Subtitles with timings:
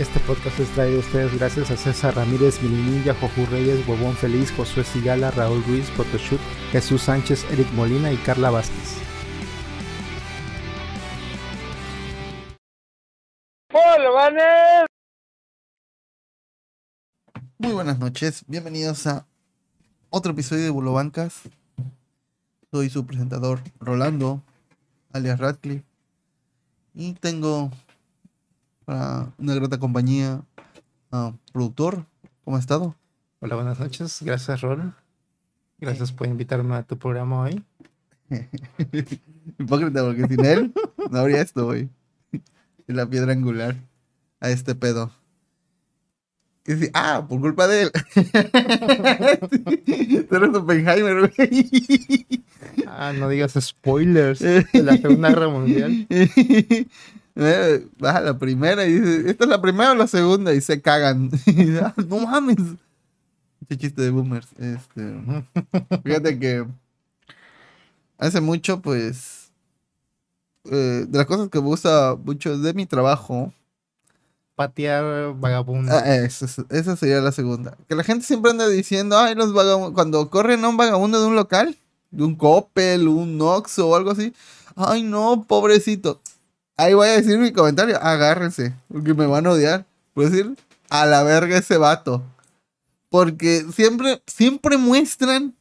[0.00, 4.50] Este podcast es traído a ustedes gracias a César Ramírez, Milinilla, Jojú Reyes, Huevón Feliz,
[4.50, 6.40] Josué Sigala, Raúl Ruiz, Photoshoot,
[6.72, 8.96] Jesús Sánchez, Eric Molina y Carla Vázquez.
[17.58, 19.26] Muy buenas noches, bienvenidos a
[20.08, 21.42] otro episodio de Bulobancas.
[22.70, 24.42] Soy su presentador Rolando,
[25.12, 25.84] alias Radcliffe.
[26.94, 27.70] Y tengo
[28.90, 30.42] para una grata compañía
[31.12, 32.06] a productor.
[32.42, 32.96] ¿Cómo ha estado?
[33.38, 34.18] Hola, buenas noches.
[34.20, 34.92] Gracias, Rol.
[35.78, 37.64] Gracias por invitarme a tu programa hoy.
[39.60, 40.74] Hipócrita, porque sin él
[41.08, 41.88] no habría esto hoy.
[42.32, 43.76] Es la piedra angular
[44.40, 45.12] a este pedo.
[46.66, 47.92] Y dice, ah, por culpa de él.
[50.28, 52.42] Tú eres Oppenheimer, güey.
[52.88, 56.08] Ah, no digas spoilers de la Segunda Guerra Mundial.
[57.36, 60.52] Eh, Baja la primera y dice, ¿esta es la primera o la segunda?
[60.54, 61.30] Y se cagan.
[61.46, 62.56] Y "Ah, no mames.
[63.62, 64.48] Ese chiste de boomers.
[64.58, 65.20] Este,
[66.04, 66.66] fíjate que
[68.18, 69.50] hace mucho, pues,
[70.64, 73.52] eh, de las cosas que me gusta mucho de mi trabajo,
[74.60, 75.90] Patear vagabundo.
[75.90, 77.78] Ah, esa sería la segunda.
[77.88, 81.26] Que la gente siempre anda diciendo, ay, los vagabundos, cuando corren a un vagabundo de
[81.28, 81.78] un local,
[82.10, 84.34] de un Coppel, un Oxxo o algo así,
[84.76, 86.20] ay, no, pobrecito.
[86.80, 89.84] Ahí voy a decir mi comentario, agárrense, porque me van a odiar.
[90.14, 90.56] Voy a decir,
[90.88, 92.24] a la verga ese vato.
[93.10, 95.54] Porque siempre, siempre muestran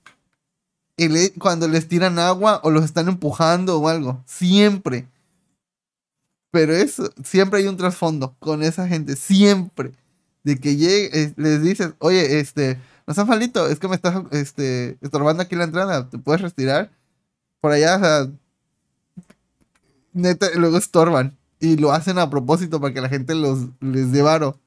[1.38, 4.24] cuando les tiran agua o los están empujando o algo.
[4.26, 5.10] Siempre.
[6.52, 9.92] Pero eso, siempre hay un trasfondo con esa gente, siempre.
[10.46, 14.24] De que llegue, eh, les dices, oye, este, no seas malito, es que me estás
[14.32, 16.90] este, estorbando aquí la entrada, ¿te puedes retirar?
[17.60, 18.32] Por allá, o sea,
[20.14, 21.38] neta, luego estorban.
[21.60, 24.58] Y lo hacen a propósito para que la gente los, les dé varo.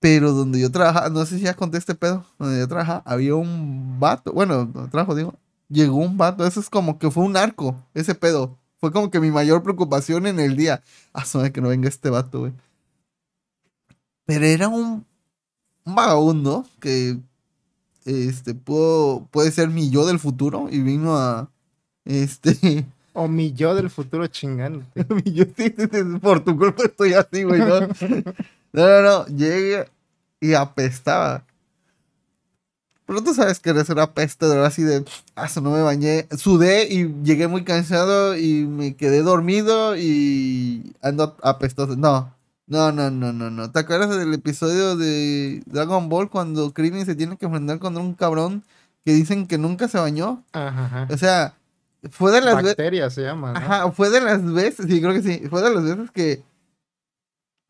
[0.00, 3.34] Pero donde yo trabajaba, no sé si ya conté este pedo, donde yo trabajaba, había
[3.34, 5.34] un vato, bueno, trabajo, digo,
[5.68, 8.56] llegó un vato, eso es como que fue un arco, ese pedo.
[8.78, 10.82] Fue como que mi mayor preocupación en el día.
[11.12, 12.52] Ah, suena que no venga este vato, güey.
[14.24, 15.04] Pero era un,
[15.84, 17.18] un vagabundo que
[18.04, 21.50] este puede ser mi yo del futuro y vino a
[22.04, 22.86] este
[23.20, 25.04] O mi yo del futuro chingándote.
[25.30, 27.60] yo sí, sí, sí, por tu culpa estoy así, güey.
[27.60, 27.80] No,
[28.72, 29.86] no, no, no, llegué
[30.40, 31.44] y apestaba.
[33.04, 35.04] Pero tú sabes que eres una peste, de verdad, así de,
[35.36, 36.28] ah, no me bañé.
[36.34, 41.96] Sudé y llegué muy cansado y me quedé dormido y ando apestoso.
[41.96, 42.32] No,
[42.68, 43.70] no, no, no, no, no.
[43.70, 48.14] ¿Te acuerdas del episodio de Dragon Ball cuando Krillin se tiene que enfrentar contra un
[48.14, 48.64] cabrón
[49.04, 50.42] que dicen que nunca se bañó?
[50.52, 51.08] Ajá, ajá.
[51.10, 51.54] O sea,
[52.10, 52.70] fue de las veces...
[52.70, 53.58] Bacteria se llama, ¿no?
[53.58, 56.42] Ajá, fue de las veces, sí, creo que sí, fue de las veces que,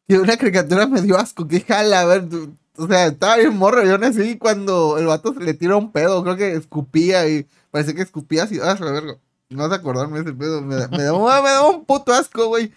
[0.08, 3.56] que una caricatura me dio asco, que jala, a ver, tú- o sea, estaba bien
[3.56, 7.46] morro, yo nací cuando el vato se le tira un pedo, creo que escupía y
[7.70, 9.16] parece que escupía así, ah, la verga,
[9.50, 11.12] no vas a acordarme ese pedo, me, da- me, da,
[11.42, 12.72] me da un puto asco, güey.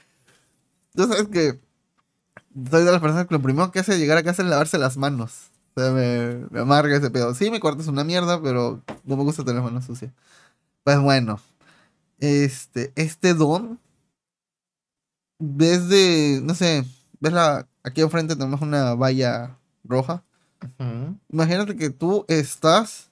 [0.96, 1.60] Tú sabes que
[2.70, 4.98] soy de las personas que lo primero que hace llegar a casa es lavarse las
[4.98, 5.52] manos.
[5.76, 7.34] O sea, me, me amarga ese pedo.
[7.34, 10.12] Sí, mi cuarto es una mierda, pero no me gusta tener manos sucias.
[10.84, 11.40] Pues bueno,
[12.20, 13.80] este, este don,
[15.40, 16.84] ves de, no sé,
[17.20, 20.24] ves la, aquí enfrente tenemos una valla roja.
[21.30, 23.12] Imagínate que tú estás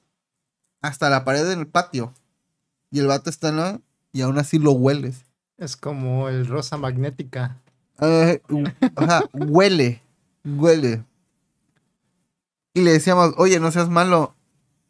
[0.81, 2.13] hasta la pared del patio
[2.89, 3.81] y el vato está en la,
[4.11, 5.23] y aún así lo hueles.
[5.57, 7.57] Es como el rosa magnética.
[8.01, 8.63] Eh, u-
[8.95, 10.01] ajá, huele,
[10.43, 11.03] huele.
[12.73, 14.33] Y le decíamos, oye, no seas malo,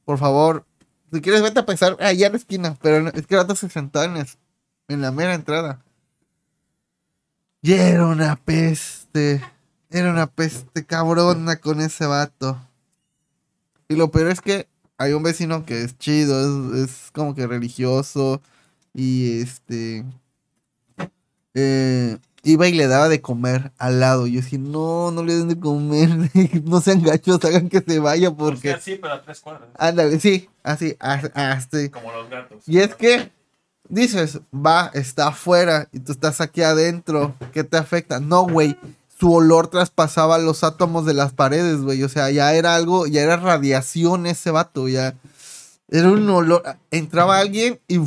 [0.06, 0.66] por favor,
[1.12, 3.68] si quieres vete a pensar allá en la esquina, pero es que el vato se
[3.68, 4.38] es-
[4.88, 5.84] en la mera entrada.
[7.62, 9.42] Y era una peste,
[9.90, 12.60] era una peste cabrona con ese vato.
[13.88, 14.68] Y lo peor es que
[14.98, 18.42] hay un vecino que es chido, es, es como que religioso
[18.94, 20.06] y este
[21.54, 24.28] eh, iba y le daba de comer al lado.
[24.28, 26.10] Yo decía, no, no le den de comer,
[26.64, 28.72] no sean gachos, hagan que se vaya porque...
[28.72, 29.70] Porque sí, pero a tres cuadras.
[29.78, 31.90] Ándale, sí, así, as- así.
[31.90, 32.64] Como los gatos.
[32.68, 33.32] Y es que
[33.90, 38.20] dices, va, está afuera y tú estás aquí adentro, ¿qué te afecta?
[38.20, 38.78] No, güey,
[39.20, 42.02] su olor traspasaba los átomos de las paredes, güey.
[42.04, 45.14] O sea, ya era algo, ya era radiación ese vato, ya.
[45.90, 46.64] Era un olor.
[46.90, 48.00] Entraba alguien y.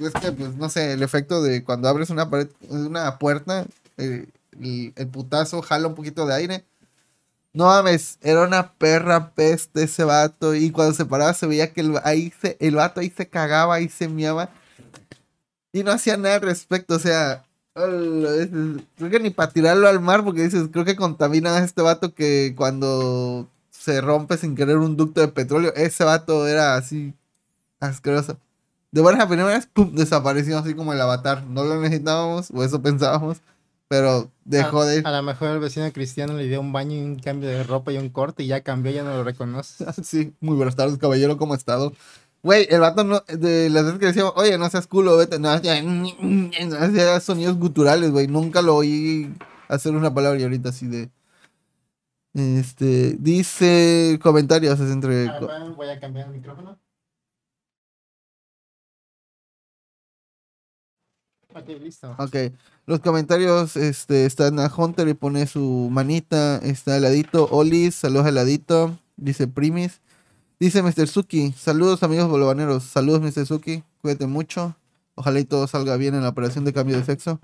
[0.00, 3.66] Es que, pues, no sé, el efecto de cuando abres una pared, una puerta,
[3.98, 4.26] eh,
[4.58, 6.64] el, el putazo jala un poquito de aire.
[7.52, 10.54] No mames, era una perra peste ese vato.
[10.54, 13.74] Y cuando se paraba se veía que el, ahí se, el vato ahí se cagaba,
[13.74, 14.50] ahí se miaba.
[15.72, 16.94] Y no hacía nada al respecto.
[16.96, 17.44] O sea,
[17.74, 22.14] Creo que ni para tirarlo al mar, porque dices, creo que contamina a este vato
[22.14, 27.14] que cuando se rompe sin querer un ducto de petróleo, ese vato era así
[27.80, 28.38] asqueroso.
[28.92, 31.44] De buenas a primeras, pum, desapareció así como el avatar.
[31.44, 33.38] No lo necesitábamos, o eso pensábamos,
[33.86, 35.06] pero dejó a, de ir.
[35.06, 37.92] A lo mejor el vecino cristiano le dio un baño y un cambio de ropa
[37.92, 39.84] y un corte y ya cambió, ya no lo reconoce.
[40.02, 41.92] Sí, muy buenas tardes, caballero, ¿cómo ha estado?
[42.42, 45.50] Güey, el vato no, de las veces que decíamos, oye, no seas culo, vete, no,
[45.50, 45.82] hacía,
[46.80, 49.34] hacía sonidos guturales, güey, nunca lo oí
[49.68, 51.10] hacer una palabra y ahorita así de...
[52.32, 55.28] Este, dice comentarios, es entre...
[55.28, 56.78] Ah, bueno, voy a cambiar el micrófono.
[62.18, 62.36] Ok,
[62.86, 68.98] los comentarios, este, están a Hunter y pone su manita, está heladito, Olis, saludos heladito,
[69.16, 70.00] dice Primis,
[70.58, 71.08] dice Mr.
[71.08, 73.46] Suki, saludos amigos bolobaneros, saludos Mr.
[73.46, 74.76] Suki, cuídate mucho,
[75.14, 77.40] ojalá y todo salga bien en la operación de cambio de sexo,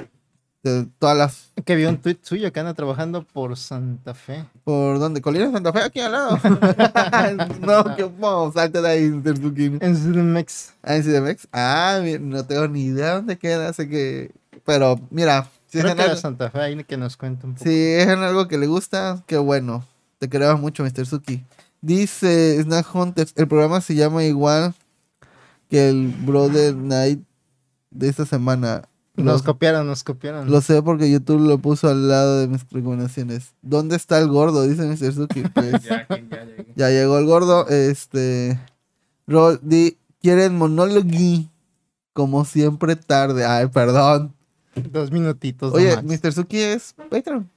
[0.71, 4.45] de todas las, Que vi un tweet suyo que anda trabajando por Santa Fe.
[4.65, 5.21] ¿por dónde?
[5.21, 6.39] Colina Santa Fe, aquí al lado.
[7.61, 9.37] no, que vamos, salte de ahí Mr.
[9.37, 9.65] Suki.
[9.81, 10.73] En CDMX.
[10.83, 14.33] Ah, en CDMX, ah, no tengo ni idea dónde queda, sé que,
[14.65, 17.65] pero mira, si es Creo que algo- Santa Fe, ahí que nos cuente un poco.
[17.65, 19.85] Si es en algo que le gusta, qué bueno.
[20.19, 21.07] Te queremos mucho, Mr.
[21.07, 21.45] Suki.
[21.83, 24.75] Dice Snack Hunters, el programa se llama igual
[25.69, 27.21] que el Brother Night
[27.91, 28.83] de esta semana.
[29.17, 30.51] Nos Lo, copiaron, nos copiaron.
[30.51, 33.55] lo sé porque YouTube lo puso al lado de mis recomendaciones.
[33.63, 34.63] ¿Dónde está el gordo?
[34.63, 35.13] Dice Mr.
[35.15, 35.43] Suki.
[35.55, 35.83] Pues,
[36.75, 37.67] Ya, llegó el gordo.
[37.69, 38.61] Este.
[39.27, 41.09] Rol, di, quieren monólogo.
[42.13, 43.45] Como siempre tarde.
[43.45, 44.35] Ay, perdón.
[44.91, 45.73] Dos minutitos.
[45.73, 46.23] Oye, nomás.
[46.23, 46.33] Mr.
[46.33, 47.49] Suki es Patreon.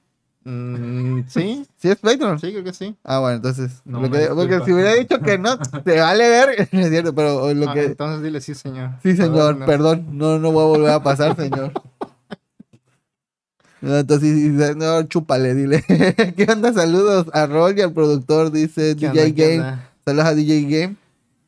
[0.50, 1.64] Mm, ¿Sí?
[1.76, 2.38] ¿Sí es Patreon?
[2.40, 2.96] Sí, creo que sí.
[3.04, 3.82] Ah, bueno, entonces.
[3.84, 7.14] No, lo me que- porque si hubiera dicho que no, te vale ver, es cierto,
[7.14, 7.84] pero lo Ah, que.
[7.84, 8.90] Entonces dile sí, señor.
[9.02, 9.66] Sí, señor, Perdón, no.
[9.66, 11.72] perdón, no, no voy a volver a pasar, señor.
[13.80, 15.82] No, Entonces, no, chúpale, dile.
[16.36, 16.72] ¿Qué onda?
[16.72, 19.78] Saludos a Rol y al productor, dice ¿Qué DJ onda, Game.
[20.04, 20.96] Saludos a DJ Game.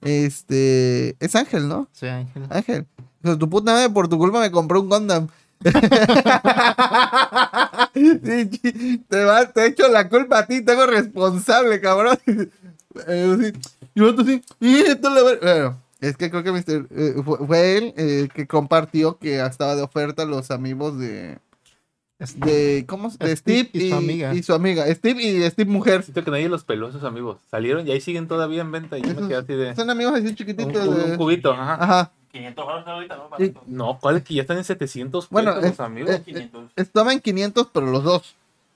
[0.00, 1.16] Este.
[1.20, 1.88] Es Ángel, ¿no?
[1.92, 2.44] Sí, Ángel.
[2.48, 2.86] Ángel.
[3.22, 5.28] Hijo de tu puta madre, por tu culpa me compré un Gundam.
[7.92, 12.18] Te, va, te echo la culpa a ti, tengo responsable, cabrón.
[13.06, 13.52] Eh, sí.
[13.94, 14.42] Y otro sí.
[14.60, 16.86] Y esto le va- Bueno, es que creo que Mr.
[16.90, 21.38] eh, fue, fue él eh, que compartió que estaba de oferta los amigos de.
[22.36, 23.10] de ¿Cómo?
[23.10, 24.34] se- De Steve Steve, y su amiga.
[24.34, 24.94] y su amiga.
[24.94, 26.02] Steve y Steve mujer.
[26.02, 27.38] Siento que nadie los peló a esos amigos.
[27.50, 28.98] Salieron y ahí siguen todavía en venta.
[28.98, 29.74] Y yo me quedé así de.
[29.74, 30.88] Son amigos así Un, chiquititos.
[30.88, 31.74] un- un de- cubito, ajá.
[31.82, 32.12] Ajá.
[32.32, 33.28] 500 baros ahorita, ¿no?
[33.28, 33.62] Barato.
[33.66, 36.10] No, ¿cuál es que ya están en 700 Bueno, pesos es- los amigos?
[36.10, 36.70] eh, 500.
[36.76, 38.34] Estaban 500, pero los dos.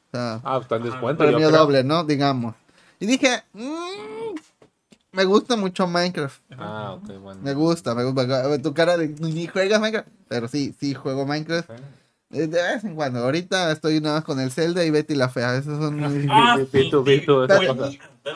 [0.08, 1.24] O sea, ah, están en descuento.
[1.24, 2.04] premio doble, ¿no?
[2.04, 2.54] Digamos.
[3.00, 4.34] Y dije, "Mm,
[5.12, 6.40] me gusta mucho Minecraft.
[6.58, 7.40] Ah, ok, bueno.
[7.42, 8.58] Me gusta, me gusta.
[8.62, 10.08] Tu cara de ni juegas Minecraft.
[10.28, 11.70] Pero sí, sí juego Minecraft.
[12.32, 13.20] Eh, De vez en cuando.
[13.20, 15.56] Ahorita estoy nada más con el Zelda y Betty la Fea.
[15.56, 16.26] Esos son mis.
[16.30, 17.04] Ah, Pero-.
[17.06, 17.86] Pero,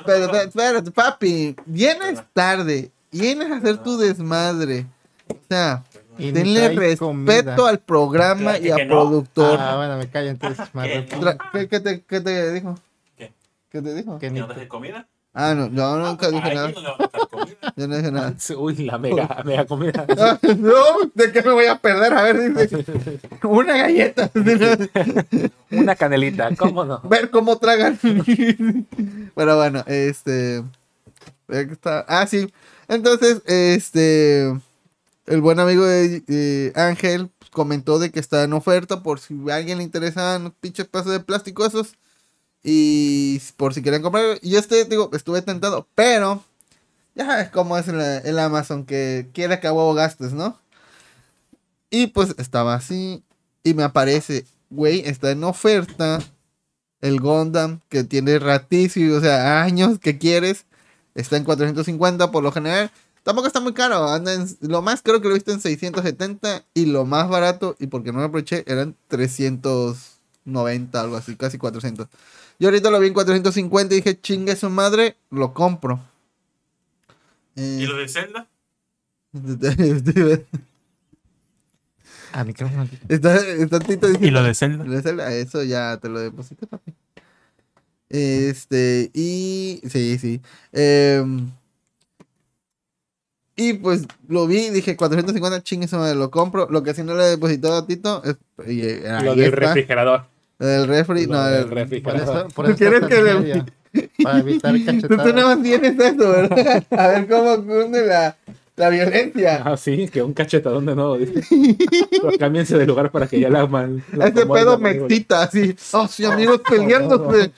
[0.07, 1.57] pero, espérate, papi.
[1.67, 2.91] Vienes tarde.
[3.11, 4.87] Vienes a hacer tu desmadre.
[5.31, 5.85] O sea,
[6.19, 7.57] Y denle respeto comida.
[7.69, 8.95] al programa Claro y al no.
[9.01, 9.59] productor.
[9.61, 10.69] Ah, bueno, me callo entonces.
[10.75, 11.09] más ¿Qué?
[11.09, 12.79] Tra- ¿Qué, qué te, ¿Qué te dijo?
[13.17, 13.33] ¿Qué?
[13.71, 14.19] ¿Qué te dijo?
[14.19, 15.07] Que ¿Que ni no dejes comida?
[15.33, 16.73] Ah, no, yo nunca dije Ay, nada.
[16.73, 16.97] ¿quién no?
[17.77, 18.35] Yo no dije nada.
[18.59, 20.05] Uy, la mega, mega comida.
[20.19, 20.75] Ah, no,
[21.15, 22.13] ¿de qué me voy a perder?
[22.13, 22.85] A ver, dice.
[23.45, 24.29] Una galleta.
[25.71, 27.01] Una canelita, ¿cómo no?
[27.05, 27.97] Ver cómo tragan.
[29.37, 30.65] Pero bueno, este.
[31.49, 32.53] está- Ah, sí.
[32.89, 34.53] Entonces, este.
[35.31, 39.79] El buen amigo de Ángel comentó de que está en oferta por si a alguien
[39.79, 41.95] le interesan los pinches pedazos de plástico esos.
[42.65, 44.41] Y por si quieren comprar.
[44.43, 46.43] Y este, digo, estuve tentado, pero.
[47.15, 50.59] Ya sabes cómo es el, Amazon, que quiere que a gastes, ¿no?
[51.91, 53.23] Y pues estaba así.
[53.63, 56.19] Y me aparece, güey, está en oferta
[57.01, 60.67] el Gundam que tiene ratísimo, o sea, años que quieres.
[61.15, 62.91] Está en 450 por lo general.
[63.23, 64.09] Tampoco está muy caro.
[64.09, 67.77] Anda en- lo más creo que lo he visto en 670 y lo más barato,
[67.79, 72.09] y porque no me aproveché, eran 390, algo así, casi 400.
[72.59, 76.01] Yo ahorita lo vi en 450 y dije, chingue su madre, lo compro.
[77.57, 78.49] ¿Y Eh, lo de Zelda?
[82.33, 82.89] Ah, micrófono.
[83.09, 84.85] está, está Tito ¿Y lo de Zelda?
[84.85, 86.95] Lo de Zelda, Eso ya te lo deposité, papi.
[88.09, 89.81] Este, y.
[89.89, 90.41] Sí, sí.
[90.73, 91.51] Em,
[93.63, 96.67] y pues lo vi, dije 450 chingues, madre, lo compro.
[96.71, 98.37] Lo que sí no le he depositado a Tito es.
[98.67, 100.25] y, eh, Lo del está, refrigerador.
[100.59, 101.27] lo del refri.
[101.27, 102.37] Lo no, del el- Por refrigerador.
[102.47, 103.65] eso, por ¿Tú quieres que le-
[104.23, 105.45] Para evitar Tú, tú nada cachetadas.
[105.45, 106.85] más tienes eso, ¿verdad?
[106.91, 108.37] A ver cómo cunde la,
[108.77, 109.63] La violencia.
[109.65, 111.19] Ah, sí, que un cachetadón de nuevo.
[111.19, 111.43] dice.
[112.11, 114.03] Pero cámbiense de lugar para que ya la man.
[114.13, 115.75] la Ese pedo me excita, así.
[115.93, 117.51] Oh, sí, amigos peleándose.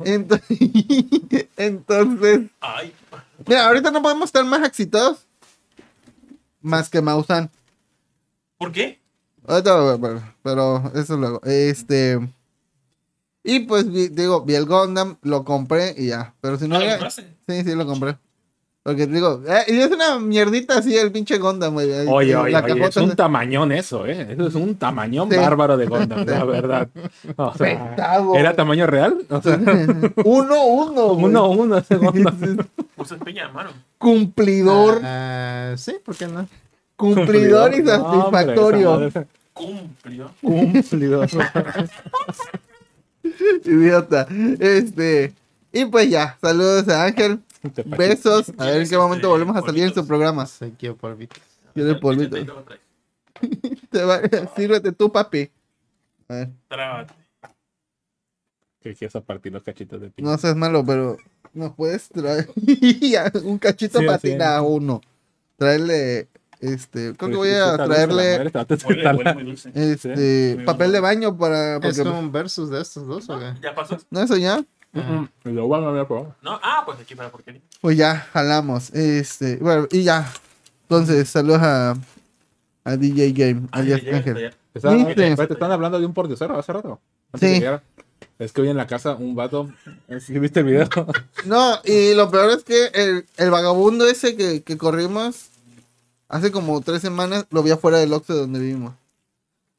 [0.00, 0.40] Ent-
[1.56, 2.92] Entonces, Ay,
[3.46, 5.26] mira, ahorita no podemos estar más excitados.
[6.60, 7.50] Más que Mausan.
[8.58, 9.00] ¿por qué?
[9.46, 11.40] Ahorita, bueno, pero eso luego.
[11.44, 12.18] Este.
[13.42, 16.34] Y pues, vi- digo, vi el Gundam, lo compré y ya.
[16.40, 16.78] Pero si no.
[16.78, 17.36] ¿No lo compraste?
[17.48, 18.16] Sí, sí, lo compré.
[18.84, 21.88] Porque digo, eh, y es una mierdita así el pinche Gundam, güey.
[22.08, 24.32] Oye, eh, oye, la oye, es un tamañón eso, ¿eh?
[24.32, 25.36] Eso es un tamañón Sí.
[25.36, 26.88] bárbaro de Gundam, la verdad.
[27.36, 27.94] O sea.
[28.34, 29.18] ¿Era tamaño real?
[29.30, 29.56] O sea,
[30.24, 31.14] Uno, uno.
[31.14, 31.24] güey.
[31.26, 32.58] uno a uno ese Gundam.
[32.96, 33.70] Usas peña, hermano.
[33.98, 35.00] Cumplidor.
[35.04, 36.48] Ah, sí, ¿por qué no?
[36.96, 39.10] Cumplidor y hombre, satisfactorio.
[39.52, 40.30] Cumplió.
[40.40, 41.28] Cumplidor.
[43.64, 44.26] Idiota.
[44.58, 45.32] Este.
[45.72, 47.38] Y pues ya, saludos a Ángel.
[47.86, 48.52] Besos.
[48.58, 50.06] A ver en qué momento volvemos a salir en su Polvitos.
[50.08, 50.46] programa.
[50.46, 51.36] Se quiero polvito.
[51.74, 52.36] Quiere polvito.
[52.36, 52.46] Ahí
[53.90, 54.20] te va-
[54.56, 55.50] Sírvete tú, papi.
[56.28, 57.14] A ver, Trábate.
[58.80, 60.30] Que quieres a partir los cachitos de piña.
[60.30, 61.16] no seas malo, pero
[61.52, 62.48] nos puedes traer
[63.44, 65.00] un cachito Sí, ti, nada, uno.
[65.56, 66.28] Traerle,
[66.58, 68.66] este, creo que voy Está a traerle, a
[69.74, 73.54] este, papel de baño para, ¿Es porque, un versus de estos dos o qué?
[73.62, 73.96] ¿Ya pasó?
[74.10, 77.60] no, eso ya, Y Lo van a ver, pero- No, ah, pues aquí para porquería.
[77.80, 80.30] pues ya, jalamos, este, bueno, y ya,
[80.82, 81.94] entonces, saludos a,
[82.84, 84.38] a DJ Game, Ah, alias ya, ya, Ángel.
[84.38, 84.50] ya.
[84.74, 85.10] Está- ¿Viste?
[85.10, 87.00] espérate, te están hablando de un pordiosero hace rato.
[87.32, 87.64] antes Sí.
[88.38, 89.70] Es que hoy en la casa un vato.
[90.20, 90.88] ¿Sí viste el video?
[91.46, 95.48] No, y lo peor es que el, el vagabundo ese que, que corrimos
[96.28, 98.94] hace como tres semanas lo vi afuera del Oxxo donde vivimos.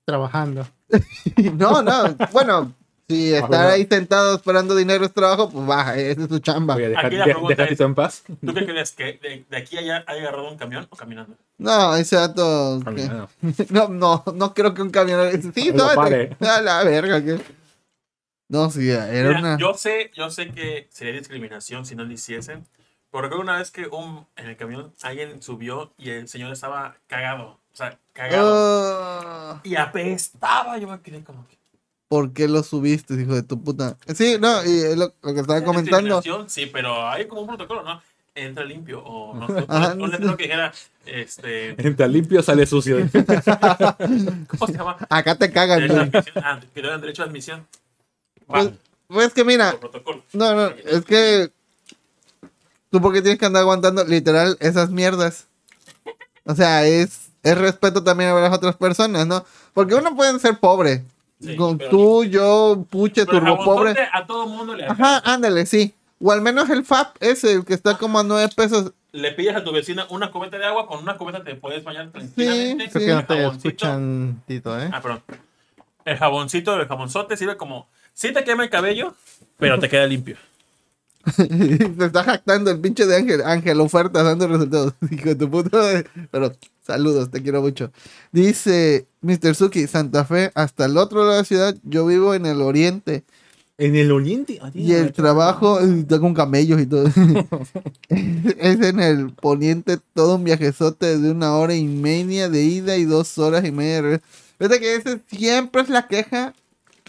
[0.05, 0.67] Trabajando.
[1.57, 2.71] No, no, bueno,
[3.07, 6.75] si estar ahí sentado esperando dinero es trabajo, pues baja, esa es su chamba.
[6.75, 8.23] Oye, deja, Aquí la de- pregunta deja es- Tito en paz.
[8.45, 8.91] ¿Tú qué crees?
[8.91, 11.35] ¿Que de, de aquí a allá haya agarrado un camión o caminando?
[11.57, 12.79] No, ese dato.
[12.79, 13.29] que- Caminando.
[13.69, 15.29] No, no, no creo que un camión.
[15.53, 17.23] Sí, no, a la verga.
[17.23, 17.39] que-
[18.49, 19.57] No, sí, era Mira, una.
[19.57, 22.65] Yo sé, yo sé que sería discriminación si no lo hiciesen.
[23.11, 26.95] Pero recuerdo una vez que un, en el camión alguien subió y el señor estaba
[27.07, 27.59] cagado.
[27.71, 28.51] O sea, cagado.
[28.55, 30.77] Ah, Y apestaba.
[30.79, 31.57] Yo me quedé como que.
[32.13, 33.97] ¿Por qué lo subiste, hijo de tu puta?
[34.13, 36.21] Sí, no, y es lo, lo que estaba ¿Es comentando.
[36.45, 38.03] Sí, pero hay como un protocolo, ¿no?
[38.35, 39.65] Entra limpio o no sé.
[39.67, 40.71] Ajá, un letrero que dijera,
[41.07, 42.97] este, Entra limpio, sale sucio.
[44.47, 44.95] ¿cómo se llama?
[45.09, 46.09] Acá te cagan, Derecho de güey.
[46.13, 46.43] admisión.
[46.45, 47.67] Ah, que le dan derecho de admisión.
[48.45, 48.69] Pues,
[49.07, 49.75] pues que mira,
[50.33, 51.49] no, no, es que.
[52.91, 55.47] ¿Tú por qué tienes que andar aguantando literal esas mierdas?
[56.45, 59.43] O sea, es, es respeto también a las otras personas, ¿no?
[59.73, 61.03] Porque uno puede ser pobre.
[61.43, 63.95] Sí, Con tú, yo, puche, turbo pobre.
[64.13, 65.93] A todo mundo le Ajá, ándale, sí.
[66.21, 68.93] O al menos el FAP ese, el que está como a 9 pesos.
[69.11, 72.09] Le pides a tu vecina una cubeta de agua, con una cubeta te puedes bañar
[72.11, 72.85] tranquilamente.
[72.85, 74.89] Sí, Creo que no te El jaboncito- escuchan, Tito, ¿eh?
[74.91, 75.21] Ah, perdón.
[76.05, 77.87] El jaboncito, el jabonzote sirve como.
[78.13, 79.15] Sí te quema el cabello,
[79.57, 80.37] pero te queda limpio.
[81.35, 83.41] Se está jactando el pinche de Ángel.
[83.43, 84.93] Ángel, ofertas dando resultados.
[85.11, 86.03] Hijo de tu puta.
[86.31, 86.51] Pero
[86.85, 87.91] saludos, te quiero mucho.
[88.31, 89.55] Dice Mr.
[89.55, 91.75] Suki, Santa Fe, hasta el otro lado de la ciudad.
[91.83, 93.23] Yo vivo en el oriente.
[93.77, 94.59] En el oriente.
[94.61, 97.07] ah, Y el trabajo está con camellos y todo.
[98.09, 103.05] es en el poniente todo un viajezote de una hora y media de ida y
[103.05, 104.23] dos horas y media de regreso.
[104.57, 106.53] Fíjate que ese siempre es la queja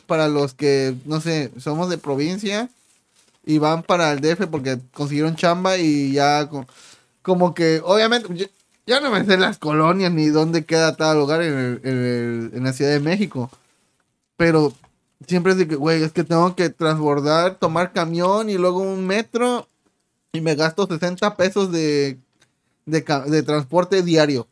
[0.06, 2.68] para los que, no sé, somos de provincia
[3.44, 6.66] y van para el DF porque consiguieron chamba y ya co-
[7.22, 8.46] como que, obviamente, yo-
[8.86, 12.50] ya no me sé las colonias ni dónde queda tal lugar en, el- en el-
[12.54, 13.50] en la Ciudad de México.
[14.36, 14.72] Pero
[15.26, 19.06] siempre es de que, güey, es que tengo que transbordar, tomar camión y luego un
[19.06, 19.68] metro
[20.32, 22.18] y me gasto 60 pesos de,
[22.86, 24.48] de, de transporte diario.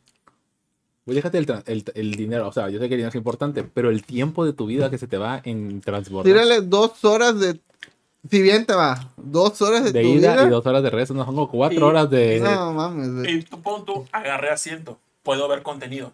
[1.05, 2.47] Pues déjate el, el- el dinero.
[2.47, 4.89] O sea, yo sé que el dinero es importante, pero el tiempo de tu vida
[4.89, 6.31] que se te va en transbordar.
[6.31, 7.59] Tírale dos horas de...
[8.29, 10.43] Si bien te va, dos horas de, De tu ida vida.
[10.45, 11.13] y dos horas de regreso.
[11.13, 12.39] No, son como cuatro Y- horas de.
[12.39, 13.35] No mames, güey.
[13.37, 16.13] Y tú pon tú, agarré asiento, puedo ver contenido.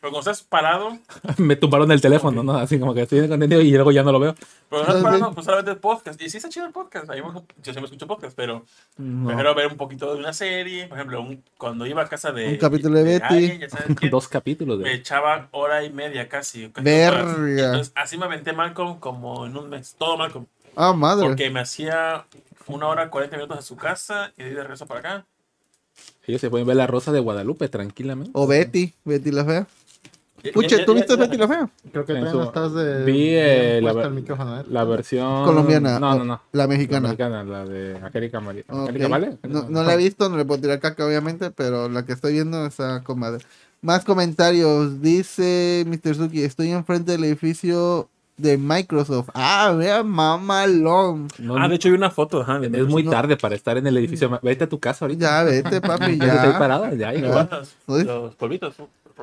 [0.00, 0.96] Pero cuando estás parado,
[1.36, 2.54] Me tumbaron el teléfono, ¿no?
[2.56, 4.34] Así como que estoy en contenido y luego ya no lo veo.
[4.70, 6.18] pero no estás parado, pues solamente el podcast.
[6.22, 7.10] Y sí está chido el podcast.
[7.10, 8.64] a mí me- yo siempre escucho podcast, pero
[8.96, 9.26] No.
[9.26, 10.86] prefiero ver un poquito de una serie.
[10.86, 12.48] Por ejemplo, un- cuando iba a casa de.
[12.48, 13.24] Un capítulo de Betty.
[13.34, 14.94] alguien, ya sabes quién, Dos capítulos me de.
[14.94, 16.70] echaba hora y media casi.
[16.70, 16.82] casi.
[16.82, 17.66] Verga.
[17.66, 19.96] Entonces, así me aventé Malcolm como en un mes.
[19.98, 20.46] Todo Malcolm.
[20.82, 21.26] Ah, madre.
[21.26, 22.24] Porque me hacía
[22.66, 25.26] una hora 40 minutos a su casa y de de regreso para acá.
[26.26, 28.30] Ellos se pueden ver la rosa de Guadalupe tranquilamente.
[28.34, 29.66] O Betty, Betty la fea.
[30.54, 31.68] Puche, ya- ¿tú viste Betty la Fea?
[31.92, 33.04] Creo que no estás de.
[33.04, 34.64] vi, eh, la ver- el micrófono, ¿eh?
[34.70, 35.98] La versión Colombiana.
[35.98, 36.40] No, no, no.
[36.52, 37.08] La La mexicana.
[37.08, 38.64] mexicana, la de Angélica María.
[38.70, 38.78] Ok.
[38.88, 39.36] Angélica Vale.
[39.46, 42.32] No, no la he visto, no le puedo tirar caca, obviamente, pero la que estoy
[42.32, 43.44] viendo está con madre.
[43.82, 45.02] Más comentarios.
[45.02, 46.14] Dice Mr.
[46.14, 48.08] Suki, estoy enfrente del edificio
[48.40, 49.28] de Microsoft.
[49.34, 51.28] Ah, vea, mamalón.
[51.38, 52.40] No, Ah, de hecho, hay una foto.
[52.42, 54.38] Ajá, es muy tarde para estar en el edificio.
[54.42, 55.20] Vete a tu casa ahorita.
[55.26, 56.58] Ya, vete, papi, Ya ya.
[56.58, 56.94] parado.
[56.94, 57.12] Ya.
[57.12, 57.48] Ya.
[57.86, 58.74] Los, los polvitos.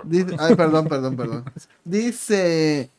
[0.03, 1.43] Dice, ay, perdón, perdón, perdón.
[1.83, 2.91] Dice,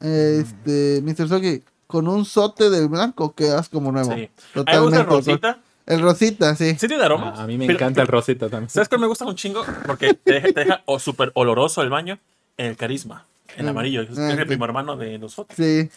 [0.00, 1.28] este, Mr.
[1.28, 4.14] Suki, con un sote del blanco quedas como nuevo.
[4.14, 4.30] Sí.
[4.54, 5.02] Totalmente.
[5.04, 5.58] rosita.
[5.84, 6.76] El rosita, sí.
[6.78, 7.38] Sí tiene aromas.
[7.40, 8.70] Ah, a mí me pero- encanta el rosita también.
[8.70, 9.64] ¿Sabes cuál me gusta un chingo?
[9.84, 12.18] Porque te deja, te deja o súper oloroso el baño.
[12.56, 13.24] El carisma.
[13.56, 14.02] El amarillo.
[14.02, 15.56] Es, Ah, el primo hermano de nosotros.
[15.56, 15.88] Sí.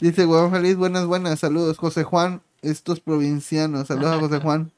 [0.00, 1.78] Dice, huevón feliz, buenas, buenas, saludos.
[1.78, 3.86] José Juan, estos provincianos.
[3.88, 4.70] Saludos a José Juan.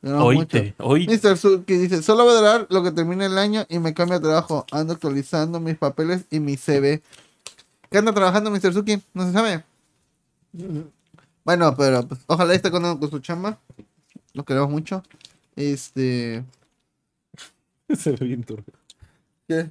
[0.00, 0.56] Te amo mucho.
[0.56, 1.28] Oíte, oíte.
[1.28, 1.36] Mr.
[1.38, 4.24] Suki dice, solo voy a dar lo que termine el año y me cambio de
[4.24, 4.66] trabajo.
[4.70, 7.02] Ando actualizando mis papeles y mi CV.
[7.90, 8.72] ¿Qué anda trabajando Mr.
[8.72, 9.00] Suki?
[9.14, 9.64] No se sabe.
[11.44, 13.58] Bueno, pero pues, ojalá esté con, con su chamba.
[14.32, 15.02] Lo queremos mucho.
[15.56, 16.44] Este...
[17.96, 18.74] Se ve bien turbio.
[19.46, 19.70] ¿Qué?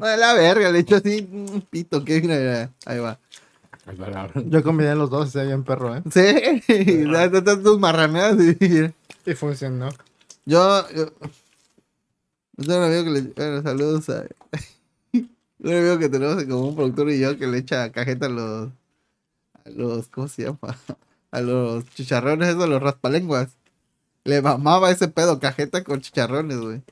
[0.00, 2.04] A la verga, le echo así un pito.
[2.04, 3.18] que mira, mira, Ahí va.
[4.46, 6.02] Yo combiné los dos, se bien perro, ¿eh?
[6.12, 8.36] Sí, ya están tus marraneadas.
[8.60, 8.92] y-
[9.30, 9.88] Y funcionó.
[10.46, 11.06] Yo, yo,
[12.56, 14.24] yo tengo un amigo que le, bueno, saludos a,
[15.12, 15.28] un
[15.74, 18.68] amigo que tenemos como un productor y yo que le echa cajeta a los,
[19.64, 20.58] a los, ¿cómo se llama?
[21.32, 23.50] A los chicharrones, esos, los raspalenguas.
[24.24, 26.82] Le mamaba ese pedo, cajeta con chicharrones, güey.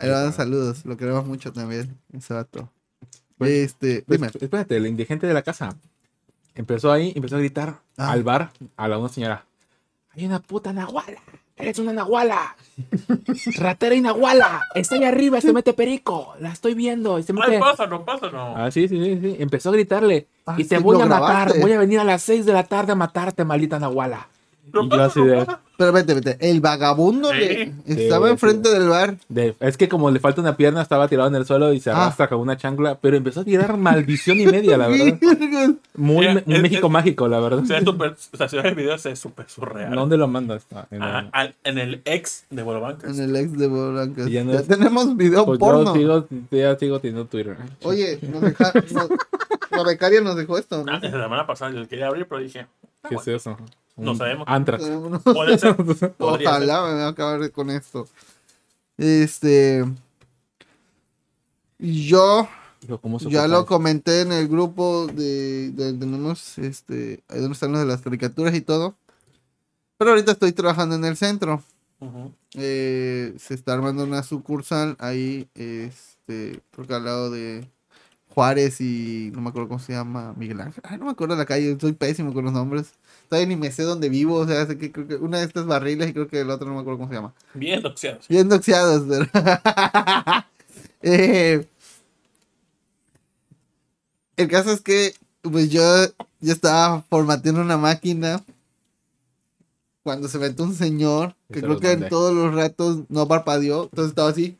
[0.00, 2.68] Ahí le dan saludos, lo queremos mucho también, ese vato.
[3.38, 4.30] Pues, Este, Pues, dime.
[4.38, 5.76] espérate, el indigente de la casa
[6.54, 8.12] empezó ahí, empezó a gritar Ah.
[8.12, 9.44] al bar a la una señora.
[10.16, 11.20] Hay una puta nahuala.
[11.56, 12.56] Eres una nahuala.
[13.58, 14.62] Ratera y nahuala.
[14.74, 16.34] Está ahí arriba, se mete perico.
[16.40, 17.18] La estoy viendo.
[17.18, 17.58] Y se Ay, mete...
[17.60, 18.56] pásalo, pásalo.
[18.56, 19.36] Ah, sí, sí, sí, sí.
[19.38, 20.26] Empezó a gritarle.
[20.46, 21.52] Ah, y te sí, voy a matar.
[21.60, 24.28] Voy a venir a las 6 de la tarde a matarte, maldita nahuala.
[24.72, 25.46] Lo Y yo así de,
[25.80, 29.16] Pero vete, vete, el vagabundo le- estaba Sí, enfrente del bar.
[29.30, 31.88] de- Es que como le falta una pierna, estaba tirado en el suelo y se
[31.90, 31.94] Ah.
[32.04, 32.98] arrastra con una chancla.
[33.00, 35.18] Pero empezó a tirar maldición y media, la verdad.
[35.94, 37.64] Muy un es- México es- mágico, la verdad.
[37.64, 39.94] Se ve súper, o sea, si ves el video, se ve súper surreal.
[39.94, 40.66] ¿Dónde lo mandas?
[40.74, 43.16] Ah, en Ah, el- al- en el ex de Bolobancas.
[43.18, 44.28] En el ex de Blancas.
[44.28, 45.94] Y ya no ya es- tenemos video Pues porno.
[45.96, 47.56] yo sigo, ya sigo teniendo Twitter.
[47.84, 49.08] Oye, nos deja, nos-
[49.70, 50.92] la becaria nos dejó esto, ¿no?
[50.92, 52.66] Ah, la semana pasada yo quería abrir, pero dije,
[53.02, 53.56] ah, ¿Qué es bueno, eso?
[53.96, 54.44] No sabemos.
[54.48, 54.82] Antrax.
[55.24, 55.69] puede ser.
[56.18, 58.06] Ojalá me voy a acabar con esto.
[58.96, 59.84] Este.
[61.78, 62.48] Yo
[62.82, 67.54] Digo, ¿cómo se ya lo comenté en el grupo de, de- tenemos este ahí donde
[67.54, 68.94] están los de las caricaturas y todo.
[69.98, 71.62] Pero ahorita estoy trabajando en el centro.
[72.54, 77.68] Eh, se está armando una sucursal ahí, este, porque al lado de
[78.34, 80.82] Juárez y no me acuerdo cómo se llama, Miguel Ángel.
[80.86, 82.92] Ay, no me acuerdo la calle, soy pésimo con los nombres.
[83.30, 85.64] Todavía ni me sé dónde vivo, o sea, sé que creo que una de estas
[85.64, 87.32] barriles y creo que el otro no me acuerdo cómo se llama.
[87.54, 88.26] Bien doxeados.
[88.28, 89.26] Bien doxeados, pero...
[91.02, 91.66] Eh,
[94.36, 95.82] el caso es que, pues yo,
[96.40, 98.44] yo estaba formateando una máquina
[100.02, 103.84] cuando se metió un señor que Se creo que en todos los ratos no parpadeó,
[103.84, 104.58] entonces estaba así.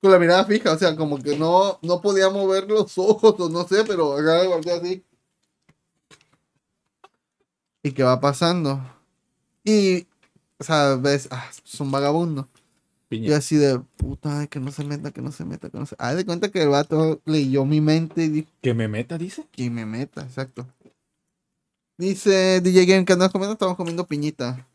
[0.00, 3.48] Con la mirada fija, o sea, como que no, no podía mover los ojos o
[3.48, 5.04] no sé, pero acá volteé así.
[7.84, 8.80] ¿Y qué va pasando?
[9.62, 10.06] Y,
[10.58, 12.48] o sea, ves, ah, es un vagabundo.
[13.10, 13.28] Piña.
[13.28, 15.84] Yo así de puta, ay, que no se meta, que no se meta, que no
[15.84, 15.94] se.
[15.98, 19.46] Haz de cuenta que el vato leyó mi mente y dijo ¿Que me meta, dice?
[19.52, 20.66] que me meta, exacto.
[21.98, 24.66] Dice DJ Game que andas comiendo, estamos comiendo piñita.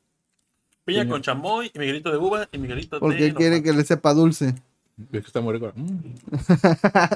[0.86, 1.12] Piña Piña.
[1.12, 3.34] con chamoy, y Miguelito de uva, y Miguelito Porque de...
[3.34, 4.54] quiere que le sepa dulce.
[5.00, 5.74] Es que está muy rico.
[5.76, 6.04] Mm.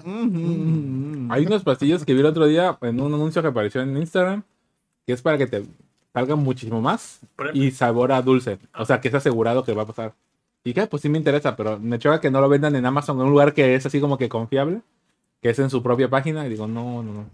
[0.06, 3.96] Mm, Hay unas pastillas que vi el otro día en un anuncio que apareció en
[3.96, 4.44] Instagram
[5.06, 5.66] que es para que te
[6.14, 7.20] salga muchísimo más
[7.54, 8.60] y sabor a dulce.
[8.78, 10.14] O sea, que es asegurado que va a pasar.
[10.64, 13.18] Y que pues sí me interesa, pero me choca que no lo vendan en Amazon
[13.20, 14.82] en un lugar que es así como que confiable,
[15.42, 16.46] que es en su propia página.
[16.46, 17.26] Y digo, no, no, no.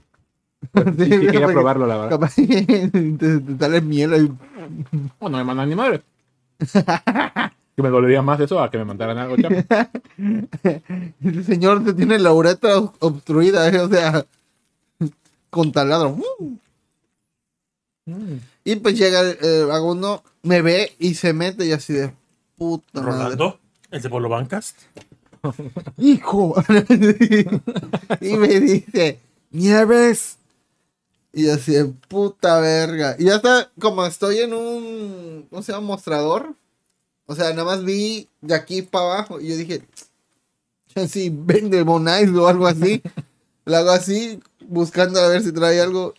[0.97, 2.09] Sí, Sí, sí quería porque probarlo, la verdad.
[2.11, 2.89] Capaz que
[3.19, 4.31] te, te sale miel ahí.
[5.19, 6.01] Oh, no me mandan ni madre.
[7.75, 9.35] que me dolería más eso a que me mandaran algo.
[11.23, 14.25] El señor te tiene la uretra ob- obstruida, eh, o sea,
[15.49, 16.17] con taladro.
[18.09, 18.39] Mm.
[18.63, 22.13] Y pues llega el, el vagabundo, me ve y se mete y así de
[22.57, 23.11] puta madre.
[23.11, 23.59] Rolando,
[23.91, 24.75] el de Bolobancas.
[25.97, 26.55] hijo.
[28.21, 29.19] y me dice,
[29.51, 30.37] Nieves.
[31.31, 33.15] Y así de puta verga.
[33.19, 35.87] Y ya está, como estoy en un, ¿cómo se llama?
[35.87, 36.55] Mostrador.
[37.27, 39.83] O sea, nada más vi de aquí para abajo y yo dije,
[41.07, 43.01] si vende Bonais o algo así.
[43.65, 46.15] Lo hago así, buscando a ver si trae algo.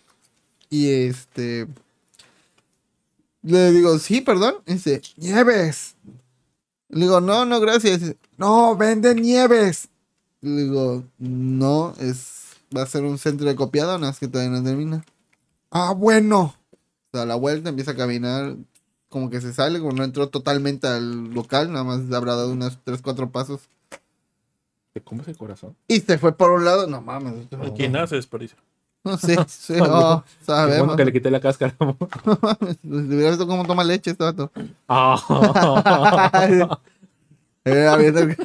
[0.69, 1.67] Y este.
[3.43, 4.55] Le digo, sí, perdón.
[4.65, 5.95] Y dice, nieves.
[6.89, 8.01] Le digo, no, no, gracias.
[8.01, 9.89] Dice, no, vende nieves.
[10.41, 12.39] Le digo, no, es.
[12.75, 15.03] Va a ser un centro de copiado, nada más que todavía no termina.
[15.71, 16.55] Ah, bueno.
[17.11, 18.55] Da la vuelta, empieza a caminar.
[19.09, 22.79] Como que se sale, como no entró totalmente al local, nada más habrá dado unos
[22.85, 23.61] 3, 4 pasos.
[25.03, 25.75] ¿Cómo es el corazón?
[25.87, 27.33] Y se fue por un lado, no mames.
[27.65, 28.57] Aquí nada se desperdicia.
[29.03, 29.79] No sé, sí, Qué
[30.45, 30.77] sabemos.
[30.79, 31.73] bueno que le quité la cáscara.
[31.79, 31.97] No
[32.41, 34.51] mames, hubiera visto cómo toma leche este vato.
[34.87, 36.61] Ah.
[37.63, 38.35] El-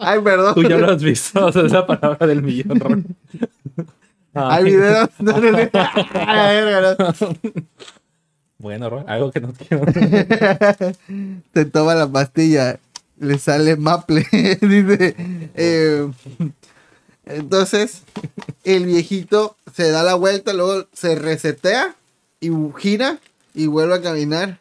[0.00, 0.54] Ay, perdón.
[0.54, 2.78] Tú ya lo has visto, o sea, es la palabra del millón.
[2.80, 3.04] Ron.
[4.34, 5.08] Hay Ay, videos.
[8.58, 9.84] Bueno, Ron, algo que no quiero.
[11.54, 12.78] Se toma la pastilla.
[13.18, 14.24] Le sale maple.
[14.60, 15.14] Dice.
[15.54, 16.08] eh,
[17.34, 18.02] entonces,
[18.64, 21.96] el viejito se da la vuelta, luego se resetea
[22.40, 23.18] y gira
[23.54, 24.58] y vuelve a caminar.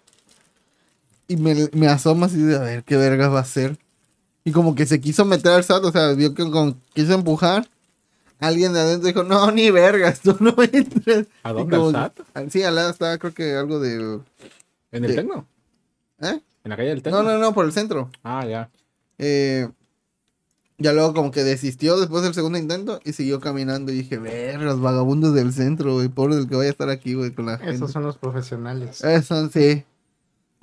[1.28, 3.78] Y me, me asoma así de a ver qué vergas va a hacer.
[4.44, 7.68] Y como que se quiso meter al SAT, o sea, vio que como quiso empujar.
[8.40, 11.28] Alguien de adentro dijo, no, ni vergas, tú no entres.
[11.44, 11.78] ¿A dónde?
[11.78, 11.94] como ¿Al
[12.36, 12.50] SAT?
[12.50, 14.22] Sí, al lado estaba creo que algo de...
[14.92, 15.16] ¿En el Sí.
[15.18, 15.46] Tecno?
[16.22, 16.40] ¿Eh?
[16.64, 17.22] ¿En la calle del Tecno?
[17.22, 18.10] No, no, no, por el centro.
[18.24, 18.70] Ah, ya.
[19.18, 19.68] Eh,
[20.80, 23.92] ya luego como que desistió después del segundo intento y siguió caminando.
[23.92, 26.08] Y dije, ver, los vagabundos del centro, güey.
[26.08, 27.76] Pobre del que vaya a estar aquí, güey, con la gente.
[27.76, 29.04] Esos son los profesionales.
[29.04, 29.84] Esos son, sí.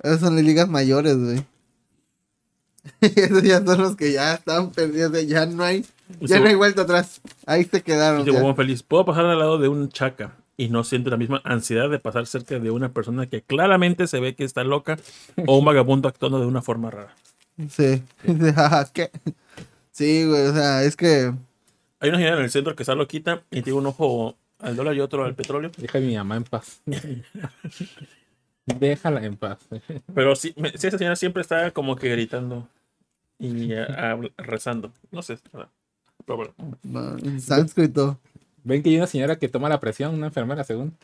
[0.01, 1.45] Esos son las ligas mayores, güey.
[3.01, 5.11] Esos ya son los que ya están perdidos.
[5.27, 5.85] Ya no hay,
[6.21, 7.21] ya no hay vuelta atrás.
[7.45, 8.27] Ahí se quedaron.
[8.27, 11.89] Huevón Feliz, puedo pasar al lado de un chaca y no siento la misma ansiedad
[11.89, 14.97] de pasar cerca de una persona que claramente se ve que está loca
[15.45, 17.15] o un vagabundo actuando de una forma rara.
[17.69, 18.01] Sí.
[18.55, 19.11] "Jaja, ¿Qué?
[19.97, 21.33] Sí, güey, o sea, es que...
[21.99, 24.93] Hay una señora en el centro que está loquita y tiene un ojo al dólar
[24.95, 25.71] y otro al petróleo.
[25.75, 26.81] Deja a mi mamá en paz.
[28.67, 29.57] Déjala en paz.
[30.13, 32.67] Pero sí, me- sí, esa señora siempre está como que gritando
[33.39, 33.71] y
[34.37, 34.91] rezando.
[35.09, 35.39] No sé.
[35.51, 35.69] nada.
[36.25, 36.53] Pero bueno.
[36.83, 38.19] no, en sánscrito.
[38.63, 40.95] Ven que hay una señora que toma la presión, una enfermera, según.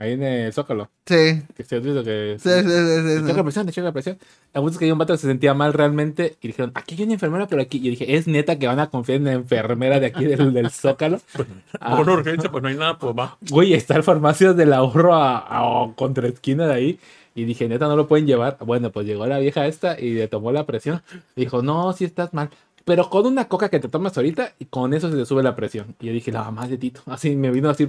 [0.00, 0.90] Ahí en el Zócalo.
[1.06, 1.42] Sí.
[1.56, 2.36] Que se ha visto que.
[2.38, 3.26] Sí, sí, sí, sí, Te sí.
[3.26, 4.18] checa la presión, te checa la presión.
[4.54, 7.02] A muchos que hay un vato que se sentía mal realmente y dijeron, aquí hay
[7.04, 7.78] una enfermera, pero aquí.
[7.78, 10.52] Y yo dije, ¿es neta que van a confiar en la enfermera de aquí del,
[10.52, 11.20] del Zócalo?
[11.80, 13.36] Ah, Por una urgencia, pues no hay nada, pues va.
[13.50, 15.38] güey, está el farmacia del ahorro a,
[15.84, 16.98] a- contra esquina de ahí.
[17.34, 18.56] Y dije, neta, no lo pueden llevar.
[18.60, 21.02] Bueno, pues llegó la vieja esta y le tomó la presión.
[21.36, 22.50] Dijo, no, si estás mal.
[22.84, 25.54] Pero con una coca que te tomas ahorita y con eso se te sube la
[25.54, 25.94] presión.
[26.00, 27.02] Y yo dije, la mamá de Tito.
[27.06, 27.86] Así me vino así.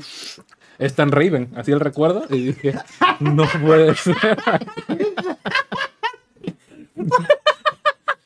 [0.79, 2.23] Es tan Raven, así el recuerdo.
[2.29, 2.73] Y dije,
[3.19, 4.15] no puede ser.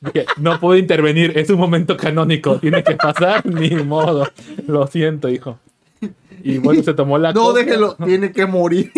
[0.00, 4.28] Dije, no puedo intervenir, es un momento canónico, tiene que pasar, ni modo.
[4.66, 5.58] Lo siento, hijo.
[6.42, 7.60] Y bueno, se tomó la No, coca.
[7.60, 7.96] déjelo.
[8.04, 8.92] Tiene que morir.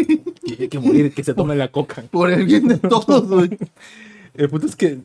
[0.45, 2.03] Tiene que morir, que se tome la coca.
[2.11, 3.57] Por el bien de todos, güey.
[4.35, 4.99] El punto es que,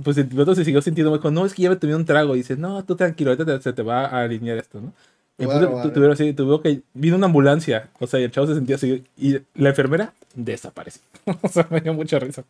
[0.00, 1.18] pues el piloto se siguió sintiendo mal.
[1.18, 2.34] Dijo, no, es que ya me tomé un trago.
[2.36, 4.92] Y dice, no, tú tranquilo, ahorita te- se te va a alinear esto, ¿no?
[5.36, 5.90] Te tu- ¿eh?
[5.92, 7.88] tuvieron así, tuvo que, vino una ambulancia.
[7.98, 9.04] O sea, y el chavo se sentía así.
[9.16, 11.02] Y la enfermera desapareció.
[11.42, 12.44] o sea, me dio mucha risa.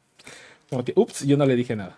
[0.68, 1.96] Como que, ups, yo no le dije nada.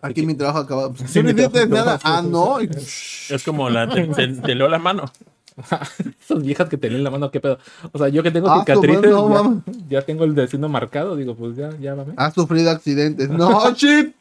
[0.00, 0.94] Aquí mi trabajo acabado.
[1.06, 1.98] Sí, ¿Tú no trabajo nada?
[2.04, 2.58] Ah, no.
[3.30, 3.88] Es como la.
[3.88, 5.10] Te, te- te leo la mano.
[6.22, 7.58] Esas viejas que tenían la mano, qué pedo.
[7.90, 9.42] O sea, yo que tengo Ah, cicatrices, ya,
[9.88, 11.16] ya tengo el destino marcado.
[11.16, 12.04] Digo, pues ya, ya va.
[12.16, 13.28] Ha sufrido accidentes.
[13.28, 14.14] No, shit.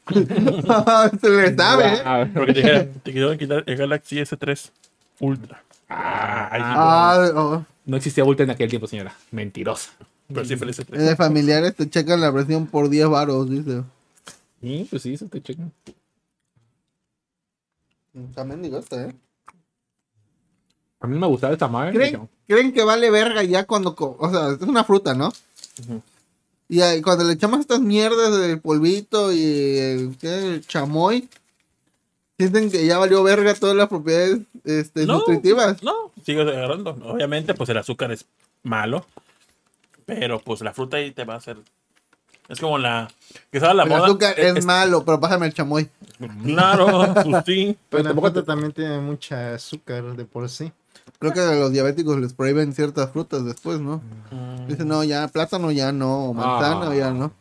[1.22, 2.32] Se le sabe, ¿eh?
[2.34, 4.70] Porque te, te quisieron quitar el Galaxy S3
[5.20, 5.62] Ultra.
[5.90, 7.66] Ah, sí, Ah, oh.
[7.86, 9.16] No existía Ultra en aquel tiempo, señora.
[9.32, 9.92] Mentirosa.
[10.28, 10.86] pero sí S3.
[10.98, 13.84] De familiares te checan la presión por 10 varos, dice.
[14.62, 15.72] Sí, pues sí, eso te checan.
[18.34, 19.16] También digo esto, ¿eh?
[21.00, 21.94] A mí me gustaba esta madre.
[22.48, 23.96] ¿Creen, que vale verga ya cuando...
[23.96, 25.32] co- O sea, es una fruta, ¿no?
[26.68, 31.30] Y ahí, cuando le echamos estas mierdas del polvito y el chamoy,
[32.38, 35.20] sienten que ya valió verga todas las propiedades este, No.
[35.20, 35.82] nutritivas.
[35.84, 36.92] No, sigo agarrando.
[37.04, 38.26] Obviamente, pues el azúcar es
[38.64, 39.06] malo.
[40.06, 41.58] Pero pues la fruta ahí te va a hacer.
[42.48, 43.10] Es como la.
[43.52, 44.06] Que sabe la el moda.
[44.06, 45.90] azúcar es, es- malo, pero pásame el chamoy.
[46.46, 47.78] Claro, pues sí.
[47.90, 50.72] Pero la tampoco fruta también tiene mucha azúcar de por sí.
[51.20, 54.02] Creo que a los diabéticos les prohíben ciertas frutas después, ¿no?
[54.32, 54.68] Mm.
[54.68, 56.96] Dicen, no, ya plátano ya no, o manzana Ah.
[56.96, 57.32] ya no.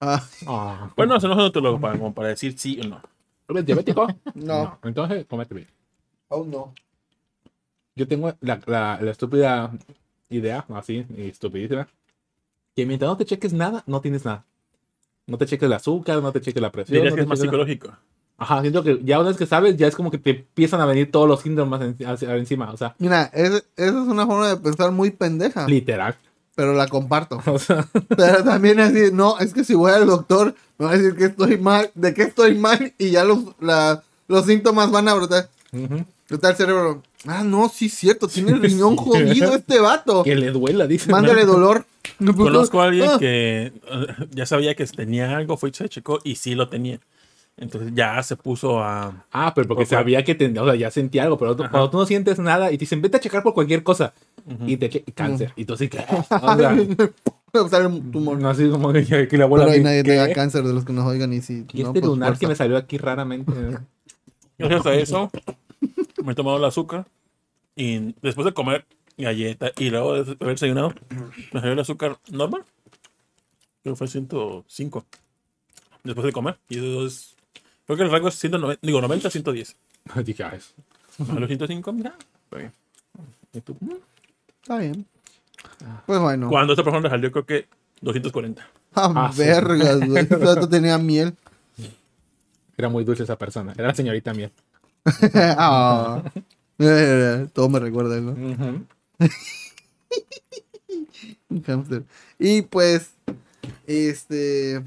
[0.00, 3.00] Ah, Ah, Bueno, eso no es nutriólogo para, como para decir sí o no.
[3.48, 4.06] ¿Eres diabético?
[4.34, 5.68] no, Entonces, comete bien.
[6.30, 6.74] aún no.
[7.94, 9.70] Yo tengo la, la, la estúpida
[10.30, 11.86] idea, así, y estupidísima,
[12.74, 14.44] que mientras no te cheques nada, no tienes nada.
[15.26, 16.94] No te cheques el azúcar, no te cheques la presión.
[16.96, 17.94] Dirías no que es más la- psicológico.
[18.38, 20.86] Ajá, siento que ya una vez que sabes, ya es como que te empiezan a
[20.86, 22.70] venir todos los síntomas en- hacia- encima.
[22.72, 26.16] O sea, Mira, es- esa es una forma de pensar muy pendeja, literal.
[26.54, 27.40] Pero la comparto.
[27.46, 27.86] O sea,
[28.16, 31.24] Pero también así, no, es que si voy al doctor, me va a decir que
[31.26, 35.48] estoy mal, de que estoy mal, y ya los, la- los síntomas van a brotar.
[36.28, 37.02] Está el cerebro.
[37.26, 40.22] Ah, no, sí, es cierto, tiene el riñón jodido este vato.
[40.24, 41.10] que le duela, dice.
[41.10, 41.84] Mándale dolor.
[42.36, 43.16] Conozco a alguien Ah.
[43.18, 46.98] que eh, ya sabía que tenía algo, fue y se checó y sí lo tenía.
[47.56, 49.24] Entonces ya se puso a.
[49.30, 51.98] Ah, pero porque sabía que tenía, o sea, ya sentía algo, pero tú- cuando tú
[51.98, 54.14] no sientes nada y te dicen, vete a checar por cualquier cosa
[54.66, 55.52] y te che- cáncer.
[55.54, 55.98] Y tú así que,
[57.52, 58.38] o sea, un tumor.
[58.40, 60.10] no así como que, que la abuela Pero hay así, nadie ¿qué?
[60.10, 61.66] tenga cáncer de los que nos oigan y si.
[61.72, 63.52] Y no, este pues, lunar que me salió aquí raramente.
[64.58, 65.30] Gracias a eso,
[66.24, 67.06] me he tomado el azúcar
[67.76, 68.84] y después de comer
[69.18, 70.94] galleta y luego de haber desayunado,
[71.52, 72.64] me salió el azúcar normal.
[73.82, 75.04] Creo que fue 105.
[76.04, 76.56] Después de comer.
[76.68, 77.31] Y eso es.
[77.86, 79.76] Creo que el rango es 190, digo 90 a 110.
[80.24, 80.72] Dije, ah, eso.
[81.30, 82.14] A los 105, mira.
[82.44, 82.72] está bien.
[83.52, 83.76] Y tú,
[84.62, 85.06] Está bien.
[86.06, 86.48] Pues bueno.
[86.48, 87.66] Cuando esta persona le salió, creo que
[88.00, 88.66] 240.
[88.94, 89.38] Ah, Ah, sí.
[89.40, 90.24] vergas, güey.
[90.30, 91.34] Este tenía miel.
[92.76, 93.72] Era muy dulce esa persona.
[93.76, 94.50] Era la señorita miel.
[95.34, 95.56] Eh,
[97.52, 98.32] Todo me recuerda, ¿no?
[98.32, 98.86] Ujú.
[101.50, 102.04] Un hámster.
[102.38, 103.10] Y pues,
[103.86, 104.82] este.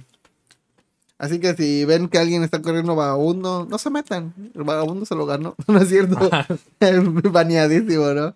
[1.18, 4.34] Así que si ven que alguien está corriendo vagabundo, no se metan.
[4.54, 5.56] El vagabundo se lo ganó.
[5.68, 6.30] No es cierto.
[6.80, 8.36] es baneadísimo, ¿no?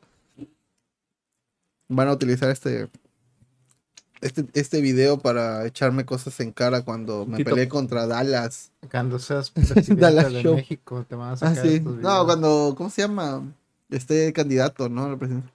[1.89, 2.89] Van a utilizar este.
[4.21, 7.51] Este, este video para echarme cosas en cara cuando me Tito.
[7.51, 8.71] peleé contra Dallas.
[8.91, 10.55] Cuando seas presidente Dallas de Show.
[10.55, 11.75] México, te van a Ah, sacar sí.
[11.75, 12.25] estos No, videos.
[12.25, 12.73] cuando.
[12.77, 13.43] ¿Cómo se llama?
[13.89, 15.09] Este candidato, ¿no?
[15.09, 15.51] La presidencia.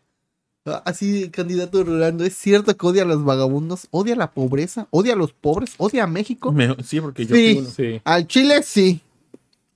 [0.67, 3.87] Ah, Así, candidato Rolando, ¿es cierto que odia a los vagabundos?
[3.91, 4.87] ¿Odia la pobreza?
[4.91, 5.75] ¿Odia a los pobres?
[5.77, 6.53] ¿Odia a México?
[6.53, 7.53] Me- sí, porque yo Sí.
[7.53, 7.71] fui uno.
[7.71, 9.01] Sí, Al Chile sí.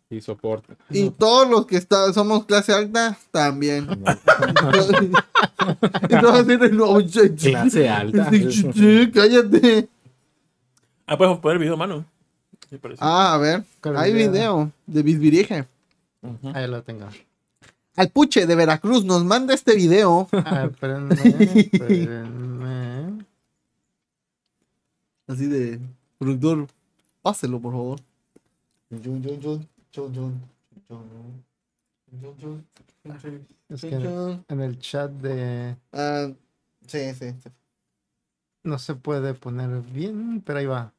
[0.08, 0.76] y soporta.
[0.88, 3.86] Y todos los que está, somos clase alta también.
[3.86, 3.96] no,
[6.08, 8.30] Clase alta.
[9.12, 9.88] cállate.
[11.06, 12.04] Ah, puedes poner el video, mano.
[12.98, 13.62] Ah, a ver.
[13.82, 14.32] ¿Cuál Hay video?
[14.32, 15.66] video de Bisbirige.
[16.22, 16.48] Ujú.
[16.54, 17.06] Ahí lo tengo.
[17.98, 20.28] Al Puche de Veracruz nos manda este video.
[20.30, 23.26] Espérenme, espérenme.
[25.26, 25.80] Así de,
[26.16, 26.68] productor,
[27.22, 27.98] páselo, por favor.
[33.68, 35.76] Es que en, en el chat de...
[35.92, 36.28] Ah,
[36.86, 37.50] sí, sí, sí.
[38.62, 40.92] No se puede poner bien, pero ahí va.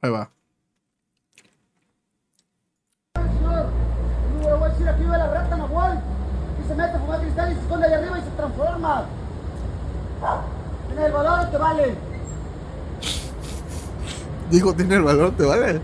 [0.00, 0.30] Ahí va.
[4.40, 6.00] Le voy a decir aquí vive la rata Nahual
[6.62, 9.04] y se mete a fumar cristal y se esconde ahí arriba y se transforma.
[10.88, 11.94] ¿Tienes el valor o te vale?
[14.50, 15.80] Dijo, tiene el valor, ¿te vale?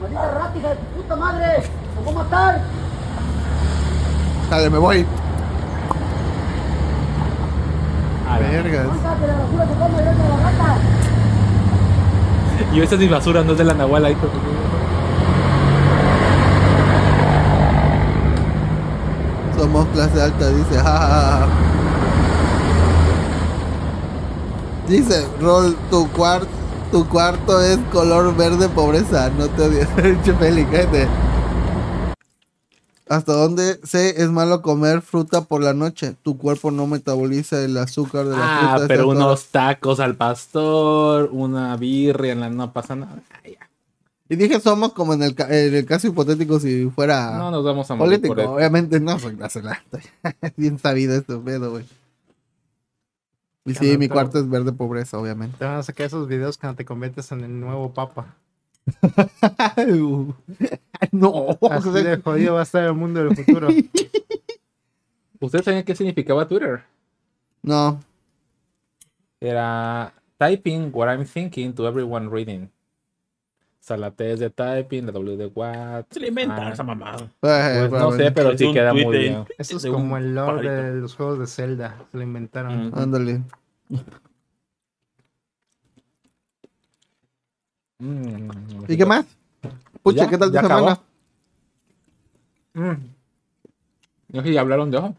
[0.00, 1.62] Maldita rata, hija de tu puta madre.
[1.62, 2.60] ¡Te voy a matar!
[4.50, 5.06] Dale, me voy.
[8.28, 8.62] A ver.
[8.62, 8.86] Vergas.
[12.72, 14.10] Y esa es mi basura, no es de la Nahuala.
[14.10, 14.28] hijo.
[19.62, 20.74] Somos clase alta, dice.
[20.74, 21.48] ja, ja, ja.
[24.88, 26.48] Dice, Rol, tu cuarto,
[26.90, 29.30] tu cuarto es color verde pobreza.
[29.38, 29.86] No te.
[30.24, 31.06] Che, Feli, cállate.
[33.08, 36.16] ¿Hasta dónde sé es malo comer fruta por la noche?
[36.24, 38.74] Tu cuerpo no metaboliza el azúcar de la fruta.
[38.74, 43.22] Ah, pero unos tacos al pastor, una birria, en la no pasa nada.
[43.44, 43.56] Ay.
[44.32, 47.62] Y dije, somos como en el, ca- en el caso hipotético si fuera No nos
[47.62, 48.34] vamos a morir político.
[48.34, 48.56] por.
[48.56, 50.00] Obviamente no soy alta.
[50.56, 51.84] Bien sabido esto, pedo, güey.
[53.66, 55.58] Y sí, mi cuarto es verde pobreza, obviamente.
[55.58, 58.34] Te van a sacar esos videos cuando te conviertes en el nuevo papa.
[61.12, 61.58] no.
[61.70, 63.68] Así de jodido va a estar el mundo del futuro.
[65.40, 66.82] ¿Ustedes saben qué significaba Twitter?
[67.62, 68.00] No.
[69.40, 72.70] Era typing what I'm thinking to everyone reading.
[73.82, 76.04] O sea, la T es de typing, la W de what.
[76.10, 76.72] Se le inventa Ah.
[76.72, 77.24] esa mamada.
[77.42, 79.44] Eh, Pues no sé, pero sí queda muy de- bien.
[79.58, 81.96] Eso es De como el lore de los juegos de Zelda.
[82.12, 82.90] Se lo inventaron.
[82.90, 82.94] Mm.
[82.98, 83.42] Ándale.
[87.98, 88.50] Mm.
[88.88, 89.26] ¿Y qué más?
[90.02, 91.00] Pucha, Ya, ¿qué tal tu ya semana?
[92.74, 92.92] Mm.
[94.28, 95.14] No sé si hablaron de ojo.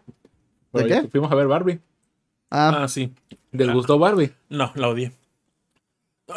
[0.71, 0.93] Pero qué?
[1.03, 1.79] ya Fuimos a ver Barbie.
[2.49, 3.13] Ah, Ah, sí.
[3.51, 3.73] ¿Les Ah.
[3.73, 4.33] gustó Barbie?
[4.49, 5.11] No, la odié.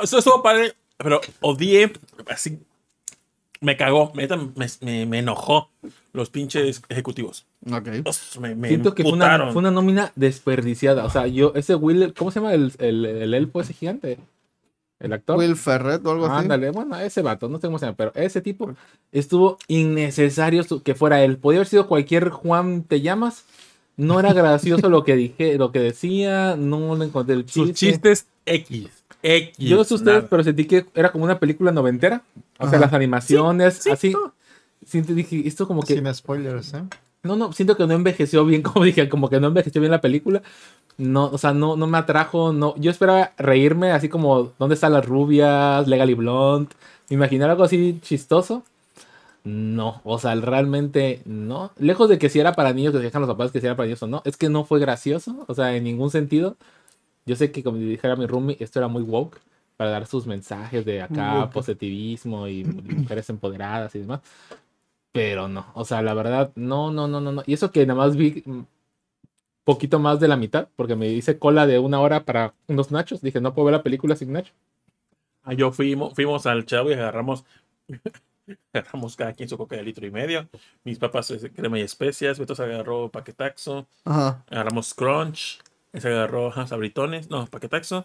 [0.02, 1.92] Eso estuvo padre, pero odié.
[2.28, 2.58] Así.
[3.60, 4.12] Me cagó.
[4.14, 4.28] Me,
[4.82, 5.70] me, me enojó
[6.12, 7.46] los pinches ejecutivos.
[7.70, 7.88] ok.
[8.04, 11.04] Os, Me, me Siento que fue una, fue una nómina desperdiciada.
[11.04, 14.18] O sea, yo, ese Will, ¿cómo se llama el, el, el elfo ese gigante?
[14.98, 15.38] el actor.
[15.38, 16.42] Will Ferret o algo así.
[16.42, 18.74] Ándale, bueno, ese vato, no sé cómo se llama, pero ese tipo
[19.12, 21.38] estuvo innecesario que fuera él.
[21.38, 23.44] Podía haber sido cualquier Juan te llamas.
[23.96, 27.60] No era gracioso lo que dije, lo que decía, no le encontré el chiste.
[27.60, 28.88] Sus chistes X.
[29.34, 29.56] X.
[29.58, 30.28] Yo no sé ustedes, nada.
[30.30, 32.22] pero sentí que era como una película noventera.
[32.58, 34.10] O sea, las animaciones, Sí, así.
[34.10, 34.32] no.
[34.84, 35.94] Siento, dije, esto como que.
[35.94, 36.82] Sin spoilers, ¿eh?
[37.22, 40.00] No, no, siento que no envejeció bien, como dije, como que no envejeció bien la
[40.00, 40.42] película.
[40.98, 42.74] No, o sea, no, no me atrajo, no.
[42.78, 45.86] Yo esperaba reírme así como ¿Dónde están las rubias?
[45.88, 46.70] Legally Blonde.
[47.10, 48.62] Imaginar algo así chistoso.
[49.44, 51.70] No, o sea, realmente no.
[51.78, 53.76] Lejos de que si era para niños, que se dejan los papás que si era
[53.76, 56.56] para niños o no, es que no fue gracioso, o sea, en ningún sentido.
[57.26, 59.40] Yo sé que como dijera mi roomie, esto era muy woke
[59.76, 64.20] para dar sus mensajes de acá, positivismo y mujeres empoderadas y demás.
[65.12, 67.42] Pero no, o sea, la verdad, no, no, no, no, no.
[67.46, 68.44] Y eso que nada más vi
[69.64, 73.20] poquito más de la mitad, porque me hice cola de una hora para unos nachos.
[73.20, 74.52] Dije, no puedo ver la película sin nacho.
[75.42, 77.44] Ah, yo fuimos, fuimos al chavo y agarramos,
[78.72, 80.48] agarramos cada quien su coca de litro y medio.
[80.84, 84.44] Mis papás eh, crema y especias, Beto se agarró paquetaxo, Ajá.
[84.48, 85.58] agarramos crunch,
[86.00, 88.04] se agarró ajá, sabritones, no, paquetaxo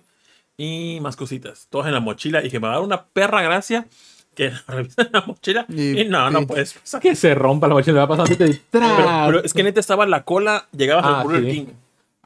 [0.57, 3.41] y más cositas, todas en la mochila y que me va a dar una perra
[3.41, 3.87] gracia
[4.35, 6.45] que revisa la mochila y, Y- no, no sí.
[6.45, 7.01] puedes pasar.
[7.01, 8.85] Que se rompa la mochila, le va pasando y Pero,
[9.25, 11.51] pero es que neta estaba la cola, llegabas Ah, al Burger sí.
[11.51, 11.65] King.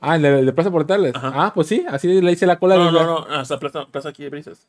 [0.01, 1.15] Ah, el de, el de Plaza Portales.
[1.15, 1.31] Ajá.
[1.33, 2.75] Ah, pues sí, así le hice la cola.
[2.75, 4.67] No, de- no, no, hasta plaza, plaza aquí de brisas.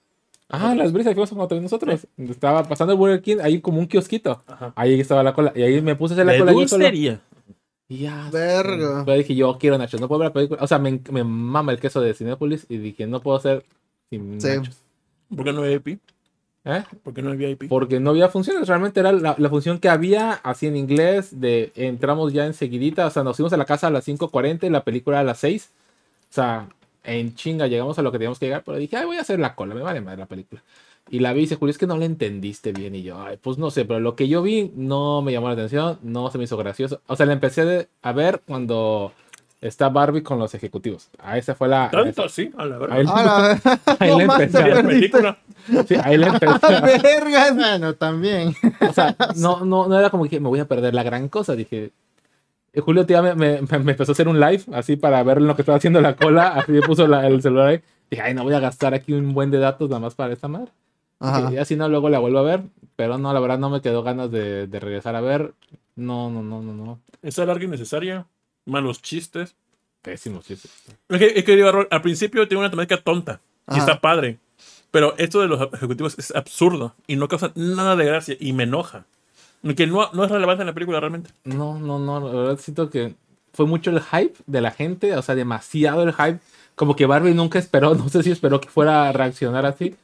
[0.48, 2.06] Ah, las brisas que fuimos cuando también nosotros.
[2.16, 4.42] Estaba pasando el Burger King, ahí como un kiosquito.
[4.46, 4.72] Ajá.
[4.76, 5.52] Ahí estaba la cola.
[5.56, 6.84] Y ahí me puse a hacer la De cola yo solo.
[7.88, 8.28] Ya.
[8.32, 9.02] Verga.
[9.04, 10.62] Pero dije, yo quiero nachos, no puedo ver la película.
[10.62, 13.64] O sea, me, me mama el queso de Cinépolis y dije, no puedo hacer
[14.10, 14.48] sin Sí.
[14.48, 14.82] nachos.
[15.34, 16.00] ¿Por qué no hay VIP?
[16.64, 16.82] ¿Eh?
[17.04, 17.68] ¿Por qué no hay VIP?
[17.68, 21.72] Porque no había funciones, realmente era la, la función que había, así en inglés, de
[21.76, 24.82] entramos ya enseguidita, o sea, nos fuimos a la casa a las 5.40 y la
[24.82, 25.70] película a las 6.
[26.28, 26.68] O sea,
[27.04, 29.38] en chinga llegamos a lo que teníamos que llegar, pero dije, ay, voy a hacer
[29.38, 30.60] la cola, me vale madre la película.
[31.08, 32.94] Y la vi y dice, Julio, es que no la entendiste bien.
[32.96, 35.52] Y yo, ay, pues no sé, pero lo que yo vi no me llamó la
[35.54, 37.00] atención, no se me hizo gracioso.
[37.06, 39.12] O sea, la empecé a ver cuando
[39.60, 41.08] está Barbie con los ejecutivos.
[41.18, 41.90] A esa fue la...
[41.90, 42.96] Tanto, sí, a la verdad.
[42.98, 43.60] Ahí, A la
[44.00, 44.82] ahí No le mames, empecé.
[44.82, 45.38] película.
[45.86, 46.56] sí, ahí le empecé.
[46.62, 47.54] ¡Ah, vergas!
[47.54, 48.54] Bueno, también.
[48.88, 51.54] O sea, no, no, no era como que me voy a perder la gran cosa.
[51.54, 51.92] Dije,
[52.72, 55.54] eh, Julio tía me, me- me empezó a hacer un live así para ver lo
[55.54, 56.48] que estaba haciendo la cola.
[56.48, 57.80] Así me puso la- el celular ahí.
[58.10, 60.48] Dije, ay, no voy a gastar aquí un buen de datos nada más para esta
[60.48, 60.72] madre.
[61.20, 61.52] Ajá.
[61.52, 62.62] Y así no, luego la vuelvo a ver.
[62.96, 65.54] Pero no, la verdad no me quedó ganas de, de regresar a ver.
[65.94, 67.00] No, no, no, no, no.
[67.22, 68.26] Esa larga innecesaria.
[68.64, 69.54] Malos chistes.
[70.02, 70.68] Pésimo, sí, sí.
[71.08, 73.40] Es que, es que digo, al principio tiene una temática tonta.
[73.68, 73.80] Y Ajá.
[73.80, 74.38] está padre.
[74.90, 76.94] Pero esto de los ejecutivos es absurdo.
[77.06, 78.36] Y no causa nada de gracia.
[78.38, 79.04] Y me enoja.
[79.76, 81.30] Que no, no es relevante en la película realmente.
[81.44, 83.14] No, no, no, la verdad siento que
[83.52, 86.38] fue mucho el hype de la gente, o sea, demasiado el hype.
[86.76, 89.96] Como que Barbie nunca esperó, no sé si esperó que fuera a reaccionar así.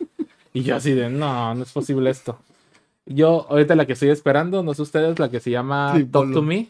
[0.52, 2.38] Y yo así de, no, no es posible esto.
[3.06, 6.32] Yo, ahorita la que estoy esperando, no sé ustedes, la que se llama Sí, Talk
[6.32, 6.68] to Me.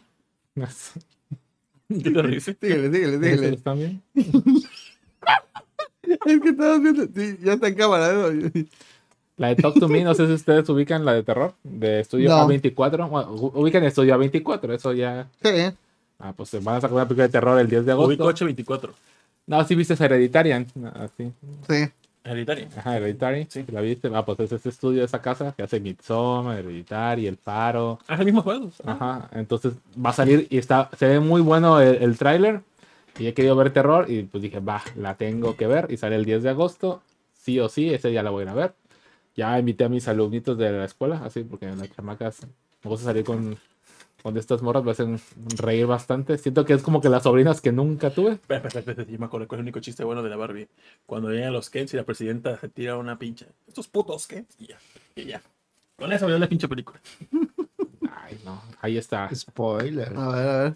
[0.55, 2.57] ¿Qué te dice?
[2.61, 3.49] Dígale, dígale, dígale.
[3.49, 4.01] ¿Están bien?
[6.25, 7.05] Es que estamos viendo.
[7.05, 8.13] Sí, ya está en cámara.
[8.13, 8.29] ¿no?
[9.37, 12.29] La de Talk to Me, no sé si ustedes ubican la de terror, de Estudio
[12.29, 12.47] No.
[12.47, 13.09] A24.
[13.09, 15.27] Bueno, ubican Estudio A24, eso ya.
[15.41, 15.49] Sí.
[16.19, 18.45] Ah, pues se van a sacar una película de terror el 10 de Ubico agosto.
[18.45, 18.93] 824.
[19.47, 20.67] No, sí viste Hereditarian.
[20.93, 21.31] Así.
[21.67, 21.89] Sí.
[22.23, 22.69] Hereditaria.
[22.77, 23.47] Ajá, Hereditary.
[23.49, 23.65] Sí.
[23.71, 24.09] ¿La viste?
[24.13, 27.99] Ah, pues es este estudio, esa casa que hace Midsommar, Hereditary, El Faro.
[28.07, 28.71] Ah, es el mismo juego.
[28.85, 32.61] Ajá, entonces va a salir y está, se ve muy bueno el, el tráiler.
[33.19, 35.87] Y he querido ver terror y pues dije, va, la tengo que ver.
[35.89, 37.01] Y sale el 10 de agosto.
[37.33, 38.73] Sí o sí, ese ya la voy a ver.
[39.35, 42.47] Ya invité a mis alumnitos de la escuela, así, porque en las chamacas
[42.83, 43.57] me gusta salir con,
[44.23, 45.19] con estas morras, me hacen
[45.57, 46.37] reír bastante.
[46.37, 48.39] Siento que es como que las sobrinas que nunca tuve.
[48.49, 50.67] Yo me acuerdo cuál es el único chiste bueno de la Barbie.
[51.05, 53.45] Cuando llegan los Kens y la presidenta se tira una pincha.
[53.67, 54.47] Estos putos Kens.
[54.57, 54.77] Y ya.
[55.15, 55.41] Y ya.
[55.97, 56.99] Con eso veo la pinche película.
[58.23, 59.29] Ay, no, ahí está.
[59.35, 60.13] Spoiler.
[60.17, 60.73] A ver, a ver.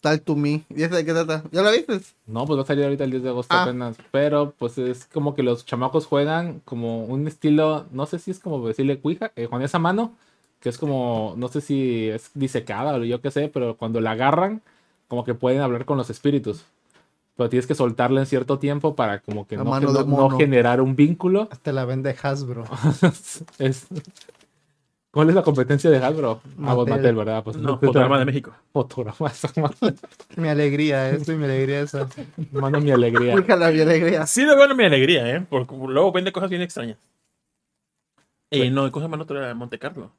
[0.00, 0.64] Tal to me.
[0.68, 1.42] ¿Y esa de qué trata?
[1.50, 1.98] ¿Ya la viste?
[2.26, 3.62] No, pues va a salir ahorita el 10 de agosto Ah.
[3.64, 3.96] apenas.
[4.10, 8.38] Pero pues es como que los chamacos juegan como un estilo, no sé si es
[8.38, 10.14] como decirle cuija, eh, con esa mano,
[10.64, 14.12] que es como, no sé si es disecada o yo qué sé, pero cuando la
[14.12, 14.62] agarran,
[15.08, 16.64] como que pueden hablar con los espíritus.
[17.36, 21.48] Pero tienes que soltarla en cierto tiempo para como que no, de generar un vínculo.
[21.60, 22.64] Te la vende Hasbro.
[23.58, 23.88] Es-
[25.10, 26.40] ¿Cuál es la competencia de Hasbro?
[26.42, 26.94] Ah, pues Mattel.
[26.94, 27.44] Mattel, ¿verdad?
[27.44, 28.52] Pues No, Fotograma de México.
[28.72, 29.50] Fotograma, esa
[30.36, 32.08] Mi alegría, esto y mi alegría esa.
[32.52, 33.38] Mano mi alegría.
[33.38, 34.26] Hija la mi alegría.
[34.26, 35.46] Sí, le veo mi alegría, ¿eh?
[35.46, 36.96] Porque luego vende cosas bien extrañas.
[38.50, 40.10] Y no, cosas más otra era Monte Carlo.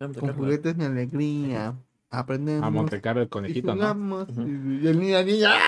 [0.00, 1.74] Con juguetes mi alegría.
[2.10, 2.66] Aprendemos.
[2.66, 3.74] A Montecarlo el y conejito, ¿no?
[3.74, 4.28] jugamos.
[4.30, 4.42] Ujú.
[4.42, 5.50] Y el niño, niña.
[5.52, 5.60] ¡ah!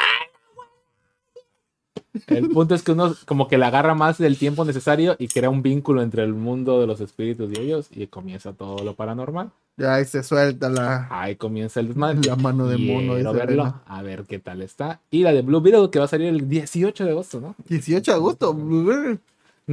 [2.27, 5.49] El punto es que uno como que le agarra más del tiempo necesario y crea
[5.51, 9.51] un vínculo entre el mundo de los espíritus y ellos y comienza todo lo paranormal.
[9.79, 12.21] Ya ahí se suelta la, Ahí comienza el desmadre.
[12.27, 13.15] la mano de mono.
[13.15, 15.01] Quiero verlo, a ver qué tal está.
[15.11, 17.55] Y la de Blue Beetle que va a salir el 18 de agosto, ¿no?
[17.69, 18.53] 18 de agosto.
[18.53, 19.19] Blueberry.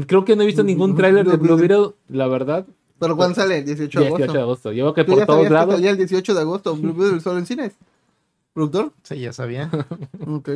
[0.07, 2.65] Creo que no he visto ningún tráiler de Blue Beetle, la verdad.
[2.99, 3.63] ¿Pero cuándo sale?
[3.63, 4.41] 18 de 18 de agosto.
[4.41, 4.71] agosto.
[4.73, 5.75] Yo veo que ¿Tú por ya todos que lados.
[5.75, 7.73] salía el 18 de agosto Blueberry solo en cines?
[8.53, 8.91] ¿Productor?
[9.03, 9.69] Sí, ya sabía.
[10.27, 10.49] Ok.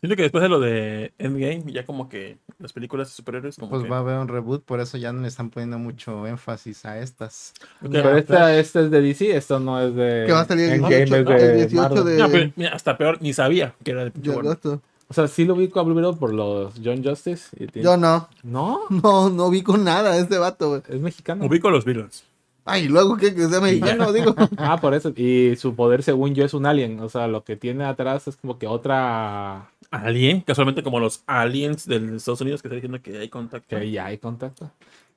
[0.00, 3.70] Siento que después de lo de Endgame, ya como que las películas de superhéroes como
[3.70, 3.88] Pues que...
[3.88, 6.98] va a haber un reboot, por eso ya no le están poniendo mucho énfasis a
[6.98, 7.52] estas.
[7.80, 10.24] Ok, Pero esta, esta es de DC, esto no es de.
[10.26, 12.04] Que va a salir el Endgame 18, es de el 18 Marvel.
[12.04, 14.46] de- No, pero mira, hasta peor, ni sabía que era de de Warner.
[14.52, 14.82] agosto.
[15.10, 17.48] O sea, sí lo ubico a Blue Beetle por los John Justice.
[17.58, 18.28] y tiene- Yo no.
[18.44, 20.82] No, No, no vi con nada a este vato, güey.
[20.88, 21.44] es mexicano.
[21.44, 22.24] Ubico a los Beatles.
[22.64, 24.34] Ay, luego que, que sea mexicano, digo.
[24.56, 25.12] Ah, por eso.
[25.16, 27.00] Y su poder, según yo, es un alien.
[27.00, 29.70] O sea, lo que tiene atrás es como que otra.
[29.90, 33.76] Alien, casualmente como los aliens de Estados Unidos que está diciendo que hay contacto.
[33.76, 34.70] Que ya hay contacto.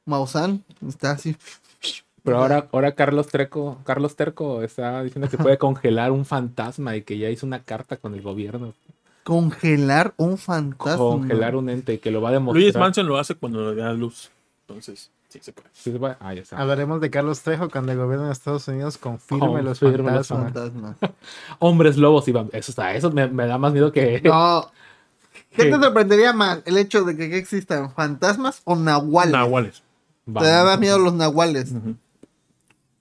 [0.06, 1.36] Maussan está así.
[2.24, 7.04] Pero ahora, ahora Carlos Treco, Carlos Terco está diciendo que puede congelar un fantasma y
[7.04, 8.74] que ya hizo una carta con el gobierno.
[9.24, 10.98] Congelar un fantasma.
[10.98, 12.62] Congelar un ente que lo va a demostrar.
[12.62, 14.32] Luis Manson lo hace cuando le da luz.
[14.68, 15.70] Entonces, sí se puede.
[15.74, 16.16] Sí se puede.
[16.20, 16.58] Ah, ya está.
[16.58, 20.98] Hablaremos de Carlos Trejo cuando el gobierno de Estados Unidos confirme los Confirme los fantasmas.
[21.00, 21.16] fantasma.
[21.60, 24.22] Hombres lobos y Eso está, eso me, me da más miedo que.
[24.24, 24.70] No.
[25.56, 26.62] ¿Qué te sorprendería más?
[26.66, 29.32] ¿El hecho de que, existan fantasmas o nahuales?
[29.32, 29.84] Nahuales.
[30.26, 31.74] Te da más miedo los nahuales.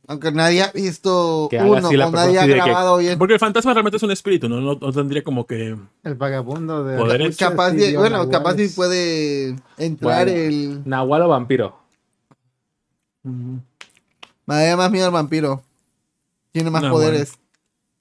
[0.08, 3.16] Aunque nadie ha visto Que haga uno así la o nadie ha que- grabado bien.
[3.18, 4.60] Porque el fantasma realmente es un espíritu, ¿no?
[4.60, 5.76] No, no tendría como que...
[6.02, 6.98] El vagabundo de.
[6.98, 7.36] Poderes.
[7.36, 10.32] Capaz de, bueno, capaz si puede entrar Bueno.
[10.32, 10.82] el.
[10.84, 11.76] Nahual o vampiro.
[13.24, 13.60] Me
[14.46, 15.62] daría más miedo el vampiro.
[16.50, 17.00] Tiene más Nahual.
[17.04, 17.38] poderes.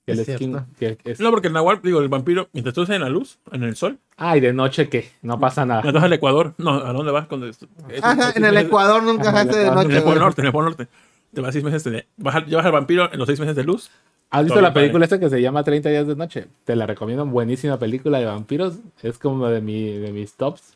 [0.06, 0.44] Que Es el cierto.
[0.46, 3.10] skin- que es- No, porque el nahual, digo, el vampiro, mientras tú estás en la
[3.10, 5.84] luz, en el sol, Ay, de noche que no pasa nada.
[5.92, 7.28] vas al Ecuador, no, ¿a dónde vas?
[7.28, 9.84] Cuando es- es- Ajá, es- en el es- Ecuador nunca dejaste de Ecuador.
[9.84, 9.98] En noche.
[10.00, 10.20] el Polo.
[10.20, 10.88] Norte, en el Polo Norte.
[11.34, 12.08] Te vas seis meses de...
[12.18, 13.90] Vas llevas al vampiro en los seis meses de luz.
[14.30, 16.48] ¿Has visto la película esta que se llama 30 días de noche?
[16.64, 18.76] Te la recomiendo, buenísima película de vampiros.
[19.02, 20.74] Es como de, mi, de mis tops.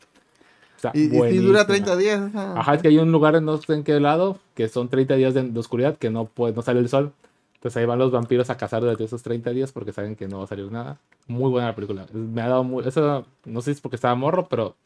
[0.76, 1.46] Está Y, y si buenísima.
[1.46, 2.20] dura 30 días.
[2.34, 2.60] ajá.
[2.60, 5.14] Ajá, es que hay un lugar en no sé en qué lado que son 30
[5.14, 7.12] días de, de oscuridad que no, puede, no sale el sol.
[7.54, 10.38] Entonces ahí van los vampiros a cazar durante esos 30 días porque saben que no
[10.38, 10.98] va a salir nada.
[11.26, 12.06] Muy buena la película.
[12.12, 14.76] Me ha dado muy, eso no sé si es porque estaba morro, pero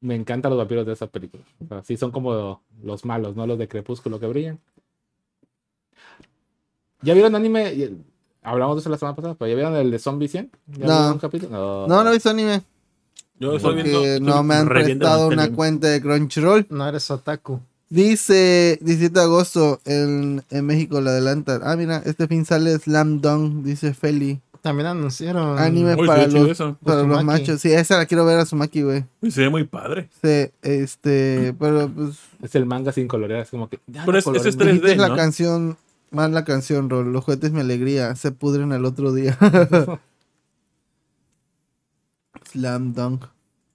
[0.00, 1.42] me encantan los vampiros de esa película.
[1.64, 4.58] O sea, sí son como los malos, no los de Crepúsculo que brillan.
[7.02, 7.92] ¿Ya vieron anime?
[8.42, 10.50] Hablamos de eso la semana pasada, pero ¿ya vieron el de Zombie 100?
[10.66, 10.92] ¿Ya No.
[10.94, 11.86] vieron un capítulo?
[11.88, 12.62] No, no he visto anime.
[13.38, 14.04] Yo estoy Porque viendo...
[14.04, 16.66] estoy no me han prestado una cuenta de Crunchyroll.
[16.70, 17.60] No eres otaku.
[17.88, 21.60] Dice 17 de agosto en, en México la adelantan.
[21.64, 24.40] Ah, mira, este fin sale Slam Dunk, dice Feli.
[24.62, 25.58] También anunciaron.
[25.58, 26.76] Anime Uy, para los, eso.
[26.84, 27.60] para los machos.
[27.60, 29.04] Sí, esa la quiero ver a Sumaki, güey.
[29.30, 30.10] Se ve muy padre.
[30.22, 33.78] Sí, este, pero pues Es el manga sin colorear, es como que...
[34.04, 34.78] Pero es- ese es coloreen.
[34.78, 35.16] 3D, dijiste la ¿no?
[35.16, 35.76] canción,
[36.10, 37.10] más la canción, Rol.
[37.12, 39.38] Los juguetes mi alegría, se pudren al otro día.
[42.52, 43.24] Slam Dunk.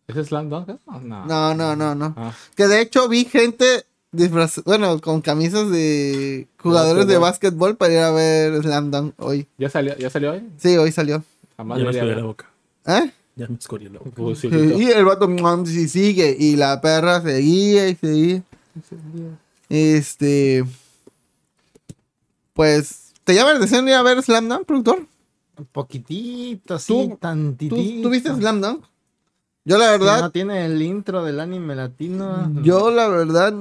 [0.07, 0.69] ¿Ese es Slam Dunk?
[0.85, 1.25] No, no.
[1.25, 2.13] No, no, no, no.
[2.17, 3.85] Ah, Que de hecho vi gente
[4.15, 9.47] disfraz, bueno, con camisas de jugadores de básquetbol para ir a ver Slam Dunk hoy.
[9.57, 10.43] ¿ya, salió, ¿Ya salió hoy?
[10.57, 11.23] Sí, hoy salió.
[11.57, 12.49] Jamás Ya me la boca.
[12.85, 13.11] ¿Eh?
[13.35, 14.11] Ya me escurrí la boca.
[14.15, 16.35] Pues sí, Y el vato mm, sí sigue.
[16.37, 18.41] Y la perra seguía y seguía.
[19.69, 20.63] Este.
[22.53, 23.13] Pues.
[23.23, 25.05] ¿Te llama la atención ir a ver Slam Dunk, productor?
[25.57, 28.01] Un poquitito, así, ¿Tú- ¿Tú, tantitito.
[28.03, 28.83] ¿tú viste Slam Dunk?
[29.65, 30.21] Yo la verdad.
[30.21, 32.51] No tiene el intro del anime latino.
[32.61, 33.55] Yo la verdad.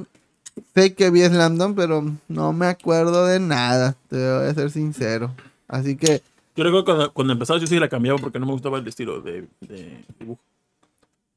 [0.75, 3.97] Sé que vi Slam Dunk, pero no me acuerdo de nada.
[4.09, 5.35] Te voy a ser sincero.
[5.69, 6.23] Así que.
[6.57, 9.21] Yo recuerdo cuando, cuando empezaba yo sí la cambiaba porque no me gustaba el estilo
[9.21, 10.41] de, de dibujo.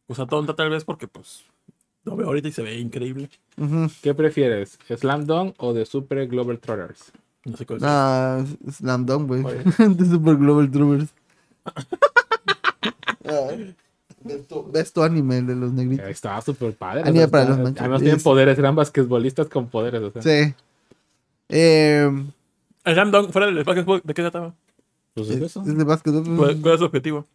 [0.07, 1.43] Cosa tonta tal vez porque pues
[2.03, 3.29] lo veo ahorita y se ve increíble.
[4.01, 4.79] ¿Qué prefieres?
[4.87, 7.11] ¿Slam Dunk o de Super Global Trotters?
[7.43, 7.83] No sé cuál es.
[7.83, 9.43] Nah, Slam Dunk, güey.
[9.43, 11.09] De Super Global Troopers.
[14.27, 16.07] Ves tu- anime, el de los negritos.
[16.07, 17.01] Estaba súper padre.
[17.01, 17.79] Anime o sea, para los machos.
[17.79, 20.01] Además tienen poderes, eran basquetbolistas con poderes.
[20.01, 20.53] O sea, Sí.
[21.49, 22.09] Eh,
[22.83, 24.53] El Slam fuera del básquetbol, ¿de qué trataba?
[25.13, 26.23] pues es es, eso, es de básquetbol.
[26.37, 27.25] ¿Cuál, cuál es su objetivo?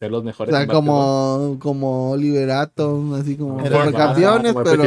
[0.00, 0.52] ser los O mejores.
[0.52, 0.84] sea, en básquetbol.
[0.84, 3.70] como, como Oliver Atom, así como Como el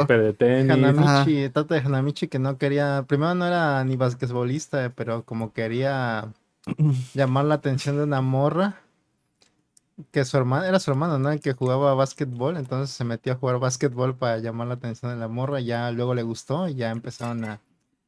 [0.03, 0.71] pero de tenis.
[0.71, 6.33] Hanamichi, Tata de Hanamichi que no quería, primero no era ni basquetbolista, pero como quería
[7.13, 8.81] llamar la atención de una morra,
[10.11, 11.31] que su hermana, era su hermano, ¿no?
[11.31, 15.17] El que jugaba básquetbol, entonces se metió a jugar básquetbol para llamar la atención de
[15.17, 17.61] la morra, ya luego le gustó y ya empezaron a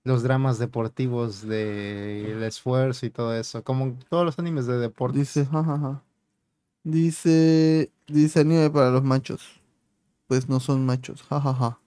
[0.03, 5.19] los dramas deportivos de el esfuerzo y todo eso, como todos los animes de deporte.
[5.19, 6.01] dice, jajaja.
[6.83, 9.41] Dice, dice anime para los machos.
[10.27, 11.79] Pues no son machos, jajaja.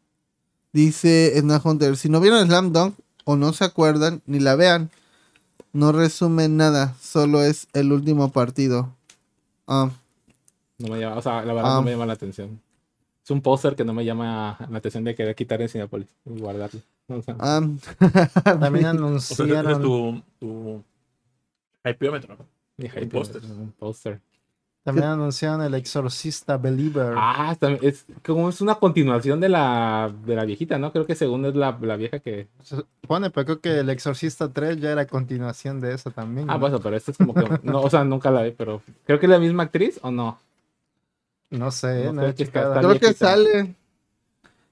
[0.72, 2.94] Dice Edna Hunter, si no vieron Slam Dunk
[3.24, 4.90] o no se acuerdan, ni la vean.
[5.72, 8.94] No resume nada, solo es el último partido.
[9.70, 9.88] Ah,
[10.78, 11.74] No me llama, o sea, la verdad Ah.
[11.76, 12.60] no me llama la atención.
[13.22, 16.40] Es un póster que no me llama la atención de querer quitar en Cinepolis y
[16.40, 16.80] guardarlo.
[17.08, 17.60] O sea, ah.
[18.44, 18.90] También O
[19.20, 20.82] sea, anunciaron, tu, tu
[21.84, 22.36] hypeómetro.
[22.78, 23.42] ni hype, póster.
[23.44, 24.20] Un póster.
[24.82, 27.12] También anunciaron el exorcista Believer.
[27.16, 30.90] Ah, es como es una continuación de la, de la viejita, ¿no?
[30.90, 32.48] Creo que según es la, la vieja que.
[32.62, 36.48] Se supone, pero creo que el exorcista 3 ya era continuación de eso también.
[36.48, 36.60] Ah, ¿no?
[36.60, 37.44] bueno, pero esta es como que.
[37.62, 38.82] No, o sea, nunca la vi, pero.
[39.04, 40.38] Creo que es la misma actriz o no.
[41.50, 42.74] No sé, No no, que está- checado.
[42.74, 43.74] está Creo que sale.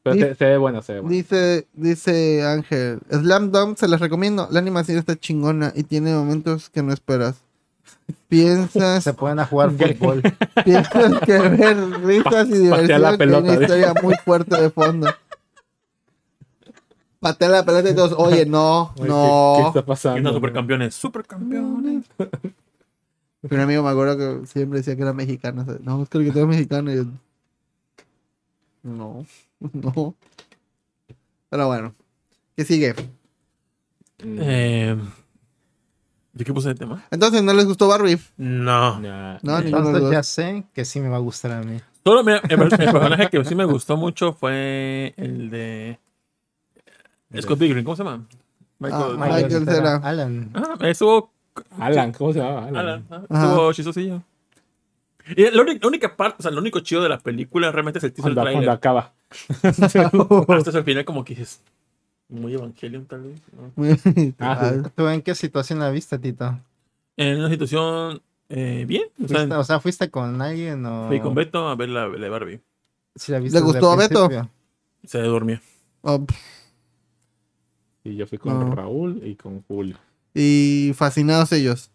[0.05, 1.15] Pero se, se ve bueno, se ve bueno.
[1.15, 4.49] Dice, dice Ángel, Slam Dunk se les recomiendo.
[4.51, 7.43] La animación está chingona y tiene momentos que no esperas.
[8.29, 10.23] Piensas, Se pueden a jugar fútbol.
[10.65, 15.09] piensas que ver risas y diversión la pelota, una historia muy fuerte de fondo.
[17.21, 19.55] Patea la pelota y todos, oye, no, Oye, ¿qué- no.
[19.57, 20.33] ¿Qué, está pasando?
[20.33, 20.95] supercampeones.
[20.95, 22.05] Supercampeones.
[23.51, 25.65] Un amigo me acuerdo que siempre decía que era mexicano.
[25.83, 26.93] No, es que el que tú eres mexicano.
[26.93, 27.05] Y yo,
[28.83, 29.27] no,
[29.73, 30.15] no.
[31.51, 31.95] Pero bueno,
[32.57, 32.95] ¿qué sigue?
[34.19, 34.97] Eh,
[36.39, 37.05] ¿De qué puse el tema?
[37.11, 38.17] Entonces, ¿no les gustó Barbie?
[38.37, 39.03] No.
[39.03, 39.41] ya.
[39.43, 41.81] No, Entonces ya sé que sí me va a gustar a mí.
[42.05, 45.99] Solo, mira, el, el personaje que sí me gustó mucho fue el de
[47.41, 47.83] Scott Pilgrim.
[47.85, 48.25] ¿Cómo se llama?
[48.79, 49.03] Michael.
[49.05, 49.45] Ah, Michael.
[49.47, 49.97] Michael Cera.
[49.97, 50.51] Alan.
[50.55, 51.33] Ah, estuvo.
[51.77, 52.69] Alan, ¿cómo se llama?
[52.69, 52.77] Alan.
[52.77, 54.23] Alan, ah, estuvo chistosillo.
[55.37, 57.99] Y la única, la única parte, o sea, lo único chido de la película realmente
[57.99, 59.11] es el teaser Cuando, del cuando trailer.
[59.11, 59.13] acaba.
[60.61, 61.61] Hasta el final, como que dices.
[62.29, 63.41] Muy Evangelion, tal vez.
[63.53, 63.73] ¿no?
[64.39, 66.59] Ah, ¿Tú en qué situación la viste, Tito?
[67.17, 68.21] En una situación
[68.51, 69.05] eh, bien.
[69.23, 71.09] O sea, ¿Fuiste- o sea, ¿fuiste con alguien o...?
[71.09, 72.61] fui con Beto a ver la, la de Barbie.
[73.15, 74.29] Sí la viste ¿Le gustó a Beto?
[75.05, 75.61] Se dormía.
[76.03, 76.25] Oh,
[78.05, 78.75] Y yo fui con No.
[78.75, 79.97] Raúl y con Julio.
[80.35, 81.91] y fascinados ellos.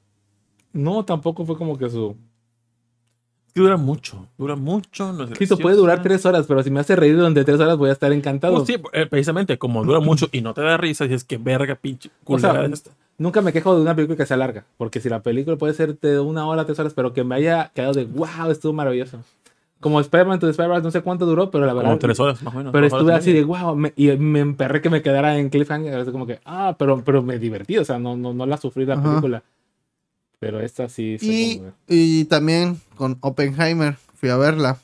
[0.73, 2.17] No, tampoco fue como que su.
[3.54, 4.26] Es que dura mucho.
[4.36, 5.14] Dura mucho.
[5.14, 7.78] No es eso puede durar tres horas, pero si me hace reír durante tres horas
[7.78, 8.56] voy a estar encantado.
[8.56, 11.76] Pues sí, eh, precisamente, como dura mucho y no te da risa, dices que verga,
[11.76, 12.89] pinche O sea, es.
[13.20, 15.99] Nunca me quejo de una película que sea larga, porque si la película puede ser
[15.99, 19.20] de una hora, tres horas, pero que me haya quedado de wow, estuvo maravilloso.
[19.80, 21.89] Como Spider-Man to the Spider-Man, no sé cuánto duró, pero la verdad.
[21.91, 22.72] Como tres horas más o menos.
[22.72, 25.49] Pero horas estuve y así de wow, me- y me emperré que me quedara en
[25.49, 25.93] cliffhanger.
[25.93, 28.86] así como que, ah, pero, pero me divertí, o sea, no, no, no la sufrí
[28.86, 29.04] la Ajá.
[29.04, 29.43] película.
[30.45, 31.17] Pero esta sí.
[31.19, 34.79] se Y, y también con Oppenheimer fui a verla.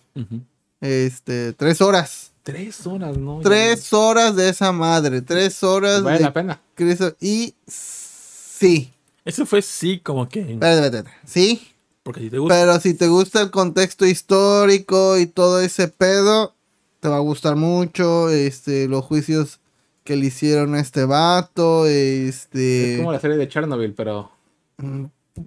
[0.82, 2.32] Este, tres horas.
[2.44, 3.42] Tres horas, ¿no?
[3.42, 5.22] Tres horas de esa madre.
[5.22, 6.62] Tres horas Vale de la pena.
[6.74, 7.16] Cristo.
[7.20, 8.92] Y sí.
[9.26, 10.40] Ese fue sí, como que.
[10.40, 11.28] Espérate, espérate, espérate.
[11.28, 11.68] Sí.
[12.04, 12.56] Porque si te gusta.
[12.56, 16.56] Pero si te gusta el contexto histórico y todo ese pedo,
[17.00, 18.30] te va a gustar mucho.
[18.30, 19.60] Este, los juicios
[20.04, 21.86] que le hicieron a este vato.
[21.86, 22.94] Este.
[22.94, 24.32] Es como la serie de Chernobyl, pero.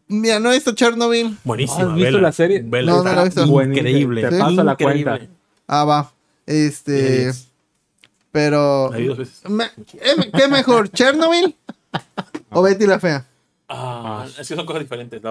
[0.09, 1.37] Mira, no he visto Chernobyl.
[1.45, 1.81] Buenísima.
[1.91, 2.63] ¿Has visto vela, la serie?
[2.65, 3.45] vela, No, no la he visto.
[3.63, 4.23] Increíble.
[4.29, 5.21] Te paso la cuenta.
[5.67, 6.13] Ah, va.
[6.47, 7.33] Este.
[8.31, 8.91] Pero.
[9.49, 9.65] Me-
[9.95, 10.89] eh, ¿Qué mejor?
[10.91, 11.55] ¿Chernobyl?
[12.51, 13.27] ¿O Betty la Fea?
[13.75, 15.23] Ah, es que son cosas diferentes.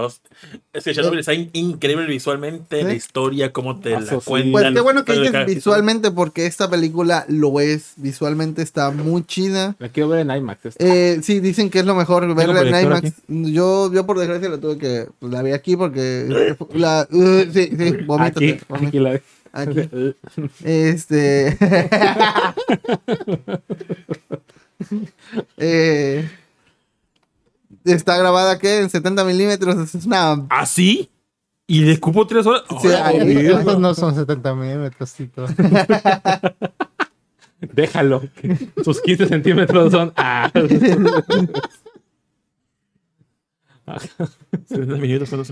[0.74, 2.84] Es que Chernobyl está in- increíble visualmente, ¿Sí?
[2.84, 4.16] la historia, cómo te la sí.
[4.26, 4.52] cuentan.
[4.52, 7.94] Pues qué bueno que dices visualmente, porque esta película lo es.
[7.98, 9.76] Visualmente está muy chida.
[9.78, 10.76] La quiero ver en IMAX.
[10.80, 13.12] Eh, sí, dicen que es lo mejor verla en IMAX.
[13.28, 15.08] Yo, yo por desgracia la tuve que.
[15.20, 16.56] pues, la vi aquí porque.
[16.74, 19.22] la, uh, sí, sí, vomítate, aquí, la
[19.52, 19.89] aquí.
[20.64, 21.58] Este.
[25.58, 26.30] eh,
[27.86, 28.79] está grabada ¿qué?
[28.82, 29.95] en 70 milímetros.
[29.95, 30.45] Es una.
[30.49, 31.09] ¿Ah, sí?
[31.67, 32.63] ¿Y le cupo tres horas?
[32.82, 33.47] Sí, ahí- güey.
[33.47, 35.45] Esos no son 70 milímetros, Tito.
[37.73, 38.23] Déjalo.
[38.84, 40.11] Sus 15 centímetros son.
[40.15, 40.51] Ah.
[44.67, 45.45] 70 minutos son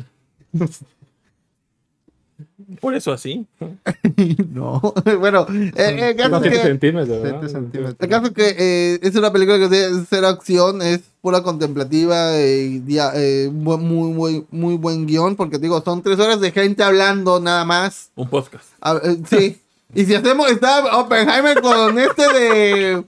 [2.82, 3.46] Por eso así.
[4.54, 4.82] no.
[5.20, 5.46] bueno,
[5.76, 6.62] eh, el caso es 7 que.
[6.64, 7.18] centímetros.
[7.22, 7.50] 7 ¿no?
[7.50, 7.96] centímetros.
[8.00, 12.38] El caso es que eh, es una película que tiene cero acción, es pura contemplativa
[12.40, 16.52] y dia- eh, muy, muy, muy buen guion, porque te digo, son tres horas de
[16.52, 18.10] gente hablando nada más.
[18.16, 18.66] Un podcast.
[18.82, 19.60] A- eh, sí.
[19.96, 23.04] y si hacemos, está Oppenheimer con este de,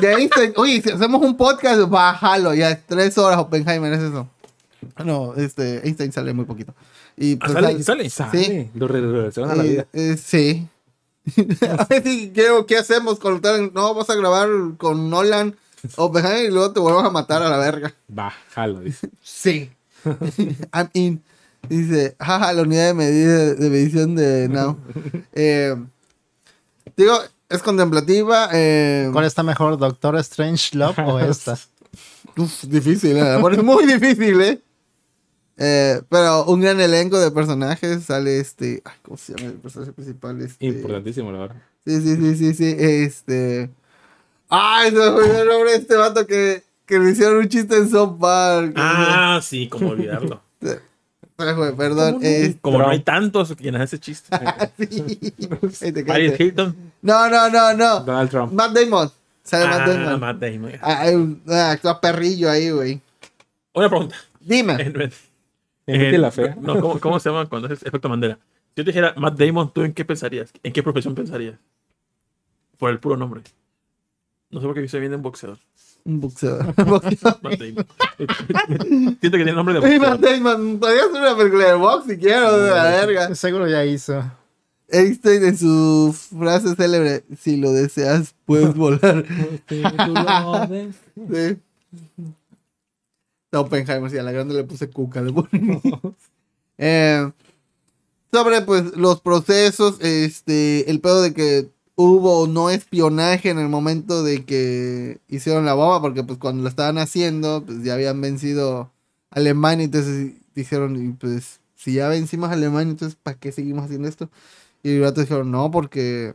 [0.00, 0.52] de Einstein.
[0.56, 4.28] Oye, si hacemos un podcast, bájalo, ya tres horas Oppenheimer, es eso.
[5.04, 6.72] No, este, Einstein sale muy poquito.
[7.20, 8.44] Y Ah, pues, sale, sale- sale.
[8.44, 8.70] Sale.
[8.74, 9.86] Lo re- regresaron a la vida.
[9.92, 10.66] eh, sí.
[11.78, 13.40] A ver si- ¿qué, hacemos con
[13.74, 14.48] No, vamos a grabar
[14.78, 15.54] con Nolan
[15.96, 17.94] Oppenheimer y luego te volvemos a matar a la verga.
[18.08, 19.08] Bájalo, dice.
[19.22, 19.70] Sí.
[20.72, 21.22] I'm in.
[21.68, 24.78] Dice, jaja, la unidad de medida de medición de Now.
[25.34, 25.74] Eh,
[26.96, 28.48] digo, es contemplativa.
[28.52, 31.58] eh, ¿Cuál está mejor, Doctor Strange Love o esta?
[32.36, 34.60] uf, difícil, eh, bueno, es muy difícil, ¿eh?
[35.58, 38.04] Eh, Pero un gran elenco de personajes.
[38.04, 38.80] Sale este.
[38.84, 40.40] ay, ¿Cómo se llama el personaje principal?
[40.40, 41.56] Este, Importantísimo, la verdad.
[41.84, 42.76] Sí, sí, sí, sí, sí.
[42.78, 43.70] Este.
[44.48, 44.90] ¡Ay!
[44.90, 47.90] Se me olvidó el nombre de este vato que, que le hicieron un chiste en
[47.90, 48.72] South Park.
[48.76, 50.40] Ah, sí, como olvidarlo.
[51.36, 52.18] Perdón.
[52.22, 54.36] este, Como no hay tantos que llenan ese chiste.
[54.78, 55.18] sí.
[55.62, 56.44] Este, Paris cállate.
[56.44, 56.76] Hilton.
[57.02, 58.00] No, no, no, no.
[58.00, 58.52] Donald Trump.
[58.52, 59.10] Matt Damon.
[59.44, 60.20] Sale Matt Ah, Damon.
[60.20, 60.72] Matt Damon.
[60.82, 63.00] Ah, Hay un ah, actúa perrillo ahí, güey.
[63.74, 64.16] Una pregunta.
[64.40, 65.10] Dime.
[65.88, 66.56] La fea.
[66.60, 68.34] No, ¿cómo, cómo se llama cuando es efecto Mandela?
[68.74, 70.52] Si yo te dijera Matt Damon, ¿tú en qué pensarías?
[70.62, 71.58] ¿En qué profesión pensarías?
[72.76, 73.42] Por el puro nombre.
[74.50, 75.58] No sé por qué se viene un boxeador.
[76.04, 76.74] Un boxeador.
[76.84, 77.38] Boxeador.
[77.42, 77.86] Matt Damon.
[79.20, 80.42] Siento que tiene nombre de Hey, Matt boxeador.
[80.42, 83.34] Damon, podría hacer una película de box si quiero, de la verga.
[83.34, 84.22] Seguro ya hizo.
[84.90, 89.24] Einstein en su frase célebre, si lo deseas, puedes volar.
[89.68, 89.82] Sí.
[93.52, 95.22] Oppenheimer, sí, a la grande le puse cuca.
[95.22, 95.48] le puse.
[96.80, 97.32] Eh,
[98.32, 104.22] sobre pues los procesos, este, el pedo de que hubo no espionaje en el momento
[104.22, 108.92] de que hicieron la bomba, porque pues cuando la estaban haciendo, pues ya habían vencido
[109.30, 114.30] Alemania, entonces dijeron, y, pues si ya vencimos Alemania, entonces ¿para qué seguimos haciendo esto?
[114.84, 116.34] Y los dijeron, no, porque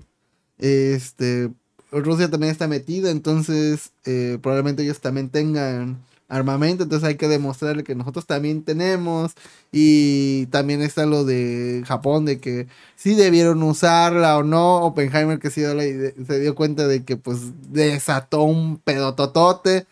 [0.57, 1.49] este
[1.91, 5.99] Rusia también está metida, entonces eh, probablemente ellos también tengan
[6.33, 9.33] armamento, entonces hay que demostrarle que nosotros también tenemos
[9.71, 15.51] y también está lo de Japón de que si debieron usarla o no, Oppenheimer que
[15.51, 17.39] sí se dio cuenta de que pues
[17.71, 19.85] desató un pedototote.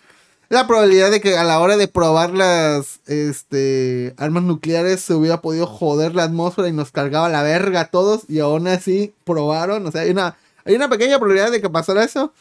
[0.49, 5.41] La probabilidad de que a la hora de probar las este, armas nucleares se hubiera
[5.41, 9.85] podido joder la atmósfera y nos cargaba la verga a todos y aún así probaron,
[9.87, 10.35] o sea, hay una,
[10.65, 12.33] hay una pequeña probabilidad de que pasara eso.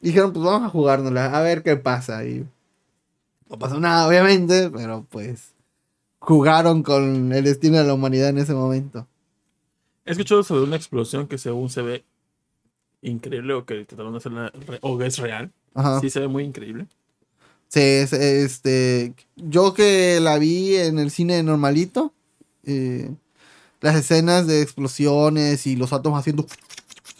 [0.00, 2.24] Dijeron, pues vamos a jugárnosla, a ver qué pasa.
[2.24, 2.44] Y
[3.48, 5.54] no pasó nada, obviamente, pero pues
[6.18, 9.06] jugaron con el destino de la humanidad en ese momento.
[10.04, 12.04] He escuchado sobre una explosión que según se ve
[13.02, 15.52] increíble o que trataron de hacerla o que es real.
[15.74, 16.00] Ajá.
[16.00, 16.86] Sí se ve muy increíble.
[17.68, 22.12] Sí, es- este, yo que la vi en el cine normalito,
[22.64, 23.10] eh,
[23.80, 26.46] las escenas de explosiones y los átomos haciendo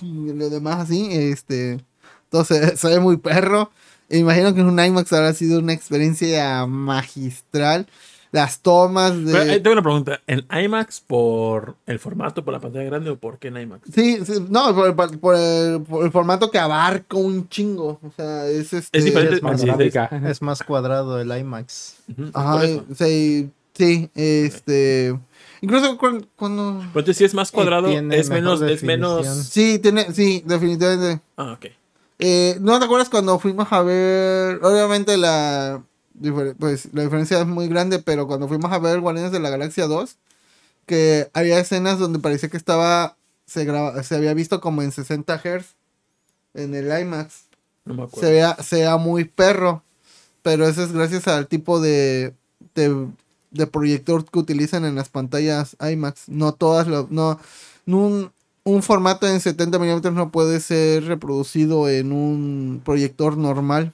[0.02, 1.78] y lo demás así, este,
[2.24, 3.70] entonces se ve muy perro.
[4.10, 7.86] Imagino que en un IMAX habrá sido una experiencia magistral.
[8.30, 9.32] Las tomas de...
[9.32, 10.20] Pero, eh, tengo una pregunta.
[10.26, 13.88] ¿En IMAX por el formato, por la pantalla grande o por qué en IMAX?
[13.90, 17.98] Sí, sí, no, por, el- por el, por el formato que abarca un chingo.
[18.02, 18.98] O sea, es este.
[18.98, 19.36] Es diferente.
[19.36, 20.60] es más.
[20.60, 21.96] Es cuadrado el IMAX.
[22.34, 22.60] Ajá,
[22.94, 25.18] sí, sí, este.
[25.62, 26.74] Incluso cu- cuando.
[26.78, 29.22] Pero entonces, si es más cuadrado, tiene es menos, es menos.
[29.22, 29.44] definición.
[29.44, 31.22] Sí, tiene, sí, definitivamente.
[31.38, 31.66] Ah, ok.
[32.18, 34.60] Eh, ¿No te acuerdas cuando fuimos a ver?
[34.64, 35.82] Obviamente la.
[36.58, 39.86] Pues la diferencia es muy grande, pero cuando fuimos a ver Guardianes de la Galaxia
[39.86, 40.16] 2,
[40.86, 43.16] que había escenas donde parecía que estaba.
[43.46, 45.76] Se, graba, se había visto como en 60 Hz
[46.54, 47.44] en el IMAX.
[47.84, 48.30] No me se acuerdo.
[48.30, 49.82] vea, sea muy perro.
[50.42, 52.34] Pero eso es gracias al tipo de,
[52.74, 53.06] de,
[53.50, 56.28] de proyector que utilizan en las pantallas IMAX.
[56.28, 57.40] No todas lo, no,
[57.86, 58.32] no
[58.72, 63.92] un, formato en 70 milímetros no puede ser reproducido en un proyector normal.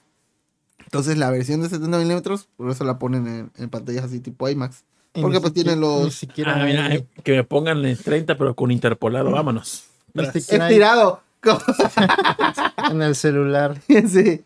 [0.85, 4.49] Entonces la versión de 70 milímetros, por eso la ponen en, en pantallas así tipo
[4.49, 4.85] IMAX.
[5.13, 6.15] Porque pues tiene siquiera- Ni los...
[6.15, 9.31] siquiera, Ah, mira, eh, que me pongan en 30, pero con interpolado.
[9.31, 9.85] Vámonos.
[10.13, 11.21] ni siquiera hay Estirado.
[12.91, 13.81] en el celular.
[14.09, 14.43] sí.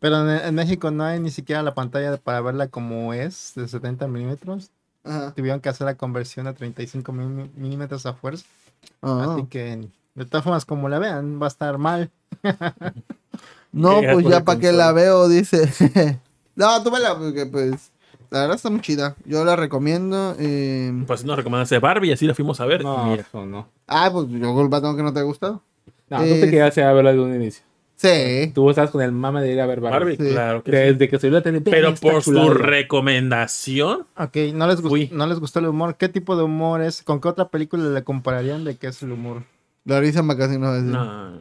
[0.00, 3.66] Pero en, en México no hay ni siquiera la pantalla para verla como es, de
[3.68, 4.70] 70 milímetros.
[5.36, 8.44] Tuvieron que hacer la conversión a 35 mil- milímetros a fuerza.
[9.02, 9.34] Ah.
[9.36, 12.10] Así que, de todas formas, como la vean, va a estar mal.
[13.72, 15.68] No, pues ya para que la veo, dice.
[16.54, 17.90] no, tú vela, porque pues.
[18.30, 19.14] La verdad está muy chida.
[19.24, 20.34] Yo la recomiendo.
[20.38, 22.82] eh, Pues nos recomendaste Barbie y así la fuimos a ver.
[22.82, 23.22] No, Mira.
[23.22, 23.68] eso no.
[23.86, 25.62] Ah, pues yo culpa tengo que no te ha gustado.
[26.10, 27.64] No, tú Eh, te quedaste a verla de un inicio.
[27.96, 28.50] Sí.
[28.54, 30.16] Tú estabas con el mame de ir a ver Barbie.
[30.16, 30.32] Barbie, Sí.
[30.32, 30.76] claro que sí.
[30.76, 31.60] Desde que salió la tele.
[31.60, 35.06] Pero por su recomendación, Ok, ¿no les, Fui.
[35.08, 35.96] gust- ¿no les gustó el humor?
[35.96, 37.02] ¿Qué tipo de humor es?
[37.02, 39.44] ¿Con qué otra película le compararían de qué es el humor?
[39.84, 40.58] La risa no va a decir.
[40.60, 41.38] no.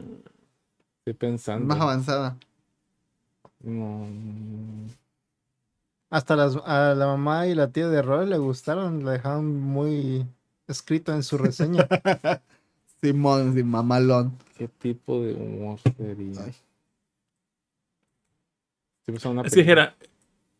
[0.99, 1.65] Estoy pensando.
[1.65, 2.37] Más avanzada.
[3.61, 4.07] No.
[6.09, 10.25] Hasta las, a la mamá y la tía de Roy le gustaron, la dejaron muy
[10.67, 11.87] escrito en su reseña.
[13.03, 14.37] Simón, sí, mamalón.
[14.57, 16.45] ¿Qué tipo de humor sería?
[16.45, 16.53] Ay.
[19.25, 19.95] Una Es que dijera,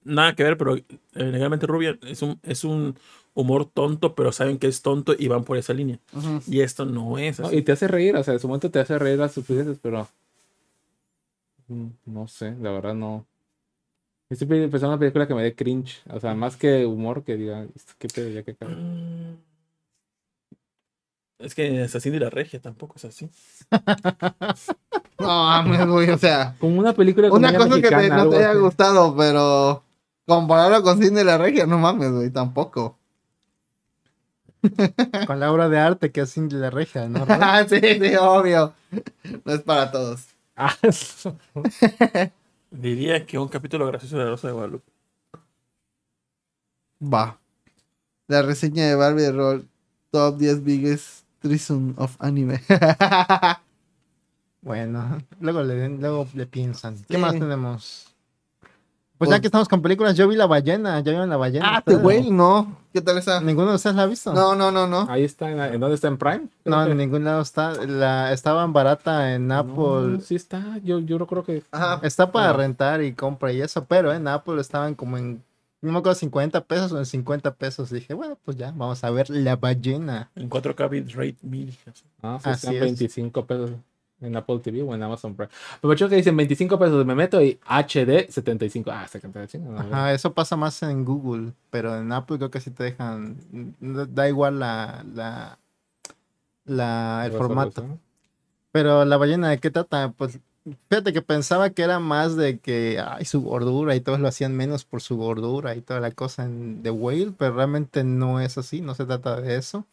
[0.04, 0.84] nada que ver, pero eh,
[1.14, 2.98] legalmente rubia es un, es un
[3.34, 6.00] humor tonto, pero saben que es tonto y van por esa línea.
[6.46, 7.56] Y esto no es No, así.
[7.58, 10.10] y te hace reír, o sea, en su momento te hace reír las suficientes, pero.
[11.70, 13.26] mm, No sé, la verdad no.
[14.30, 16.02] Estoy pensando en una película que me dé cringe.
[16.10, 17.68] O sea, más que humor, que diga,
[18.00, 18.74] ¿qué pedo ya que cago?".
[18.74, 19.53] Mm.
[21.44, 23.30] Es que Asesino y la Regia tampoco es así.
[25.20, 26.56] No mames, güey, o sea.
[26.60, 29.82] Como una película Una cosa que te- no te haya gustado, pero
[30.28, 32.98] compararlo con Cine de la Regia, no mames, güey, tampoco.
[35.28, 37.26] Con la obra de arte que es Cindy la Regia, ¿no?
[37.70, 38.74] sí, sí, obvio.
[39.46, 40.26] No es para todos.
[40.56, 40.74] Ah,
[42.72, 44.92] Diría que un capítulo gracioso de la Rosa de Guadalupe.
[47.02, 47.40] Va.
[48.28, 49.70] La reseña de Barbie de Roll
[50.12, 52.60] Top 10 Biggest Threesome of Anime.
[54.62, 56.96] Bueno, luego le, luego le piensan.
[57.10, 57.18] ¿Qué Sí.
[57.22, 58.08] más tenemos?
[59.18, 61.00] Pues Pues- ya que estamos con películas, yo vi La Ballena.
[61.02, 61.76] ¿Ya vieron La Ballena?
[61.78, 62.78] ah, te güey, no.
[62.94, 63.42] ¿Qué tal esa?
[63.42, 64.32] ¿Ninguno de ustedes la ha visto?
[64.34, 65.06] No, no, no, no.
[65.10, 66.48] Ahí está, ¿en, en dónde está en Prime?
[66.64, 67.74] No, en ningún lado está.
[67.86, 70.22] La, estaban barata en No, Apple.
[70.22, 71.62] sí está, yo, yo no creo que.
[71.72, 72.00] Ajá.
[72.02, 72.54] Está para Ah.
[72.54, 75.44] rentar y compra y eso, pero en Apple estaban como en,
[75.84, 77.90] no me acuerdo, 50 pesos o en 50 pesos.
[77.92, 80.32] dije, bueno, pues ya, vamos a ver La Ballena.
[80.36, 81.70] En 4K bitrate 1000.
[81.88, 82.04] así.
[82.22, 82.82] Ah, sí, Así están es.
[82.82, 83.72] 25 pesos
[84.22, 85.52] en Apple TV o en Amazon Prime.
[85.82, 88.90] Pero yo que dicen 25 pesos, me meto y HD 75.
[88.92, 89.70] Ah, 75.
[89.70, 93.36] no, Ajá, eso pasa más en Google, pero en Apple creo que sí te dejan,
[93.82, 95.60] da igual la, la,
[96.66, 98.00] la, el formato.
[98.72, 100.12] Pero la ballena, ¿de qué trata?
[100.14, 100.40] Pues
[100.90, 104.56] fíjate que pensaba que era más de que, ay, su gordura y todos lo hacían
[104.56, 108.58] menos por su gordura y toda la cosa en The Whale, pero realmente no es
[108.58, 109.86] así, no se trata de eso.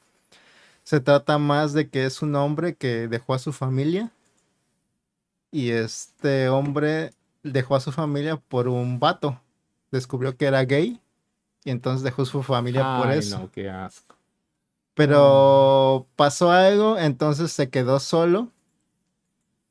[0.84, 4.10] Se trata más de que es un hombre que dejó a su familia
[5.50, 7.12] y este hombre
[7.42, 9.40] dejó a su familia por un vato.
[9.90, 11.00] Descubrió que era gay
[11.64, 13.40] y entonces dejó su familia por eso.
[13.40, 14.16] no, qué asco.
[14.94, 18.48] Pero pasó algo, entonces se quedó solo.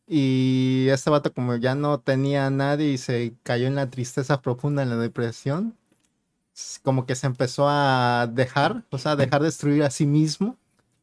[0.10, 4.42] Y este vato como ya no tenía a nadie y se cayó en la tristeza
[4.42, 5.76] profunda, en la depresión,
[6.84, 10.58] como que se empezó a dejar, o sea, dejar destruir a sí mismo.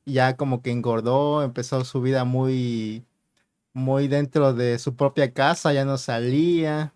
[0.07, 3.05] Ya como que engordó, empezó su vida muy,
[3.75, 6.93] muy dentro de su propia casa, ya no salía.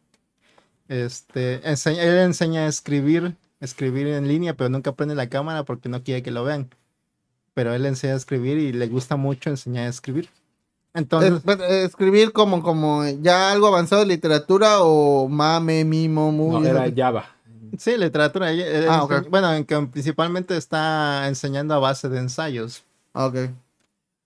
[0.88, 5.88] Este, enseña- él enseña a escribir, escribir en línea, pero nunca prende la cámara porque
[5.88, 6.70] no quiere que lo vean.
[7.54, 10.30] Pero él enseña a escribir y le gusta mucho enseñar a escribir.
[10.94, 16.32] Entonces, Es- pues, eh, escribir como, como ya algo avanzado de literatura o mame, mimo,
[16.32, 16.60] muy.
[16.62, 17.26] No, era Java.
[17.78, 18.50] sí, literatura.
[18.52, 19.06] él Ah.
[19.30, 22.82] Bueno, en que principalmente está enseñando a base de ensayos.
[23.14, 23.36] Ah, Ok.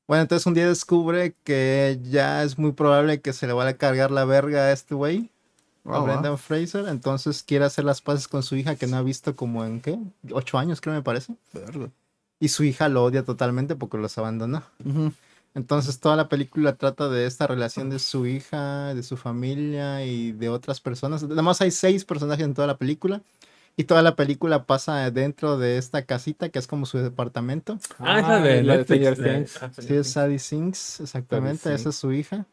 [0.07, 3.77] Bueno, entonces un día descubre que ya es muy probable que se le vaya a
[3.79, 5.31] cargar la verga a este güey,
[5.87, 6.01] a Ah.
[6.01, 6.87] Brendan Fraser.
[6.89, 9.99] Entonces quiere hacer las paces con su hija que no ha visto como en, ¿qué?
[10.33, 11.35] Ocho años, creo me parece.
[11.55, 11.89] Verga.
[12.39, 14.63] Y su hija lo odia totalmente porque los abandonó.
[14.85, 15.13] Ujú.
[15.55, 20.33] Entonces toda la película trata de esta relación de su hija, de su familia y
[20.33, 21.23] de otras personas.
[21.23, 23.23] Además hay seis personajes en toda la película.
[23.77, 27.79] Y toda la película pasa dentro de esta casita que es como su departamento.
[27.99, 29.01] Ah, esa de la Netflix.
[29.09, 29.63] Stranger de- Things.
[29.63, 31.63] ah, Sí, es Sadie Sinks, exactamente.
[31.63, 32.47] Sadie Esa es su hija.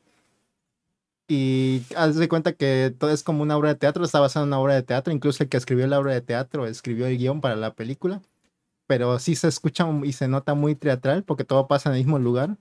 [1.27, 4.49] Y haz de cuenta que todo es como una obra de teatro, está basada en
[4.49, 5.13] una obra de teatro.
[5.13, 8.21] Incluso el que escribió la obra de teatro escribió el guion para la película.
[8.87, 12.19] Pero sí se escucha y se nota muy teatral porque todo pasa en el mismo
[12.19, 12.57] lugar.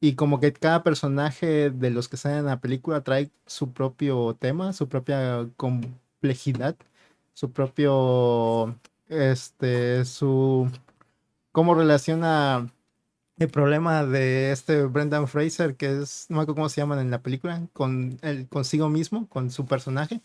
[0.00, 4.34] Y como que cada personaje de los que salen en la película trae su propio
[4.40, 6.76] tema, su propia complejidad,
[7.34, 8.76] su propio,
[9.08, 10.70] este, su,
[11.52, 12.72] cómo relaciona
[13.38, 17.10] el problema de este Brendan Fraser, que es, no me acuerdo cómo se llaman en
[17.10, 20.20] la película, con el consigo mismo, con su personaje.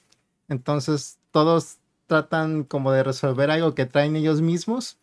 [0.50, 4.98] Entonces todos tratan como de resolver algo que traen ellos mismos,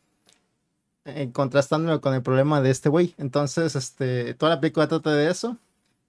[1.05, 3.15] eh, contrastándolo con el problema de este güey.
[3.19, 5.59] Entonces, este, toda la película trata de eso.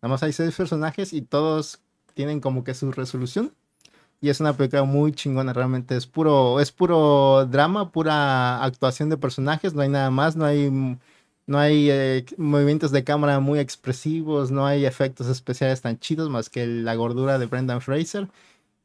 [0.01, 1.81] Nada más hay seis personajes y todos
[2.13, 3.53] tienen como que su resolución.
[4.21, 9.17] Y es una película muy chingona, realmente es puro, es puro drama, pura actuación de
[9.17, 10.71] personajes, no hay nada más, no hay
[11.45, 16.49] no hay eh, movimientos de cámara muy expresivos, no hay efectos especiales tan chidos más
[16.49, 18.29] que la gordura de Brendan Fraser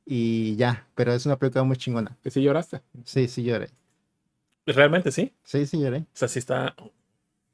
[0.06, 2.16] y ya, pero es una película muy chingona.
[2.22, 2.82] Que sí lloraste.
[3.04, 3.70] Sí, sí lloré.
[4.72, 5.32] Realmente sí.
[5.44, 5.98] Sí, sí lloré.
[5.98, 6.74] O sea, sí está.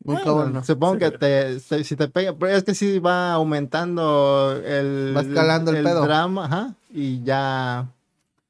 [0.05, 0.65] Muy Bueno, cabrón.
[0.65, 0.99] Supongo Sí.
[1.01, 5.71] que te, te- si te pega, pero es que sí va aumentando el, Va escalando
[5.71, 6.03] el pedo.
[6.03, 7.89] drama, ajá, y ya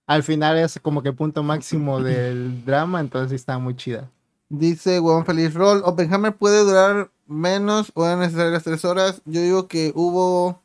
[0.07, 4.11] al final es como que el punto máximo del drama, entonces sí está muy chida.
[4.49, 5.83] Dice Huevón Feliz Roll.
[5.85, 9.23] Oppenheimer puede durar menos o eran necesarias tres horas.
[9.25, 10.61] Yo digo que hubo.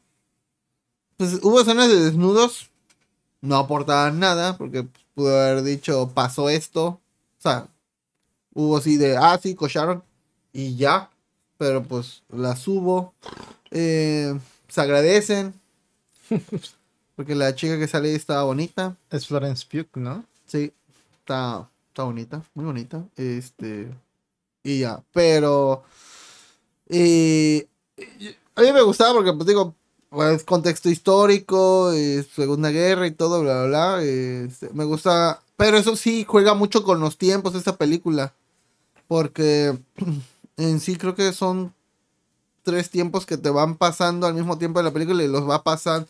[1.17, 2.69] Pues hubo escenas de desnudos.
[3.41, 4.57] No aportaban nada.
[4.57, 4.85] Porque
[5.15, 6.85] pudo haber dicho pasó esto.
[6.87, 6.99] O
[7.41, 7.67] sea,
[8.62, 10.03] Hubo así de, ah, sí, cocharon
[10.51, 11.10] y ya.
[11.57, 13.14] Pero pues la subo.
[13.72, 14.38] Eh,
[14.68, 15.53] se agradecen.
[17.16, 18.97] Porque la chica que sale estaba bonita.
[19.12, 20.26] Es Florence Pugh, ¿no?
[20.45, 20.74] Sí,
[21.20, 23.01] está, está bonita, muy bonita.
[23.16, 23.88] Este.
[24.62, 25.86] Y ya, pero.
[26.89, 27.66] eh,
[28.55, 29.74] a mí me gustaba porque, pues digo,
[30.10, 34.03] pues, contexto histórico, eh, Segunda Guerra y todo, bla, bla, bla.
[34.03, 35.41] este, me gusta.
[35.55, 38.34] Pero eso sí, juega mucho con los tiempos esta película.
[39.10, 39.78] Porque
[40.57, 41.74] en sí creo que son
[42.64, 45.64] tres tiempos que te van pasando al mismo tiempo de la película y los va
[45.64, 46.07] pasando.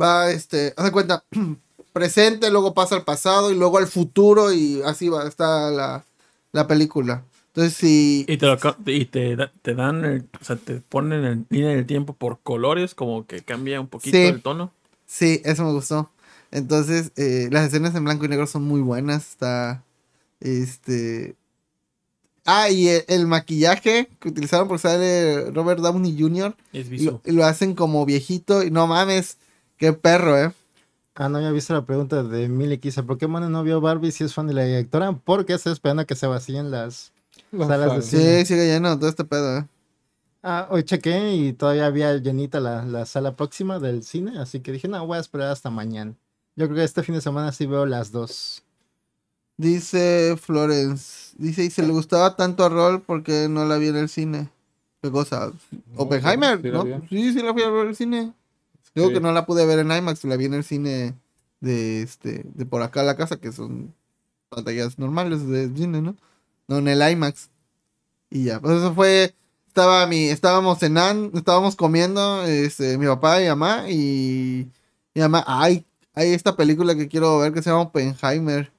[0.00, 1.24] Va, este, haz de cuenta,
[1.92, 6.04] presente, luego pasa al pasado y luego al futuro y así va, está la,
[6.50, 7.22] la película.
[7.54, 11.46] Entonces, sí, Y te, lo y te, te dan, el- o sea, te ponen en
[11.50, 14.24] línea del tiempo por colores, como que cambia un poquito Sí.
[14.24, 14.72] el tono.
[15.06, 16.10] sí, eso me gustó.
[16.50, 19.28] Entonces, eh, las escenas en blanco y negro son muy buenas.
[19.30, 19.84] Está,
[20.40, 21.36] este...
[22.44, 26.56] Ah, y el, el maquillaje que utilizaron por sale Robert Downey Jr.
[26.72, 29.38] Es Y lo, y lo hacen como viejito y no mames,
[29.76, 30.52] qué perro, ¿eh?
[31.14, 34.12] Ah, no había visto la pregunta de que dice, ¿por qué Mano no vio Barbie
[34.12, 35.12] si es fan de la directora?
[35.12, 37.12] Porque está esperando a que se vacíen las...
[37.50, 38.38] Las Salas de cine.
[38.40, 39.66] Sí, sigue lleno todo este pedo, ¿eh?
[40.42, 44.72] Ah, hoy chequé y todavía había llenita la, la sala próxima del cine, así que
[44.72, 46.14] dije, no, voy a esperar hasta mañana.
[46.56, 48.62] Yo creo que este fin de semana sí veo las dos.
[49.56, 53.96] Dice Florence, dice, y se le gustaba tanto a Rol porque no la vi en
[53.96, 54.48] el cine.
[55.02, 55.52] ¿Qué cosa?
[55.96, 56.84] Oppenheimer, sí ¿no?
[57.08, 58.32] Sí, sí la fui a ver en el cine.
[58.94, 59.14] Digo Sí.
[59.14, 61.14] que no la pude ver en IMAX, la vi en el cine
[61.60, 63.94] de este, de por acá a la casa, que son
[64.48, 66.16] pantallas normales de cine, ¿no?
[66.68, 67.50] No en el IMAX.
[68.30, 69.34] Y ya, pues eso fue,
[69.66, 74.68] estaba mi, estábamos cenando, estábamos comiendo, este, mi papá y mamá, y
[75.14, 75.84] mi mamá, ay,
[76.14, 78.72] hay esta película que quiero ver que se llama Oppenheimer.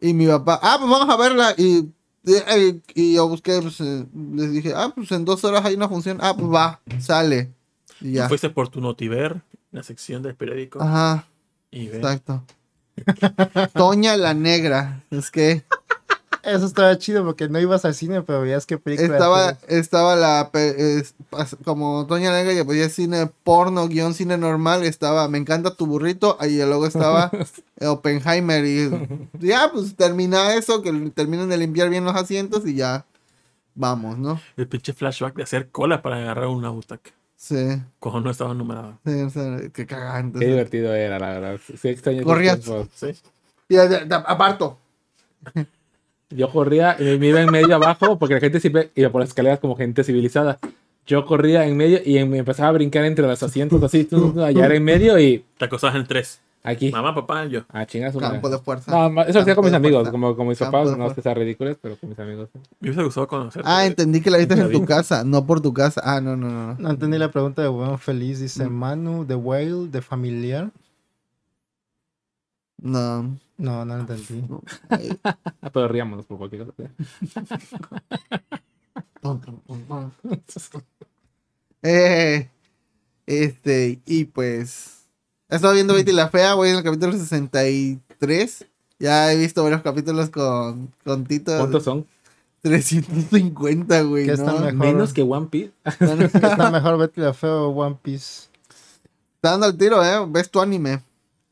[0.00, 1.54] Y mi papá, ah, pues vamos a verla.
[1.56, 1.90] Y,
[2.24, 5.88] y, y yo busqué, pues, eh, les dije, ah, pues en dos horas hay una
[5.88, 6.18] función.
[6.20, 7.52] Ah, pues va, sale.
[8.00, 8.28] Y ya.
[8.28, 9.42] Fuiste por tu Notiver,
[9.72, 10.82] la sección del periódico.
[10.82, 11.26] Ajá,
[11.70, 11.98] y ve.
[11.98, 12.42] exacto.
[13.74, 15.02] Toña la Negra.
[15.10, 15.64] Es que
[16.42, 19.12] Eso estaba chido porque no ibas al cine, pero veías qué película.
[19.14, 20.50] estaba, estaba la,
[21.64, 25.86] como Toña la Negra, que podía cine porno, guion cine normal, estaba, me encanta tu
[25.86, 27.30] burrito, y luego estaba
[27.80, 28.90] Oppenheimer, y
[29.38, 33.04] ya, pues termina eso, que terminen de limpiar bien los asientos y ya,
[33.74, 34.40] vamos, ¿no?
[34.56, 37.10] El pinche flashback de hacer cola para agarrar una butaca.
[37.36, 37.80] Sí.
[37.98, 38.98] Cuando no estaba numerada.
[39.06, 40.40] Sí, o sea, qué cagante.
[40.40, 41.60] Qué divertido era, la verdad.
[41.80, 42.60] Sí, extraño Corrías.
[42.94, 43.12] Sí.
[43.70, 44.76] Y de- aparto.
[46.30, 49.30] Yo corría y me iba en medio abajo porque la gente siempre iba por las
[49.30, 50.58] escaleras como gente civilizada.
[51.06, 54.08] Yo corría en medio y me empezaba a brincar entre los asientos así,
[54.44, 56.40] allá era en medio y Te acostabas en tres.
[56.62, 56.92] aquí.
[56.92, 57.62] Mamá, papá, yo.
[57.70, 58.34] A chingar su madre.
[58.34, 59.08] Campo de fuerza.
[59.08, 60.10] No, eso lo hacía con mis Campo amigos, fuerza.
[60.12, 61.22] como con mis Campo papás, no es que fuerza.
[61.22, 62.48] sea ridículo, pero con mis amigos.
[62.78, 63.62] Me hubiese gustado conocer.
[63.64, 66.00] Ah, entendí que la viste en tu casa, no por tu casa.
[66.04, 66.66] Ah, no, no, no.
[66.74, 66.76] no.
[66.78, 68.38] No entendí la pregunta de Buen Feliz.
[68.38, 68.72] Dice Mm.
[68.72, 70.70] Manu, The Whale, de Familiar.
[72.82, 73.36] No.
[73.60, 74.42] No, no lo entendí.
[75.62, 76.90] Ah, pero riámonos por cualquier cosa.
[81.82, 82.48] Eh,
[83.26, 85.06] este, y pues.
[85.50, 88.66] He estado viendo Betty la Fea, voy en el capítulo 63.
[88.98, 91.56] Ya he visto varios capítulos con, con Tito.
[91.58, 92.06] ¿Cuántos son?
[92.62, 94.24] 350, güey.
[94.24, 94.44] ¿Qué ¿no?
[94.44, 94.74] está mejor?
[94.74, 95.72] Menos que One Piece.
[95.84, 98.48] Está mejor Betty la Fea o One Piece.
[99.36, 100.26] Está dando el tiro, ¿eh?
[100.28, 101.02] Ves tu anime.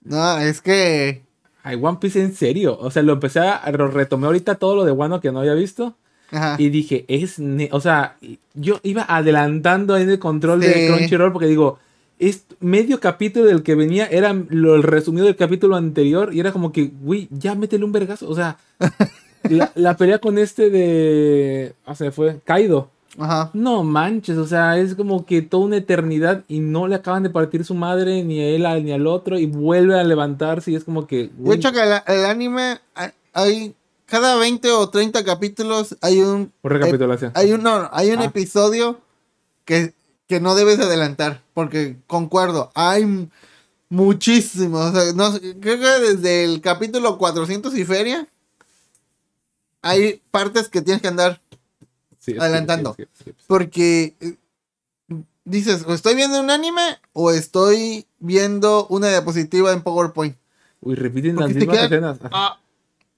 [0.03, 1.28] No, es que.
[1.63, 2.79] Ay, One Piece en serio.
[2.81, 5.55] O sea, lo empecé a lo retomé ahorita todo lo de Wano que no había
[5.55, 5.97] visto.
[6.31, 6.57] Ajá.
[6.59, 7.37] Y dije, es.
[7.73, 8.17] O sea,
[8.55, 10.69] yo iba adelantando en el control Sí.
[10.69, 11.79] de Crunchyroll porque digo,
[12.19, 16.53] es medio capítulo del que venía era lo el resumido del capítulo anterior y era
[16.53, 18.29] como que, güey, ya métele un vergazo.
[18.29, 18.57] O sea,
[19.49, 21.73] la, la pelea con este de.
[21.87, 22.91] O sea, fue Kaido.
[23.19, 23.51] Ajá.
[23.53, 27.31] No manches, o sea, es como que toda una eternidad y no le acaban de
[27.31, 30.85] partir su madre ni a él ni al otro y vuelve a levantarse y es
[30.85, 31.31] como que...
[31.37, 32.79] De hecho, que el, el anime
[33.35, 33.75] hay-.
[34.07, 36.51] Cada 20 o 30 capítulos hay un.
[36.63, 37.31] recapitulación.
[37.35, 38.25] Hay un, no, hay un Ah.
[38.25, 39.01] episodio
[39.67, 39.93] que,
[40.27, 41.43] que no debes adelantar.
[41.53, 43.29] Porque concuerdo, hay
[43.91, 44.95] muchísimos.
[44.95, 48.27] O sea, no creo que desde el capítulo 400 y feria.
[49.83, 51.41] Hay partes que tienes que andar.
[52.39, 52.95] Adelantando.
[52.97, 53.45] sí, sí, sí, sí.
[53.47, 54.35] Porque eh,
[55.45, 60.37] dices, o estoy viendo un anime o estoy viendo una diapositiva en PowerPoint.
[60.81, 62.19] Uy, repiten Porque las mismas queda- escenas.
[62.33, 62.59] Ah,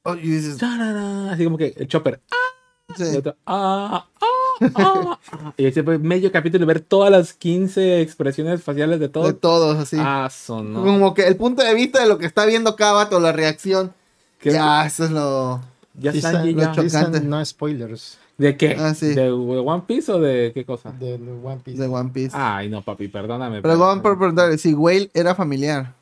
[0.04, 2.20] oh, y dices, Así como que el chopper.
[2.30, 3.04] ah, sí.
[3.12, 4.26] y otro, ah, ah,
[4.74, 5.52] ah, ah.
[5.56, 9.34] Y ese fue medio capítulo y ver todas las 15 expresiones faciales de de todo.
[9.34, 9.96] todos así.
[9.98, 10.30] Ah.
[10.46, 13.92] Como que el punto de vista de lo que está viendo cada vato, la reacción.
[14.38, 15.60] ¿Qué- Ya, eso es lo.
[15.94, 16.72] Ya Sanji ya.
[16.74, 17.20] lo dicen chocante.
[17.20, 18.76] no spoilers ¿De qué?
[18.78, 19.14] Ah, sí.
[19.14, 20.92] ¿De One Piece o de qué cosa?
[20.92, 21.78] de One Piece.
[21.80, 22.34] De One Piece.
[22.38, 23.60] Ay, no, papi, perdóname.
[23.60, 25.94] Pero vamos por preguntar si Whale era familiar.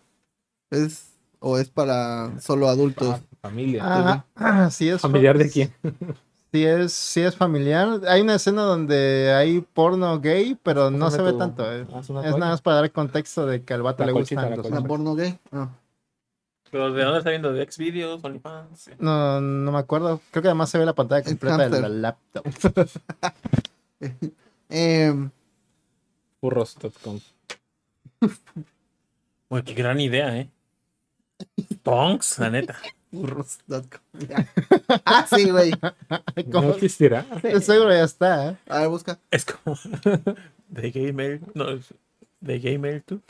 [0.70, 1.08] ¿Es
[1.40, 3.16] o es para solo adultos?
[3.18, 3.82] Ah, familia.
[3.84, 5.72] Ah, ah, sí es ¿Familiar de quién?
[6.50, 8.00] Sí es, sí es familiar.
[8.08, 11.70] Hay una escena donde hay porno gay, pero no se ve tu- tanto.
[11.70, 11.86] eh.
[12.00, 14.56] Es nada más para dar contexto de que al vato La le colchita, gustan la
[14.56, 14.74] los colchita.
[14.74, 14.88] ¿La hombres.
[14.88, 15.38] porno gay?
[15.52, 15.68] Ah.
[16.70, 17.52] Pero ¿de dónde está viendo?
[17.52, 18.22] ¿De Xvideos?
[18.22, 18.78] OnlyFans?
[18.80, 18.90] Sí.
[18.98, 20.20] No, no me acuerdo.
[20.30, 22.44] Creo que además se ve la pantalla completa de la laptop.
[24.70, 25.30] Em,
[26.40, 27.20] Furros.com.
[29.48, 30.50] Güey, qué gran idea, ¿eh?
[31.82, 32.76] Tonks, la neta.
[33.10, 33.80] burros.com.
[35.04, 35.72] ah, sí, güey.
[36.52, 37.22] ¿Cómo existirá?
[37.42, 38.50] De Seguro ya está.
[38.50, 38.56] ¿eh?
[38.68, 39.18] A ver, busca.
[39.30, 39.76] Es como.
[40.68, 41.40] De Gmail.
[41.54, 41.94] No, es-
[42.40, 43.20] de Gmail, tú.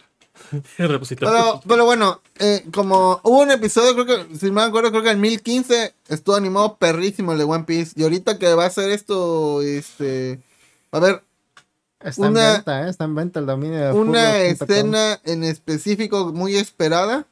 [0.79, 1.33] El repositorio.
[1.35, 5.03] Pero, pero bueno, eh, como hubo un episodio, creo que, si no me acuerdo, creo
[5.03, 7.93] que en 1015 estuvo animado perrísimo el de One Piece.
[7.97, 10.41] Y ahorita que va a ser esto, este.
[10.93, 11.23] A ver,
[12.01, 12.91] Está Una- en venta, ¿eh?
[12.91, 17.27] Está en venta el dominio de una escena en específico muy esperada.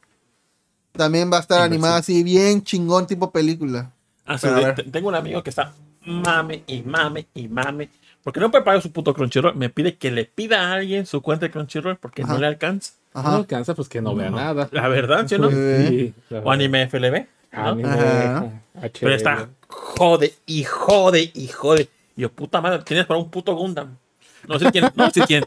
[0.91, 3.93] También va a estar animada así, bien chingón, tipo película.
[4.25, 4.47] Ah, sí,
[4.91, 5.73] tengo un amigo que está
[6.05, 7.89] mame y mame y mame.
[8.27, 9.55] Porque no puede pagar su puto Crunchyroll.
[9.55, 12.33] Me pide que le pida a alguien su cuenta de Crunchyroll porque Ajá.
[12.33, 12.91] no le alcanza.
[13.13, 13.35] No Ajá.
[13.37, 14.67] alcanza, pues que no vea nada.
[14.73, 15.49] La verdad, ¿sí o no?
[15.49, 16.13] Sí.
[16.43, 17.25] O anime FLB.
[17.53, 17.61] ¿no?
[17.69, 18.51] Anime.
[18.99, 21.87] Pero está jode y jode y jode.
[22.17, 23.95] Y yo, puta madre, tienes para un puto Gundam.
[24.45, 25.45] No sé quién, no sé quién.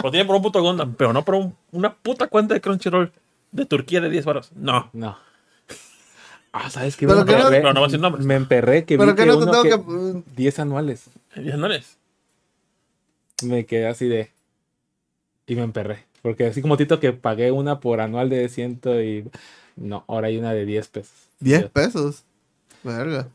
[0.00, 3.10] Lo tiene por un puto Gundam, pero no por un- una puta cuenta de Crunchyroll
[3.50, 4.52] de Turquía de 10 baros.
[4.54, 4.88] No.
[4.92, 5.18] No.
[6.52, 7.08] Ah, ¿sabes qué?
[7.08, 8.24] Pero me, que no- emperré, Pero no va a decir nombres.
[8.24, 10.22] me emperré que Pero vi que que, no te uno tengo que...
[10.22, 10.32] que.
[10.36, 11.06] 10 anuales.
[11.34, 11.98] Ya no eres.
[13.44, 14.30] Me quedé así de...
[15.46, 16.04] Y me emperré.
[16.22, 19.28] Porque así como Tito que pagué una por anual de ciento y...
[19.76, 21.12] No, ahora hay una de 10 pesos.
[21.40, 22.24] 10 pesos.
[22.84, 23.28] Verga.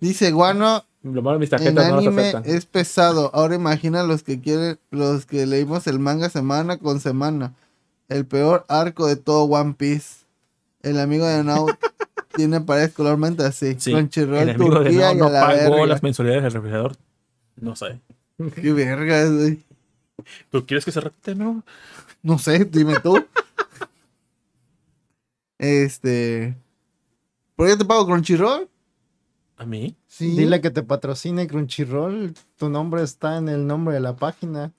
[0.00, 2.44] Dice Guano, Lo malo mis en tarjetas no las anime aceptan.
[2.46, 3.30] es pesado.
[3.32, 7.54] Ahora imagina los que quieren, los que leímos el manga semana con semana.
[8.08, 10.24] El peor arco de todo One Piece.
[10.82, 11.66] El amigo de Nao
[12.36, 13.76] tiene paredes color menta así.
[13.78, 13.92] Sí.
[13.92, 15.86] Crunchyroll, el amigo de Turquía no, y no a la pagó verga.
[15.86, 16.96] las mensualidades del refrigerador.
[17.56, 18.00] No sé.
[18.54, 19.62] Qué verga, güey.
[20.50, 21.34] ¿Tú quieres que se repite?
[21.34, 21.62] No.
[22.22, 23.24] No sé, dime tú.
[25.58, 26.56] este.
[27.56, 28.68] ¿Por qué te pago Crunchyroll?
[29.56, 29.94] ¿A mí?
[30.08, 30.36] Sí.
[30.36, 32.34] Dile que te patrocine Crunchyroll.
[32.56, 34.72] Tu nombre está en el nombre de la página.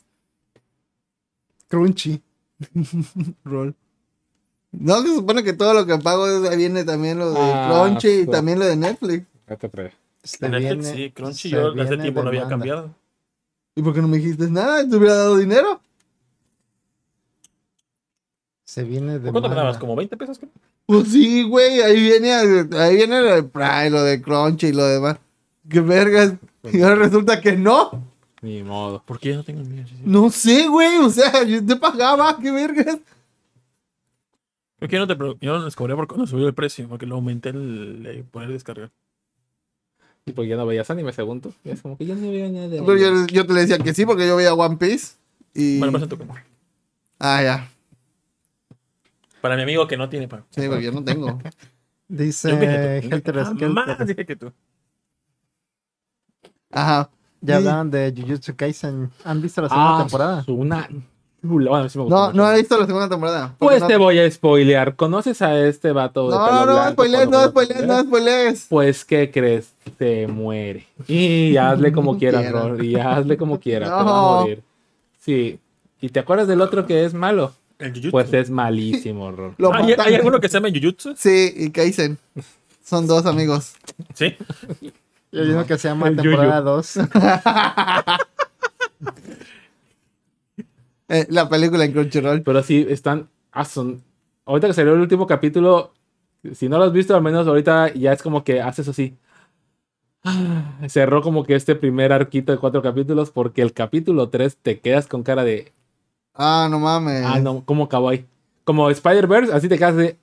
[1.69, 2.21] Crunchy.
[3.45, 3.75] Roll.
[4.71, 8.07] No, se supone que todo lo que pago es- viene también lo de Ah, Crunchy
[8.09, 9.25] y so- también lo de Netflix.
[9.47, 11.11] Netflix, viene- sí.
[11.11, 12.49] Crunchy yo hace tiempo lo había demanda.
[12.49, 12.95] cambiado.
[13.75, 14.87] ¿Y por qué no me dijiste nada?
[14.87, 15.81] ¿Te hubiera dado dinero?
[18.63, 19.77] Se viene de ¿Por cuánto me dabas?
[19.77, 20.39] ¿Como 20 pesos?
[20.39, 20.51] creo?
[20.85, 22.31] Pues sí, güey, ahí viene,
[22.77, 25.17] ahí viene lo de Prime, lo de Crunchy y lo demás.
[25.67, 26.33] Qué vergas.
[26.71, 28.03] Y ahora resulta que no.
[28.41, 29.01] Ni modo.
[29.03, 29.83] ¿Por qué yo no tengo el mío?
[30.03, 30.97] No sé, güey.
[30.99, 32.99] O sea, yo te pagaba, qué vergas.
[34.77, 37.05] Creo que yo no te yo no les cobré por cuando subió el precio, porque
[37.05, 38.91] lo aumenté el, el poder descargar.
[40.25, 41.53] Y pues ya no veías anime, según tú.
[41.63, 42.67] Y es como que yo no veo nada.
[42.67, 43.27] de Pero anime.
[43.27, 45.17] yo, yo te le decía que sí porque yo veía One Piece.
[45.53, 45.77] Y...
[45.79, 46.43] Bueno, pasa tu cuenta.
[47.19, 47.69] Ah, ya.
[49.41, 50.45] Para mi amigo que no tiene pago.
[50.49, 51.39] Sí, porque yo no tengo.
[52.07, 52.49] Dice
[52.99, 54.05] Helter Skelter.
[54.07, 54.51] dije que tú.
[56.71, 57.09] Ajá.
[57.41, 57.57] Ya Sí.
[57.59, 59.11] hablaban de Jujutsu Kaisen.
[59.23, 60.45] ¿Han visto la segunda Ah, temporada?
[60.47, 60.89] Una.
[61.47, 61.69] Chula.
[61.69, 62.37] Bueno, sí me gustó No, mucho.
[62.37, 63.55] no he visto la segunda temporada.
[63.57, 63.87] Pues no...
[63.87, 64.95] te voy a spoilear.
[64.95, 68.65] ¿Conoces a este vato de No, pelo no, no, blanco spoilees, no, spoilees, no, spoilees.
[68.69, 69.73] Pues, ¿qué crees?
[69.97, 70.87] Se muere.
[71.07, 72.61] Y hazle como quieras, Quiera.
[72.61, 72.83] Rol.
[72.83, 73.89] Y hazle como quieras.
[73.89, 74.39] te va a No.
[74.41, 74.61] morir.
[75.19, 75.59] Sí.
[76.01, 77.53] ¿Y te acuerdas del otro que es malo?
[77.79, 78.11] El Jujutsu.
[78.11, 79.53] Pues es malísimo, Rol.
[79.57, 80.07] Lo ¿Hay, matan.
[80.07, 81.15] ¿Hay alguno que se llama Jujutsu?
[81.17, 82.17] Sí, y Kaisen.
[82.83, 83.73] Son dos amigos.
[84.13, 84.35] Sí.
[85.31, 86.93] Y hay uno que se llama El temporada 2.
[91.09, 92.43] Eh, la película en Crunchyroll.
[92.43, 93.29] Pero sí, están.
[93.51, 94.03] Ah, son.
[94.45, 95.93] Ahorita que salió el último capítulo,
[96.53, 99.17] si no lo has visto, al menos ahorita ya es como que haces así.
[100.23, 104.79] Ah, Cerró como que este primer arquito de cuatro capítulos, porque el capítulo 3 te
[104.79, 105.73] quedas con cara de.
[106.33, 107.23] Ah, no mames.
[107.25, 108.25] Ah, no, ¿cómo acabó ahí?
[108.63, 110.17] Como Spider-Verse, así te quedas de.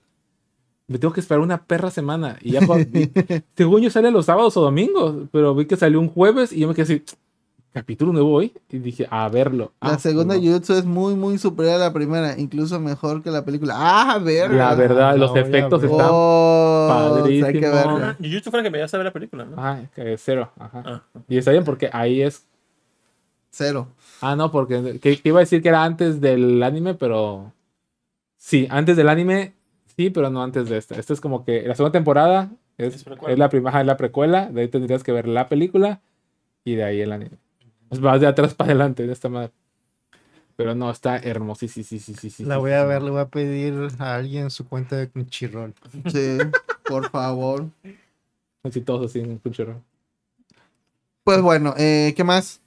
[0.89, 2.37] Me tengo que esperar una perra semana.
[2.43, 2.61] Y ya
[3.57, 6.69] según yo sale los sábados o domingos, pero vi que salió un jueves y yo
[6.69, 7.05] me quedé así.
[7.73, 8.53] Capítulo nuevo hoy.
[8.71, 9.73] Y dije, a verlo.
[9.81, 10.41] La Ah, segunda no.
[10.43, 12.39] Jujutsu es muy, muy superior a la primera.
[12.39, 13.75] Incluso mejor que la película.
[13.77, 14.57] Ah, verga.
[14.57, 16.07] La verdad, Ah, los efectos están.
[16.11, 17.47] Oh, padrísimo.
[17.47, 18.11] hay que verla.
[18.11, 19.57] Ah, Jujutsu fue la que me ibas a ver la película, ¿no?
[19.59, 20.51] Ajá, que es cero.
[20.59, 20.83] Ajá.
[20.85, 21.03] Ah.
[21.29, 22.47] Y está bien porque ahí es.
[23.51, 23.89] Cero.
[24.21, 27.53] Ah, no, porque que, que iba a decir que era antes del anime, pero.
[28.37, 29.55] Sí, antes del anime,
[29.97, 30.99] sí, pero no antes de este.
[31.01, 33.33] Este es como que la segunda temporada Es, Es precuela.
[33.33, 34.47] es la primera, es la precuela.
[34.51, 36.01] De ahí tendrías que ver la película
[36.65, 37.39] y de ahí el anime.
[37.93, 39.53] Pues vas de atrás para adelante de esta madre.
[40.57, 41.85] Pero no, está hermosísimo.
[41.85, 42.89] Sí, sí, sí, sí, La sí, voy sí, a sí.
[42.89, 45.75] ver, le voy a pedir a alguien su cuenta de Crunchyroll.
[46.07, 46.39] Sí,
[46.85, 47.67] por favor.
[48.63, 49.77] Así todos así en Crunchyroll.
[51.23, 52.63] Pues bueno, eh, ¿qué más?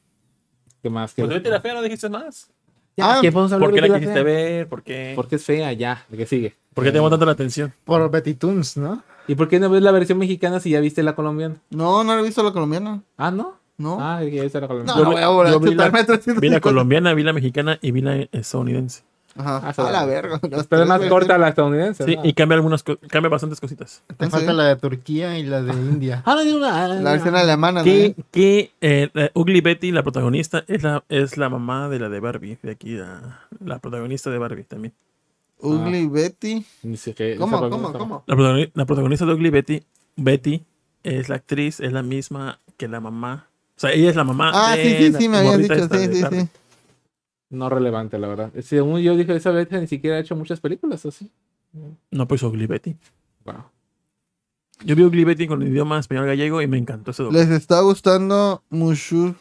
[0.84, 1.16] ¿Qué más?
[1.16, 2.52] ¿Qué Pues Betty la fea no dijiste más.
[2.96, 4.24] Ya, Ah, ¿qué podemos hablar ¿Por de qué la quisiste fea?
[4.24, 4.70] ver?
[4.70, 5.14] ¿Por qué?
[5.16, 6.06] Porque es fea, ya.
[6.08, 6.56] ¿De qué sigue?
[6.76, 7.74] ¿Por qué te llamó tanto la atención?
[7.84, 9.02] Por Betty Toons, ¿no?
[9.28, 11.56] ¿Y por qué no ves la versión mexicana si ya viste la colombiana?
[11.72, 13.02] No, no he visto la colombiana.
[13.18, 13.58] Ah, ¿no?
[13.78, 13.98] No.
[14.00, 14.94] Ah, viste la colombiana.
[14.94, 16.42] no, yo no voy a volver yo a vi la- chutarme 350.
[16.42, 19.04] Vi la colombiana, vi la mexicana y vi la estadounidense.
[19.38, 19.62] Ajá.
[19.66, 20.40] Ah, a la verga.
[20.70, 22.06] Pero es más corta la estadounidense.
[22.06, 22.22] Sí, ¿no?
[22.26, 24.02] y cambia algunas cambia bastantes cositas.
[24.16, 24.58] Te ¿Ah, falta sí?
[24.58, 26.24] la de Turquía y la de India.
[26.26, 27.84] Ah, no, una- La versión alemana, ¿no?
[27.84, 32.08] Que, que eh, la Ugly Betty, la protagonista, es la, es la mamá de la
[32.08, 34.94] de Barbie, de aquí, la, la protagonista de Barbie también.
[35.60, 36.66] Ugly Betty.
[36.84, 38.24] Ni sé qué- ¿Cómo, esa cómo, cómo?
[38.74, 39.84] La protagonista de Ugly Betty,
[40.16, 40.64] Betty,
[41.04, 43.48] es la actriz, es la misma que la mamá.
[43.78, 45.74] O sea, ella es la mamá Ah, de sí, sí, sí, me habías dicho.
[45.74, 46.48] esta Sí, sí, sí.
[47.50, 48.52] No relevante, la verdad.
[48.62, 51.30] Según yo dije, esa vez ni siquiera ha hecho muchas películas así.
[52.12, 52.96] No, pues Ugly Betty.
[53.44, 53.66] Wow.
[54.84, 57.40] Yo vi Ugly Betty con el idioma español gallego y me encantó ese doble.
[57.40, 59.36] ¿Les está gustando Mushu,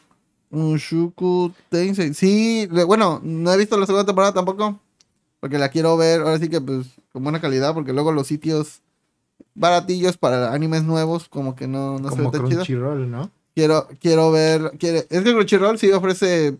[0.50, 2.14] Mushuku Tensei?
[2.14, 4.78] Sí, bueno, no he visto la segunda temporada tampoco.
[5.40, 8.80] Porque la quiero ver, ahora sí que pues con buena calidad, porque luego los sitios
[9.54, 12.94] baratillos para animes nuevos como que no, no se ve tan chido.
[12.94, 13.30] ¿no?
[13.54, 16.56] Quiero, quiero ver, quiere, es que Crunchyroll sí ofrece eh,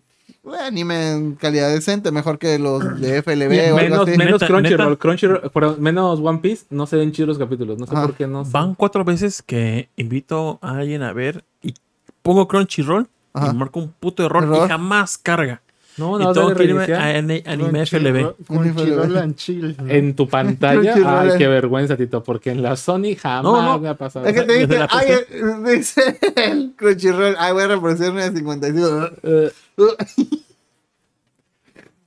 [0.61, 4.19] anime en calidad decente, mejor que los de FLB o algo menos así.
[4.19, 4.99] menos Crunchyroll.
[4.99, 7.79] Crunchyroll, menos One Piece, no se ven chidos los capítulos.
[7.79, 8.07] No sé Ajá.
[8.07, 8.45] por qué no.
[8.45, 8.51] sé.
[8.53, 11.75] Van cuatro veces que invito a alguien a ver y
[12.23, 13.51] pongo Crunchyroll Ajá.
[13.51, 14.67] y marco un puto error, Error.
[14.67, 15.63] y jamás carga.
[15.97, 18.35] No, y no, a Ani- Anime FLB.
[18.49, 19.85] ¿no?
[19.89, 23.79] En tu pantalla, ay, qué vergüenza, Tito, porque en la Sony jamás No, no.
[23.79, 24.27] me ha pasado.
[24.27, 25.13] Es que te la ay,
[25.77, 29.11] dice el Crunchyroll, ay, voy a reproducir una de 55.
[29.23, 29.53] Eh,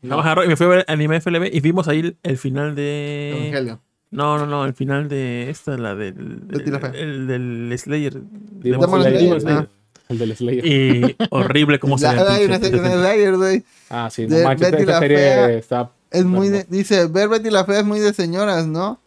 [0.04, 2.76] Jamás agarró y me fui a ver Anime FLB y vimos ahí el, el final
[2.76, 3.32] de.
[3.38, 3.82] Evangelio.
[4.12, 6.48] No, no, no, el final de esta, la del.
[6.48, 6.92] Del- Fea.
[6.94, 8.14] el del Slayer.
[8.22, 9.68] Demon Slayer, ah.
[10.10, 10.66] El del Slayer.
[10.66, 12.30] Y horrible cómo se La- ve.
[12.30, 13.64] hay una serie de Slayer, güey.
[13.90, 15.50] Ah, sí, no manches, la serie Fea.
[15.54, 15.92] está.
[16.12, 19.00] Es muy de, dice, ver Betty la Fea es muy de señoras, ¿no?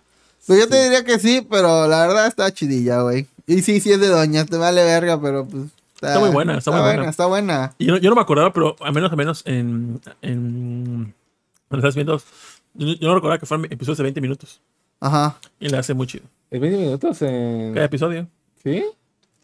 [0.47, 3.27] Pues yo te diría que sí, pero la verdad está chidilla, güey.
[3.47, 5.65] Y sí, sí es de doñas, te vale verga, pero pues...
[5.97, 7.11] Está muy buena, está muy buena.
[7.11, 7.75] Está buena.
[7.79, 10.01] Y Yo, yo no me acordaba, pero al menos, al menos en.
[10.23, 11.15] en
[11.69, 12.17] cuando estás viendo.
[12.73, 14.63] Yo, yo no recordaba que fueran episodios de 20 minutos.
[14.99, 15.37] Ajá.
[15.59, 16.25] Y le hace muy chido.
[16.51, 17.75] Es 20 minutos en.
[17.75, 18.27] Cada episodio.
[18.65, 18.83] ¿Sí?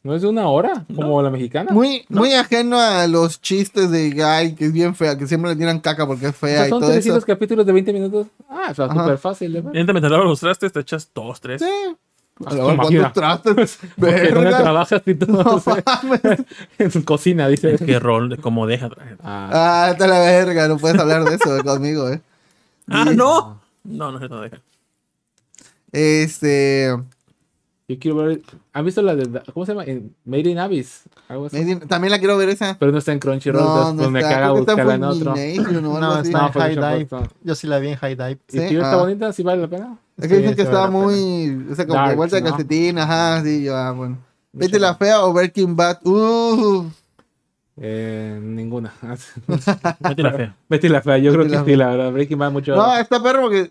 [0.07, 0.85] ¿No es de una hora?
[0.95, 1.73] Como la mexicana.
[1.73, 5.57] Muy, muy ajeno a los chistes de Guy, que es bien fea, que siempre le
[5.57, 7.27] tiran caca porque es O fea sea, y son todo 300 eso.
[7.27, 8.29] capítulos de 20 minutos.
[8.49, 9.01] Ah, está Ajá.
[9.03, 9.73] súper fácil de ver.
[9.73, 11.61] Mientras me los trastes, te echas dos, tres.
[11.61, 11.97] Sí.
[12.45, 13.13] A lo mejor, máquina.
[13.13, 13.79] ¿Cuántos trastes?
[13.99, 14.59] Porque ¿Dónde Verga.
[14.63, 15.43] trabajas y todo?
[15.43, 16.21] No O sea, mames.
[16.79, 17.77] en su cocina, dice.
[17.85, 18.89] Qué rol, de cómo deja.
[19.25, 22.21] Ah, Ah, está la verga, no puedes hablar de eso conmigo, eh.
[22.89, 23.61] ¡Ah, no!
[23.83, 24.61] No, no, no deja.
[25.93, 26.95] Este.
[27.89, 28.41] Yo quiero ver.
[28.73, 29.43] ¿Han visto la de.
[29.55, 29.85] ¿Cómo se llama?
[29.85, 31.03] En Made in Abyss.
[31.29, 31.57] Algo así.
[31.59, 32.77] Made in- También la quiero ver esa.
[32.79, 33.63] Pero no está en Crunchyroll.
[33.65, 34.33] No, no pues me está.
[34.35, 35.35] caga buscarla en otro.
[35.37, 36.29] No, así.
[36.29, 37.09] está No, en por High Dive.
[37.45, 38.39] Yo sí la vi en High Dive.
[38.53, 39.33] ¿Y Sí, está bonita?
[39.33, 39.99] ¿Sí vale la pena?
[40.17, 41.67] Es que Sí, dicen que estaba muy.
[41.71, 42.49] O sea, como Dark, vuelta de ¿no?
[42.49, 44.19] calcetín, ajá, sí, yo, ah, bueno.
[44.53, 45.99] Betty la fea o Breaking Bad.
[46.07, 46.87] Uh,
[47.79, 48.93] Eh, ninguna.
[50.01, 50.57] Betty la fea.
[50.69, 52.13] Betty la fea, yo creo que sí, la verdad.
[52.13, 52.75] Breaking Bad mucho.
[52.75, 53.71] no, está perro porque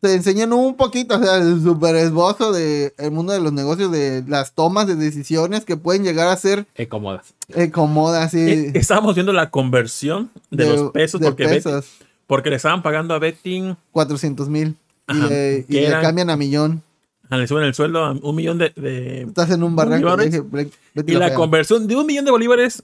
[0.00, 4.22] te enseñan un poquito, o sea, el super esbozo del mundo de los negocios, de
[4.28, 7.34] las tomas de decisiones que pueden llegar a ser Eh, cómodas.
[7.54, 8.38] eh, cómodas, sí.
[8.40, 11.86] Eh, Estábamos viendo la conversión de, los pesos, de porque, Betty- pesos,
[12.26, 14.76] porque le estaban pagando a Betty, 400 mil.
[15.08, 16.82] Y, le, y cambian a millón.
[17.30, 18.72] ah, le suben el sueldo a un millón de.
[18.76, 20.16] de- Estás en un barranco.
[20.16, 22.82] dije, Betty y la conversión de un millón de bolívares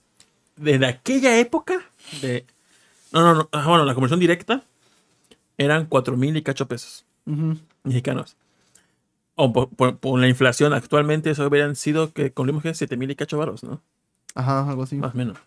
[0.56, 1.74] de aquella época.
[2.20, 2.44] De,
[3.12, 3.48] no, no, no.
[3.52, 4.62] ah, Bueno, la conversión directa
[5.62, 7.56] eran cuatro mil y cacho pesos Ujú.
[7.84, 8.36] mexicanos.
[9.34, 13.10] O por, por- por la inflación actualmente, eso hubieran sido que con que 7 mil
[13.10, 13.80] y cacho varos, ¿no?
[14.34, 14.97] Ajá, algo así.
[14.97, 15.39] Más o menos.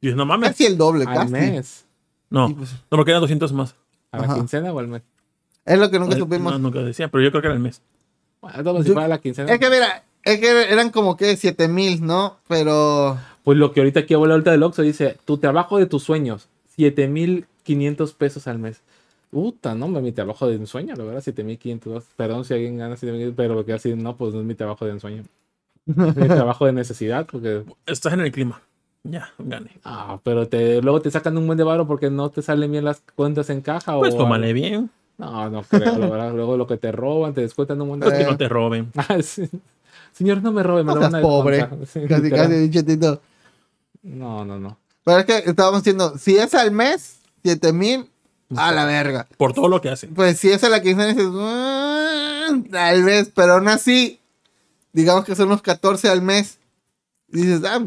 [0.00, 0.50] Y dices, no mames.
[0.50, 1.32] Casi el doble, Al casi.
[1.32, 1.84] mes.
[2.30, 3.74] No, pues, no, porque eran 200 más.
[4.12, 4.34] ¿A la Ajá.
[4.34, 5.02] quincena o al mes?
[5.64, 6.52] es lo que nunca supimos.
[6.52, 7.82] No, nunca decía, pero yo creo que era el mes.
[8.40, 9.52] Bueno, todo si Yo- fuera la quincena.
[9.52, 12.38] Es que mira, es que eran como que 7 mil, ¿no?
[12.48, 16.02] Pero Pues lo que ahorita aquí abuela ahorita del Oxxo dice, tu trabajo de tus
[16.04, 16.48] sueños,
[17.68, 18.80] 7500 pesos al mes.
[19.30, 22.04] Puta, no, mi trabajo de ensueño, la verdad, 7500.
[22.16, 24.92] Perdón si alguien gana 7500, pero que así, no, pues no es mi trabajo de
[24.92, 25.24] ensueño.
[25.86, 28.62] Es mi trabajo de necesidad, porque, Estás en el clima.
[29.04, 29.70] Ya, gane.
[29.84, 32.84] ah, pero te, luego te sacan un buen de varo porque no te salen bien
[32.84, 34.18] las cuentas en caja Pues o...
[34.18, 34.90] tómale bien.
[35.18, 35.98] No, no creo.
[35.98, 38.12] la verdad, Luego lo que te roban, te descuentan un Es montón.
[38.12, 38.26] que Eh.
[38.26, 38.90] no te roben.
[38.96, 39.48] Ah, sí.
[40.12, 41.68] Señor, no me robe, me No seas pobre.
[41.86, 42.48] Sí, Casi, literal.
[42.48, 43.20] casi, chetito.
[44.02, 44.78] No, no, no.
[45.04, 48.10] Pero es que estábamos diciendo, si es al mes, 7 mil,
[48.56, 49.28] a la verga.
[49.36, 50.14] Por todo lo que hacen.
[50.14, 54.20] Pues si es a la quincena, dices, "Mm, tal vez, pero aún así,
[54.92, 56.58] digamos que son los 14 al mes.
[57.28, 57.78] Dices, ah,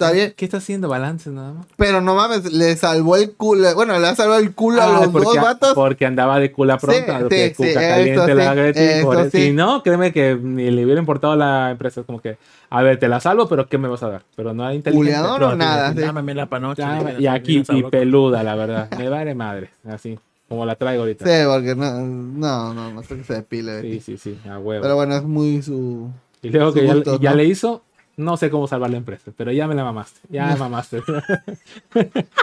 [0.00, 0.34] está bien.
[0.36, 0.88] ¿Qué está haciendo?
[0.88, 1.66] Balance nada más.
[1.76, 3.74] Pero no mames, le salvó el culo.
[3.74, 5.74] Bueno, le ha salvado el culo a Ah, los porque, dos vatos.
[5.74, 7.18] porque andaba de cula pronta.
[7.30, 9.30] Sí, cuca sí, caliente eso la por.
[9.30, 12.00] Si no, créeme que ni le hubiera importado la empresa.
[12.00, 12.38] Es como que,
[12.70, 14.22] a ver, te la salvo, pero ¿qué me vas a dar?
[14.36, 15.20] Pero no hay inteligencia.
[15.22, 15.92] Culeador o nada.
[15.92, 16.00] sí.
[16.00, 16.82] Llámame la panoche.
[16.82, 18.88] Ya, y aquí, y peluda, la verdad.
[18.98, 19.70] Me vale madre.
[19.88, 20.18] Así,
[20.48, 21.24] como la traigo ahorita.
[21.24, 23.82] Sí, porque no, no, no, no creo que se depile.
[23.82, 24.82] Sí, sí, sí, a huevo.
[24.82, 26.08] Pero bueno, es muy su.
[26.42, 27.36] y luego que su ya, gusto, ya ¿no?
[27.36, 27.82] le hizo,
[28.20, 30.20] no sé cómo salvar la empresa, pero ya me la mamaste.
[30.28, 31.02] Ya me mamaste.
[31.94, 31.98] Y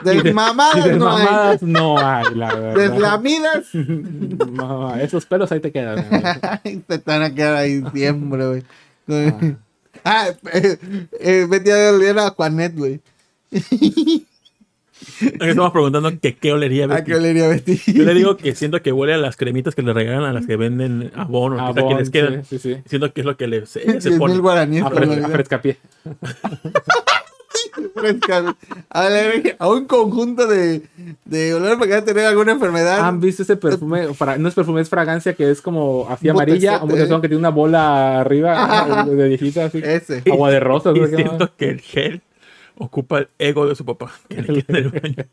[0.06, 1.20] de- Desmamadas Y no hay.
[1.26, 2.76] desmamadas no hay, la verdad.
[2.92, 3.66] Deslamidas.
[3.74, 6.06] No, esos pelos ahí te quedan.
[6.88, 8.64] te van a quedar ahí siempre, güey.
[10.04, 10.78] Ah, eh,
[11.20, 13.02] eh, Betty a ver a Juanet, güey.
[15.42, 17.80] Estamos preguntando que qué olería ¿A qué olería Betty?
[17.94, 20.46] Yo le digo que siento que huele a las cremitas que le regalan a las
[20.48, 21.58] que venden abono.
[21.60, 22.46] Ah, que, que les bon, quedan.
[22.46, 22.82] sí, sí, sí.
[22.86, 24.38] Siento que es lo que le se, se 10 pone.
[24.38, 24.84] guaraníes.
[24.84, 25.78] A, fres- a frescapié.
[27.94, 28.56] Fresca.
[28.90, 30.84] A, ver, a un conjunto de,
[31.26, 33.00] de olor para que tener alguna enfermedad.
[33.02, 34.14] ¿Han visto ese perfume?
[34.14, 36.82] Fra- no es perfume, es fragancia que es como así amarilla.
[36.84, 39.80] Un botezón que tiene una bola arriba de, viejita, así.
[39.84, 40.22] Ese.
[40.32, 40.96] Agua de rosas.
[40.96, 41.08] Y ¿no?
[41.10, 42.22] ¿Qué siento que el gel
[42.78, 44.12] ocupa el ego de su papá.
[44.30, 45.26] Que le queda el baño.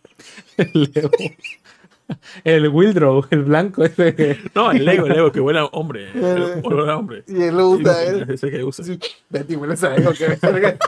[0.56, 1.10] El Leo.
[2.44, 4.14] El Wildrow, el blanco ese.
[4.14, 6.10] que- No, el ego, el ego, que huele a hombre.
[6.14, 7.24] el olor a hombre.
[7.26, 8.26] Y él lo usa, Sí, ¿eh?
[8.28, 8.84] Ese que usa.
[9.30, 10.76] Betty, huele a algo que verga.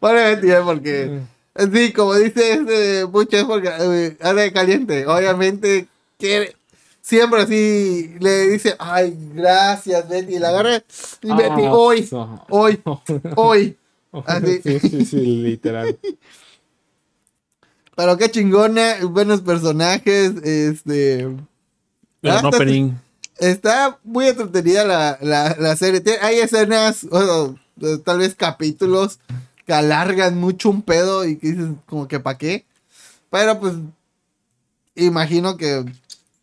[0.00, 0.60] Pobre Betty, ¿eh?
[0.64, 1.20] porque.
[1.72, 5.06] Sí, como dice este mucho, es porque eh, anda de caliente.
[5.06, 5.86] Obviamente,
[6.18, 6.56] quiere.
[7.06, 10.36] Siempre así le dice, ay, gracias, Betty.
[10.36, 10.76] Y la agarra.
[11.20, 12.80] Y Betty, Ah, hoy, so- hoy,
[13.36, 13.76] hoy.
[14.24, 14.60] Así.
[14.62, 15.98] Sí, sí, sí, literal.
[17.94, 21.20] Pero qué chingona, buenos personajes, este...
[21.20, 21.36] El
[22.30, 22.92] Ah, está- opening.
[23.38, 26.00] Está muy entretenida la, la, la serie.
[26.00, 27.58] Tiene- hay escenas, bueno,
[28.04, 29.18] tal vez capítulos
[29.66, 32.64] que alargan mucho un pedo y que dices como que pa' qué.
[33.30, 33.74] Pero pues
[34.94, 35.84] imagino que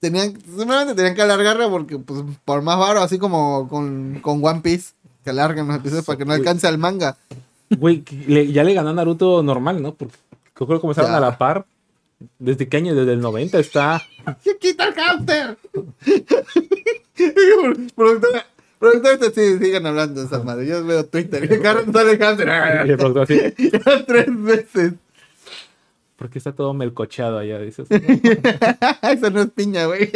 [0.01, 4.59] tenían, seguramente tenían que alargarla porque pues por más varo, así como con, con One
[4.61, 7.15] Piece, que alargan los episodios para que no alcance al manga.
[7.69, 9.93] Güey, que ya le ganó a Naruto normal, ¿no?
[9.93, 10.15] Porque
[10.55, 11.17] creo que comenzaron Ya.
[11.17, 11.65] a la par.
[12.37, 12.93] ¿Desde qué año?
[12.93, 14.01] Desde el 90 está.
[14.43, 15.57] ¡Se quita el!
[17.95, 18.45] Productora,
[18.79, 20.67] productora, este, sí, sigan hablando de esa madre.
[20.67, 22.49] Yo veo Twitter y agarran el Y hamster.
[22.89, 24.93] el productor Ya tres veces.
[26.21, 27.87] Porque está todo melcochado allá, dices.
[29.01, 30.07] Eso no es piña, güey.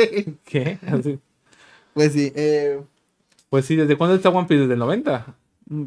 [0.45, 0.77] ¿Qué?
[0.87, 1.17] Así.
[1.95, 2.79] Pues sí, eh,
[3.49, 4.61] Pues sí, ¿desde cuándo está One Piece?
[4.61, 5.25] ¿Desde el 90?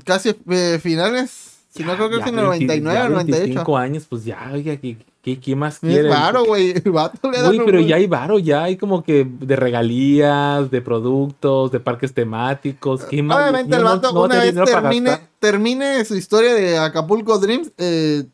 [0.04, 1.54] casi eh, finales.
[1.70, 3.44] Si no creo que es en el 99 o 98.
[3.44, 6.08] 25 años, pues ya, oiga, ¿qué, qué, qué más Es quiere?
[6.08, 6.70] raro, güey.
[6.84, 7.50] El vato le da.
[7.50, 12.12] Un- pero ya hay varo, ya hay como que de regalías, de productos, de parques
[12.12, 13.04] temáticos.
[13.04, 13.38] ¿qué más?
[13.38, 17.70] Obviamente el No- vato, no a una vez termine, termine su historia de Acapulco Dreams,
[17.78, 18.24] eh,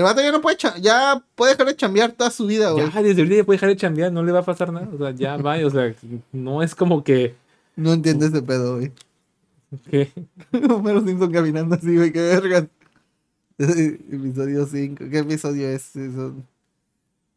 [0.00, 2.90] el vato ya no puede, ya puede dejar de chambear toda su vida, güey.
[2.90, 4.88] Ya, desde ahorita ya puede dejar de chambear, no le va a pasar nada.
[4.92, 5.94] O sea, ya va, o sea,
[6.32, 7.34] no es como que...
[7.76, 8.92] No entiendo ese pedo, güey.
[9.90, 10.10] que-
[10.70, 12.64] Homero Simpson caminando así, güey, qué vergas.
[13.58, 15.04] episodio 5.
[15.10, 15.82] ¿Qué episodio es?
[15.82, 16.46] Season,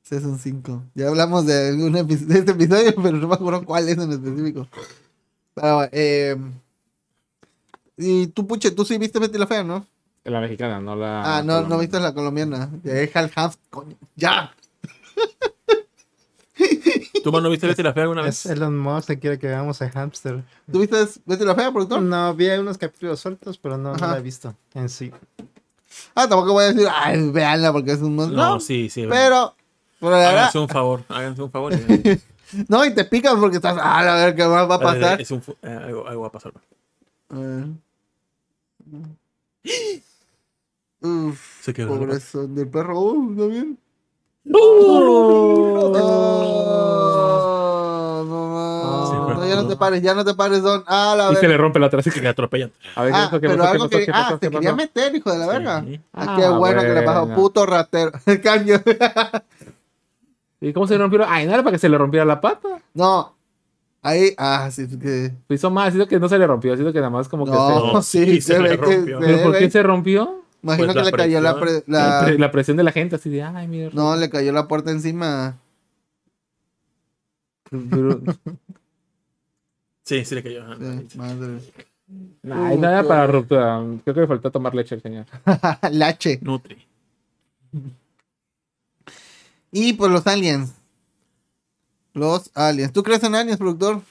[0.03, 0.83] season 5.
[0.95, 4.11] Ya hablamos de, algún epi- de este episodio, pero no me acuerdo cuál es en
[4.11, 4.67] específico.
[5.53, 6.37] Pero, eh,
[7.97, 9.85] y tú, Puche, tú sí viste Betty la Fea, ¿no?
[10.25, 11.37] La mexicana, no la...
[11.39, 12.69] Ah, no, no viste la colombiana.
[12.81, 13.95] De Hal Half, coño.
[14.15, 14.53] ¡Ya!
[17.23, 18.45] ¿Tú no viste Betty la Fea alguna vez?
[18.45, 20.43] Elon Musk que quiere que veamos a Hamster.
[20.71, 22.01] ¿Tú viste Betty la Fea, productor?
[22.01, 25.11] No, vi unos capítulos sueltos, pero no, no la he visto en sí.
[26.15, 28.41] Ah, tampoco voy a decir, ay, véanla porque es un monstruo.
[28.43, 29.05] No, No, sí, sí.
[29.09, 29.55] pero.
[29.99, 31.73] pero verdad, Háganse un favor, háganse un favor.
[31.73, 32.21] y-
[32.67, 35.19] no, y te picas porque estás, ah, a ver qué más va a pasar.
[35.21, 36.53] Es un fu- eh, algo, algo va a pasar.
[37.29, 37.67] A ver.
[41.03, 42.19] Uf, Se quedó.
[42.19, 42.99] son del perro.
[42.99, 43.77] Uh, ¿está bien?
[44.53, 45.93] Oh,
[48.25, 50.83] no, no, no, ya no te pares, ya no te pares, Don.
[50.87, 52.21] Ah, la Y se le rompe la Que que...
[52.21, 52.71] le atropellan.
[52.95, 53.29] A ver, ¿qué Ah?
[53.31, 54.05] ¿Qué pero algo que.
[54.05, 55.83] ¿Qué Ah, te ¿Qué quería meter, hijo de la verga.
[55.85, 55.99] Sí.
[56.13, 58.11] Ah, qué Ah, bueno que le pasó, puto ratero.
[58.25, 58.75] El caño.
[60.61, 61.25] ¿Y cómo se le rompió?
[61.27, 62.69] Ay, no era para que se le rompiera la pata.
[62.93, 63.33] No.
[64.01, 65.31] Ahí, ah, sí, es que.
[65.49, 67.93] Hizo más, siento que no se le rompió, siento que nada más como que No,
[67.93, 68.95] No, sí, sí, se, se le ve que.
[68.97, 69.19] rompió.
[69.21, 70.42] se ¿Pero por ve- qué se rompió?
[70.63, 71.83] Imagino Pues que le cayó la, presión.
[71.85, 73.89] pre- La, la- pre- la presión de la gente, así de, ay, mira.
[73.93, 75.57] No, le cayó la puerta encima.
[77.71, 78.21] Duro-
[80.05, 80.63] Sí, sí le cayó.
[81.07, 81.59] Sí, madre.
[82.43, 83.81] Nah, y nada para ruptura.
[84.03, 85.25] Creo que le faltó tomar leche al señor.
[85.91, 86.39] Lache.
[86.41, 86.85] Nutri.
[89.71, 90.73] Y pues los aliens.
[92.13, 92.91] Los aliens.
[92.93, 94.01] ¿Tú crees en aliens, productor?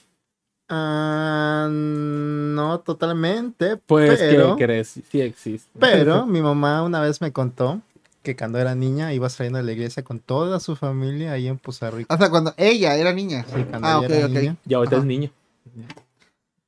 [0.75, 5.01] Ah, no totalmente, Pues, pero, ¿qué crees?
[5.11, 5.69] Sí existe.
[5.79, 7.83] pero mi mamá una vez me contó
[8.23, 11.59] que cuando era niña iba saliendo de la iglesia con toda su familia ahí en
[11.59, 12.15] Poza Rica.
[12.15, 13.45] O sea, cuando ella era niña.
[13.55, 14.57] Sí, cuando ah, ella era niña.
[14.67, 15.03] Y ahorita Ajá.
[15.03, 15.31] es niño.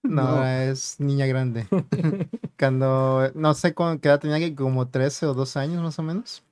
[0.03, 1.67] No, es niña grande.
[2.59, 6.03] cuando, no sé cuándo, qué edad tenía, que como 13 o 2 años más o
[6.03, 6.43] menos.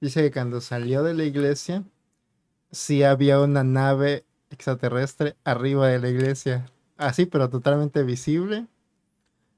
[0.00, 1.82] Dice que cuando salió de la iglesia,
[2.70, 6.70] sí había una nave extraterrestre arriba de la iglesia.
[6.96, 8.66] Así, pero totalmente visible.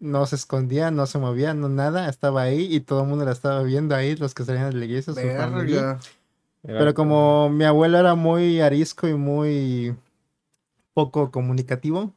[0.01, 2.09] No se escondía, no se movía, no nada.
[2.09, 4.85] Estaba ahí y todo el mundo la estaba viendo ahí, los que salían de la
[4.85, 5.99] iglesia, su familia.
[6.63, 9.97] Pero como mi abuelo era muy arisco y muy
[10.95, 12.13] poco comunicativo,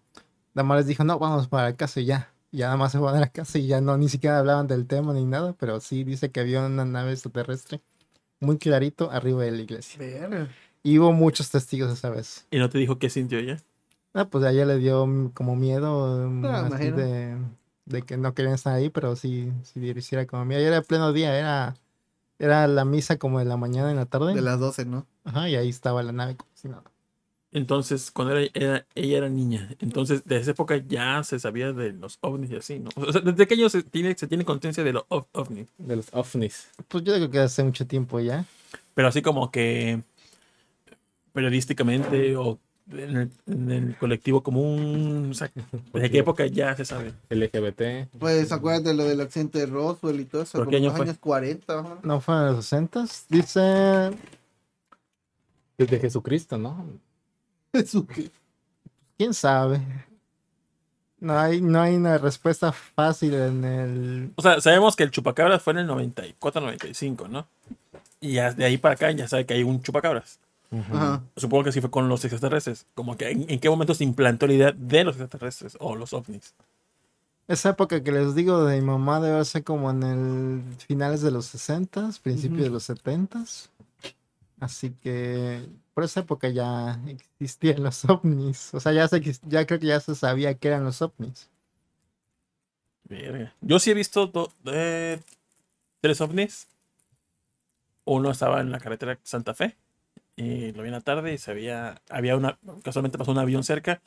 [0.53, 2.31] nada más les dijo, no, vamos para la casa y ya.
[2.51, 4.67] Y ya nada más se van a la casa y ya no, ni siquiera hablaban
[4.67, 7.81] del tema ni nada, pero sí dice que había una nave extraterrestre
[8.39, 9.97] muy clarito arriba de la iglesia.
[9.99, 10.49] Verga.
[10.83, 12.47] Y hubo muchos testigos esa vez.
[12.51, 13.61] ¿Y no te dijo qué sintió ella?
[14.13, 17.37] Ah, pues a ella le dio mm, como miedo mm, Ah, así de,
[17.85, 20.61] de que no querían estar ahí, pero sí, sí hiciera como miedo.
[20.61, 21.75] Y era pleno día, era,
[22.39, 24.33] era la misa como de la mañana en la tarde.
[24.35, 25.05] De las 12, ¿no?
[25.23, 26.83] Ajá, y ahí estaba la nave como si nada.
[27.53, 31.91] Entonces, cuando era, era- ella era niña, entonces desde esa época ya se sabía de
[31.91, 32.89] los ovnis y así, ¿no?
[32.95, 35.67] O sea, desde pequeño se tiene, se tiene conciencia de los ov- ovnis.
[35.77, 36.69] De los ovnis.
[36.87, 38.45] Pues yo creo que hace mucho tiempo ya.
[38.93, 40.01] Pero así como que
[41.33, 42.57] periodísticamente o
[42.93, 45.51] en el, en el colectivo común, o sea,
[45.93, 47.13] ¿desde qué época ya se sabe?
[47.29, 48.09] LGBT.
[48.19, 50.57] Pues acuérdate de lo del accidente de Roswell y todo eso.
[50.57, 51.05] ¿Por Como año los fue?
[51.05, 51.81] años 40.
[51.81, 51.99] ¿no?
[52.03, 54.11] No fue en los 60 Dice,
[55.77, 56.85] Desde Jesucristo, ¿no?
[57.73, 58.05] Jesús.
[59.17, 59.81] quién sabe.
[61.19, 64.31] No hay, no hay una respuesta fácil en el.
[64.35, 67.47] O sea, sabemos que el chupacabras fue en el 94, 95, ¿no?
[68.19, 70.39] Y ya de ahí para acá ya sabe que hay un chupacabras.
[71.35, 72.85] Supongo que sí fue con los extraterrestres.
[72.95, 76.13] Como que en, en qué momento se implantó la idea de los extraterrestres o los
[76.13, 76.55] ovnis.
[77.47, 81.31] Esa época que les digo de mi mamá debe ser como en el finales de
[81.31, 83.43] los 60 principios de los 70
[84.61, 88.73] Así que por esa época ya existían los ovnis.
[88.73, 91.49] O sea, ya, se, ya creo que ya se sabía que eran los ovnis.
[93.09, 93.53] Verga.
[93.61, 95.19] Yo sí he visto do- eh,
[95.99, 96.67] tres ovnis.
[98.05, 99.75] Uno estaba en la carretera Santa Fe.
[100.35, 103.63] Y lo vi en la tarde y se veía, había una, casualmente pasó un avión
[103.63, 104.01] cerca.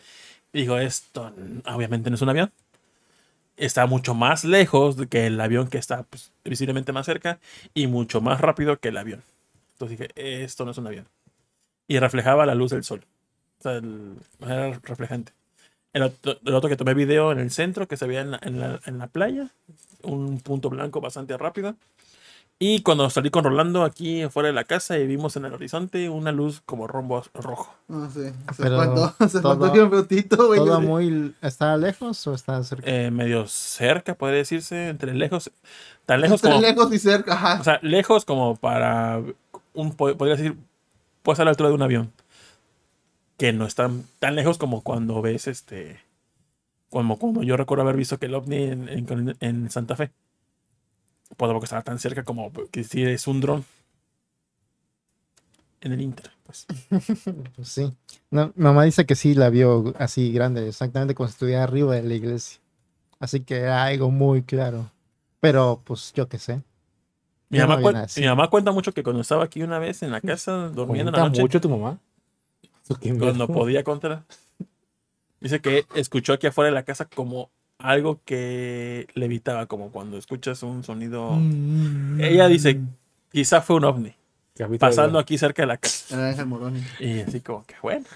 [0.52, 1.32] Y dijo, esto
[1.66, 2.52] obviamente no es un avión.
[3.56, 7.38] Está mucho más lejos que el avión que está pues, visiblemente más cerca
[7.72, 9.22] y mucho más rápido que el avión.
[9.74, 11.06] Entonces dije, esto no es un avión.
[11.88, 13.04] Y reflejaba la luz del sol.
[13.60, 15.32] O sea, el- era reflejante.
[15.92, 18.40] El otro, el otro que tomé video en el centro, que se veía en la,
[18.42, 19.50] en la- en la playa,
[20.02, 21.76] un punto blanco bastante rápido.
[22.58, 26.08] Y cuando salí con Rolando aquí afuera de la casa y vimos en el horizonte
[26.08, 27.74] una luz como rombo rojo.
[27.88, 28.32] No sé.
[28.54, 30.60] Se Pero espantó, se todo- espantó bien brutito, güey.
[30.60, 31.34] ¿Todo muy...
[31.42, 32.88] ¿Está lejos o está cerca?
[32.88, 35.50] eh, medio cerca, podría decirse, entre lejos.
[36.06, 36.62] Tan lejos Entre como.
[36.62, 37.60] lejos y cerca, ajá.
[37.60, 39.20] O sea, lejos como para
[39.74, 40.56] un po- podría decir,
[41.22, 42.12] pues a la altura de un avión.
[43.36, 45.98] Que no están tan lejos como cuando ves este.
[46.88, 50.12] Como cuando yo recuerdo haber visto que el ovni en, en- en Santa Fe.
[51.36, 53.64] Porque estaba tan cerca como que si es un dron.
[55.80, 56.66] En el Inter, pues.
[57.56, 57.92] Pues sí.
[58.30, 61.94] No, mi mamá dice que sí la vio así grande, exactamente como si estuviera arriba
[61.94, 62.60] de la iglesia.
[63.20, 64.90] Así que era algo muy claro.
[65.40, 66.62] Pero pues yo qué sé.
[67.50, 68.20] Mi Yo mamá, vi cuen- nada así.
[68.20, 71.12] mi mamá cuenta mucho que cuando estaba aquí una vez en la casa durmiendo en
[71.12, 71.40] la ¿Cuenta noche.
[71.42, 71.98] mucho tu mamá?
[73.18, 74.24] Cuando podía contar.
[75.40, 77.50] Dice que escuchó aquí afuera de la casa como
[77.84, 81.38] algo que levitaba, como cuando escuchas un sonido.
[82.18, 82.80] Ella dice,
[83.30, 84.14] quizá fue un ovni,
[84.78, 86.32] pasando de- aquí cerca de la casa.
[86.32, 86.46] Era.
[86.98, 88.06] Y así como que, bueno,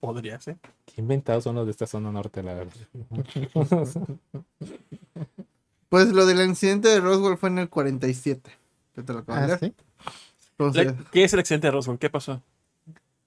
[0.00, 0.56] podría ser.
[0.84, 2.74] Qué inventados son los de esta zona norte, la verdad.
[5.88, 8.50] Pues lo del incidente de Roswell fue en el 47.
[8.94, 9.58] Que te lo acabo Ah, leer.
[9.58, 9.74] sí.
[10.50, 11.98] Entonces, La- ¿Qué es el accidente de Roswell?
[11.98, 12.42] ¿Qué pasó?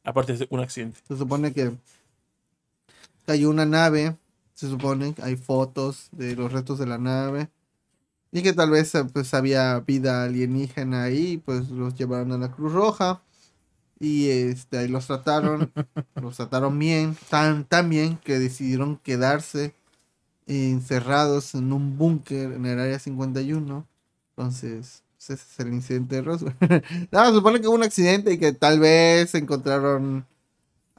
[0.03, 0.99] Aparte de un accidente.
[1.07, 1.71] se supone que
[3.25, 4.15] cayó una nave.
[4.61, 7.49] Se supone que hay fotos de los restos de la nave.
[8.31, 11.41] Y que tal vez pues había vida alienígena ahí.
[11.43, 13.23] Pues los llevaron a la Cruz Roja.
[13.99, 15.71] Y este, ahí los trataron.
[16.21, 17.17] los trataron bien.
[17.31, 19.73] Tan, tan bien que decidieron quedarse
[20.45, 23.87] encerrados en un búnker en el área 51.
[24.29, 26.53] Entonces, pues, ese es el incidente de Roswell.
[27.11, 30.27] no, se supone que hubo un accidente y que tal vez encontraron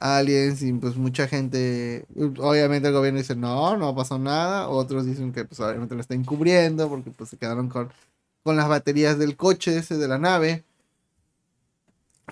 [0.03, 5.31] aliens y pues mucha gente, obviamente el gobierno dice no, no pasó nada, otros dicen
[5.31, 7.89] que pues obviamente lo está encubriendo porque pues se quedaron con,
[8.43, 10.65] con las baterías del coche ese de la nave.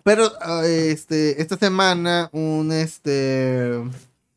[0.03, 3.81] Pero ah, este, esta semana un este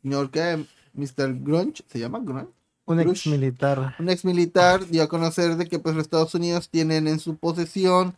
[0.02, 1.35] señor que Mr.
[1.43, 2.52] Grunge, ¿se llama Grunge?
[2.86, 3.97] Un ex militar.
[3.98, 7.36] un ex militar dio a conocer de que pues los Estados Unidos tienen en su
[7.36, 8.15] posesión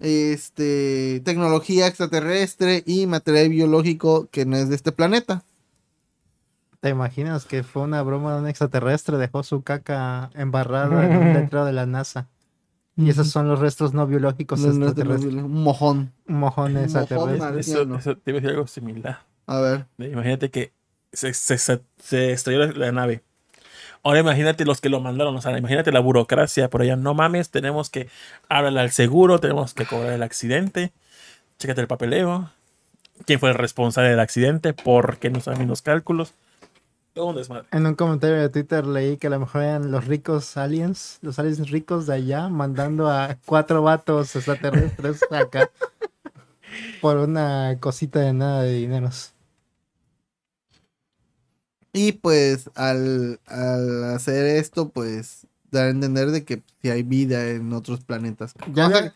[0.00, 5.44] este tecnología extraterrestre y material biológico que no es de este planeta.
[6.80, 9.18] ¿Te imaginas que fue una broma de un extraterrestre?
[9.18, 12.28] Dejó su caca embarrada en un letrero de la NASA.
[12.96, 15.32] Y esos son los restos no biológicos No, extraterrestres.
[15.34, 16.12] no, un mojón.
[16.26, 17.38] Un mojón Un extraterrestre.
[17.38, 19.20] mojón Eso, eso te iba a decir algo similar.
[19.46, 19.86] A ver.
[19.98, 20.72] Imagínate que
[21.12, 23.22] se, se, se, se estrelló la, la nave.
[24.02, 26.96] Ahora imagínate los que lo mandaron, o sea, imagínate la burocracia por allá.
[26.96, 28.08] No mames, tenemos que
[28.48, 30.92] hablarle al seguro, tenemos que cobrar el accidente.
[31.58, 32.50] Chécate el papeleo.
[33.26, 34.72] ¿Quién fue el responsable del accidente?
[34.72, 36.34] ¿Por qué no saben los cálculos?
[37.12, 37.66] Todo un desmadre.
[37.72, 41.38] En un comentario de Twitter leí que a lo mejor eran los ricos aliens, los
[41.38, 45.70] aliens ricos de allá, mandando a cuatro vatos extraterrestres acá
[47.02, 49.34] por una cosita de nada de dineros.
[51.92, 57.48] Y pues al, al hacer esto, pues dar a entender de que si hay vida
[57.48, 58.54] en otros planetas.
[58.74, 59.12] Ya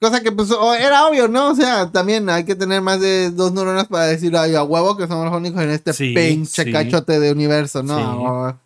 [0.00, 1.50] cosa, que pues o- era obvio, ¿no?
[1.50, 4.96] O sea, también hay que tener más de dos neuronas para decir, ay, a huevo
[4.96, 6.70] que somos los únicos en este Sí, pinche sí.
[6.72, 8.60] cachote de universo, ¿no?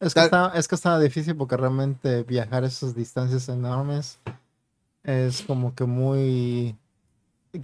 [0.00, 4.18] Es que, estaba, es que estaba difícil porque realmente viajar esas distancias enormes
[5.04, 6.74] es como que muy...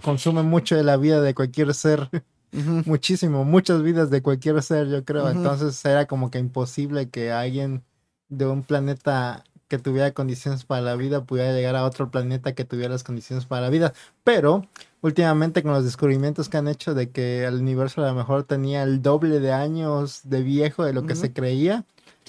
[0.03, 2.07] consume mucho de la vida de cualquier ser,
[2.51, 5.29] Muchísimo, muchas vidas de cualquier ser, yo creo.
[5.29, 7.83] Entonces era como que imposible que alguien
[8.29, 12.63] de un planeta que tuviera condiciones para la vida pudiera llegar a otro planeta que
[12.63, 13.93] tuviera las condiciones para la vida.
[14.23, 14.65] Pero
[15.01, 18.83] últimamente con los descubrimientos que han hecho de que el universo a lo mejor tenía
[18.83, 21.85] el doble de años de viejo de lo que se creía,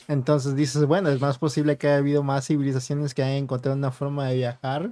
[0.08, 3.92] entonces dices, bueno, es más posible que haya habido más civilizaciones que hayan encontrado una
[3.92, 4.90] forma de viajar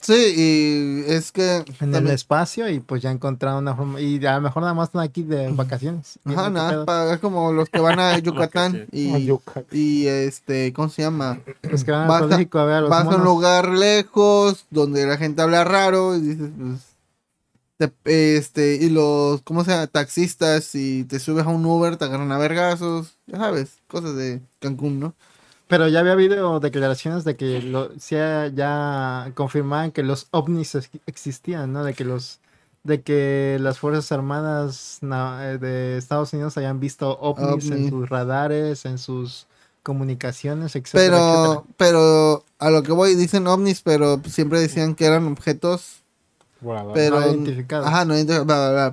[0.00, 4.34] Sí, y es que en el espacio y pues ya encontraron una forma y a
[4.34, 6.18] lo mejor nada más están aquí de vacaciones.
[6.26, 6.84] Ajá, nada, pedo.
[6.84, 9.30] para- es como los que van a Yucatán y,
[9.70, 11.40] y este, ¿cómo se llama?
[11.62, 14.66] Los que van Vas a México a ver a los Vas a un lugar lejos
[14.70, 16.80] donde la gente habla raro y dices, pues,
[18.04, 19.86] te- este, y los, ¿cómo se llama?
[19.86, 24.42] Taxistas y te subes a un Uber, te agarran a vergazos, ya sabes, cosas de
[24.58, 25.14] Cancún, ¿no?
[25.66, 30.90] Pero ya había habido declaraciones de que lo, sí, ya confirmaban que los ovnis ex-
[31.06, 31.84] existían, ¿no?
[31.84, 32.40] De que los
[32.82, 38.08] de que las Fuerzas Armadas na- eh, de Estados Unidos hayan visto ovnis en sus
[38.10, 39.46] radares, en sus
[39.82, 41.74] comunicaciones, etcétera, Pero, etcétera.
[41.78, 46.02] pero, a lo que voy, dicen ovnis, pero siempre decían que eran objetos,
[46.60, 46.92] Volador.
[46.92, 47.86] pero, No identificados.
[47.86, 48.14] ajá, no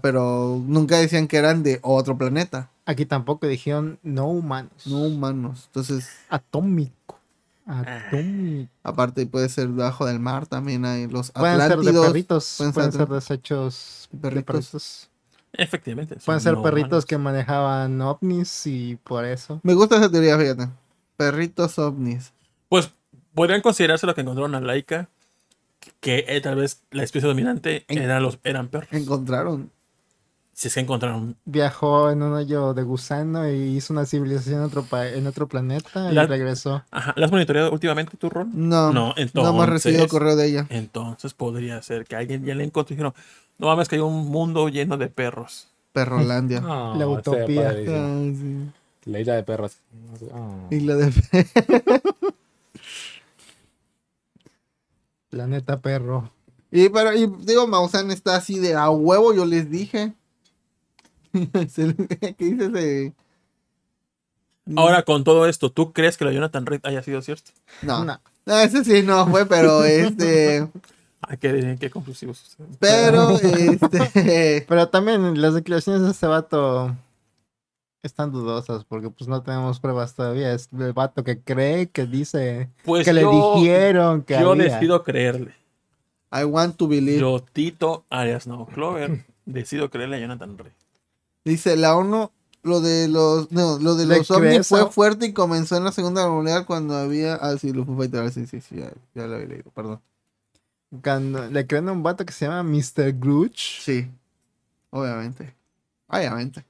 [0.01, 5.63] pero nunca decían que eran de otro planeta, Aquí tampoco dijeron no humanos, no humanos,
[5.67, 7.19] entonces, atómico,
[7.65, 8.69] atómico.
[8.83, 12.91] aparte puede ser debajo del mar, también hay los Pueden ser de perritos, pueden pueden,
[12.91, 14.45] ser ser de- desechos de perritos.
[14.45, 15.07] perritos.
[15.53, 16.15] Efectivamente.
[16.25, 17.05] Pueden ser no perritos humanos.
[17.05, 19.59] que manejaban ovnis y por eso.
[19.63, 20.67] Me gusta esa teoría, fíjate.
[21.17, 22.31] Perritos ovnis.
[22.69, 22.91] Pues
[23.33, 25.09] podrían considerarse lo que encontraron a Laika,
[25.99, 28.89] que eh, tal vez la especie dominante En- eran, los, eran perros.
[28.93, 29.69] Encontraron.
[30.61, 31.35] Si es que encontraron.
[31.45, 35.47] Viajó en un hoyo de gusano y hizo una civilización en otro, pa- en otro
[35.47, 36.83] planeta y La- regresó.
[36.91, 38.51] Ajá, ¿La has monitoreado últimamente tú, Ron?
[38.53, 38.93] No.
[38.93, 40.67] No, No hemos recibido entonces- correo de ella.
[40.69, 43.15] Entonces podría ser que alguien ya le encontró y dijeron,
[43.57, 45.67] no mames que hay un mundo lleno de perros.
[45.93, 46.61] Perrolandia.
[46.61, 47.69] No, La utopía.
[47.71, 47.73] Ah,
[48.31, 48.69] sí.
[49.05, 49.77] La isla de perros.
[50.31, 50.67] Ah.
[50.69, 51.11] Y la de
[55.31, 56.29] Planeta perro.
[56.71, 60.13] Y pero y digo, Maussan está así de a huevo, yo les dije.
[62.37, 63.13] ¿Qué dices de.?
[64.75, 67.51] Ahora, con todo esto, ¿tú crees que lo de Jonathan Reed haya sido cierto?
[67.81, 68.05] No.
[68.05, 68.19] No.
[68.45, 70.67] No, ese sí no fue, pero este.
[71.21, 72.77] Ay, qué, qué conclusivos ustedes.
[72.79, 74.65] Pero este.
[74.67, 76.95] Pero también las declaraciones de este vato
[78.03, 80.53] están dudosas porque pues no tenemos pruebas todavía.
[80.53, 84.65] Es el vato que cree, que dice, Pues que le dijeron que yo había.
[84.65, 85.53] decido creerle.
[86.31, 87.19] I want to believe.
[87.19, 90.71] Yo, Tito Arias No Clover, decido creerle a Jonathan Reed.
[91.43, 92.31] Dice la ONU,
[92.63, 95.91] lo de los, no, lo de ¿Le los ovnis fue fuerte y comenzó en la
[95.91, 99.27] Segunda Guerra Mundial cuando había, ah sí, los Foo Fighters, sí, sí, sí, ya, ya
[99.27, 99.99] lo había leído, perdón.
[101.03, 103.13] Cuando le creen a un vato que se llama Mr.
[103.13, 103.81] Grooch.
[103.81, 104.09] Sí,
[104.89, 105.55] obviamente,
[106.07, 106.65] obviamente.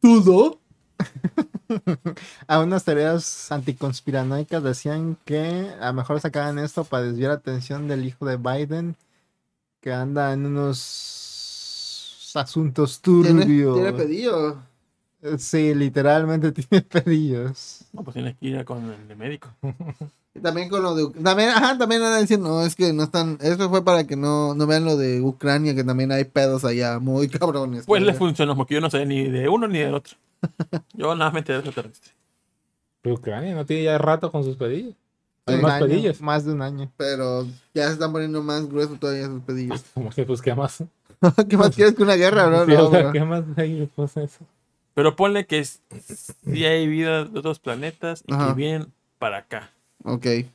[0.00, 0.60] ¿Todo?
[2.46, 7.88] A unas teorías anticonspiranoicas decían que a lo mejor sacaban esto para desviar la atención
[7.88, 8.96] del hijo de Biden,
[9.80, 11.21] que anda en unos
[12.36, 13.74] asuntos Tiene, turbios.
[13.74, 14.56] tiene pedillo.
[15.38, 17.84] Sí, literalmente tiene pedillos.
[17.92, 19.48] No, pues tienes que ir con el de médico.
[20.34, 23.36] Y También con lo de también, ajá, también andan diciendo, no, es que no están,
[23.42, 26.98] eso fue para que no, no vean lo de Ucrania, que también hay pedos allá,
[26.98, 27.84] muy cabrones.
[27.86, 30.16] Pues le Pero- funcionó, porque yo no sé ni de uno ni del otro.
[30.94, 32.12] Yo nada más me enteré de extraterrestre.
[33.04, 34.94] Ucrania no tiene ya rato con sus pedillos.
[35.46, 36.20] Hay más año, pedillos.
[36.20, 36.90] Más de un año.
[36.96, 37.44] Pero
[37.74, 39.84] ya se están poniendo más gruesos todavía sus pedillos.
[39.94, 40.82] Como que pues qué más.
[41.48, 42.66] ¿Qué más quieres que una guerra, bro?
[42.66, 43.12] Sí, No, o sea, bro.
[43.12, 44.44] ¿Qué más hay pues eso?
[44.94, 48.48] Pero ponle que sí hay vida de otros planetas y Ajá.
[48.48, 49.70] que vienen para acá.
[50.04, 50.26] Ok.
[50.26, 50.46] Y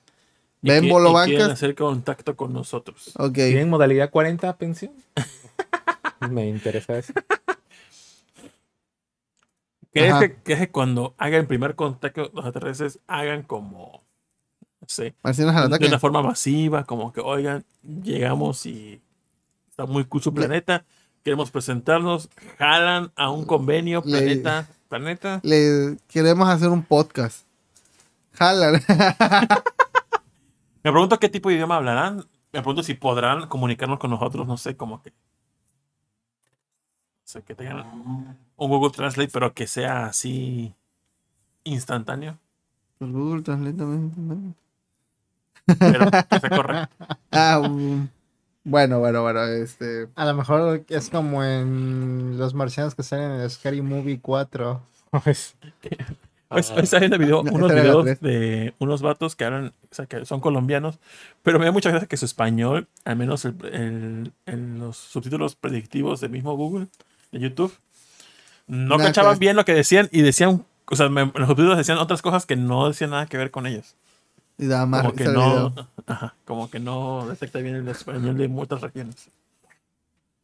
[0.61, 3.11] ¿Ven que- bolo y quieren hacer contacto con nosotros.
[3.17, 3.33] Ok.
[3.33, 4.91] ¿Tienen modalidad 40 pensión?
[6.29, 7.13] Me interesa eso.
[9.91, 14.03] ¿Crees que, crees que cuando hagan el primer contacto los extraterrestres hagan como,
[14.81, 17.65] no sé, de una forma masiva, como que, oigan,
[18.03, 19.01] llegamos y
[19.77, 20.85] está muy cool su planeta,
[21.23, 25.39] queremos presentarnos, jalan a un convenio, Le- planeta, planeta.
[25.43, 27.45] Le queremos hacer un podcast.
[28.33, 28.81] Jalan.
[30.83, 32.17] Me pregunto qué tipo de idioma hablarán,
[32.53, 35.09] me pregunto si podrán comunicarnos con nosotros, no sé, como que...
[35.11, 35.15] No
[37.25, 37.79] sé, que tengan
[38.55, 40.73] un Google Translate, pero que sea así
[41.65, 42.37] instantáneo,
[42.97, 44.55] Pues Google Translate también.
[45.77, 46.95] pero que sea correcto.
[47.31, 48.07] Ah, um,
[48.69, 50.07] bueno, bueno, bueno, este.
[50.15, 54.81] A lo mejor es como en los marcianos que salen en el Scary Movie 4.
[56.49, 60.05] Hoy, hoy está viendo video, No, unos videos de unos vatos que hablan, o sea,
[60.05, 60.99] que son colombianos,
[61.43, 66.29] pero me da mucha gracia que su español, al menos el- los subtítulos predictivos del
[66.31, 66.87] mismo Google,
[67.31, 67.73] de YouTube,
[68.67, 71.47] no Nada cachaban que- bien lo que decían y decían, o sea, me- en los
[71.47, 73.95] subtítulos decían otras cosas que no decían nada que ver con ellos.
[74.57, 75.73] Y da más Como que no,
[76.07, 79.29] ajá, como que no detecta bien el español de muchas regiones.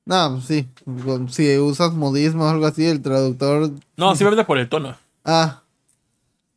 [0.05, 0.69] No, pues sí.
[1.29, 3.71] Si usas modismo o algo así, el traductor.
[3.95, 4.95] No, simplemente por el tono.
[5.23, 5.61] Ah.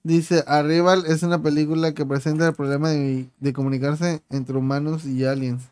[0.02, 5.24] Dice: Arrival es una película que presenta el problema de, de comunicarse entre humanos y
[5.24, 5.64] aliens.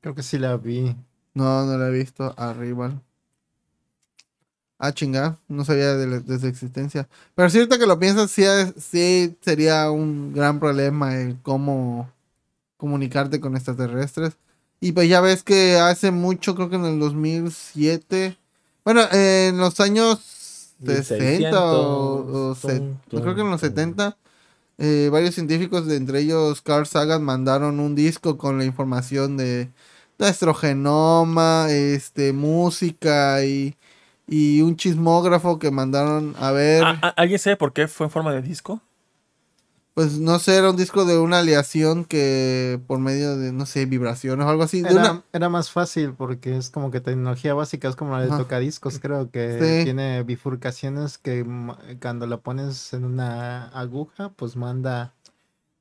[0.00, 0.94] Creo que sí la vi.
[1.34, 2.34] No, no la he visto.
[2.36, 3.00] Arrival.
[4.78, 5.38] Ah, chinga.
[5.48, 7.08] No sabía de, la- de su existencia.
[7.34, 8.44] Pero cierto que lo piensas, sí,
[8.78, 12.10] sí sería un gran problema el cómo
[12.76, 14.34] comunicarte con extraterrestres.
[14.80, 18.36] Y pues ya ves que hace mucho, creo que en el 2007.
[18.84, 22.54] Bueno, eh, en los años 60 o,
[23.10, 24.16] yo creo que en los tum, 70.
[24.78, 29.70] eh, varios científicos, de entre ellos Carl Sagan, mandaron un disco con la información de
[30.18, 33.74] nuestro genoma, este, música y,
[34.26, 36.84] y un chismógrafo que mandaron a ver.
[36.84, 38.80] Ah, ah, ¿Alguien sabe por qué fue en forma de disco?
[39.94, 43.86] Pues no sé, era un disco de una aleación que por medio de, no sé,
[43.86, 44.80] vibraciones o algo así.
[44.80, 48.28] Era, una- era más fácil porque es como que tecnología básica, es como la de
[48.28, 48.36] Ajá.
[48.36, 49.84] tocadiscos, creo que Sí.
[49.84, 51.46] tiene bifurcaciones que
[52.02, 55.14] cuando la pones en una aguja, pues manda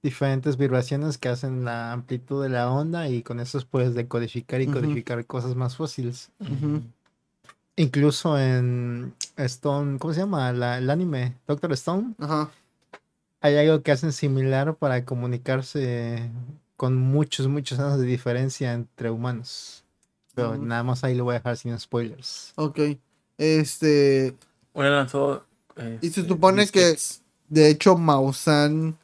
[0.02, 4.68] diferentes vibraciones que hacen la amplitud de la onda y con eso puedes decodificar y
[4.68, 6.30] codificar cosas más fáciles.
[6.40, 6.84] Ujú.
[7.78, 10.52] Incluso en Stone, ¿cómo se llama?
[10.54, 12.50] La- el anime, Doctor Stone, Ajá.
[13.42, 16.30] hay algo que hacen similar para comunicarse
[16.78, 19.84] con muchos, muchos años de diferencia entre humanos.
[20.34, 22.52] Pero nada más ahí lo voy a dejar sin spoilers.
[22.56, 22.80] Ok.
[23.38, 24.36] Este.
[24.74, 25.46] Una lanzó.
[26.02, 26.98] Y se este, supone que,
[27.50, 28.98] de hecho, Maussan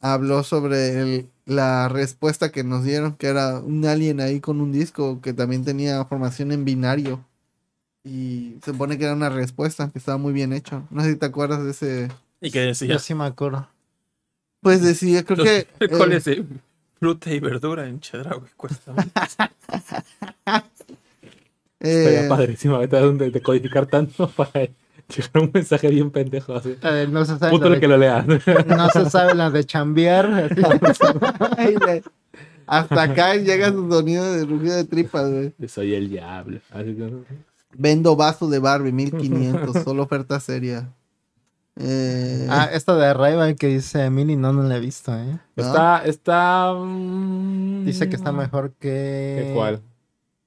[0.00, 4.70] habló sobre el- la respuesta que nos dieron, que era un alien ahí con un
[4.72, 7.24] disco que también tenía formación en binario.
[8.02, 10.86] Y se supone que era una respuesta que estaba muy bien hecho.
[10.90, 12.08] No sé si te acuerdas de ese.
[12.40, 12.88] Y que decía.
[12.88, 13.68] Yo sí me acuerdo.
[14.60, 15.68] Pues decía, creo que.
[15.80, 16.44] eh, ¿Cuál de
[16.98, 18.94] fruta y verdura en Chedraui cuesta?
[21.80, 24.68] Estaría eh, padrísimo ahorita donde decodificar tanto para
[25.08, 26.76] llegar un mensaje bien pendejo así.
[26.82, 28.22] Eh, no se sabe Puto la el que de, lo lea.
[28.66, 30.50] no se sabe la de chambear.
[32.66, 35.54] Hasta acá llega su sonido de rugido de tripas, güey.
[35.68, 36.60] Soy el diablo.
[36.70, 38.92] Así que- Vendo vaso de Barbie,
[39.72, 40.92] 1500, solo oferta seria.
[41.76, 45.38] Eh, ah, esta de Arrival que dice Mini no, no la he visto, ¿eh?
[45.56, 45.64] ¿no?
[45.64, 46.74] Está, está.
[46.74, 49.80] mm, Dice que está mejor que ¿Que cuál?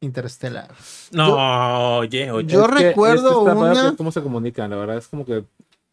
[0.01, 0.67] Interstellar.
[1.11, 2.47] No, oye, oye.
[2.53, 4.97] Yo Es que recuerdo este está padre una- que cómo se comunican, la verdad.
[4.97, 5.45] Es como que.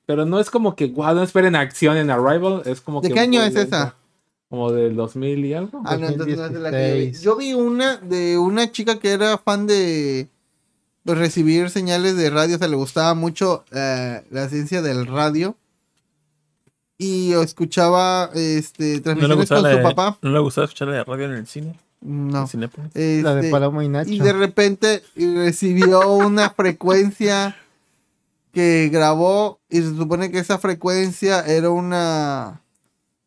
[0.05, 2.63] Pero no es como que, guau, no esperen acción en Arrival.
[2.67, 3.15] Es como ¿De que.
[3.15, 3.77] qué año es lenta.
[3.85, 3.95] esa?
[4.49, 5.81] Como del 2000 y algo.
[5.87, 7.13] Ah, no, entonces no es de la que yo vi.
[7.13, 7.23] 2016.
[7.23, 10.29] Yo vi una de una chica que era fan de
[11.11, 15.57] pues, recibir señales de radio, o sea, le gustaba mucho eh, la ciencia del radio.
[16.99, 20.19] Y escuchaba este, ¿No le, transmisiones gustaba con su de- papá.
[20.21, 21.79] ¿No le gustaba escuchar la de radio en el cine?
[22.03, 22.47] No.
[22.47, 22.91] Cinépolis.
[22.95, 24.11] La de Este, Paloma y Nacho.
[24.11, 27.57] y de repente recibió una frecuencia
[28.53, 32.61] que grabó y se supone que esa frecuencia era una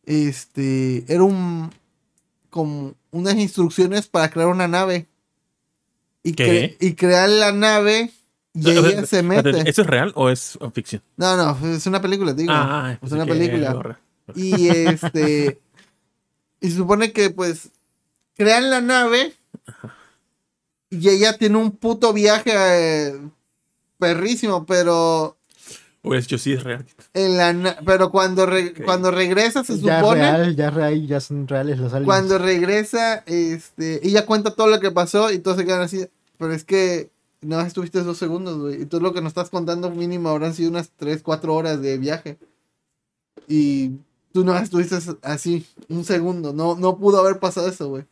[0.06, 1.72] este era un
[2.50, 5.08] como unas instrucciones para crear una nave
[6.24, 8.12] y, cre- y crear la nave
[8.54, 11.02] y ella se mete ¿Eso es real o es ficción?
[11.18, 13.98] no no es una película digo Ah, es pensé una película
[14.36, 15.60] y este.
[16.62, 17.70] y se supone que pues.
[18.36, 19.34] Crean la nave.
[20.90, 23.20] Y ella tiene un puto viaje eh,
[23.98, 25.38] perrísimo, pero.
[26.06, 26.86] O es yo sí es real.
[27.14, 30.22] En la pero cuando, re- cuando regresa, se ya supone.
[30.22, 32.06] real, ya real, ya son reales los aliens.
[32.08, 34.06] Cuando regresa, este.
[34.06, 36.06] Ella cuenta todo lo que pasó y todos se quedan así.
[36.38, 37.10] Pero es que.
[37.42, 38.82] No estuviste dos segundos, güey.
[38.82, 41.98] Y tú lo que nos estás contando mínimo habrán sido unas 3, 4 horas de
[41.98, 42.38] viaje.
[43.48, 43.92] Y
[44.32, 46.54] tú no estuviste así, un segundo.
[46.54, 48.06] No, no pudo haber pasado eso, güey.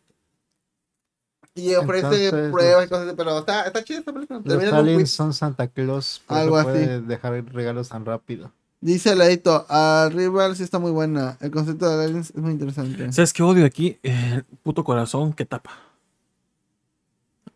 [1.54, 4.40] Y ofrece Entonces, pruebas y cosas así, pero está, está chida esta película.
[4.40, 6.80] Los Termina aliens son Santa Claus, por Algo eso así.
[7.06, 8.52] dejar regalos tan rápido.
[8.80, 11.38] Dice Leito, Arrival sí está muy buena.
[11.42, 13.12] El concepto de aliens es muy interesante.
[13.12, 14.00] ¿Sabes qué odio aquí?
[14.02, 15.72] El puto corazón que tapa.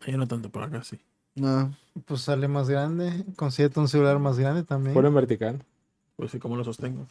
[0.06, 1.00] Ahí no tanto por acá, sí.
[1.34, 1.74] No.
[2.04, 4.94] Pues sale más grande, consíguete un celular más grande también.
[4.94, 5.64] Ponlo en vertical.
[6.16, 7.06] Pues sí, ¿cómo lo sostengo?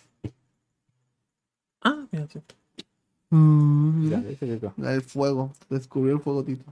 [1.82, 2.40] Ah, mira, sí.
[3.36, 5.52] Mm, Ya, ese es el- fuego.
[5.70, 6.64] Descubrió el fuego, Tito.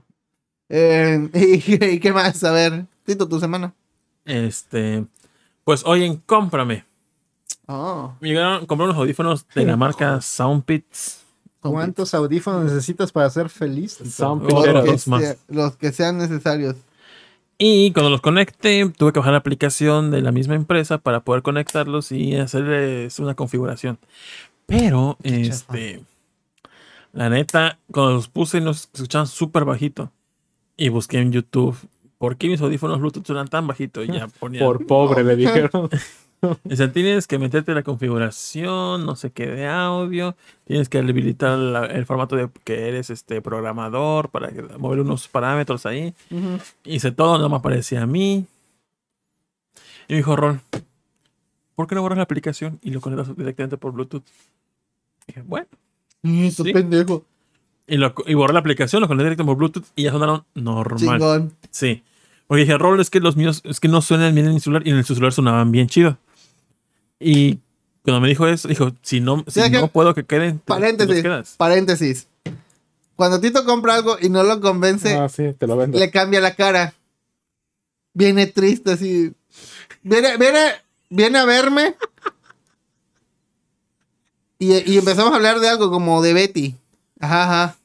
[0.68, 2.42] Eh, ¿y, y qué más?
[2.44, 3.72] A ver, Tito, tu semana.
[4.24, 5.04] Este.
[5.64, 6.84] Pues hoy en Cómprame.
[7.66, 11.20] Oh, Me llegaron a comprar unos audífonos de la marca Soundpits.
[11.60, 13.92] ¿Cuántos audífonos necesitas para ser feliz?
[14.04, 14.82] Sound Otro Pitero.
[14.84, 15.22] que dos más.
[15.22, 16.76] sea- los que sean necesarios.
[17.56, 21.42] Y cuando los conecté, tuve que bajar la aplicación de la misma empresa para poder
[21.42, 23.98] conectarlos y hacerles una configuración.
[24.66, 26.02] Pero, este.
[27.14, 30.10] La neta, cuando los puse, nos escuchaban súper bajito.
[30.76, 31.76] Y busqué en YouTube.
[32.18, 34.02] ¿Por qué mis audífonos Bluetooth suenan tan bajito?
[34.02, 34.60] Y ya ponía.
[34.60, 35.88] Por pobre, le dijeron.
[36.64, 41.86] Dicen, tienes que meterte la configuración, no sé qué de audio, tienes que habilitar la-
[41.86, 46.12] el formato de que eres este programador para mover unos parámetros ahí.
[46.84, 48.44] Hice todo, no me aparecía a mí.
[50.06, 50.60] Y me dijo, Ron,
[51.76, 54.24] ¿por qué no borras la aplicación y lo conectas directamente por Bluetooth?
[55.26, 55.66] dije, bueno.
[56.24, 56.72] Eso Sí.
[56.72, 57.24] pendejo.
[57.86, 60.98] Y, lo, y borré la aplicación, lo conecté directamente por Bluetooth y ya sonaron normal.
[61.18, 61.52] Chingón.
[61.70, 62.02] Sí.
[62.46, 64.86] Porque dije, Rol, es que los míos, es que no suenan bien en mi celular
[64.86, 66.16] y en el celular sonaban bien chido.
[67.20, 67.58] Y
[68.02, 70.78] cuando me dijo eso, dijo, si no, si no puedo que queden, te- te los
[70.80, 71.54] Paréntesis.
[71.56, 72.28] Paréntesis.
[73.16, 75.98] Cuando Tito compra algo y no lo convence, Ah, sí, te lo vendo.
[75.98, 76.94] le cambia la cara.
[78.12, 79.32] Viene triste así.
[80.02, 80.58] Viene, viene,
[81.10, 81.94] viene a verme.
[84.72, 86.74] Y, y empezamos a hablar de algo como de Betty.
[87.20, 87.76] Ajá, ajá.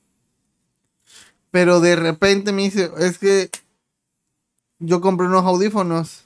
[1.51, 3.49] Pero de repente me dice, es que
[4.79, 6.23] yo compré unos audífonos.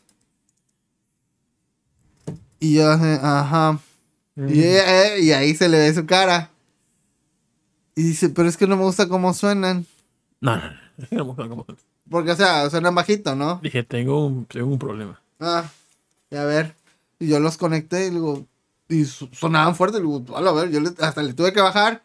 [2.60, 3.80] Y yo, ajá.
[4.36, 6.50] Y, eh, y ahí se le ve su cara.
[7.96, 9.86] Y dice, pero es que no me gusta cómo suenan.
[10.42, 10.76] No, no, no.
[10.98, 11.66] es que no me gusta cómo-
[12.10, 13.60] Porque, o sea, suenan bajito, ¿no?
[13.64, 15.20] Dije, tengo un, tengo un problema.
[15.40, 15.70] Ah,
[16.30, 16.76] y a ver.
[17.20, 18.46] Y yo los conecté y digo,
[18.90, 19.98] y sonaban fuerte.
[19.98, 22.04] Y digo, "Ala, a ver, yo hasta le tuve que bajar.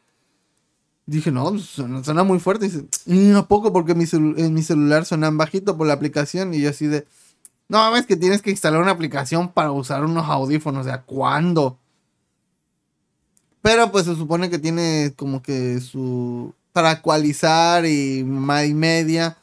[1.06, 2.66] Dije, no, pues, suena, muy fuerte.
[2.66, 3.72] Y dice, "Mm, ¿a poco?
[3.72, 6.52] Porque en mi celular suenan bajito por la aplicación.
[6.54, 7.06] Y yo así de,
[7.68, 10.82] no mames, que tienes que instalar una aplicación para usar unos audífonos.
[10.82, 11.78] O sea, ¿cuándo?
[13.62, 16.54] Pero pues se supone que tiene como que su.
[16.72, 19.36] para actualizar y y media.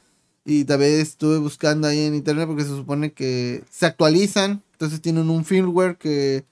[0.46, 4.64] Y también estuve buscando ahí en internet porque se supone que se actualizan.
[4.74, 6.46] Entonces tienen un firmware que,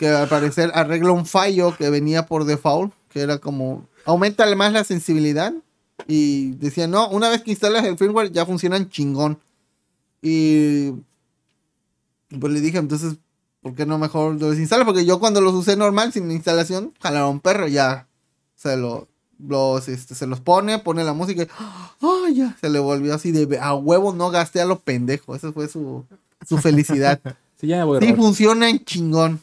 [0.00, 2.94] que al parecer arregla un fallo que venía por default.
[3.10, 3.86] Que era como.
[4.06, 5.52] Aumenta más la sensibilidad.
[6.08, 9.38] Y decía, no, una vez que instalas el firmware ya funcionan chingón.
[10.22, 10.92] Y.
[12.40, 13.16] Pues le dije, entonces,
[13.60, 14.86] ¿por qué no mejor lo desinstala?
[14.86, 18.06] Porque yo cuando los usé normal, sin instalación, jalaron perro, ya
[18.54, 19.08] se lo,
[19.38, 22.56] los, este, se los pone, pone la música y ¡ah, ya!
[22.60, 25.34] Se le volvió así de a huevo, no gasté a lo pendejo.
[25.34, 26.06] Esa fue su,
[26.48, 27.20] su felicidad.
[27.60, 29.38] Sí, ya me voy a sí, funcionan chingón.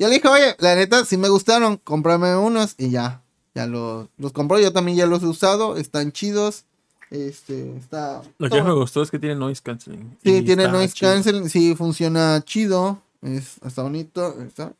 [0.00, 3.22] Ya le dije, oye, la neta, si me gustaron, cómprame unos y ya.
[3.54, 6.64] Ya los, los compró, yo también ya los he usado, están chidos.
[7.10, 8.22] Este, está.
[8.38, 10.16] Lo que más me gustó es que tiene noise canceling.
[10.24, 11.12] Sí, tiene noise chido.
[11.12, 13.02] canceling, sí, funciona chido.
[13.20, 14.40] Es, está bonito.
[14.40, 14.72] Está,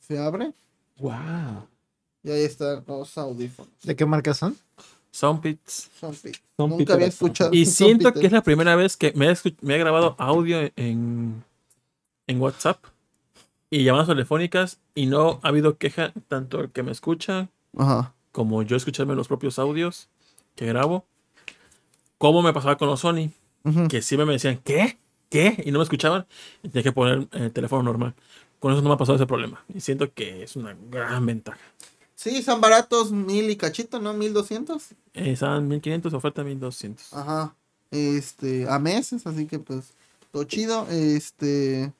[0.00, 0.52] se abre
[0.98, 1.66] Wow.
[2.22, 3.70] y ahí están los audífonos.
[3.82, 4.56] ¿De qué marca son?
[5.10, 5.90] Soundpits.
[6.00, 6.14] Son
[6.56, 7.50] Nunca Peter había escuchado.
[7.52, 8.20] Y siento Peter.
[8.20, 11.44] que es la primera vez que me he, me he grabado audio en,
[12.26, 12.82] en WhatsApp
[13.70, 18.14] y llamadas telefónicas y no ha habido queja tanto el que me escucha Ajá.
[18.32, 20.08] como yo escucharme los propios audios.
[20.54, 21.04] que grabo,
[22.18, 23.30] como me pasaba con los Sony,
[23.88, 24.96] que siempre me decían, ¿qué?
[25.28, 25.62] ¿Qué?
[25.66, 26.24] Y no me escuchaban,
[26.62, 28.14] y tenía que poner el teléfono normal.
[28.60, 29.62] Con eso no me ha pasado ese problema.
[29.74, 31.58] Y siento que es una gran ventaja.
[32.14, 34.14] Sí, son baratos, mil y cachito, ¿no?
[34.14, 34.92] Mil doscientos.
[35.12, 37.12] Eh, Estaban 1500, oferta 1200.
[37.12, 37.54] Ajá.
[37.90, 39.92] Este, a meses, así que pues,
[40.32, 40.86] todo chido.
[40.88, 41.92] Este,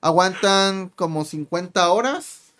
[0.00, 2.52] aguantan como 50 horas.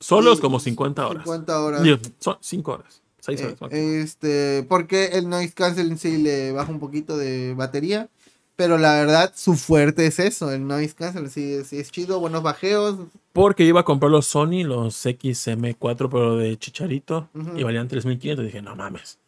[0.00, 1.22] Solos Sí, como 50 horas.
[1.24, 1.82] 50 horas.
[2.20, 3.02] Son 5 horas.
[3.20, 3.60] 6 Eh, horas.
[3.60, 3.82] máximo.
[3.82, 8.08] este, porque el noise canceling sí le baja un poquito de batería.
[8.56, 11.30] Pero la verdad, su fuerte es eso, el noise canceling.
[11.30, 12.96] Sí, es- sí es chido, buenos bajeos.
[13.32, 17.56] Porque iba a comprar los Sony, los XM4, pero de chicharito, Ujú.
[17.56, 18.44] y valían 3500.
[18.44, 19.18] Dije, no mames.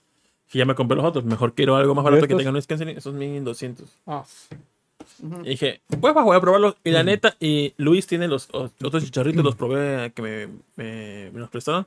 [0.52, 1.24] Y ya me compré los otros.
[1.24, 2.96] Mejor quiero algo más barato que tenga noise canceling.
[2.96, 3.88] Esos 1200.
[4.04, 4.24] Ah,
[5.44, 6.76] Y dije, pues voy a probarlos.
[6.84, 10.46] Y la neta, y Luis tiene los otros chicharritos, los probé que me,
[10.76, 11.86] me- me los prestaron.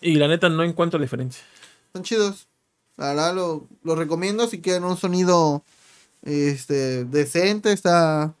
[0.00, 1.44] Y la neta, no encuentro diferencia.
[1.86, 2.48] Están chidos.
[2.96, 5.62] La verdad lo, lo recomiendo si quieren un sonido
[6.22, 8.34] este decente, está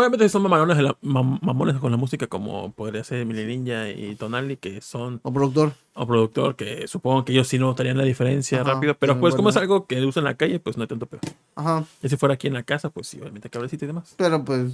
[0.00, 3.88] Obviamente son mamalones, de la- mam- mamones con la música, como podría ser Mili Ninja
[3.90, 5.72] y Tonali, que son, o productor.
[5.94, 8.96] o productor, que supongo que ellos sí notarían la diferencia Ajá, rápido.
[8.98, 11.20] Pero pues, como es algo que usa en la calle, pues no hay tanto peor.
[11.54, 11.84] Ajá.
[12.02, 14.14] Y si fuera aquí en la casa, pues sí, obviamente cablecito y demás.
[14.16, 14.72] Pero pues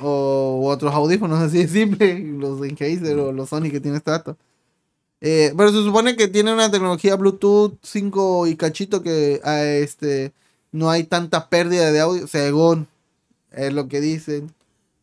[0.00, 4.36] o otros audífonos así de simple, los Sennheiser o los Sony que tiene este dato.
[5.20, 10.32] Eh, pero se supone que tiene una tecnología Bluetooth 5 y cachito que a este
[10.72, 12.86] no hay tanta pérdida de audio, según
[13.52, 14.52] es lo que dicen.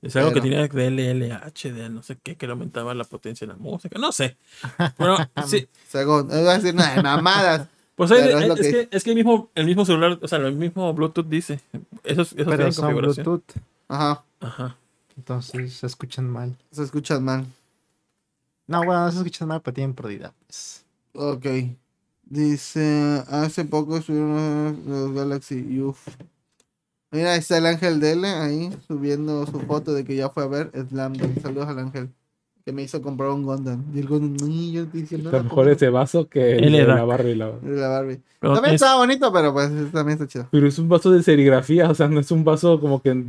[0.03, 3.05] Es algo que Pero- tenía de LLH, de no sé qué, que le aumentaba la
[3.05, 3.97] potencia de la música.
[3.97, 4.37] No sé.
[4.99, 5.17] Bueno,
[5.47, 5.67] sí.
[5.87, 7.67] Según, no iba a decir nada de mamadas.
[7.95, 10.27] Pues hay- es es, lo que- que, es que el mismo, el mismo celular, o
[10.27, 11.59] sea, el mismo Bluetooth dice.
[12.03, 13.23] Eso, es- eso Pero son configuración.
[13.23, 13.55] Bluetooth.
[13.87, 14.75] Ajá, Ajá.
[15.15, 16.57] Entonces se escuchan mal.
[16.71, 17.45] se escuchan mal.
[18.65, 20.33] No, bueno, no se escuchan mal, pero tienen pérdida.
[20.47, 20.83] pues.
[21.13, 21.45] Ok.
[22.25, 25.99] Dice, hace poco subieron los Galaxy Uf.
[27.13, 30.47] Mira, ahí está el ángel Dele ahí subiendo su foto de que ya fue a
[30.47, 31.39] ver Slam Dunk.
[31.41, 32.09] Saludos al ángel.
[32.65, 33.83] Que me hizo comprar un Gundam.
[33.93, 35.71] Y el Gundam, "Ni, yo no Está mejor compro".
[35.71, 37.35] ese vaso que el de la Barbie.
[37.35, 38.19] la- De la Barbie.
[38.39, 40.47] Pero También es- estaba bonito, pero pues también está chido.
[40.49, 43.25] Pero es un vaso de serigrafía, o sea, no es un vaso como que.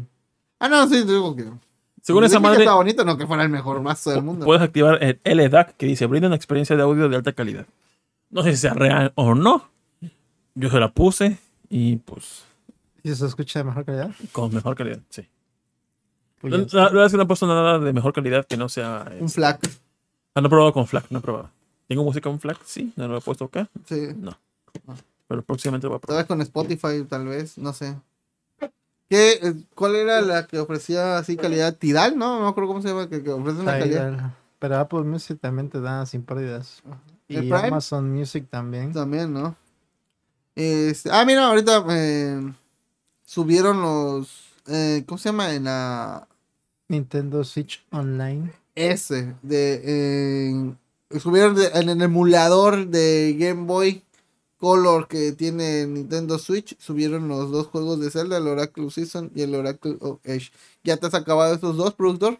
[0.61, 1.45] Ah, no, sí, digo que.
[2.01, 4.47] según Dije esa que madre, estaba bonito, no que fuera el mejor vaso del mundo.
[4.47, 7.67] puedes activar el LDAC que dice brinda una experiencia de audio de alta calidad.
[8.31, 9.69] No sé si sea real o no.
[10.55, 11.39] Yo se la puse
[11.69, 12.45] y pues
[13.05, 14.11] ¿Y se escucha de mejor calidad?
[14.33, 15.29] con mejor calidad, sí.
[16.43, 19.05] La, verdad es que no he puesto nada de mejor calidad que no sea.
[19.19, 19.61] Un este, flac.
[20.35, 21.51] ah, no he probado con FLAC, no he probado.
[21.87, 22.59] ¿Tengo música con FLAC?
[22.65, 23.69] Sí, no lo he puesto acá.
[23.87, 24.09] Sí.
[24.17, 24.37] No.
[25.29, 26.23] Pero próximamente lo voy a Tal probar.
[26.23, 27.97] vez con Spotify, tal vez, no sé.
[29.09, 31.77] ¿Qué, eh, ¿Cuál era la que ofrecía así calidad?
[31.77, 32.39] Tidal, ¿no?
[32.39, 34.35] No me acuerdo cómo se llama, que, que ofrece una calidad.
[34.59, 36.83] Pero Apple Music también te da sin pérdidas.
[37.29, 37.53] Y.
[37.53, 38.93] Amazon Music también.
[38.93, 39.57] También, ¿no?
[40.55, 42.53] Este, ah, mira, ahorita eh,
[43.35, 44.29] subieron los.
[44.69, 45.55] eh, ¿Cómo se llama?
[45.55, 46.29] En la
[46.89, 48.53] Nintendo Switch Online.
[48.77, 49.35] S.
[49.43, 50.75] De, eh,
[51.21, 54.03] subieron de- en el emulador de Game Boy
[54.59, 56.77] Color que tiene Nintendo Switch.
[56.79, 60.51] Subieron los dos juegos de Zelda, el Oracle Season y el Oracle of Age.
[60.85, 62.39] ¿Ya te has acabado esos dos, productor?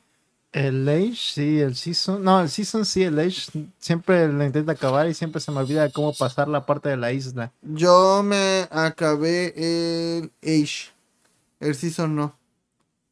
[0.55, 2.23] El Age, sí, el Season.
[2.23, 3.51] No, el Season sí, el Age
[3.81, 7.13] siempre lo intenta acabar y siempre se me olvida cómo pasar la parte de la
[7.13, 7.53] isla.
[7.61, 10.93] Yo me acabé el Age.
[11.59, 12.37] El Season no.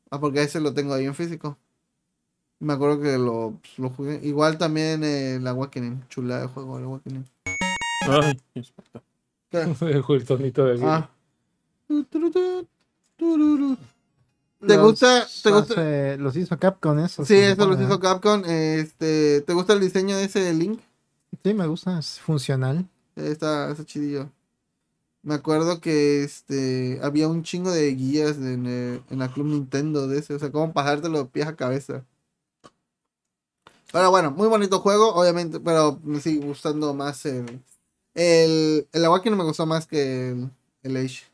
[0.08, 1.58] Ah, porque ese lo tengo ahí en físico.
[2.60, 4.20] Me acuerdo que lo, pues, lo jugué.
[4.22, 6.04] Igual también el Awakening.
[6.08, 7.24] Chula de juego, el Awakening.
[8.08, 8.40] Ay,
[9.50, 9.62] ¿Qué?
[9.80, 10.80] el sonito de.
[10.86, 11.10] Ah.
[14.66, 15.26] ¿Te Los gusta?
[15.42, 15.74] ¿Te gusta?
[15.74, 17.24] hace- los hizo Capcom eso.
[17.24, 18.00] Sí, se eso lo supone, hizo.
[18.00, 18.42] Capcom.
[18.46, 20.80] Este, ¿te gusta el diseño de ese Link?
[21.42, 22.88] Sí, me gusta, es funcional.
[23.16, 24.30] Está, está chidillo.
[25.22, 30.06] Me acuerdo que este había un chingo de guías en, el- en la Club Nintendo
[30.08, 30.34] de ese.
[30.34, 32.04] O sea, cómo pasártelo de pies a cabeza.
[33.92, 35.60] Pero bueno, muy bonito juego, obviamente.
[35.60, 37.60] Pero me sigue gustando más el.
[38.14, 40.50] El, el Awakening me gustó más que el,
[40.82, 41.24] el Age.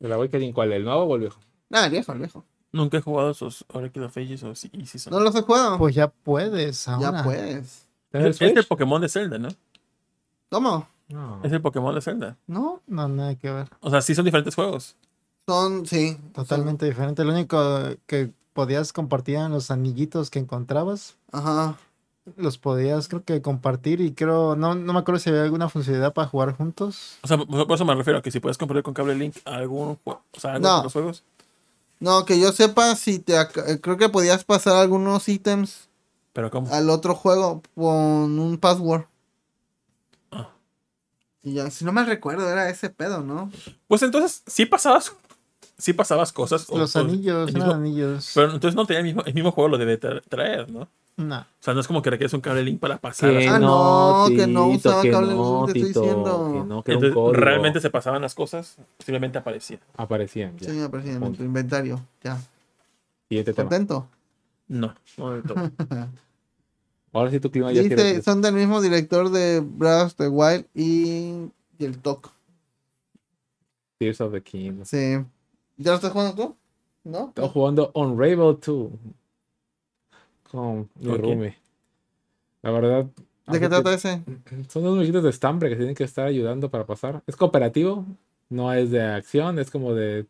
[0.00, 0.72] ¿El Awakening cuál?
[0.72, 1.40] ¿El nuevo o el viejo?
[1.70, 2.44] Nada, el viejo, el viejo.
[2.72, 5.12] Nunca he jugado esos Oracle of Ages o sí- Easy Son.
[5.12, 5.78] ¿No los he jugado?
[5.78, 7.18] Pues ya puedes ahora.
[7.18, 7.86] ya puedes.
[8.12, 8.64] ¿En el Es el?
[8.66, 9.48] Pokémon de Zelda, ¿no?
[10.50, 10.86] ¿Cómo?
[11.08, 11.40] No.
[11.42, 12.36] Es el Pokémon de Zelda.
[12.46, 12.82] ¿No?
[12.86, 13.68] No, nada que ver.
[13.80, 14.96] O sea, sí son diferentes juegos.
[15.46, 16.18] Son, sí.
[16.34, 17.24] Totalmente diferente.
[17.24, 17.58] Lo único
[18.06, 21.16] que podías compartir eran los anillitos que encontrabas.
[21.30, 21.76] son- Ajá.
[22.36, 24.02] Los podías, creo que compartir.
[24.02, 27.16] Y creo, no, no me acuerdo si había alguna funcionalidad para jugar juntos.
[27.22, 29.96] O sea, por eso me refiero a que si puedes compartir con cable Link algún
[30.04, 30.78] juego, o sea, No.
[30.78, 31.24] de los juegos.
[32.00, 35.88] No, que yo sepa, si te eh, creo que podías pasar algunos ítems
[36.32, 36.72] Pero ¿cómo?
[36.72, 39.04] al otro juego con un password.
[40.30, 40.50] Ah.
[41.42, 43.50] Y ya, si no mal recuerdo, era ese pedo, ¿no?
[43.88, 45.12] Pues entonces, sí pasabas,
[45.76, 46.66] sí pasabas cosas.
[46.68, 48.30] o- Los o- anillos, mismo- anillos.
[48.34, 50.88] Pero entonces no tenía el mismo, el mismo juego, lo debe tra- traer, ¿no?
[51.18, 51.44] O No.
[51.58, 53.30] sea, no es como que requieres un cable link para pasar.
[53.30, 53.46] Que así.
[53.48, 56.50] Ah, no, que no usaba que cable no, link, te estoy diciendo.
[56.52, 57.32] que no, que un Entonces, código.
[57.32, 59.80] realmente se pasaban las cosas, simplemente aparecían.
[59.96, 60.56] aparecían.
[60.58, 60.70] Ya.
[60.70, 62.00] Sí, me aparecía en tu inventario.
[62.22, 62.38] Ya.
[63.28, 63.68] Siguiente tema.
[63.68, 64.06] ¿Contento?
[64.68, 65.70] No, no del todo.
[67.12, 70.28] Ahora sí tu clima ya Dice, tiene- son del mismo director de Breath of the
[70.28, 72.30] Wild y, y el TOC.
[73.98, 74.82] Tears of the King.
[74.84, 75.18] Sí.
[75.78, 76.56] ¿Ya lo estás jugando tú?
[77.04, 77.28] ¿No?
[77.28, 78.90] Estaba jugando Unravel 2
[80.50, 81.56] con mi roomie.
[82.62, 83.06] La verdad.
[83.46, 84.22] ¿De qué trata ese?
[84.68, 87.22] Son unos viejitos de estambre que tienen que estar ayudando para pasar.
[87.26, 88.04] Es cooperativo,
[88.50, 90.26] no es de acción, es como de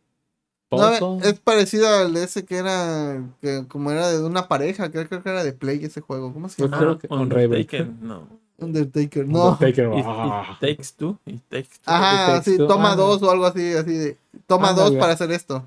[0.71, 5.07] No, es parecido al de ese que era, que como era de una pareja, creo,
[5.07, 6.33] creo que era de Play ese juego.
[6.33, 6.77] ¿Cómo se llama?
[6.77, 7.51] creo que Unravel.
[7.51, 8.27] Undertaker, no.
[8.57, 9.49] Undertaker, no.
[9.51, 10.51] Undertaker, It, ah.
[10.53, 11.91] it takes two, it takes two.
[11.91, 12.95] Ajá, It Takes sí, Two, toma ah.
[12.95, 14.17] dos o algo así, así de,
[14.47, 14.99] toma dos Ándale.
[14.99, 15.65] para hacer esto.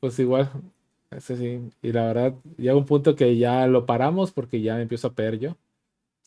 [0.00, 0.50] Pues igual,
[1.10, 1.70] ese sí.
[1.82, 5.12] Y la verdad, llega un punto que ya lo paramos porque ya me empiezo a
[5.12, 5.56] perder yo.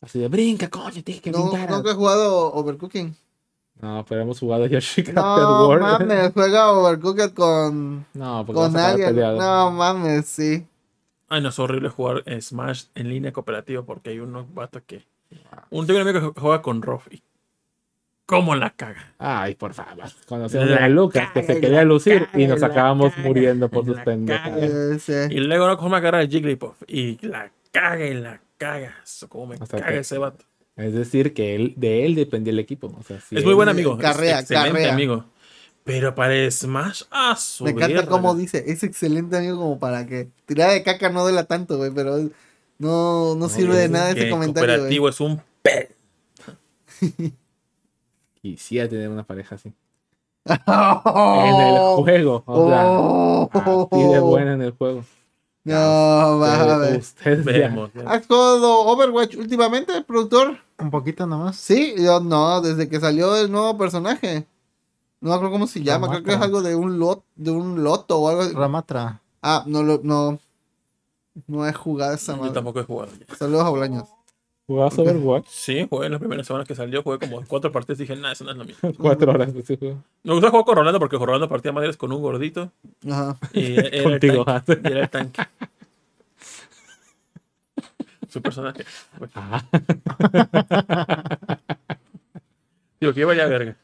[0.00, 1.70] Así de brinca, coño, tienes que No, brincar.
[1.70, 3.14] nunca he jugado Overcooking.
[3.80, 5.82] No, pero hemos jugado Yoshi Crafted No World.
[5.82, 9.08] mames, juega Overcooked con, No, porque con alguien.
[9.10, 9.38] peleado.
[9.38, 10.66] No mames, sí.
[11.28, 15.04] Ay, no, es horrible jugar Smash en línea cooperativa porque hay unos vatos que.
[15.70, 17.22] Un tengo un amigo que juega con Rof y.
[18.30, 19.12] ¿Cómo la caga?
[19.18, 20.04] Ay, por favor.
[20.26, 23.98] Conocemos La a Lucas que se quería lucir y nos acabamos caga, muriendo por sus
[25.00, 25.12] sí.
[25.30, 28.94] Y luego no cómo agarrar el Jigglypuff y la caga y la caga.
[29.28, 30.44] Cómo me Hasta caga que- ese vato.
[30.76, 32.86] Es decir, que él, de él dependía el equipo.
[32.98, 33.94] O sea, si Es muy buen amigo.
[33.96, 34.92] es Carrea, excelente carrea.
[34.92, 35.24] amigo.
[35.82, 40.28] Pero para Smash, ah, su Me encanta cómo dice, es excelente amigo como para que
[40.46, 42.16] tirada de caca no duela tanto, güey, pero
[42.78, 45.90] no, no sirve de es nada ese comentario, cooperativo es un pe.
[48.42, 49.72] Quisiera tener una pareja así.
[50.46, 52.42] En el juego.
[52.46, 53.50] O sea, Oh.
[53.92, 55.04] así de buena en el juego.
[55.64, 56.78] No, ya-
[57.44, 57.90] Vemos.
[58.06, 60.56] ¿Has jugado Overwatch últimamente, productor?
[60.78, 61.56] Un poquito nomás.
[61.56, 64.46] Sí, yo no, desde que salió el nuevo personaje.
[65.20, 67.84] No me acuerdo cómo se llama, creo que es algo de un lot, de un
[67.84, 68.54] loto o algo así.
[68.54, 69.20] Ramatra.
[69.42, 70.38] Ah, no lo, no.
[71.46, 72.54] No he jugado esa Yo madre.
[72.54, 73.12] tampoco he jugado.
[73.28, 73.34] ya.
[73.36, 74.08] Saludos a Bolaños.
[74.70, 75.46] ¿Jugabas Overwatch?
[75.48, 78.30] Sí, jugué en las primeras semanas que salió, jugué como cuatro partidas y dije, nah,
[78.30, 78.76] eso no es lo mío.
[78.98, 79.98] Cuatro horas juego.
[80.22, 82.70] Me gusta jugar con Rolando porque Rolando partía madres con un gordito
[83.10, 83.36] Ajá.
[83.52, 84.44] y era el Contigo.
[84.44, 84.78] tanque.
[84.84, 85.42] Y era el tanque.
[88.28, 88.84] Su personaje.
[89.18, 89.60] Pues, Ah,
[93.00, 93.76] digo, que iba ya verga.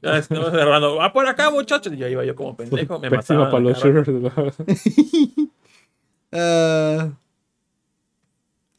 [0.00, 1.92] Ya es- no, Rolando, va por acá, muchachos.
[1.92, 3.50] Y ya iba yo como pendejo, me pésimo mataba.
[3.50, 4.08] para los shooters.
[6.32, 7.10] Eh,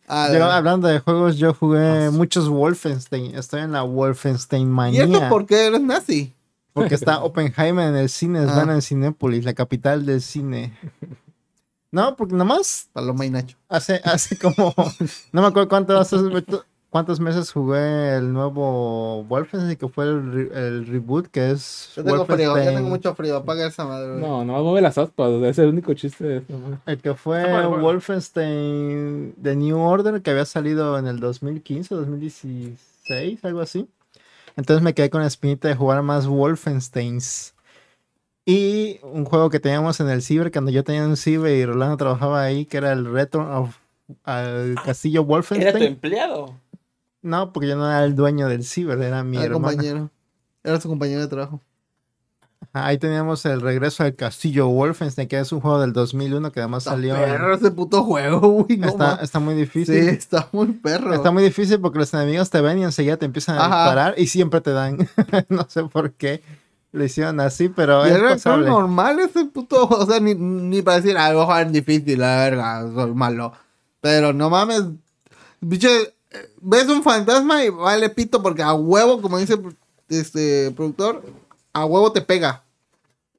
[0.07, 3.35] ah, Yo, hablando de juegos, yo jugué muchos Wolfenstein.
[3.35, 5.03] Estoy en la Wolfenstein ¿Y manía.
[5.05, 6.33] esto por qué eres nazi?
[6.73, 8.53] Porque está Oppenheimer en el cine, Ah.
[8.55, 10.77] van en Cinépolis, la capital del cine.
[11.91, 13.57] No, porque nomás Paloma y Nacho.
[13.69, 14.73] hace, hace como.
[15.31, 16.11] No me acuerdo cuántos,
[16.95, 21.91] cuántos meses jugué el nuevo Wolfenstein, que fue el, re- el reboot, que es.
[21.93, 23.35] Yo tengo frío, yo Wolfenstein- tengo mucho frío.
[23.35, 24.11] Apaga esa madre.
[24.11, 24.21] güey.
[24.21, 25.29] No, no mueve las aspas.
[25.43, 26.41] Es el único chiste de.
[26.85, 27.79] El que fue bueno.
[27.81, 33.89] Wolfenstein The New Order, que había salido en el 2015, 2016, algo así.
[34.55, 37.53] Entonces me quedé con la espinita de jugar más Wolfensteins.
[38.45, 41.97] Y un juego que teníamos en el Ciber, cuando yo tenía un Ciber y Rolando
[41.97, 43.75] trabajaba ahí, que era el Return of
[44.23, 45.83] al Castillo Era tu Wolfenstein.
[45.83, 46.53] empleado.
[47.25, 49.67] No, porque yo no era el dueño del Ciber, era mi Era hermano.
[49.67, 50.09] compañero.
[50.63, 51.61] Era su compañero de trabajo.
[52.73, 56.59] Ajá, Ahí teníamos el regreso al Castillo Wolfenstein, que es un juego del 200001 que
[56.59, 57.15] además Está salió.
[57.15, 58.77] en- perro ese puto juego, güey.
[58.77, 59.95] No está, está muy Sí, difícil.
[60.09, 61.13] está muy perro.
[61.13, 63.83] Está muy difícil porque los enemigos te ven y enseguida te empiezan a Ajá.
[63.83, 64.97] disparar y siempre te dan.
[65.49, 66.41] no sé por qué
[66.91, 68.67] lo hicieron así, pero Y es era tan pasable.
[68.69, 69.87] normal ese puto.
[69.87, 73.13] O sea, ni, ni para decir, ah, voy a jugar en difícil, la verga, soy
[73.13, 73.51] malo.
[74.01, 74.83] Pero no mames.
[75.59, 76.14] Bicho, eh,
[76.61, 79.57] ves un fantasma y vale pito porque a huevo, como dice
[80.09, 81.23] este productor,
[81.73, 82.63] a huevo te pega.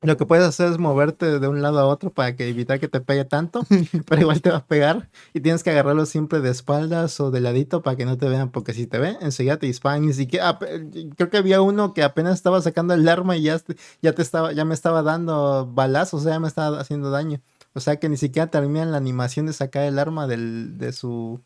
[0.03, 2.87] Lo que puedes hacer es moverte de un lado a otro para que evitar que
[2.87, 3.63] te pegue tanto,
[4.07, 7.41] pero igual te va a pegar y tienes que agarrarlo siempre de espaldas o de
[7.41, 10.05] ladito para que no te vean, porque si te ven, enseguida te disparan.
[10.07, 10.59] Ni siquiera,
[11.17, 14.23] creo que había uno que apenas estaba sacando el arma y ya, te- ya te
[14.23, 17.41] estaba, ya me estaba dando balazos, o sea, ya me estaba haciendo daño.
[17.73, 21.41] O sea que ni siquiera terminan la animación de sacar el arma del, de su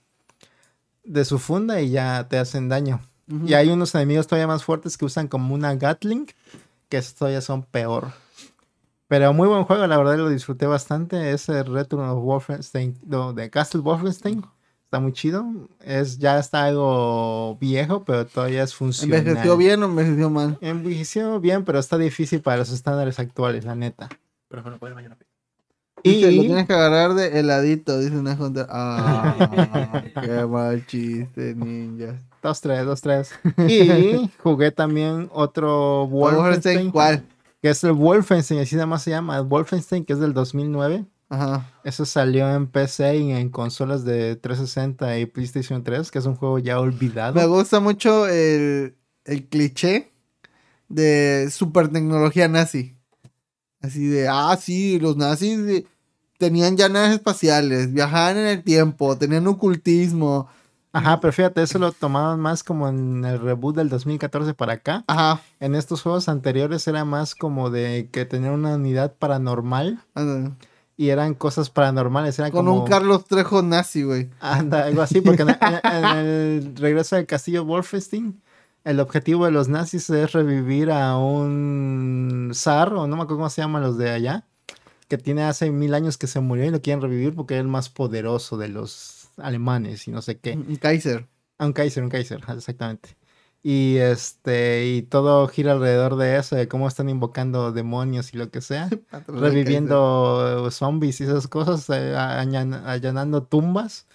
[1.05, 3.01] de su funda y ya te hacen daño.
[3.47, 6.27] Y hay unos enemigos todavía más fuertes que usan como una Gatling,
[6.89, 8.09] que todavía son peor.
[9.07, 11.33] Pero muy buen juego, la verdad lo disfruté bastante.
[11.33, 14.45] Ese Return of Wolfenstein, no, de Castle Wolfenstein.
[14.85, 15.45] Está muy chido.
[15.81, 19.21] Es, ya está algo viejo, pero todavía es funcional.
[19.21, 20.59] ¿Envejeció bien o envejeció mal?
[20.61, 24.09] Envejeció bien, pero está difícil para los estándares actuales, la neta.
[24.49, 25.17] Pero bueno, puede mañana.
[26.03, 28.67] Y lo tienes que agarrar de heladito, dice una junta.
[28.71, 32.21] Ah, qué mal chiste, ninja.
[32.43, 33.31] dos, tres, dos, tres.
[33.69, 37.25] Y jugué también otro Wolfenstein, Wolfenstein, ¿cuál?
[37.63, 41.05] que es el Wolfenstein, así nada más se llama, el Wolfenstein, que es del 2009.
[41.29, 41.71] Ajá.
[41.85, 46.35] Eso salió en PC y en consolas de 360 y PlayStation 3, que es un
[46.35, 47.35] juego ya olvidado.
[47.35, 50.11] Me gusta mucho el, el cliché
[50.89, 52.97] de super tecnología nazi.
[53.83, 55.87] Así de, ah, sí, los nazis eh,
[56.39, 60.49] tenían ya naves espaciales, viajaban en el tiempo, tenían ocultismo.
[60.93, 65.05] Ajá, pero fíjate, eso lo tomaban más como en el reboot del 2014 para acá.
[65.07, 65.41] Ajá.
[65.61, 70.57] En estos juegos anteriores era más como de que tenían una unidad paranormal anda.
[70.97, 72.39] y eran cosas paranormales.
[72.41, 72.83] Era Con como...
[72.83, 74.31] un Carlos Trejo nazi, güey.
[74.41, 78.43] Anda, algo así, porque en, en- en el regreso del castillo Wolfenstein,
[78.85, 83.51] el objetivo de los nazis es revivir a un zar, o no me acuerdo cómo
[83.51, 84.47] se llaman los de allá,
[85.09, 87.69] que tiene hace mil años que se murió y lo quieren revivir porque es el
[87.69, 90.53] más poderoso de los alemanes y no sé qué.
[90.53, 91.27] Un Kaiser.
[91.59, 93.17] Ah, un Kaiser, un Kaiser, exactamente.
[93.63, 98.51] Y este, y todo gira alrededor de eso, de cómo están invocando demonios y lo
[98.51, 98.89] que sea,
[99.29, 104.07] reviviendo zombies y esas cosas, eh, allanando tumbas.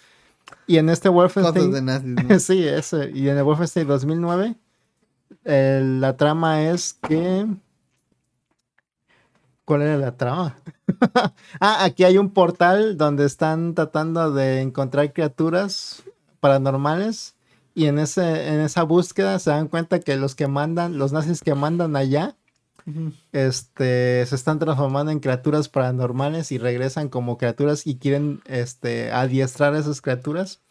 [0.67, 2.15] Y en este Wolfenstein, de nazis.
[2.15, 2.39] ¿no?
[2.39, 4.55] sí, ese, y en el Wolfenstein 2009,
[5.45, 7.47] eh, la trama es que...
[9.63, 10.55] ¿Cuál era la trama?
[11.59, 16.03] ah, aquí hay un portal donde están tratando de encontrar criaturas
[16.39, 17.35] paranormales
[17.73, 21.41] y en, ese, en esa búsqueda se dan cuenta que los que mandan, los nazis
[21.41, 22.35] que mandan allá,
[23.31, 29.73] Este, se están transformando en criaturas paranormales y regresan como criaturas y quieren este, adiestrar
[29.73, 30.61] a esas criaturas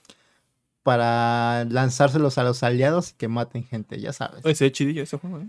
[0.83, 4.45] para lanzárselos a los aliados y que maten gente, ya sabes.
[4.45, 5.49] Oye, se ve chidillo ese juego, ¿eh?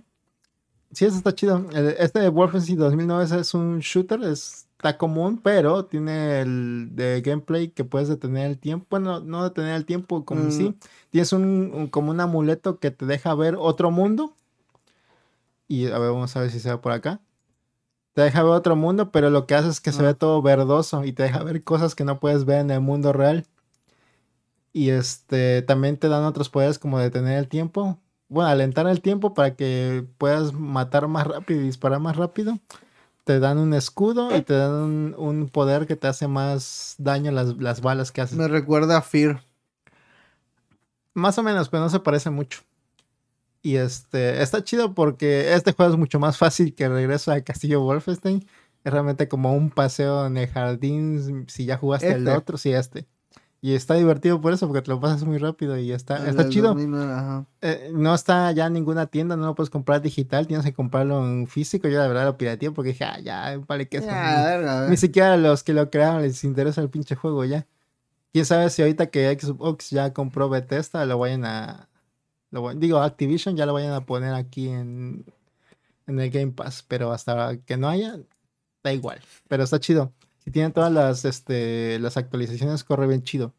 [0.91, 1.65] Sí, eso está chido.
[1.99, 7.69] Este de Wolfenstein 2009 es un shooter, es- está común, pero tiene el de gameplay
[7.69, 8.85] que puedes detener el tiempo.
[8.91, 10.51] Bueno, no detener el tiempo como Mm.
[10.51, 10.73] sí.
[11.09, 14.33] Tienes un, un- como un amuleto que te deja ver otro mundo.
[15.67, 17.19] Y a ver, vamos a ver si se ve por acá.
[18.13, 20.07] Te deja ver otro mundo, pero lo que hace es que se Ah.
[20.07, 23.11] ve todo verdoso y te deja ver cosas que no puedes ver en el mundo
[23.13, 23.45] real.
[24.73, 27.97] Y este también te dan otros poderes como detener el tiempo.
[28.27, 32.57] Bueno, alentar el tiempo para que puedas matar más rápido y disparar más rápido.
[33.23, 37.31] Te dan un escudo y te dan un, un poder que te hace más daño
[37.31, 38.37] las, las balas que haces.
[38.37, 39.41] Me recuerda a Fear.
[41.13, 42.61] Más o menos, pero no se parece mucho.
[43.65, 47.81] Y este, está chido porque este juego es mucho más fácil que regreso al castillo
[47.81, 48.45] Wolfenstein.
[48.83, 51.45] Es realmente como un paseo en el jardín.
[51.49, 52.37] Si ya jugaste el Este.
[52.37, 53.07] otro, sí, este.
[53.61, 56.47] Y está divertido por eso, porque te lo pasas muy rápido y está, el está
[56.47, 56.67] chido.
[56.75, 57.45] 2009, ajá.
[57.61, 61.25] Eh, no está ya en ninguna tienda, no lo puedes comprar digital, tienes que comprarlo
[61.27, 61.87] en físico.
[61.87, 64.97] Yo la verdad lo pirateé porque dije, ah, ya, vale que verga, Ni ver.
[64.99, 67.65] siquiera a los que lo crearon les interesa el pinche juego ya.
[68.31, 71.89] Quién sabe si ahorita que Xbox ya compró Bethesda lo vayan a.
[72.55, 75.25] Lo, digo, Activision ya lo vayan a poner aquí en,
[76.07, 76.83] en el Game Pass.
[76.87, 78.17] Pero hasta que no haya,
[78.83, 79.19] da igual.
[79.47, 80.11] Pero está chido.
[80.43, 83.53] Si tienen todas las, este, las actualizaciones, corre bien chido.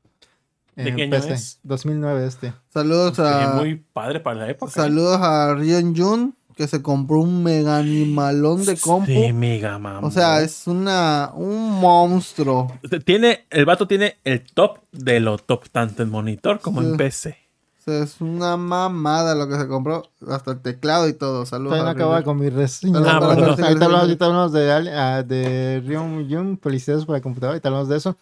[0.76, 1.32] ¿De En qué año PC.
[1.32, 1.60] es?
[1.62, 2.52] 2009 este.
[2.68, 3.54] Saludos Sería a.
[3.56, 4.70] muy padre para la época.
[4.70, 4.74] ¿eh?
[4.74, 9.06] Saludos a Rion Jun, que se compró un mega animalón de compu.
[9.10, 10.04] Sí, mega mamón.
[10.04, 12.72] O sea, es una un monstruo.
[13.04, 16.88] Tiene, el vato tiene el top de lo top, tanto en monitor como Sí.
[16.88, 17.38] en PC.
[17.86, 20.02] Sea, es una mamada lo que se compró.
[20.28, 21.46] Hasta el teclado y todo.
[21.46, 22.98] Saludos Todavía no a acababa con mi reseña.
[22.98, 27.56] Ah, Ahorita hablamos- ahorita hablamos- ahorita de, ah, de Ryun Yun, felicidades por la computadora,
[27.56, 28.16] y te hablamos de eso.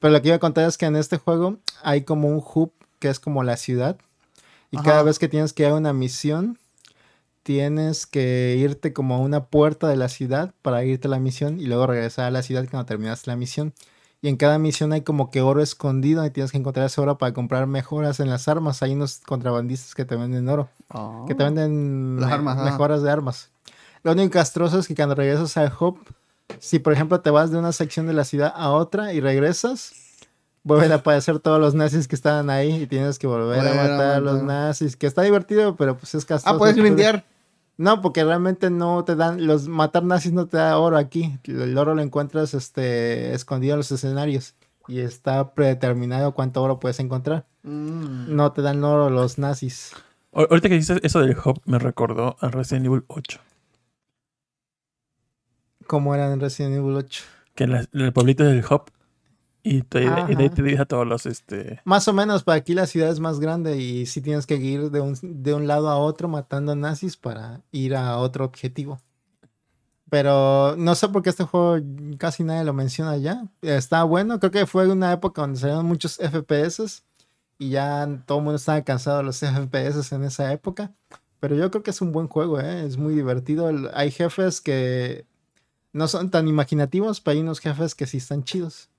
[0.00, 2.72] Pero lo que iba a contar es que en este juego hay como un hub
[2.98, 3.96] que es como la ciudad.
[4.72, 4.84] Y Ajá.
[4.84, 6.58] cada vez que tienes que ir a una misión,
[7.44, 11.60] tienes que irte como a una puerta de la ciudad para irte a la misión
[11.60, 13.72] y luego regresar a la ciudad cuando terminaste la misión.
[14.24, 17.18] Y en cada misión hay como que oro escondido y tienes que encontrar ese oro
[17.18, 18.82] para comprar mejoras en las armas.
[18.82, 21.26] Hay unos contrabandistas que te venden oro Oh.
[21.28, 22.64] que te venden Las me- armas, ajá.
[22.70, 23.50] mejoras de armas.
[24.02, 25.98] Lo único castroso es que cuando regresas al hub,
[26.58, 29.92] si por ejemplo te vas de una sección de la ciudad a otra y regresas,
[30.62, 34.00] vuelven a aparecer todos los nazis que estaban ahí y tienes que volver a matar
[34.14, 36.56] a los nazis, que está divertido, pero pues es castroso.
[36.56, 37.26] Ah, puedes grindear.
[37.76, 41.38] No, porque realmente no te dan, los matar nazis no te da oro aquí.
[41.44, 44.54] El oro lo encuentras este escondido en los escenarios
[44.86, 47.46] y está predeterminado cuánto oro puedes encontrar.
[47.64, 48.34] Mm.
[48.36, 49.92] No te dan oro los nazis.
[50.32, 53.40] Ahor- Ahorita que dices eso del hub, me recordó al Resident Evil 8.
[55.86, 57.22] Como eran en Resident Evil 8.
[57.54, 58.90] Que en la- el pueblito del hub
[59.66, 60.54] Y, te, y de ahí Ajá.
[60.54, 61.80] te dirige todos los, este...
[61.84, 64.90] Más o menos, para aquí la ciudad es más grande y sí tienes que ir
[64.90, 69.00] de un, de un lado a otro matando nazis para ir a otro objetivo.
[70.10, 71.82] Pero no sé por qué este juego
[72.18, 73.48] casi nadie lo menciona ya.
[73.62, 77.02] Está bueno, creo que fue una época donde salieron muchos FPS
[77.58, 80.92] y ya todo el mundo estaba cansado de los FPS en esa época.
[81.40, 82.84] Pero yo creo que es un buen juego, ¿eh?
[82.84, 83.70] es muy divertido.
[83.94, 85.26] Hay jefes que
[85.94, 88.90] no son tan imaginativos, pero hay unos jefes que sí están chidos.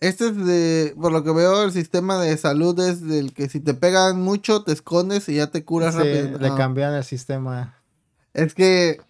[0.00, 3.58] Este es de, por lo que veo, el sistema de salud es del que si
[3.58, 6.38] te pegan mucho, te escondes y ya te curas Sí, rápido.
[6.38, 6.54] le Ah.
[6.56, 7.74] cambiaron el sistema.
[8.32, 9.00] Es que,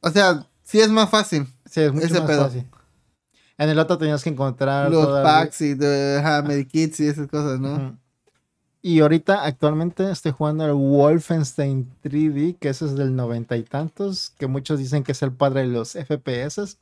[0.00, 1.46] o sea, sí es más fácil.
[1.68, 2.44] Sí, es mucho Ese más pedo.
[2.44, 2.64] fácil.
[3.58, 7.58] En el otro tenías que encontrar Los packs y de, ajá, medikits y esas cosas,
[7.58, 7.98] ¿no?
[8.82, 14.30] Y ahorita, actualmente, estoy jugando el Wolfenstein 3D, que ese es del noventa y tantos,
[14.38, 16.76] que muchos dicen que es el padre de los FPS.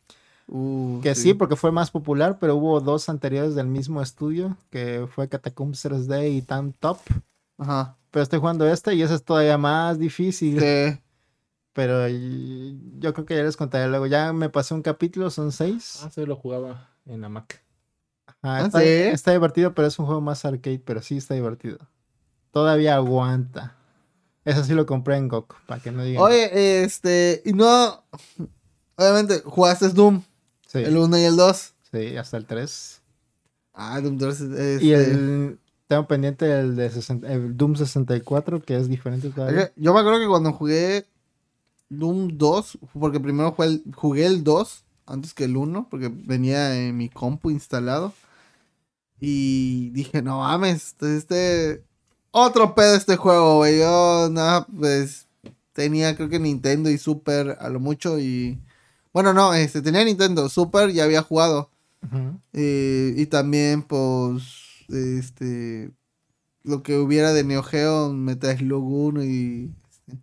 [0.46, 1.32] Uh, Que sí.
[1.34, 6.30] porque fue más popular, pero hubo dos anteriores del mismo estudio, que fue Catacombs 3D
[6.36, 6.98] y Time Top.
[7.58, 7.96] Ajá.
[8.10, 10.60] Pero estoy jugando este y ese es todavía más difícil.
[10.60, 10.98] Sí.
[11.72, 14.06] Pero yo creo que ya les contaré luego.
[14.06, 16.00] Ya me pasé un capítulo, son seis.
[16.04, 17.64] Ah, sí, lo jugaba en la Mac.
[18.42, 18.86] Ah, ¿Ah, está, sí?
[18.86, 21.78] está divertido, pero es un juego más arcade, pero sí está divertido.
[22.52, 23.74] Todavía aguanta.
[24.44, 26.22] Eso sí lo compré en GOG, para que no digan.
[26.22, 28.04] Oye, este, y no,
[28.96, 30.22] obviamente, jugaste Doom,
[30.80, 31.74] sí, el 1 y el 2.
[31.92, 33.00] sí, hasta el 3.
[33.72, 38.76] Ah, Doom 3, este, Y el tengo pendiente el de 60 el Doom 64, que
[38.76, 39.62] es diferente todavía.
[39.64, 41.06] Oye, Yo me acuerdo que cuando jugué
[41.88, 46.76] Doom 2, porque primero jugué el, jugué el 2 antes que el 1, porque venía
[46.76, 48.12] en mi compu instalado.
[49.20, 51.84] Y dije, no mames, este, este-
[52.30, 53.78] otro pedo este juego, güey.
[53.78, 55.28] Yo, nada, pues
[55.72, 58.58] tenía creo que Nintendo y Super a lo mucho y...
[59.14, 61.70] Bueno, no, este, tenía Nintendo, Super ya había jugado.
[62.52, 64.42] Eh, y también, pues,
[64.88, 65.92] este,
[66.64, 69.72] lo que hubiera de Neo Geo, Metal Slug 1 y...
[69.88, 70.18] este,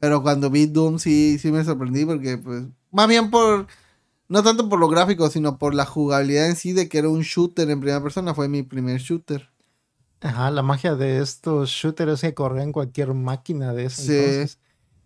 [0.00, 3.68] Pero cuando vi Doom sí, sí me sorprendí porque, pues, más bien por,
[4.28, 7.20] no tanto por lo gráfico, sino por la jugabilidad en sí de que era un
[7.20, 9.50] shooter en primera persona, fue mi primer shooter.
[10.20, 14.02] Ajá, la magia de estos shooters es que corren en cualquier máquina de eso.
[14.02, 14.12] Sí.
[14.12, 14.58] entonces.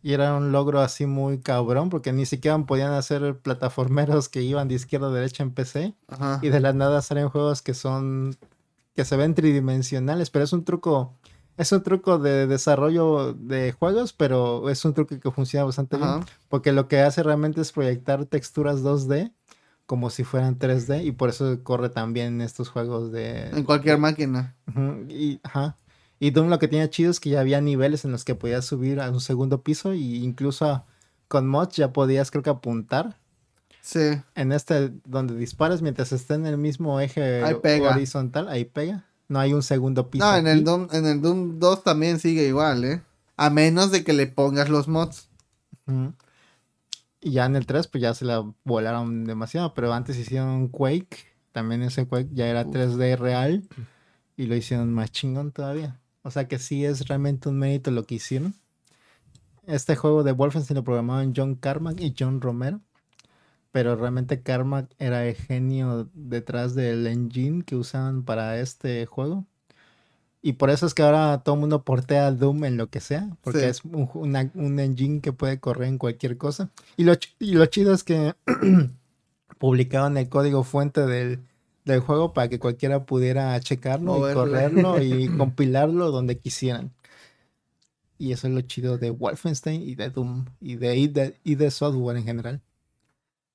[0.06, 4.68] Y era un logro así muy cabrón, porque ni siquiera podían hacer plataformeros que iban
[4.68, 5.96] de izquierda a derecha en PC.
[6.06, 6.38] Ajá.
[6.42, 8.36] Y de la nada salen juegos que son.
[8.94, 11.12] que se ven tridimensionales, pero es un truco.
[11.56, 16.20] Es un truco de desarrollo de juegos, pero es un truco que funciona bastante bien.
[16.48, 19.32] Porque lo que hace realmente es proyectar texturas 2D
[19.86, 21.04] como si fueran 3D.
[21.04, 23.48] Y por eso corre también estos juegos de.
[23.48, 24.54] En cualquier máquina.
[25.08, 25.76] Y, ajá.
[26.18, 28.64] Y Doom lo que tenía chido es que ya había niveles en los que podías
[28.64, 29.92] subir a un segundo piso.
[29.94, 30.84] Y incluso
[31.28, 33.18] con mods ya podías, creo que apuntar
[33.82, 34.20] Sí.
[34.34, 37.90] en este donde disparas mientras esté en el mismo eje Ahí pega.
[37.90, 39.04] horizontal, ahí pega.
[39.28, 40.24] No hay un segundo piso.
[40.24, 40.58] No, en aquí.
[40.58, 43.02] el, Doom, en el Doom 2 también sigue igual, ¿eh?
[43.36, 45.28] A menos de que le pongas los mods.
[47.20, 49.74] Y ya en el 3, pues ya se la volaron demasiado.
[49.74, 51.18] Pero antes hicieron Quake.
[51.52, 53.64] También ese Quake ya era 3D real.
[54.36, 55.98] Y lo hicieron más chingón todavía.
[56.26, 58.54] O sea que sí es realmente un mérito lo que hicieron.
[59.66, 62.80] Este juego de Wolfenstein lo programaban John Carmack y John Romero.
[63.70, 69.44] Pero realmente Carmack era el genio detrás del engine que usaban para este juego.
[70.42, 73.36] Y por eso es que ahora todo el mundo portea Doom en lo que sea.
[73.42, 73.64] Porque Sí.
[73.66, 76.70] es un, ju- una- un engine que puede correr en cualquier cosa.
[76.96, 78.34] Y lo, y lo chido es que
[79.58, 81.40] publicaban el código fuente del,
[81.86, 86.92] del juego para que cualquiera pudiera checarlo y correrlo y compilarlo donde quisieran.
[88.18, 91.54] Y eso es lo chido de Wolfenstein y de Doom y de, y de, y
[91.54, 92.62] de software en general.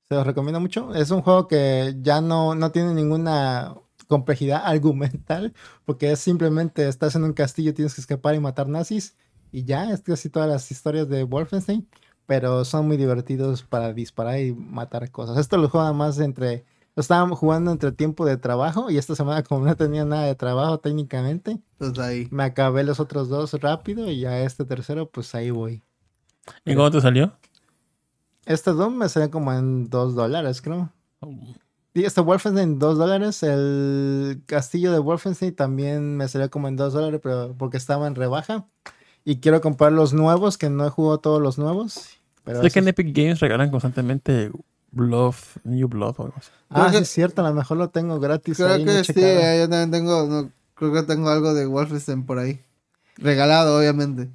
[0.08, 0.94] Se los recomiendo mucho.
[0.96, 3.76] Es un juego que ya no, no tiene ninguna
[4.08, 5.54] complejidad argumental,
[5.86, 9.16] porque es simplemente estás en un castillo, tienes que escapar y matar nazis,
[9.52, 11.88] y ya, es casi todas las historias de Wolfenstein,
[12.26, 15.38] pero son muy divertidos para disparar y matar cosas.
[15.38, 16.64] Esto lo juega más entre,
[16.96, 20.80] estaban jugando entre tiempo de trabajo, y esta semana como no tenía nada de trabajo
[20.80, 22.28] técnicamente, Pues ahí.
[22.32, 25.84] me acabé los otros dos rápido, y ya este tercero, pues ahí voy.
[26.66, 27.34] ¿Y cómo te salió?
[28.46, 30.92] Este Doom me salió como en dos dólares, creo.
[31.94, 33.44] Y este Wolfenstein 2 dólares.
[33.44, 38.16] El castillo de Wolfenstein también me salió como en 2 dólares, pero porque estaba en
[38.16, 38.66] rebaja.
[39.26, 42.10] Y quiero comprar los nuevos, que no he jugado todos los nuevos.
[42.44, 44.52] Pero Sé que en Epic Games regalan constantemente
[44.92, 46.50] Blood, New Blood o algo así.
[46.70, 48.58] Ah, sí es cierto, a lo mejor lo tengo gratis.
[48.58, 49.40] Creo ahí, no he que sí, checado.
[49.40, 52.62] eh, yo también tengo, no, creo que tengo algo de Wolfenstein por ahí.
[53.18, 54.30] Regalado, obviamente.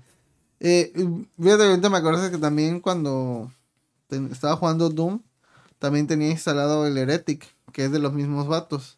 [0.61, 0.93] Eh,
[1.41, 3.51] fíjate, ahorita me acuerdo que también cuando
[4.09, 5.21] ten- estaba jugando Doom,
[5.79, 8.97] también tenía instalado el Heretic, que es de los mismos vatos.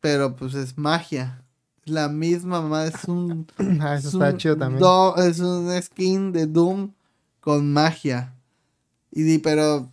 [0.00, 1.42] pero pues es magia.
[1.84, 3.46] Es la misma mamá, es un
[3.80, 4.80] Ah, eso es está un chido también.
[4.80, 6.92] do- es un skin de Doom
[7.40, 8.34] con magia.
[9.10, 9.90] Y di, pero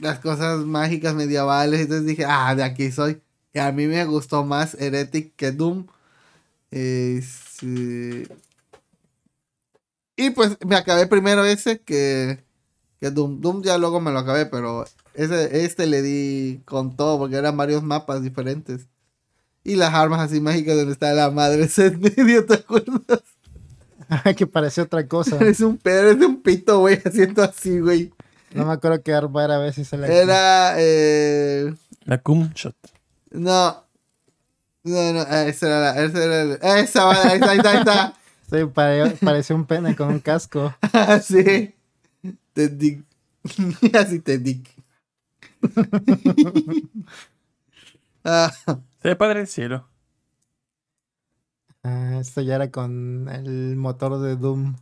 [0.00, 3.20] las cosas mágicas medievales, entonces dije, ah, de aquí soy.
[3.52, 5.86] Y a mí me gustó más Heretic que Doom.
[6.70, 8.28] Es, eh,
[10.16, 12.44] Y pues me acabé primero ese que,
[13.00, 13.40] que Doom.
[13.40, 17.56] Doom ya luego me lo acabé, pero ese, este le di con todo porque eran
[17.56, 18.88] varios mapas diferentes.
[19.64, 23.22] Y las armas así mágicas donde está la madre ese en medio, ¿te acuerdas?
[24.36, 25.38] que parecía otra cosa.
[25.44, 28.12] Es un pedo, es un pito, güey, haciendo así, güey.
[28.56, 31.74] No me acuerdo qué arma era, a ver si se la Era, eh...
[32.04, 32.74] La Cum Shot.
[33.30, 33.84] No.
[34.84, 37.78] No, no, esa era la, esa era el- esa, vale, ahí está, ahí está, ahí
[37.78, 38.14] está.
[38.48, 40.72] Sí, pare- parecía un pene con un casco.
[40.92, 41.74] Así.
[42.52, 43.04] Te dic.
[43.92, 44.70] Así te dic.
[48.24, 48.52] Ah,
[49.02, 49.88] Se ve padre el cielo.
[51.82, 54.76] Ah, esto ya era con el motor de Doom.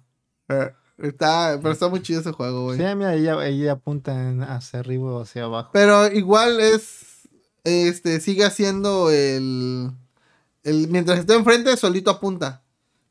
[0.49, 2.79] eh, está, pero está muy chido ese juego, güey.
[2.79, 5.71] Sí, mira, ahí, ahí apuntan hacia arriba o hacia abajo.
[5.73, 7.29] Pero igual es.
[7.65, 9.91] Este, sigue haciendo el.
[10.63, 12.63] el mientras esté enfrente, solito apunta.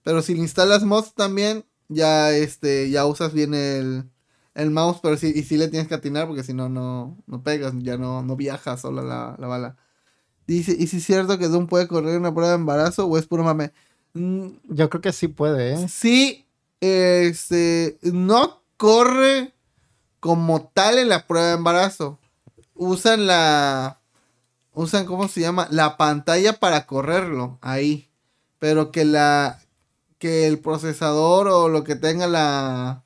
[0.04, 4.04] Pero si le instalas mods también, ya este, ya usas bien el,
[4.54, 7.42] el mouse, pero sí, y sí le tienes que atinar, porque si no, no, no
[7.44, 9.78] pegas, ya no, no viaja sola la, la bala.
[10.46, 13.26] Dice, ¿y si es cierto que Doom puede correr una prueba de embarazo o es
[13.26, 13.72] puro mame?
[14.14, 15.88] Mm, Yo creo que sí puede, ¿eh?
[15.88, 16.46] Sí,
[16.84, 19.54] este, no corre
[20.20, 22.20] como tal en la prueba de embarazo.
[22.76, 24.02] Usan la,
[24.74, 25.68] usan, ¿cómo se llama?
[25.72, 28.10] La pantalla para correrlo ahí.
[28.60, 29.62] Pero que la,
[30.18, 33.04] que el procesador o lo que tenga la,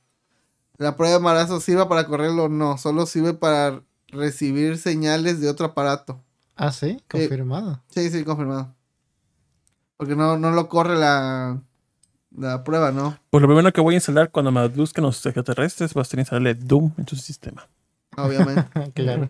[0.77, 2.79] la prueba de embarazo sirva para correrlo, no.
[2.79, 6.19] Solo sirve para recibir señales de otro aparato.
[6.55, 7.83] Ah, sí, confirmado.
[7.89, 8.73] Sí, sí, confirmado.
[9.97, 11.61] Porque no, no lo corre la,
[12.37, 13.17] la prueba, ¿no?
[13.29, 16.19] Pues lo primero que voy a instalar cuando me busquen los extraterrestres va a ser
[16.19, 17.67] instalarle Doom en su sistema.
[18.15, 18.63] Obviamente.
[18.93, 19.29] claro.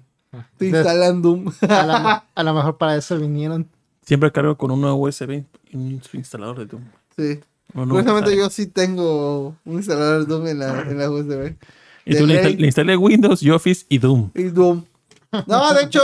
[0.58, 1.52] Te instalan Doom.
[1.62, 3.68] A la- a lo mejor para eso vinieron.
[4.06, 6.84] Siempre cargo con un nuevo USB en su instalador de Doom.
[7.16, 7.40] sí.
[7.74, 11.56] Curiosamente yo sí tengo un instalador Doom en la, en la USB.
[12.06, 12.44] Y de tú le, ley.
[12.54, 14.32] instal- le instalé Windows y Office y Doom.
[14.36, 14.86] Y Doom.
[15.46, 16.00] No, de hecho,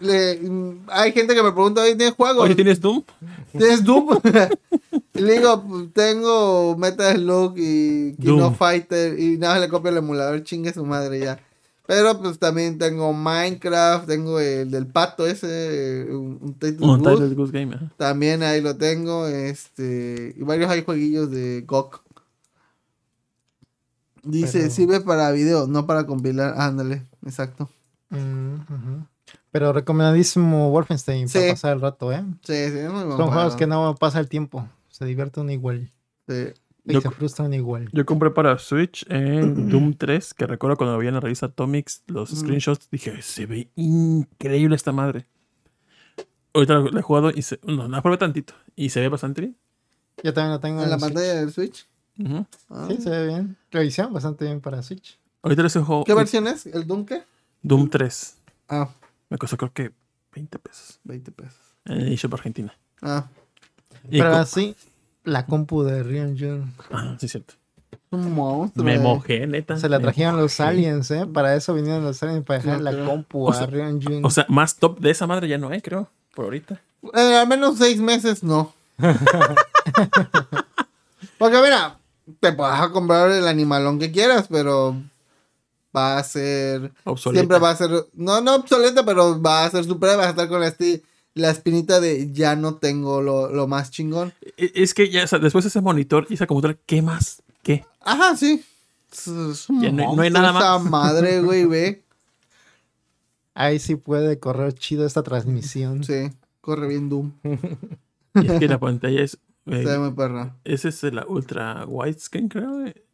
[0.00, 2.44] le- hay gente que me pregunta, oye, ¿tienes juegos?
[2.44, 3.02] Oye, ¿tienes Doom?
[3.52, 4.18] ¿Tienes Doom?
[5.14, 8.52] y le digo, tengo Metal Slug y Kino.
[8.54, 11.38] Fighter y nada, le copio el emulador, chingue su madre ya.
[11.86, 16.54] Pero pues también tengo Minecraft, tengo el del pato ese, un, un.
[16.54, 17.76] Title Goose Game.
[17.96, 22.00] También ahí lo tengo, este, y varios hay jueguillos de GOG.
[24.22, 26.54] Dice, Pero- sirve para video, no para compilar.
[26.58, 27.68] Ándale, exacto.
[28.10, 28.56] Mm.
[29.52, 31.38] Pero recomendadísimo Wolfenstein Sí.
[31.38, 32.22] para pasar el rato, ¿eh?
[32.42, 33.56] Sí, sí, es muy buen Son juegos juego.
[33.56, 34.68] que no pasa el tiempo.
[34.88, 35.90] Se divierte uno igual.
[36.28, 36.34] Sí.
[36.86, 37.88] Y Yo se frustran igual.
[37.92, 42.02] Yo compré para Switch en Doom 3, que recuerdo cuando vi en la revista Atomics
[42.06, 42.36] los Mm.
[42.36, 45.26] screenshots, dije, se ve increíble esta madre.
[46.54, 48.54] Ahorita lo, he jugado y se, no, no probé tantito.
[48.76, 49.56] Y se ve bastante bien.
[50.22, 51.12] Yo también lo tengo ¿En la Switch.
[51.12, 51.86] pantalla del Switch?
[52.70, 52.86] Ah.
[52.88, 53.56] Sí, se ve bien.
[53.84, 55.18] Hicieron bastante bien para Switch.
[55.42, 56.66] Ahorita les juego ¿Qué versión es?
[56.66, 57.22] ¿El Doom qué?
[57.62, 58.36] Doom 3.
[58.68, 58.88] Ah,
[59.30, 59.92] Me costó creo que
[60.34, 61.00] 20 pesos.
[61.04, 61.56] 20 pesos.
[61.86, 62.74] En eShop Argentina.
[63.00, 63.26] Ah,
[64.10, 64.76] Y Pero así,
[65.24, 66.74] la compu de Rion Jun.
[66.92, 67.54] Ah, sí, es cierto.
[68.10, 68.84] un monstruo.
[68.84, 68.98] Me eh.
[68.98, 69.76] mojé, neta.
[69.78, 71.26] Se la trajeron los aliens, ¿eh?
[71.26, 73.06] Para eso vinieron los aliens, para dejar No la creo.
[73.06, 74.24] compu O a sea- Rion Jun.
[74.24, 76.08] O sea, más top de esa madre ya no hay, creo.
[76.34, 76.80] Por ahorita.
[77.14, 78.72] Eh, al menos seis meses no.
[81.38, 81.96] Porque mira,
[82.40, 84.94] te vas a comprar el animalón que quieras, pero
[85.96, 86.92] va a ser...
[87.04, 87.40] Obsoleta.
[87.40, 87.90] Siempre va a ser...
[88.14, 90.16] No, no obsoleta, pero va a ser su prueba.
[90.18, 91.02] Vas a estar con la, esti-
[91.34, 94.32] la espinita de ya no tengo lo, lo más chingón.
[94.56, 97.42] E- Es que ya, o sea, después de ese monitor y esa computadora, ¿qué más?
[97.62, 97.84] ¿Qué?
[98.00, 98.64] Ajá, sí.
[99.12, 99.26] Es-
[99.68, 100.90] un Ya no hay- no hay monstruo nada esa más.
[100.90, 102.02] madre, güey, ve.
[103.54, 106.04] Ahí sí puede correr chido esta transmisión.
[106.04, 106.30] Sí,
[106.60, 107.32] corre bien Doom.
[108.34, 109.34] Y es que la pantalla es.
[109.66, 110.54] eh, Se ve muy perra.
[110.62, 112.86] ese es la ultra widescreen, creo.
[112.86, 113.04] eh,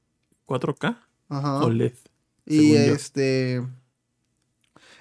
[0.47, 0.95] 4K
[1.31, 1.65] Ajá.
[1.65, 1.95] OLED.
[2.47, 2.95] Y según yo.
[2.95, 3.63] este.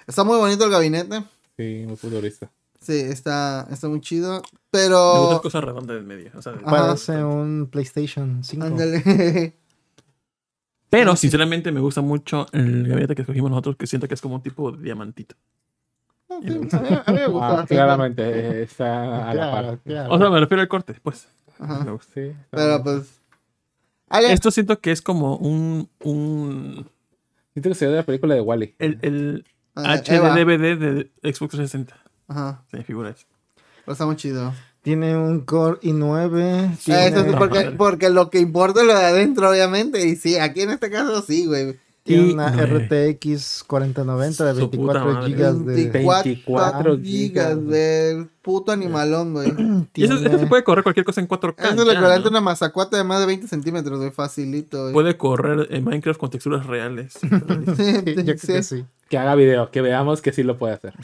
[0.06, 1.24] Está muy bonito el gabinete.
[1.56, 2.50] Sí, muy futurista.
[2.80, 4.32] Sí, está, está muy chido.
[4.34, 5.40] Me gusta Pero.
[5.42, 6.30] cosas redondas en medio.
[6.36, 6.54] o sea.
[6.60, 8.64] Parece un PlayStation 5.
[8.66, 9.56] Ándale.
[10.90, 14.36] Pero, sinceramente, me gusta mucho el gabinete que escogimos nosotros, que siento que es como
[14.36, 15.34] un tipo de diamantito.
[16.30, 16.46] a, mí,
[17.06, 17.60] a mí me gusta.
[17.62, 19.78] Ah, claramente está a la Claro, par.
[19.80, 20.14] claro.
[20.14, 21.28] O sea, me refiero al corte, pues.
[21.58, 21.84] Ajá.
[21.84, 22.82] Me gusta, sí, Pero bien.
[22.84, 23.20] pues.
[24.30, 25.88] Esto siento que es como un.
[26.04, 26.88] un
[27.56, 28.74] Siento que se ve de la película de Wally.
[28.78, 29.44] el, el
[29.76, 30.34] ah, HD Eva.
[30.36, 31.96] DVD de Xbox 360.
[32.28, 32.62] Ajá.
[32.70, 33.26] Se me figura eso.
[33.82, 34.52] Pero está muy chido.
[34.82, 36.42] Tiene un Core i9.
[36.42, 40.06] Ah, Eso sí, Tiene, porque, porque lo que importa es lo de adentro, obviamente.
[40.06, 41.80] Y sí, aquí en este caso sí, güey.
[42.06, 45.34] Tiene y- una RTX 4090 de Su puta 24 madre.
[45.34, 45.74] GB de...
[45.74, 48.28] 24 24 gigas, gigas, güey.
[48.42, 49.52] Puto animalón, güey.
[49.94, 51.54] Y eso, eso tiene- se puede correr cualquier cosa en 4K.
[51.74, 54.10] Eso ya, equivalente a una mazacuata de más de 20 centímetros, güey.
[54.10, 54.92] Facilito, güey.
[54.94, 57.18] Puede correr en Minecraft con texturas reales.
[57.76, 58.02] Sí,
[58.46, 58.84] que sí.
[59.08, 60.94] Que haga video, que veamos que sí lo puede hacer.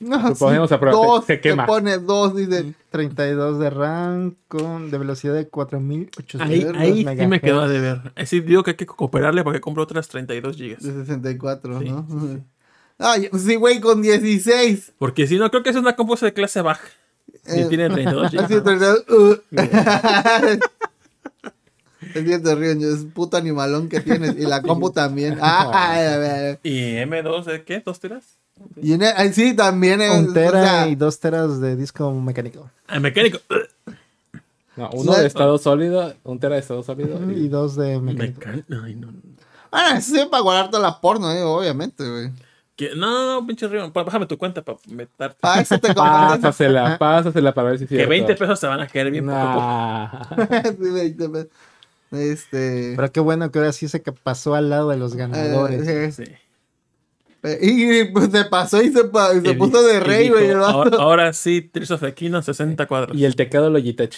[0.00, 1.64] No, Lo ponemos a prueba, dos, se- se quema.
[1.64, 2.74] Te pone dos, dice.
[2.90, 8.12] 32 de RAM con de velocidad de 4800 Ahí, ahí sí me quedó a deber.
[8.16, 10.82] Así digo que hay que cooperarle para que compre otras 32 De gigas.
[10.82, 12.06] 64, Sí, ¿no?
[12.10, 12.42] sí,
[12.98, 14.92] Ay, sí, güey, con 16.
[14.98, 16.86] Porque si no, creo que es una compu de clase baja.
[17.46, 18.44] Y Eh, tiene 32 gigas.
[18.44, 18.62] Así, ¿no?
[18.64, 19.36] 32, uh.
[22.14, 24.36] Es cierto, Río, es puto animalón que tienes.
[24.38, 25.38] Y la compu también.
[25.40, 26.60] Ah, a ver.
[26.62, 27.80] ¿Y M2 de qué?
[27.84, 28.36] ¿Dos teras?
[28.80, 30.10] Y en el- sí, también es.
[30.16, 32.70] Un tera o sea, y dos teras de disco mecánico.
[32.86, 33.38] Ah, mecánico.
[34.74, 37.20] No, uno No, de estado sólido, un tera de estado sólido.
[37.30, 38.40] Y Y, dos de mecánico.
[38.40, 38.74] Mecánico.
[38.82, 39.08] Ay, no.
[39.70, 42.30] Ah, eso sí, para guardar toda la porno, eh, obviamente, güey.
[42.96, 43.92] No, no, pinche río.
[43.92, 45.36] Pa- Bájame tu cuenta para meterte.
[45.42, 46.40] Ah, eso te compraste.
[46.40, 48.10] pásasela, pásasela para ver si es Que cierto.
[48.10, 50.42] 20 pesos te van a caer bien poco a poco.
[50.42, 50.62] Nah.
[50.62, 51.48] Sí, 20 pesos.
[52.12, 52.92] Este.
[52.94, 55.86] Pero qué bueno que ahora sí se que pasó al lado de los ganadores.
[55.88, 56.24] eh, Sí.
[57.42, 60.50] eh, y pues se pasó y se, pa- y se Y puso de rey, güey.
[60.52, 63.16] ahora, ahora sí, Tears of the Kingdom, 60 cuadros.
[63.16, 64.14] Y el teclado Logitech.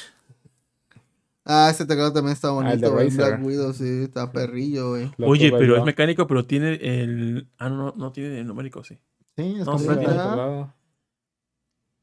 [1.46, 3.10] Ah, ese teclado también está Ah, bonito, güey.
[3.10, 5.12] Black Widow, sí, está perrillo, güey.
[5.22, 5.76] Oye, pero yo.
[5.76, 7.46] es mecánico, pero tiene el.
[7.58, 8.98] Ah, no, no, tiene el numérico, sí.
[9.36, 10.72] Sí, es No, Sí, teclado.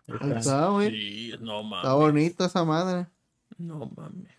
[0.07, 0.37] Está.
[0.39, 0.89] está, güey.
[0.91, 1.91] Sí, no Está mames.
[2.13, 3.07] bonito esa madre.
[3.57, 4.31] No mames.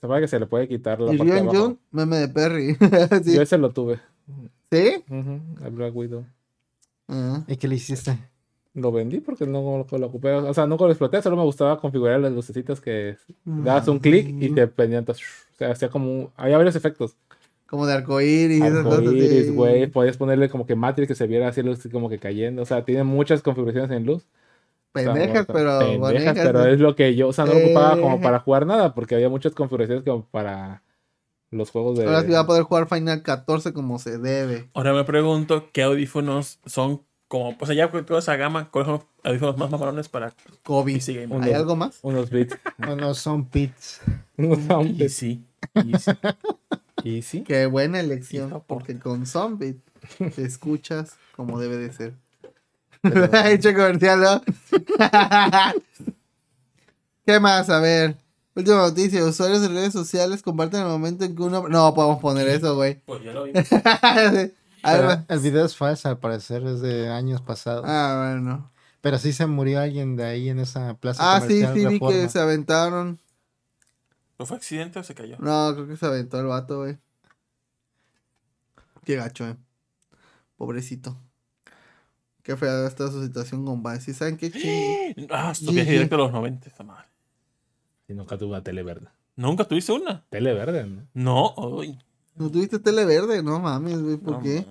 [0.00, 1.66] Se que se le puede quitar la Y parte de Rion abajo.
[1.66, 2.74] Jun, meme de Perry.
[3.24, 3.34] sí.
[3.34, 3.98] Yo ese lo tuve.
[4.72, 5.04] ¿Sí?
[5.08, 6.24] Ujú, el Black Widow.
[7.08, 7.42] Ah.
[7.46, 8.16] ¿Y qué le hiciste?
[8.72, 10.32] Lo vendí porque no lo, lo ocupé.
[10.32, 11.20] O sea, nunca lo exploté.
[11.20, 15.00] Solo me gustaba configurar las lucecitas que dabas un clic y te prendían.
[15.00, 15.24] entonces,
[15.54, 16.10] O sea, hacía como.
[16.10, 17.16] un- Había varios efectos.
[17.66, 18.98] Como de arcoíris y esas cosas.
[19.00, 19.52] Arcoíris, sí.
[19.52, 19.86] güey.
[19.88, 22.62] Podías ponerle como que Matrix que se viera así luz como que cayendo.
[22.62, 24.24] O sea, tiene muchas configuraciones en luz.
[24.92, 26.34] Pendejas, pero pendejas, bonitas.
[26.34, 29.14] pero es lo que yo, o sea, no lo ocupaba como para jugar nada, porque
[29.14, 30.82] había muchas configuraciones como para
[31.50, 32.06] los juegos de.
[32.06, 34.68] Ahora sí va a poder jugar Final 14 como se debe.
[34.74, 37.56] Ahora me pregunto qué audífonos son como.
[37.58, 40.32] O sea, ya con toda esa gama, ¿cuáles son los audífonos más mamalones para
[40.64, 40.94] COVID.
[40.94, 41.42] PC Gamer?
[41.42, 41.98] ¿Hay algo más?
[42.02, 42.58] Unos bits.
[42.78, 44.00] Bueno, son pits.
[44.36, 45.44] unos sound Y sí.
[45.74, 46.10] Y sí.
[47.02, 47.42] Y sí.
[47.42, 48.62] Qué buena elección.
[48.66, 49.80] Porque con Zombie
[50.18, 52.14] te escuchas como debe de ser.
[53.02, 54.42] Pero- hecho comercial, ¿no?
[57.26, 57.68] ¿Qué más?
[57.70, 58.16] A ver.
[58.54, 59.24] Última noticia.
[59.24, 61.68] Usuarios de redes sociales comparten el momento en que uno...
[61.68, 63.00] No podemos poner eso, güey.
[63.06, 63.52] Pues ya lo vi.
[63.52, 67.84] Pero el video es falso, al parecer, es de años pasados.
[67.86, 68.70] Ah, bueno.
[69.02, 72.00] Pero sí se murió alguien de ahí en esa plaza Ah, sí, comercial sí, vi
[72.00, 73.20] que se aventaron.
[74.38, 75.36] ¿No fue accidente o se cayó?
[75.38, 76.98] No, creo que se aventó el vato, güey.
[79.04, 79.56] Qué gacho, eh.
[80.56, 81.16] Pobrecito.
[82.42, 84.00] Qué fea está su situación, compadre.
[84.00, 85.26] ¿Sí saben qué chingo?
[85.30, 85.90] Ah, viaje sí.
[85.92, 87.08] directo a los 90, esta madre.
[88.08, 89.08] Y nunca tuve una tele verde.
[89.36, 90.24] ¿Nunca tuviste una?
[90.28, 91.06] Tele verde, ¿no?
[91.14, 91.98] No, uy,
[92.36, 93.42] ¿No tuviste tele verde?
[93.42, 94.64] No mames, güey, ¿por no qué?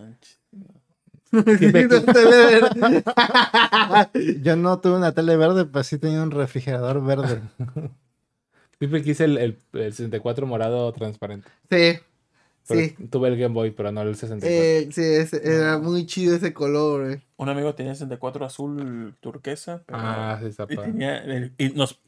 [1.32, 3.04] tele verde.
[4.42, 7.42] Yo no tuve una tele verde, pero sí tenía un refrigerador verde.
[8.80, 11.48] Siempre quise el, el, el 64 morado transparente.
[11.70, 12.00] Sí,
[12.78, 12.96] sí.
[13.10, 14.50] Tuve el Game Boy, pero no el 64.
[14.50, 17.22] Eh, sí, ese- era muy chido ese color, güey.
[17.38, 19.82] Un amigo tenía 64 azul turquesa.
[19.86, 20.00] Pero...
[20.02, 21.18] ah, sí, está y tenía.
[21.20, 22.00] el- y nos.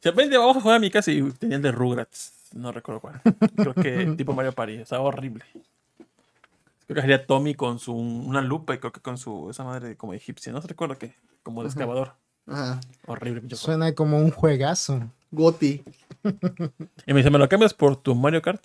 [0.00, 2.32] Se aprende, vamos a jugar a mi casa y tenía el de Rugrats.
[2.54, 3.20] No recuerdo cuál.
[3.56, 4.74] Creo que tipo Mario Party.
[4.74, 5.44] Estaba horrible.
[6.86, 9.96] Creo que salía Tommy con su una lupa y creo que con su esa madre
[9.96, 10.52] como egipcia.
[10.52, 11.14] No se recuerdo qué.
[11.42, 12.12] Como de excavador.
[12.46, 12.80] Ajá.
[13.06, 13.54] Horrible.
[13.56, 15.00] Suena como un juegazo.
[15.32, 15.82] Goti.
[17.06, 18.62] Y me dice, ¿me lo cambias por tu Mario Kart?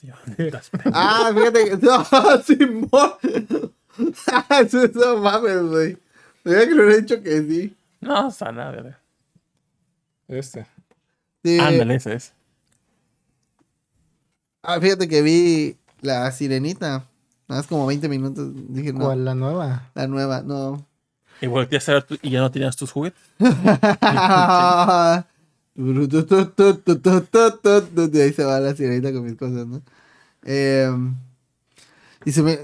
[0.94, 1.77] Ah, fíjate que.
[1.81, 2.03] No,
[2.44, 3.14] Simón.
[4.61, 5.98] Eso no mames, güey.
[6.44, 7.76] Me había que lo hubiera dicho que sí.
[8.02, 8.98] no, sana, verdad.
[10.27, 10.68] Este.
[11.44, 11.57] Sí.
[11.60, 12.34] Ándale, ese es.
[14.61, 17.06] Ah, fíjate que vi la sirenita.
[17.48, 18.49] Nada más como 20 minutos.
[18.53, 19.06] Dije, no.
[19.06, 19.89] ¿Cuál la nueva?
[19.95, 20.85] La nueva, no.
[21.41, 23.22] Y volteaste a ver tú- y ya no tenías tus juguetes.
[28.08, 29.82] De ahí se va la sirenita con mis cosas, ¿no?
[30.44, 30.90] Eh,
[32.26, 32.60] y se me.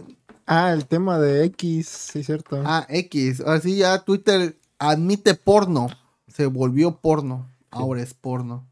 [0.46, 2.62] Ah, el tema de X, sí, cierto.
[2.66, 3.42] Ah, X.
[3.42, 5.88] Ahora sí, ya Twitter admite porno.
[6.28, 7.48] Se volvió porno.
[7.72, 8.66] Ahora es porno.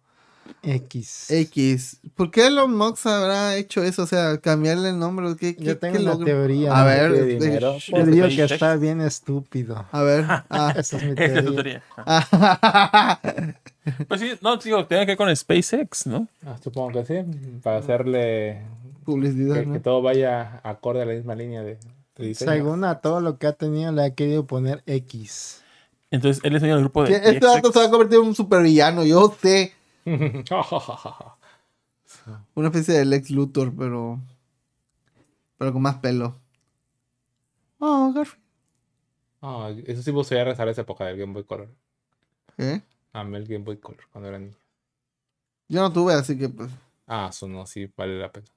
[0.63, 1.31] X.
[1.31, 1.97] X.
[2.15, 4.03] ¿Por qué Elon Musk habrá hecho eso?
[4.03, 5.35] O sea, cambiarle el nombre.
[5.37, 6.25] ¿Qué, qué- Yo tengo qué logro?
[6.25, 6.77] teoría.
[6.79, 7.77] A ver, de dinero.
[7.77, 8.51] Yo digo que Check.
[8.51, 9.85] está bien estúpido.
[9.91, 10.25] a ver.
[10.49, 10.73] Ah.
[10.75, 11.83] Esa es mi Esa es tu teoría.
[14.07, 16.27] Pues sí, no, digo, tiene que ver con SpaceX, ¿no?
[16.45, 18.61] Ah, supongo que sí, para hacerle
[19.03, 21.79] Publicidad, que, que todo vaya acorde a la misma línea de,
[22.15, 22.51] de diseño.
[22.51, 25.63] Según a todo lo que ha tenido, le ha querido poner X.
[26.11, 27.15] Entonces él es del grupo de.
[27.15, 29.73] Este dato se va a convertir en un supervillano, yo sé.
[32.53, 34.19] Una especie de Lex Luthor, pero.
[35.57, 36.39] Pero con más pelo.
[37.79, 38.41] Oh, Garfield.
[39.41, 41.69] Ah, eso sí me gustaría rezar esa época del Game Boy Color.
[42.57, 42.83] ¿Qué?
[43.13, 44.55] Amé el Game Boy Color cuando era niño.
[45.67, 46.69] Yo no tuve, así que pues.
[47.07, 48.47] Ah, eso no, sí vale la pena.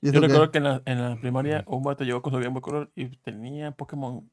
[0.00, 0.28] ¿y eso Yo qué?
[0.28, 2.90] recuerdo que en la, en la primaria un vato llegó con su Game Boy Color
[2.94, 4.28] y tenía Pokémon.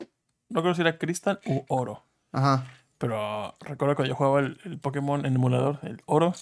[0.49, 2.03] No creo si era Crystal u Oro.
[2.31, 2.65] Ajá.
[2.97, 6.33] Pero recuerdo cuando yo jugaba el, el Pokémon en emulador, el Oro.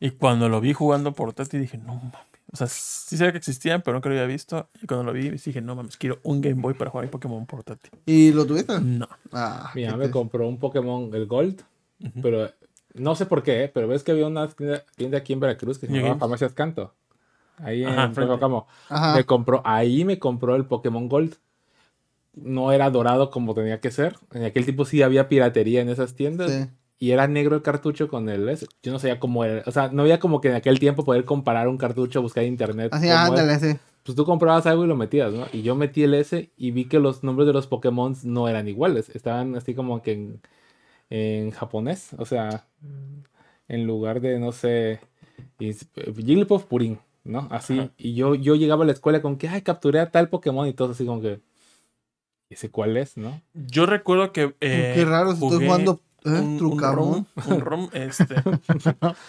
[0.00, 2.27] Y cuando lo vi jugando por Tati dije, no mames.
[2.50, 4.68] O sea, sí sabía que existían, pero nunca lo había visto.
[4.82, 7.44] Y cuando lo vi dije, no mames, quiero un Game Boy para jugar mi Pokémon
[7.46, 7.90] portátil.
[8.06, 8.80] ¿Y lo tuviste?
[8.80, 9.06] No.
[9.32, 10.12] Ah, Mi qué mamá me triste.
[10.18, 11.62] compró un Pokémon, el Gold,
[12.22, 12.50] pero
[12.94, 13.68] no sé por qué, ¿eh?
[13.68, 16.16] pero ves que había una tienda, tienda aquí en Veracruz que se llamaba.
[16.18, 16.94] Farmacias Canto.
[17.58, 18.38] Ahí en Ajá.
[18.38, 18.66] Camo.
[18.88, 19.14] Ajá.
[19.16, 21.36] Me compró, ahí me compró el Pokémon Gold.
[22.34, 24.16] No era dorado como tenía que ser.
[24.32, 26.50] En aquel tiempo sí había piratería en esas tiendas.
[26.52, 26.66] Sí.
[27.00, 28.66] Y era negro el cartucho con el S.
[28.82, 29.62] Yo no sabía cómo era.
[29.66, 32.50] O sea, no había como que en aquel tiempo poder comparar un cartucho, buscar en
[32.50, 32.92] internet.
[32.92, 33.24] Así, era.
[33.24, 33.78] ándale, sí.
[34.02, 35.46] Pues tú comprabas algo y lo metías, ¿no?
[35.52, 38.66] Y yo metí el S y vi que los nombres de los Pokémon no eran
[38.66, 39.10] iguales.
[39.14, 40.40] Estaban así como que en,
[41.10, 42.14] en japonés.
[42.18, 42.66] O sea,
[43.68, 44.98] en lugar de, no sé,
[45.58, 47.46] Jigglypuff Purin, ¿no?
[47.50, 47.78] Así.
[47.78, 47.90] Ajá.
[47.96, 50.72] Y yo, yo llegaba a la escuela con que, ay, capturé a tal Pokémon y
[50.72, 51.40] todo así como que,
[52.50, 53.40] ¿ese cuál es, no?
[53.54, 54.54] Yo recuerdo que.
[54.60, 56.07] eh, Qué raro, si estoy jugué jugando ¿eh?
[56.24, 56.78] Un, un.
[56.80, 58.36] ROM, un ROM, este,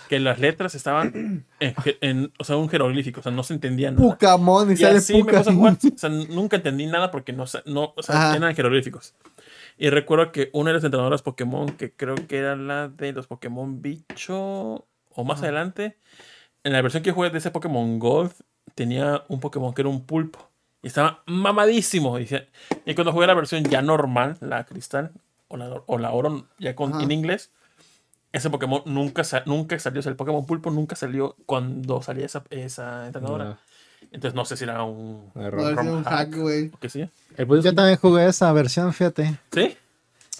[0.10, 3.91] que las letras estaban en, en- o sea, un jeroglífico, o sea, no se entendía
[3.91, 4.03] nada.
[4.10, 5.56] Pucamón y, Y sale así me Pucamón.
[5.78, 5.78] jugar.
[5.94, 8.36] O sea, nunca entendí nada porque no, no o sea, Ajá.
[8.38, 9.14] eran jeroglíficos.
[9.78, 13.28] Y recuerdo que una de las entrenadoras Pokémon, que creo que era la de los
[13.28, 15.98] Pokémon Bicho, o más adelante,
[16.64, 18.34] en la versión que jugué de ese Pokémon Gold,
[18.76, 20.49] tenía un Pokémon que era un pulpo.
[20.82, 22.20] Y estaba mamadísimo.
[22.20, 22.28] Y,
[22.86, 25.11] y cuando jugué la versión ya normal, la cristal,
[25.50, 27.04] o la, o la oro, ya con, Ajá.
[27.04, 27.52] en inglés,
[28.32, 30.00] ese Pokémon nunca, nunca salió.
[30.00, 33.60] O sea, el Pokémon pulpo nunca salió cuando salía esa, esa entrenadora.
[34.12, 35.30] Entonces no sé si era un...
[35.36, 35.72] No, No, error.
[35.74, 36.72] es un hack, güey.
[36.74, 37.10] o qué sé.
[37.36, 39.40] El punto es Yo también jugué esa versión, fíjate.
[39.52, 39.76] ¿Sí?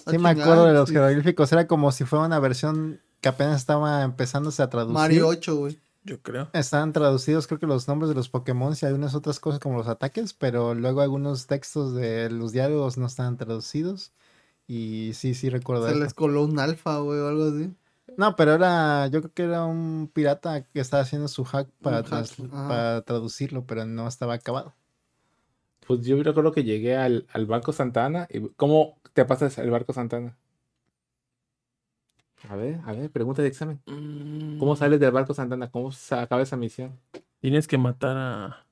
[0.06, 0.94] Ah, Sí, me acuerdo de los sí.
[0.94, 1.52] jeroglíficos.
[1.52, 4.94] Era como si fuera una versión que apenas estaba empezándose a traducir.
[4.94, 5.78] Mario 8, güey.
[6.04, 6.48] Yo creo.
[6.54, 9.86] Estaban traducidos, creo que los nombres de los Pokémon y algunas otras cosas como los
[9.88, 14.12] ataques, pero luego algunos textos de los diálogos no estaban traducidos.
[14.72, 16.00] Y sí, sí recuerdo Se eso.
[16.04, 17.74] les coló un alfa, güey, o algo así.
[18.16, 22.04] No, pero era, yo creo que era un pirata que estaba haciendo su hack para,
[22.04, 22.28] hack,
[22.68, 24.72] para traducirlo, pero no estaba acabado.
[25.88, 28.28] Pues yo recuerdo que llegué al, al barco Santana.
[28.30, 30.36] Y, ¿Cómo te pasas el barco Santana?
[32.48, 33.80] A ver, a ver, pregunta de examen.
[34.60, 35.68] ¿Cómo sales del barco Santana?
[35.70, 36.96] ¿Cómo se acaba esa misión?
[37.40, 38.66] Tienes que matar a.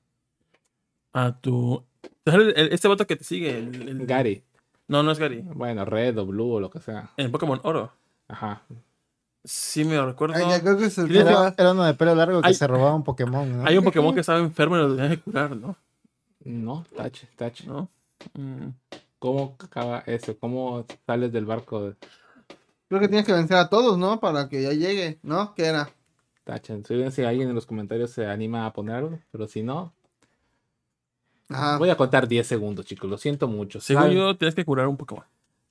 [1.11, 1.83] A tu.
[2.23, 3.57] ¿te sale el- Este voto que te sigue.
[3.59, 4.43] el- el- Gary.
[4.89, 5.41] No, no es Gary.
[5.41, 7.11] Bueno, red o blue o lo que sea.
[7.15, 7.93] En Pokémon Oro.
[8.27, 8.63] Ajá.
[9.43, 10.35] Sí, me lo recuerdo.
[10.35, 12.95] Ay, ya creo que se Era, era uno de pelo largo que Hay- se robaba
[12.95, 13.65] un Pokémon, ¿no?
[13.65, 15.75] Hay un Pokémon que estaba enfermo y lo tenías que curar, ¿no?
[16.43, 17.67] No, tache, tache.
[17.67, 17.87] ¿No?
[18.33, 18.69] Mm.
[19.19, 20.37] ¿Cómo acaba eso?
[20.39, 21.95] ¿Cómo sales del barco de
[22.87, 24.19] Creo que tienes que vencer a todos, ¿no?
[24.19, 25.53] Para que ya llegue, ¿no?
[25.53, 25.89] ¿Qué era?
[26.43, 26.75] tache?
[26.75, 29.93] Estoy viendo si alguien en los comentarios se anima a poner algo, pero si no,
[31.49, 31.77] Ajá.
[31.77, 33.09] voy a contar 10 segundos, chicos.
[33.09, 33.81] Lo siento mucho.
[33.81, 35.25] Según yo, tienes que curar un Pokémon.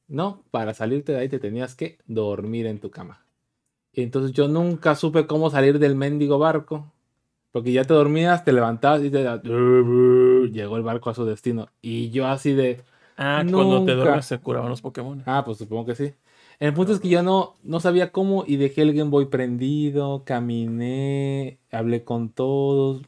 [0.08, 3.24] No, para salirte de ahí te tenías que dormir en tu cama.
[3.92, 6.92] Y entonces yo nunca supe cómo salir del mendigo barco.
[7.50, 9.22] Porque ya te dormías, te levantabas y te
[10.52, 11.68] llegó el barco a su destino.
[11.80, 12.82] Y yo así de,
[13.16, 15.22] Ah, cuando te duermes se curaban los Pokémon.
[15.26, 16.12] ah, pues supongo que sí.
[16.60, 20.22] El punto es que yo no, no sabía cómo y dejé el Game Boy prendido,
[20.24, 23.02] caminé, hablé con todos.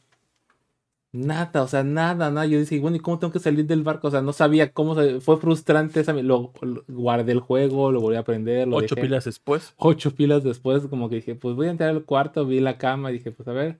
[1.13, 2.45] Nada, o sea, nada, nada.
[2.45, 4.07] Yo dije, bueno, ¿y cómo tengo que salir del barco?
[4.07, 4.95] O sea, no sabía cómo.
[5.19, 5.99] Fue frustrante.
[5.99, 8.67] Esa, lo, lo- guardé el juego, lo volví a aprender.
[8.67, 9.07] Lo Ocho dejé.
[9.07, 9.73] pilas después.
[9.77, 13.09] Ocho pilas después, como que dije, pues voy a entrar al cuarto, vi la cama
[13.11, 13.79] y dije, pues a ver.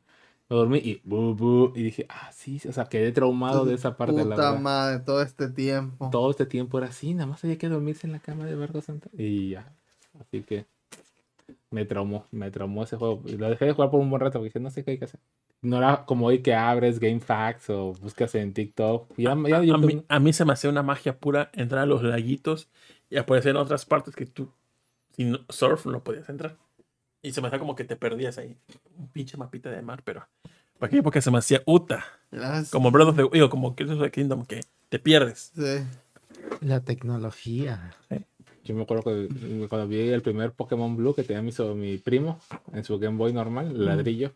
[0.49, 3.95] Me dormí y bu, bu, y dije, ah, sí, o sea, quedé traumado de esa
[3.95, 4.59] parte, la Puta verdad.
[4.59, 6.09] madre, todo este tiempo.
[6.11, 8.81] Todo este tiempo era así, nada más había que dormirse en la cama de Barco
[8.81, 9.09] Santa.
[9.17, 9.73] Y ya.
[10.19, 10.65] Así que
[11.69, 13.21] me traumó, me traumó ese juego.
[13.25, 14.97] Y lo dejé de jugar por un buen rato porque dije, no sé qué hay
[14.97, 15.21] que hacer.
[15.61, 19.07] No era como hoy que abres GameFAQs o buscas en TikTok.
[19.17, 21.83] Ya, ya- A, yo- a mí, a mí se me hacía una magia pura entrar
[21.83, 22.67] a los laguitos
[23.09, 24.49] y aparecer en otras partes que tú,
[25.15, 26.57] sin surf, no podías entrar.
[27.21, 28.57] Y se me hacía como que te perdías ahí.
[28.97, 30.27] Un pinche mapita de mar, pero.
[30.79, 31.03] ¿Para qué?
[31.03, 32.03] Porque se me hacía Uta.
[32.31, 35.51] Las- Como Breath of the digo, como Tears of the Kingdom, que te pierdes.
[35.55, 35.85] Sí.
[36.61, 37.93] La tecnología.
[38.63, 42.39] Yo me acuerdo que cuando vi el primer Pokémon Blue que tenía mi, mi primo
[42.73, 44.31] en su Game Boy normal, el ladrillo.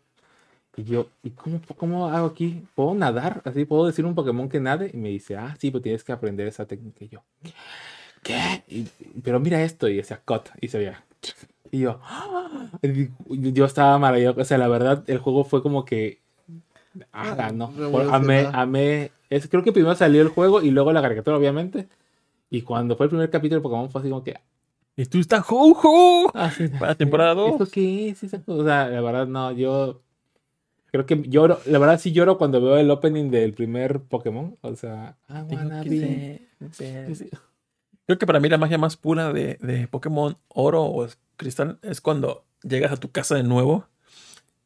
[0.76, 2.62] Y yo, ¿y cómo, cómo hago aquí?
[2.74, 3.40] ¿Puedo nadar?
[3.44, 4.90] Así puedo decir un Pokémon que nade.
[4.92, 7.04] Y me dice, ah, sí, pues tienes que aprender esa técnica.
[7.04, 7.22] Y yo,
[8.22, 8.62] ¿qué?
[8.68, 8.86] Y-
[9.22, 9.88] pero mira esto.
[9.88, 10.48] Y decía, cut.
[10.60, 11.02] Y se veía.
[11.70, 12.68] Y yo, ¡ah!
[12.82, 14.40] Y yo estaba maravilloso.
[14.40, 16.20] O sea, la verdad, el juego fue como que.
[17.12, 17.70] Ah, no.
[17.70, 19.10] Por- Amé, amé.
[19.30, 21.88] Es, creo que primero salió el juego y luego la caricatura, obviamente.
[22.50, 24.36] Y cuando fue el primer capítulo de Pokémon fue así como que.
[24.96, 26.30] Y tú estás Jojo.
[26.34, 26.68] Ah, sí.
[26.80, 27.52] Para temporada dos.
[27.52, 28.22] ¿Esto qué es?
[28.46, 30.02] O sea, la verdad, no, yo.
[30.96, 34.56] Creo que lloro, la verdad sí lloro cuando veo el opening del primer Pokémon.
[34.62, 36.42] O sea, I wanna be-.
[38.06, 41.06] Creo que para mí la magia más pura de, de Pokémon Oro o
[41.36, 43.84] Cristal es cuando llegas a tu casa de nuevo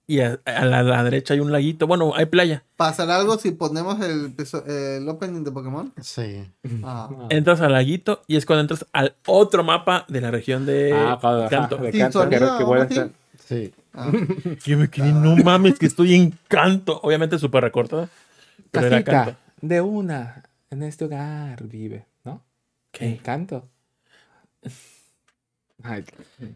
[0.06, 1.86] y a, a la, a la derecha hay un laguito.
[1.86, 2.64] Bueno, hay playa.
[2.76, 4.34] ¿Pasará algo si ponemos el,
[4.66, 5.92] el opening de Pokémon?
[6.02, 6.44] Sí.
[6.82, 7.08] Ah.
[7.10, 7.26] No.
[7.30, 11.18] Entras al laguito y es cuando entras al otro mapa de la región de Ah,
[11.48, 11.76] Canto.
[11.78, 12.94] de Sin canto, que- sonido, que vuelve a ¿sí?
[12.94, 13.10] estar-
[13.46, 13.72] Sí.
[13.94, 14.10] Ah.
[14.64, 17.00] Yo me quedé, no mames, que estoy en canto.
[17.02, 18.08] Obviamente súper recortada.
[18.70, 19.36] Pero era canto.
[19.60, 22.42] de una en este hogar vive, ¿no?
[22.92, 23.06] ¿Qué?
[23.10, 23.68] Encanto.
[25.82, 26.04] Ay,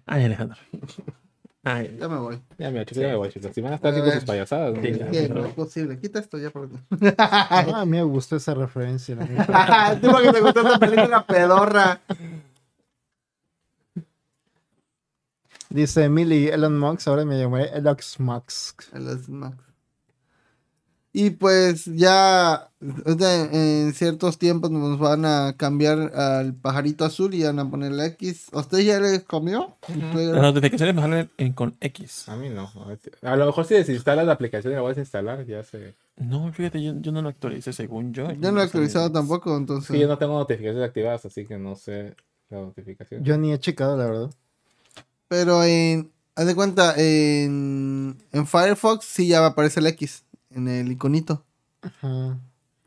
[0.06, 0.56] Ay, Alejandro.
[1.66, 2.38] Ay, Ya me voy.
[2.58, 3.50] ya me chicos, ya me voy, chicos.
[3.54, 4.82] Si van a estar haciendo sus payasadas, ¿no?
[4.82, 5.28] Sí.
[5.30, 5.98] No es posible.
[5.98, 6.68] Quita esto ya por
[7.16, 9.16] Ah, a mí me gustó esa referencia.
[10.02, 12.00] Tú porque te gustó esta película pedorra.
[15.74, 18.82] Dice Emily Elon Musk, ahora me llamaré Elon Musk.
[18.92, 19.56] Los Max.
[21.12, 27.58] Y pues ya en ciertos tiempos nos van a cambiar al pajarito azul y van
[27.58, 28.50] a poner la X.
[28.52, 29.76] ¿Usted ya le comió?
[29.88, 32.28] ¿Usted las notificaciones me salen en- con X.
[32.28, 32.70] A mí no.
[33.22, 35.96] A lo mejor si desinstalas la aplicación y la vuelves a instalar, ya sé.
[36.18, 38.30] No, fíjate, yo, yo no lo actualicé según yo.
[38.30, 39.92] Yo no lo he actualizado tampoco, entonces.
[39.92, 42.14] Sí, yo no tengo notificaciones activadas, así que no sé
[42.48, 43.24] la notificación.
[43.24, 44.30] Yo ni he checado, la verdad.
[45.34, 46.12] Pero en.
[46.36, 51.44] Haz de cuenta, en, en Firefox sí ya aparece el X en el iconito.
[51.82, 52.38] Ajá.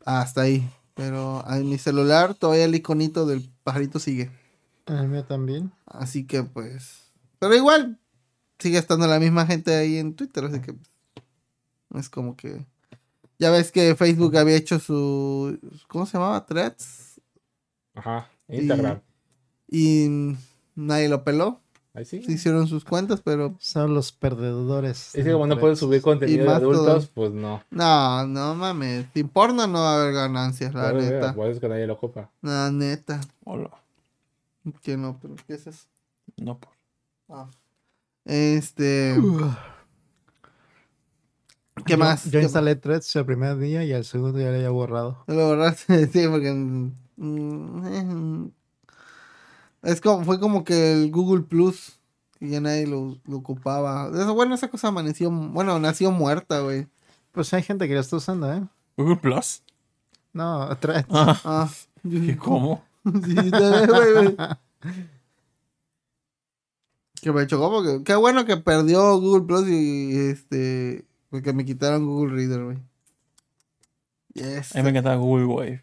[0.06, 0.66] Hasta ahí.
[0.94, 4.30] Pero en mi celular todavía el iconito del pajarito sigue.
[4.86, 5.72] El mío también.
[5.84, 7.10] Así que pues.
[7.38, 7.98] Pero igual
[8.58, 10.46] sigue estando la misma gente ahí en Twitter.
[10.46, 10.74] Así que
[11.90, 12.64] no es como que.
[13.38, 15.58] Ya ves que Facebook había hecho su.
[15.86, 16.46] ¿Cómo se llamaba?
[16.46, 17.20] Threads.
[17.94, 19.02] Ajá, Instagram.
[19.70, 20.34] Y
[20.74, 21.60] nadie lo peló.
[21.98, 22.22] Ahí sí.
[22.22, 23.56] Se hicieron sus cuentas, pero.
[23.58, 25.14] Son los perdedores.
[25.16, 26.72] Es que como no puedes subir contenido de todo.
[26.82, 27.60] adultos, pues no.
[27.70, 29.06] No, no mames.
[29.14, 31.34] Sin porno no va a haber ganancias, la neta.
[31.34, 32.30] por eso es que nadie lo ocupa.
[32.40, 33.20] La neta.
[33.44, 33.70] Hola.
[34.82, 35.86] Que no, pero ¿qué es eso?
[36.36, 36.70] No, por.
[38.24, 39.16] Este.
[41.84, 42.24] ¿Qué Yo- más?
[42.26, 45.24] Yo ¿Qué instalé Threads el primer día y el segundo ya lo había borrado.
[45.26, 46.52] Lo borraste, sí, porque.
[49.82, 51.98] Es como, fue como que el Google Plus,
[52.38, 54.10] que ya nadie lo, lo ocupaba.
[54.14, 56.86] Eso, bueno, esa cosa amaneció, bueno, nació muerta, güey.
[57.32, 58.62] Pues hay gente que lo está usando, ¿eh?
[58.96, 59.62] Google Plus.
[60.32, 61.06] No, Threads.
[61.10, 61.70] Ah, Ah,
[62.04, 62.84] ¿y dije, cómo?
[63.04, 64.36] Sí, también, güey, güey.
[67.20, 72.06] Que me chocó porque qué bueno que perdió Google Plus y este porque me quitaron
[72.06, 72.78] Google Reader, güey.
[74.34, 74.74] Yes.
[74.74, 75.82] A mí me encantaba Google Wave.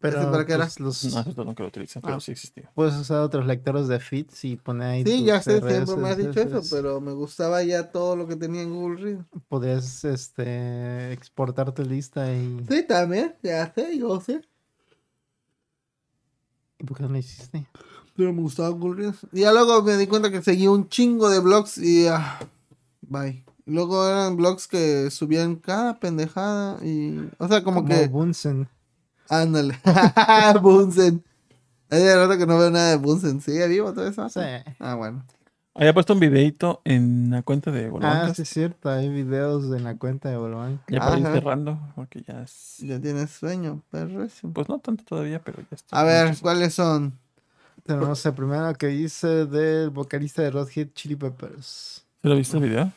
[0.00, 0.64] Pero ¿Ese para qué era?
[0.64, 2.20] pues, los, No, eso nunca lo utilicé, pero Ah.
[2.20, 2.70] sí existía.
[2.74, 5.04] puedes usar otros lectores de feeds y poner ahí.
[5.04, 8.36] Sí, ya sé, siempre me has dicho eso, pero me gustaba ya todo lo que
[8.36, 9.24] tenía en Google Reader.
[9.48, 12.64] Podrías este, exportar tu lista y.
[12.68, 14.40] Sí, también, ya sé, yo sé.
[16.78, 17.66] ¿Y por qué no lo hiciste?
[18.16, 19.14] Pero me gustaba Google Reader.
[19.32, 22.38] Y ya luego me di cuenta que seguía un chingo de blogs y ah,
[23.02, 23.44] bye.
[23.66, 28.66] Luego eran blogs que subían cada pendejada y o sea, como, Como que Bunsen.
[29.30, 29.78] Ándale.
[30.62, 31.24] Bunsen.
[31.88, 33.40] Hace rato que no veo nada de Bunsen.
[33.40, 34.28] ¿Sigue vivo todo eso?
[34.28, 34.40] Sí.
[34.78, 35.24] Ah, bueno.
[35.74, 38.36] Había puesto un videito en la cuenta de Ah, Volvancas.
[38.36, 38.90] sí, es cierto.
[38.90, 40.80] Hay videos en la cuenta de Volvan.
[40.88, 42.78] Ya para ir cerrando, porque ya es.
[42.80, 44.26] Ya tienes sueño, perro.
[44.52, 45.98] Pues no tanto todavía, pero ya está.
[45.98, 47.18] A ver, ¿cuáles son?
[47.86, 52.04] Tenemos el primero que dice del vocalista de Red Hot Chili Peppers.
[52.20, 52.92] ¿Se lo viste el video?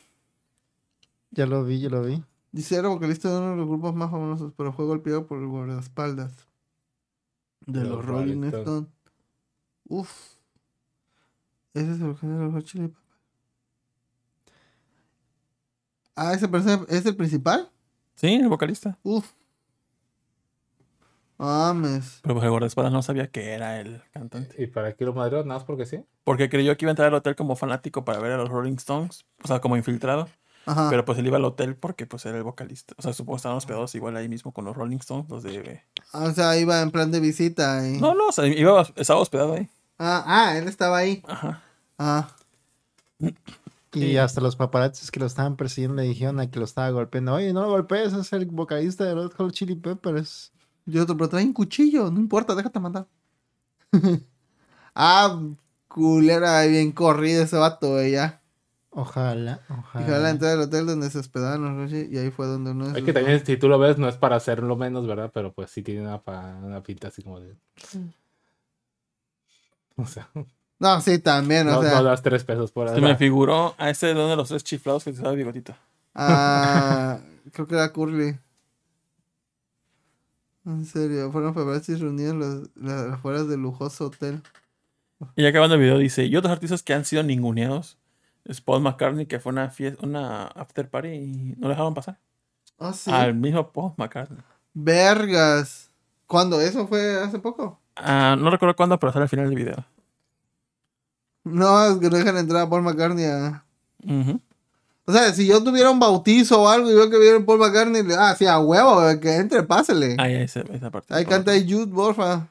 [1.32, 2.22] Ya lo vi, ya lo vi.
[2.54, 5.48] Dice, era vocalista de uno de los grupos más famosos, pero fue golpeado por el
[5.48, 6.48] guardaespaldas.
[7.66, 8.90] De Los los, Rolling Stones.
[9.90, 10.36] Uf.
[11.74, 13.04] Ese es el vocalista de los Chili Peppers.
[16.16, 17.72] Ah, ese persona es el principal.
[18.14, 19.00] Sí, el vocalista.
[19.02, 19.32] Uf.
[21.40, 22.20] Mames.
[22.22, 24.62] Pero pues el guardaespaldas no sabía que era el cantante.
[24.62, 25.44] ¿Y para qué lo madreó?
[25.44, 26.06] Nada más porque sí.
[26.24, 28.76] Porque creyó que iba a entrar al hotel como fanático para ver a los Rolling
[28.76, 29.26] Stones.
[29.44, 30.30] O sea, como infiltrado.
[30.66, 30.90] Ajá.
[30.90, 32.94] Pero pues él iba al hotel porque pues era el vocalista.
[32.98, 35.30] O sea, supongo que estaban hospedados igual ahí mismo con los Rolling Stones.
[35.30, 35.82] Los de...
[36.14, 37.88] Ah, o sea, iba en plan de visita.
[37.88, 38.00] Y...
[38.00, 39.70] No, no, o sea, iba, estaba hospedado ahí.
[40.00, 41.22] Ah, ah, él estaba ahí.
[41.28, 41.62] Ajá.
[41.98, 42.28] Ah.
[43.94, 47.34] Y hasta los paparazzis que lo estaban persiguiendo le dijeron a que lo estaba golpeando.
[47.34, 50.52] Oye, no lo golpees, es el vocalista de Red Hot Chili Peppers.
[50.86, 53.08] Y otro, pero trae un cuchillo, no importa, déjate mandar.
[54.96, 55.40] ah,
[55.88, 58.42] culera, bien corrido ese vato, ya.
[58.96, 60.06] Ojalá, ojalá.
[60.06, 62.72] fue a la entrada del hotel donde se hospedaban los Roshi, y ahí fue donde
[62.72, 65.32] uno Es que también si tú lo ves no es para hacerlo menos, ¿verdad?
[65.34, 66.22] Pero pues sí tiene una,
[66.62, 67.56] una pinta así como de...
[69.96, 70.30] O sea,
[70.80, 71.94] No, sí, también, o no, sea.
[71.96, 73.02] no das tres pesos por Se ahí.
[73.02, 75.74] me figuró a ese de uno de los tres chiflados que te estaba bigotito.
[76.14, 77.20] Ah,
[77.54, 78.38] creo que era Curly.
[80.66, 84.42] En serio, fueron paparazzis reunidos en las, las afueras del lujoso hotel.
[85.36, 87.98] Y acabando el video dice, y otros artistas que han sido ninguneados.
[88.46, 92.20] Es Paul McCartney, que fue una fiesta, una after party y no dejaron pasar.
[92.78, 93.10] Ah, sí.
[93.12, 94.40] Al mismo Paul McCartney.
[94.74, 95.90] Vergas.
[96.28, 96.60] ¿Cuándo?
[96.60, 97.80] ¿Eso fue hace poco?
[97.96, 99.86] Ah, no recuerdo cuándo, pero sale al final del video.
[101.44, 103.64] No, es que no dejan entrar a Paul McCartney a...
[104.06, 104.40] Ujú.
[105.06, 108.04] O sea, si yo tuviera un bautizo o algo y veo que viene Paul McCartney,
[108.04, 110.16] le- ah, sí, a huevo, que entre, pásele.
[110.18, 111.14] Ahí, ahí, esa, esa parte.
[111.14, 112.48] Ahí canta Jude, porfa.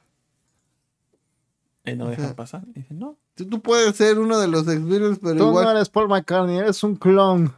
[1.84, 2.62] Y no lo dejan pasar.
[2.74, 3.16] Y dice, no.
[3.34, 6.08] Tú, tú puedes ser uno de los ex Beatles, pero Tú igual no eres Paul
[6.08, 7.52] McCartney, eres un clon.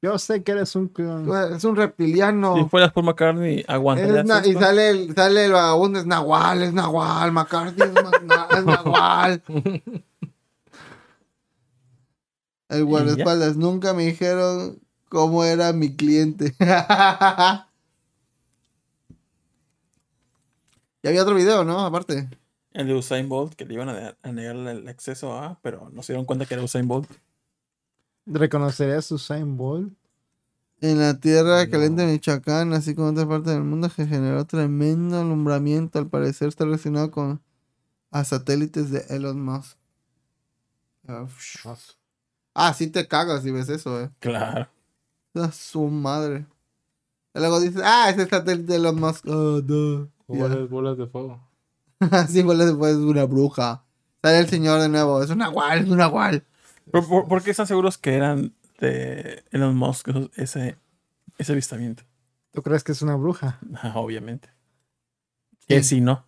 [0.00, 1.28] Yo sé que eres un clon.
[1.36, 2.56] eres un reptiliano.
[2.56, 6.72] Si fueras Paul McCartney, Es na- y sale el, sale el vagabundo, es Nahual, es
[6.72, 9.42] Nahual, McCartney es, ma- na- es Nahual.
[12.70, 14.78] El guardaespaldas, nunca me dijeron
[15.08, 16.54] cómo era mi cliente.
[21.02, 21.80] y había otro video, ¿no?
[21.84, 22.28] Aparte.
[22.78, 25.90] El de Usain Bolt, que le iban a, de- a negar el acceso a, pero
[25.92, 27.10] no se dieron cuenta que era Usain Bolt.
[28.26, 29.92] ¿Reconocerías Usain Bolt?
[30.80, 31.70] En la tierra No.
[31.72, 35.98] caliente de Michoacán, así como en otras partes del mundo, que generó tremendo alumbramiento.
[35.98, 37.40] Al parecer está relacionado con
[38.12, 39.76] a satélites de Elon Musk.
[41.08, 41.26] Ah,
[42.54, 44.10] Ah, sí te cagas si ves eso, eh.
[44.20, 44.68] Claro.
[45.34, 46.46] A su madre.
[47.34, 49.26] Y luego dices, ah, ese satélite de Elon Musk.
[49.26, 50.08] Oh, no.
[50.28, 51.40] Bolas, bolas de fuego.
[52.10, 53.84] Así fue después es una bruja.
[54.22, 55.22] Sale el señor de nuevo.
[55.22, 56.44] Es un nahual, es un nahual.
[56.90, 60.76] ¿Por, por, por qué están seguros que eran de Elon Musk ese,
[61.38, 62.04] ese avistamiento?
[62.52, 63.58] ¿Tú crees que es una bruja?
[63.82, 64.48] Ah, Obviamente.
[65.66, 66.24] Que si no.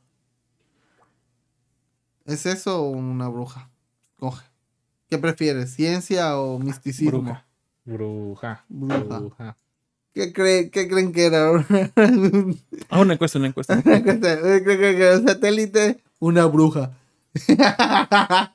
[2.27, 3.71] ¿Es eso o una bruja?
[4.17, 4.47] Coge.
[5.09, 5.75] ¿Qué prefieres?
[5.75, 7.23] ¿Ciencia o misticismo?
[7.23, 7.47] Bruja.
[7.85, 8.65] Bruja.
[8.69, 9.19] Bruja.
[9.19, 9.57] Bruja.
[10.13, 11.51] ¿Qué, cree, ¿Qué creen que era?
[12.89, 13.81] Ah, una encuesta, una encuesta.
[13.83, 16.03] ¿Qué creen que era un satélite?
[16.19, 16.97] Una bruja.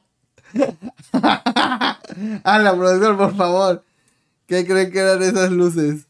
[2.43, 3.83] Habla, profesor, por favor.
[4.47, 6.07] ¿Qué creen que eran esas luces?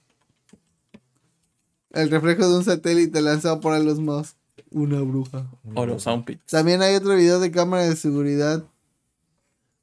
[1.92, 4.36] El reflejo de un satélite lanzado por Elon Musk.
[4.72, 5.48] Una bruja.
[5.76, 6.46] O los Soundpits.
[6.48, 8.66] También hay otro video de cámara de seguridad.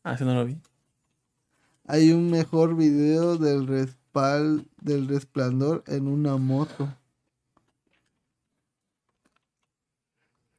[0.05, 0.59] Ah, ese no lo vi.
[1.87, 6.93] Hay un mejor video del respal del resplandor en una moto.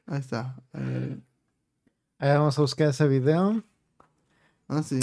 [0.06, 0.56] Ahí está.
[0.72, 1.22] Ahí.
[2.20, 3.64] Ahí vamos a buscar ese video.
[4.68, 5.00] Ah, sí.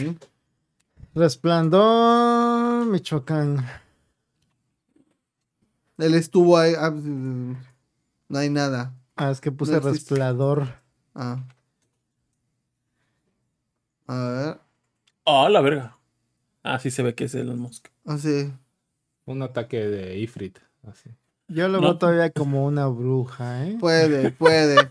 [1.14, 3.66] Resplandor, Michoacán.
[5.98, 6.74] Él estuvo ahí.
[6.78, 8.94] ah, no hay nada.
[9.16, 10.80] Ah, es que puse No resplandor.
[11.14, 11.44] Ah.
[14.06, 14.60] A ver.
[15.26, 15.98] Ah, la verga.
[16.62, 17.88] Ah, sí se ve que es Elon Musk.
[18.06, 18.52] Así.
[19.30, 20.58] Un ataque de Ifrit.
[20.88, 21.10] Así.
[21.48, 21.88] Yo lo No.
[21.88, 23.76] veo todavía como una bruja, ¿eh?
[23.78, 24.90] Puede, puede.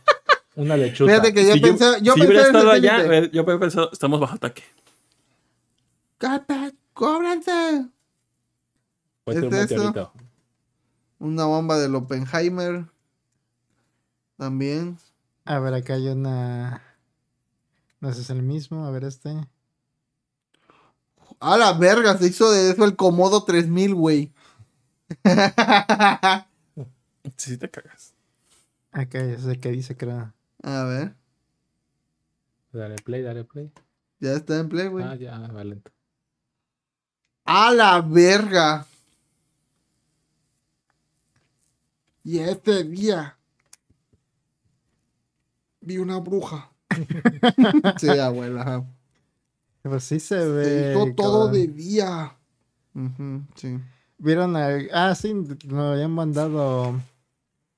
[0.55, 1.11] Una lechuza.
[1.11, 1.85] Fíjate que yo Si pensé.
[2.01, 3.17] Yo, si pensé hubiera en estado allá, satélite.
[3.25, 4.63] eh, yo hubiera pensado, estamos bajo ataque.
[6.17, 7.87] Cata, cóbranse.
[9.23, 10.07] Puede ser un.
[11.19, 12.85] Una bomba del Oppenheimer.
[14.37, 14.97] También.
[15.45, 16.81] A ver, acá hay una.
[17.99, 18.85] No sé si es el mismo.
[18.85, 19.35] A ver, este.
[21.39, 24.33] A la verga, se hizo de eso el Comodo 3000, güey.
[27.37, 28.13] Sí, te cagas.
[28.91, 30.33] Acá es el que dice que era.
[30.63, 31.15] A ver.
[32.71, 33.71] Dale play, dale play.
[34.19, 35.05] Ya está en play, güey.
[35.05, 35.91] Ah, ya, va lento.
[37.45, 38.85] A la verga.
[42.23, 43.37] Y este día
[45.81, 46.71] vi una bruja.
[47.99, 48.85] sí, abuela.
[49.83, 50.91] Pues sí se Se ve.
[50.93, 51.53] hizo todo cabrón.
[51.53, 52.35] de día.
[52.95, 53.79] Ujú, sí.
[54.17, 54.67] Vieron a...
[54.91, 56.99] Ah, sí, me habían mandado.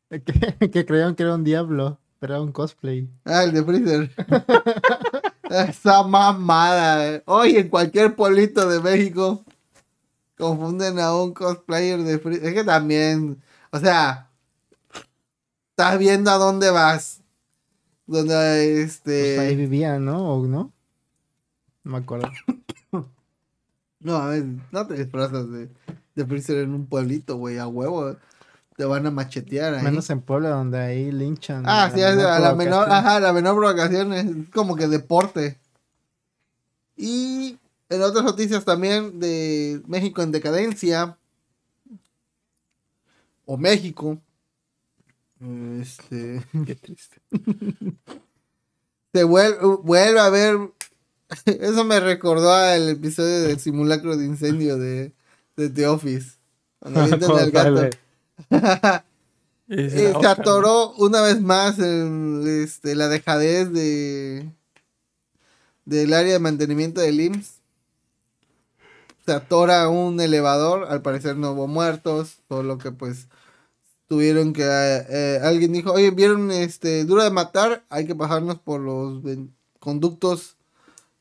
[0.09, 3.07] Que, que creían que era un diablo, pero era un cosplay.
[3.23, 4.11] Ah, el de Freezer.
[5.49, 7.07] Esa mamada.
[7.15, 7.23] eh.
[7.27, 9.45] Hoy en cualquier pueblito de México
[10.37, 12.45] confunden a un cosplayer de Freezer.
[12.45, 14.29] Es que también, o sea,
[15.69, 17.21] estás viendo a dónde vas.
[18.05, 19.39] Donde Pues este.
[19.39, 20.33] ahí vivía, ¿no?
[20.35, 20.73] ¿O no?
[21.83, 22.29] No me acuerdo.
[23.99, 25.69] No, a ver, no te disfrazas de,
[26.15, 28.15] de Freezer en un pueblito, güey, a huevo.
[28.75, 29.83] Te van a machetear ahí.
[29.83, 31.63] Menos en Puebla, donde ahí linchan.
[31.67, 35.59] Ah, sí, a la menor, ajá, la menor provocación es como que deporte.
[36.97, 41.17] Y en otras noticias también de México en decadencia.
[43.45, 44.19] O México.
[45.79, 46.43] Este.
[46.65, 47.21] Qué triste.
[49.13, 50.57] Se vuelve, vuelve a ver.
[51.45, 55.13] Eso me recordó al episodio del simulacro de incendio de,
[55.55, 56.37] de The Office.
[56.79, 57.89] Cuando avientan al gato.
[59.67, 64.51] Es Eh, se atoró una vez más en este, la dejadez de
[65.85, 67.61] del área de mantenimiento del IMSS.
[69.25, 73.29] Se atora un elevador, al parecer no hubo muertos, solo que pues
[74.07, 78.59] tuvieron que eh, eh, alguien dijo, oye, vieron este duro de matar, hay que pasarnos
[78.59, 79.23] por los
[79.79, 80.57] conductos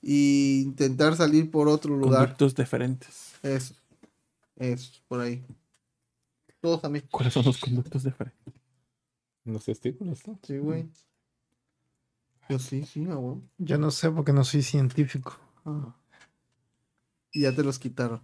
[0.03, 2.21] e intentar salir por otro lugar.
[2.21, 3.35] Conductos diferentes.
[3.43, 3.75] Eso,
[4.57, 5.45] eso, por ahí.
[6.61, 7.01] Todos a mí.
[7.11, 8.55] ¿Cuáles son los conductos diferentes?
[9.45, 10.39] Los testículos, ¿no?
[10.43, 10.89] Sí, güey.
[12.49, 13.39] Yo sí, sí, ah, güey.
[13.59, 15.37] Yo no sé porque no soy científico.
[17.33, 18.21] Y ya te los quitaron.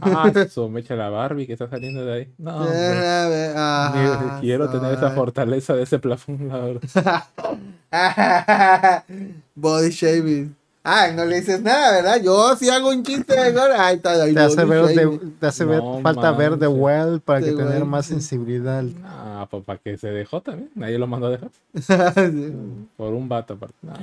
[0.00, 2.34] Ah, su mecha la Barbie que está saliendo de ahí.
[2.38, 7.24] No, ver, ah, quiero tener esa fortaleza de ese plafón, la verdad.
[9.54, 10.56] Body shaming.
[10.82, 12.22] Ay, no le dices nada, ¿verdad?
[12.22, 13.60] Yo sí hago un chiste de.
[13.76, 14.32] Ay, está ahí.
[14.32, 15.36] Te hace, ver de, shaming.
[15.38, 16.68] te hace ver, No falta ver The.
[16.68, 18.14] Well para que tener más sí.
[18.14, 18.84] sensibilidad.
[19.04, 20.70] Ah, pues para que se dejó también.
[20.74, 21.50] Nadie lo mandó a dejar.
[22.30, 22.52] Sí.
[22.96, 23.76] Por un vato aparte.
[23.82, 23.94] No,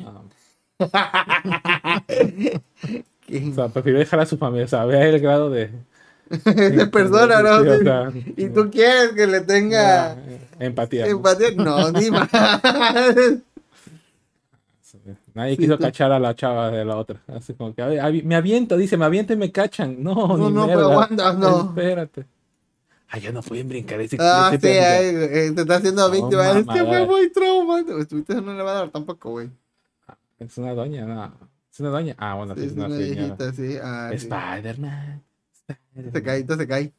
[3.49, 4.66] o sea, prefirió dejar a su familia.
[4.66, 5.72] O sea, vea el grado de.
[6.30, 7.64] de persona, ¿no?
[7.64, 10.17] Sí, o sea, y tú quieres que le tenga ah,
[10.59, 11.07] empatía.
[11.07, 11.51] empatía.
[11.56, 12.30] No, ni más.
[15.34, 17.22] Nadie Sí, quiso cachar a la chava de la otra.
[17.27, 20.01] Así como que, "Ay, ay, me aviento, dice, me aviento y me cachan.
[20.03, 21.61] No, No, ni no, pero aguanta, no.
[21.69, 22.26] Espérate.
[23.09, 26.11] Ay, ya no pueden brincar ese Ah, ese sí, ay, eh, te está haciendo No,
[26.11, 26.51] víctima.
[26.51, 27.98] es que fue muy traumante.
[28.00, 29.50] Estuviste en un elevador tampoco, güey.
[30.40, 31.34] Es una doña, no.
[31.72, 32.16] Es una doña.
[32.17, 33.77] Ah, bueno, sí, es es una una viejita, sí.
[33.82, 34.09] Ah.
[34.14, 35.24] Spider-Man.
[36.11, 36.93] Se cae, se cae.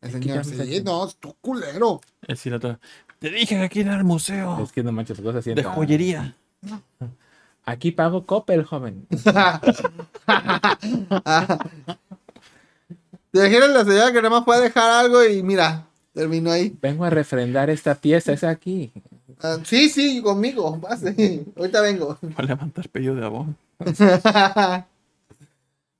[0.00, 2.00] El señor, sí, no, es tu culero.
[2.26, 5.54] Es Te dije que aquí era el museo Es que no manches, cosas así.
[5.54, 6.34] de joyería.
[7.64, 9.06] Aquí pago Coppel, joven.
[13.30, 16.76] Te dijeron la señora que nada más fue a dejar algo y mira, terminó ahí.
[16.82, 18.92] Vengo a refrendar esta pieza, es aquí.
[19.40, 21.44] Ah, sí, sí, conmigo, pase.
[21.56, 22.18] Ahorita vengo.
[22.22, 23.56] Va a levantar pedido de abón.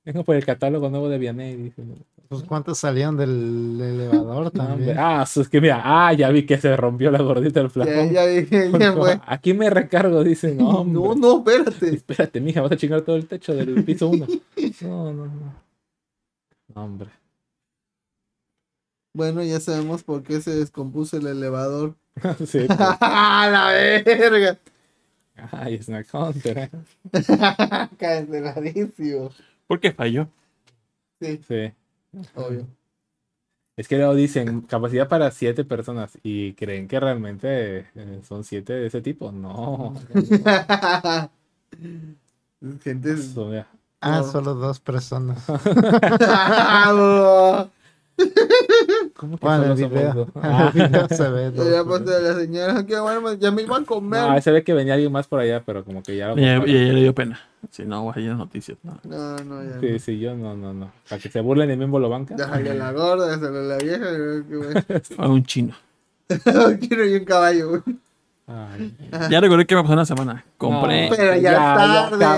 [0.05, 1.55] Vengo por el catálogo nuevo de Vianney.
[1.55, 1.81] dice.
[2.29, 4.97] Pues cuántos salían del elevador también.
[4.97, 8.11] Ah, es que mira, ah, ya vi que se rompió la gordita del ya, plafón.
[8.11, 9.19] ya dije, ya fue.
[9.27, 10.55] Aquí me recargo, dice.
[10.55, 10.93] No, hombre.
[10.99, 11.93] No, no, espérate.
[11.95, 14.25] Espérate, mija, vas a chingar todo el techo del piso 1.
[14.81, 15.53] No, no, no.
[16.73, 17.09] No, hombre.
[19.13, 21.95] Bueno, ya sabemos por qué se descompuso el elevador.
[22.47, 22.79] sí, pues.
[22.79, 24.57] ¡A la verga!
[25.51, 26.57] Ay, Snack Hunter.
[26.57, 26.69] ¿eh?
[27.97, 29.29] Canceladísimo.
[29.67, 30.27] ¿Por qué falló?
[31.21, 31.71] Sí, Sí.
[32.35, 32.67] Obvio.
[33.75, 38.73] Es que luego dicen capacidad para siete personas y creen que realmente eh, son siete
[38.73, 39.31] de ese tipo.
[39.31, 39.95] No.
[42.83, 43.15] Gente.
[43.99, 45.43] Ah, solo dos personas.
[49.15, 50.27] ¿Cómo que Bueno, el video.
[50.35, 51.69] En el video se ve dos.
[51.69, 54.21] Ya pasó la señora, que bueno, ya me iba a comer.
[54.21, 56.39] No, ahí se ve que venía alguien más por allá, pero como que ya lo
[56.39, 57.39] Y a ella le dio pena.
[57.71, 58.77] Si no, hay en noticias.
[58.83, 58.99] No.
[59.03, 59.79] No, no, ya.
[59.79, 60.91] Sí, sí, yo no, no, no.
[61.09, 62.35] Para que se burlen de mí en Bolobanca.
[62.35, 64.05] Déjale la gorda, déjale la vieja.
[64.05, 65.01] que.
[65.17, 65.73] A un chino.
[66.79, 67.81] Quiero ir un caballo, güey.
[68.45, 68.93] Ay,
[69.31, 70.43] Ya recordé que me pasó una semana.
[70.57, 71.09] Compré.
[71.09, 71.15] No.
[71.15, 71.89] Pero ya, Ya, tarde.
[71.93, 72.33] ya, es ya, ya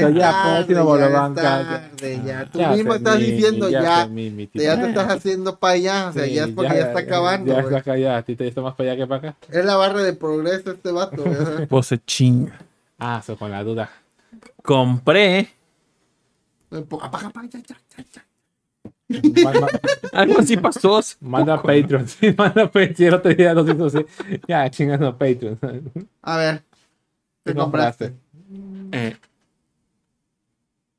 [0.00, 1.42] es ya.
[1.42, 2.46] tarde, ya.
[2.50, 4.06] Tú ya mismo estás mi- diciendo ya.
[4.06, 4.48] mi- mi.
[4.54, 6.08] Ya te estás haciendo para allá.
[6.08, 8.22] O sea, Sí, ya es porque ya, está acabando, Ya está acá, ya.
[8.22, 9.38] Tito ya está más para allá que para acá.
[9.50, 11.66] Es la barra de progreso este vato, güey.
[11.68, 12.58] Pues chinga.
[12.98, 13.90] Ah, eso con la duda.
[14.62, 15.50] Compré.
[16.70, 17.76] Apaga, apaga, ya, ya,
[18.14, 18.22] ya,
[20.12, 21.00] Algo así pasó.
[21.20, 21.68] manda poco.
[21.68, 22.08] Patreon.
[22.08, 22.94] Sí, manda Patreon.
[23.08, 24.06] El otro día nos hizo así.
[24.46, 25.58] Ya, chingando Patreon.
[26.22, 26.62] A ver.
[27.44, 28.12] ¿Qué ¿Qué compraste?
[28.92, 29.16] Eh,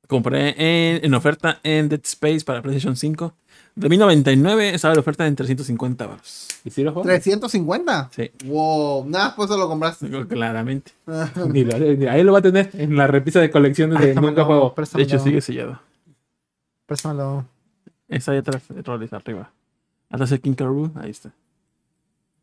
[0.08, 3.34] compré en, en oferta en Dead Space para PlayStation 5.
[3.74, 6.48] De 1099 estaba la oferta en 350 baros.
[6.66, 7.08] ¿Y si lo juego?
[7.10, 8.10] ¿350?
[8.12, 10.10] Sí, Wow, nada, pues eso lo compraste.
[10.28, 10.92] claramente.
[11.50, 14.44] Ni lo- ni- ahí lo va a tener en la repisa de colecciones de Nunca
[14.44, 14.76] Juego.
[14.94, 15.80] De hecho, sigue sellado.
[16.86, 17.46] préstamelo.
[18.12, 19.52] Está ahí atrás, roles arriba.
[20.10, 20.56] Atrás el King
[20.96, 21.32] ahí está.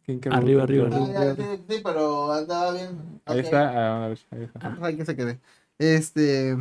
[0.04, 1.34] ¿Quién que Arriba, arriba, Ah, arriba.
[1.34, 3.20] ya, sí, sí, pero andaba bien.
[3.26, 3.68] Ahí está.
[3.68, 4.78] ah, a ver, ahí está.
[4.80, 5.38] Ah, que se quede.
[5.78, 6.56] Este.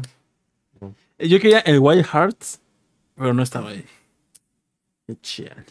[1.20, 2.60] Yo quería el Wild Hearts,
[3.16, 3.86] pero no estaba ahí.
[5.22, 5.66] Chiale.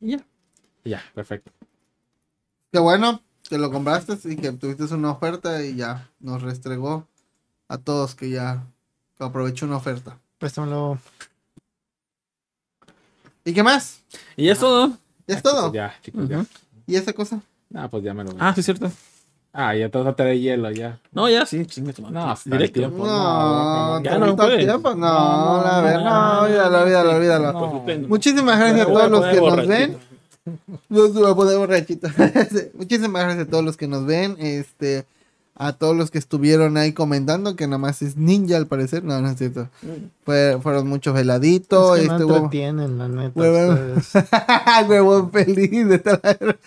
[0.00, 0.24] Y ya.
[0.84, 1.50] Ya, perfecto.
[2.70, 7.08] Qué bueno que lo compraste y que tuviste una oferta y ya nos restregó
[7.68, 8.66] a todos que ya
[9.18, 10.18] aprovechó una oferta.
[10.38, 10.98] Préstamelo.
[13.44, 14.00] ¿Y qué más?
[14.36, 14.92] Y es todo.
[15.26, 15.72] ¿Ya es todo?
[15.72, 16.44] Ya, chicos, ya.
[16.86, 17.40] ¿Y esa cosa?
[17.74, 18.32] Ah, pues ya me lo.
[18.38, 18.90] Ah, sí, es cierto.
[19.52, 20.98] Ah, ya todo te de hielo, ya.
[21.12, 22.14] No, ya sí, chinga tu madre.
[22.14, 22.80] No, hasta el Directo.
[22.80, 23.06] tiempo.
[23.06, 24.26] No, no, ya no.
[24.26, 27.52] No, No, la ver, no, no, no, olvídalo, olvídalo, olvídalo.
[27.52, 28.08] no.
[28.08, 29.98] Muchísimas gracias a voy a todos los que nos ven.
[31.26, 32.08] A poner borrachito.
[32.74, 34.36] Muchísimas gracias a todos los que nos ven.
[34.40, 35.06] Este,
[35.56, 39.04] a todos los que estuvieron ahí comentando, que nada más es ninja al parecer.
[39.04, 39.68] No, no es cierto.
[40.24, 41.96] Fue- fueron muchos veladitos.
[41.98, 43.40] Es que no este, hubo- entretienen, la neta.
[44.88, 46.58] Huevón feliz de estar.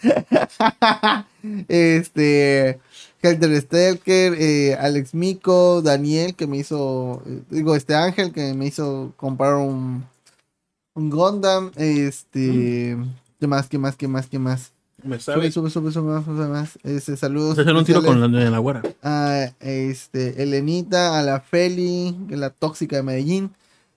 [1.67, 2.79] este.
[3.21, 7.21] Helter Stelker, eh, Alex Mico, Daniel, que me hizo.
[7.49, 10.05] digo, este Ángel, que me hizo comprar un.
[10.93, 11.71] Un Gundam.
[11.75, 12.97] Este.
[13.39, 13.67] ¿Qué más?
[13.67, 13.95] ¿Qué más?
[13.95, 14.27] ¿Qué más?
[14.27, 14.71] ¿Qué más?
[15.07, 15.51] Me sabe.
[15.51, 16.77] sube, sube, sube más, sube más.
[16.83, 17.57] Este, saludos.
[17.57, 18.81] Hacer un tiro con la, de la güera.
[19.01, 23.51] a este, Elenita, a la Feli, la tóxica de Medellín,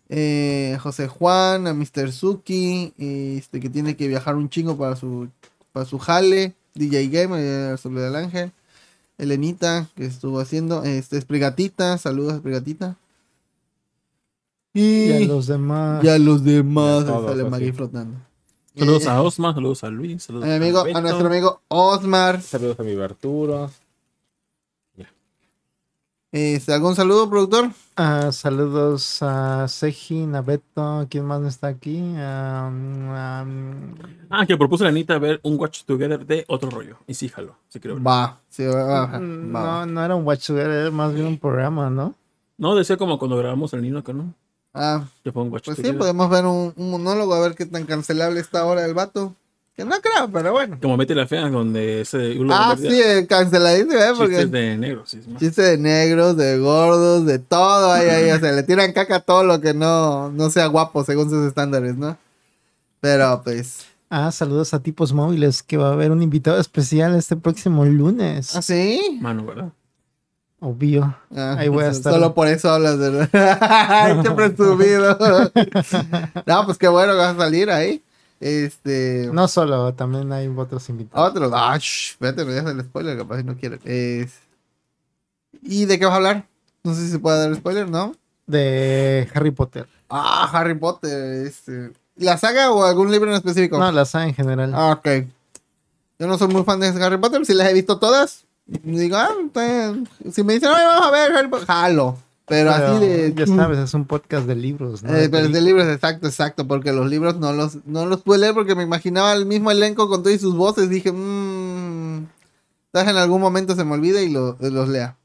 [0.09, 2.13] eh, José Juan, a Mr.
[2.13, 5.29] Suki, este, que tiene que viajar un chingo para su,
[5.73, 8.53] para su jale, DJ Game, eh, sobre el ángel,
[9.19, 12.97] Elenita, que estuvo haciendo, este, Esprigatita, saludos a Esprigatita.
[14.73, 16.03] Y a Y los demás.
[16.03, 17.45] ya los demás, Ya todos, sale.
[17.51, 18.17] Maggie flotando.
[18.77, 22.41] Saludos Eh, a Osma, saludos a Luis, a saludos mi amigo, a nuestro amigo Osmar.
[22.41, 23.71] Saludos a mi Berturo.
[26.33, 27.71] Este, ¿Algún saludo, productor?
[27.97, 31.05] Ah, saludos a Seji, a Beto.
[31.11, 32.01] ¿Quién más no está aquí?
[32.17, 33.45] Ah,
[34.47, 36.99] que propuse a la Anita ver un Watch Together de otro rollo.
[37.09, 37.57] Y sí, jalo.
[37.69, 38.01] Sí, creo.
[38.01, 41.37] Va, sí, va, va, mm, no, no era un watch together, era más bien un
[41.39, 42.15] programa, ¿no?
[42.59, 44.33] No, decía como cuando grabamos el Nino acá, ¿no?
[44.73, 47.85] Ah, Yo pongo Watch Pues sí, podemos ver un, un monólogo a ver qué tan
[47.87, 49.35] cancelable está ahora el vato.
[49.77, 50.79] Que no creo, pero bueno.
[50.83, 52.39] Como Betty la Fea, donde ese.
[52.39, 54.13] uno Ah, sí, eh, canceladísimo, ¿eh?
[54.17, 55.11] Porque Chistes de negros.
[55.11, 55.41] Sí, es más.
[55.41, 58.31] chiste de negros, de gordos, de todo ahí, ahí.
[58.31, 61.47] O sea, le tiran caca a todo lo que no, no sea guapo según sus
[61.47, 62.19] estándares, ¿no?
[63.01, 63.87] Pero pues.
[64.11, 68.57] Ah, saludos a tipos móviles, que va a haber un invitado especial este próximo lunes.
[68.57, 69.19] ¿Ah, sí?
[69.21, 69.73] Mano, ¿verdad?
[70.61, 71.17] Obvio.
[71.35, 72.13] Ah, Ahí voy a estar.
[72.13, 73.29] Solo por eso hablas de.
[73.33, 75.19] Ay, qué presumido.
[76.47, 78.03] no, pues qué bueno que vas a salir ahí.
[78.41, 79.29] Este.
[79.33, 81.31] No solo, también hay otros invitados.
[81.31, 81.51] Otro.
[81.55, 83.81] Ah, shh, vete, no el spoiler, capaz si no quieren.
[83.85, 84.33] Es...
[85.63, 86.47] ¿Y de qué vas a hablar?
[86.83, 88.15] No sé si se puede dar spoiler, ¿no?
[88.47, 89.87] De Harry Potter.
[90.09, 91.47] Ah, Harry Potter.
[91.47, 91.93] Este...
[92.17, 93.79] ¿La saga o algún libro en específico?
[93.79, 94.73] No, la saga en general.
[94.75, 95.27] Ah, ok.
[96.19, 98.45] Yo no soy muy fan de Harry Potter, si las he visto todas.
[98.83, 99.31] Digo, ah,
[100.31, 102.17] si me dicen, vamos a ver Harry Potter, jalo.
[102.47, 103.35] Pero, Pero, así de.
[103.35, 105.15] Ya sabes, es un podcast de libros, ¿no?
[105.15, 108.39] Eh, pero es de libros, exacto, exacto, porque los libros no los, no los pude
[108.39, 110.89] leer porque me imaginaba el mismo elenco con todas sus voces.
[110.91, 112.27] Dije, mmm,
[112.93, 115.17] tal vez en algún momento se me olvide y lo- los lea.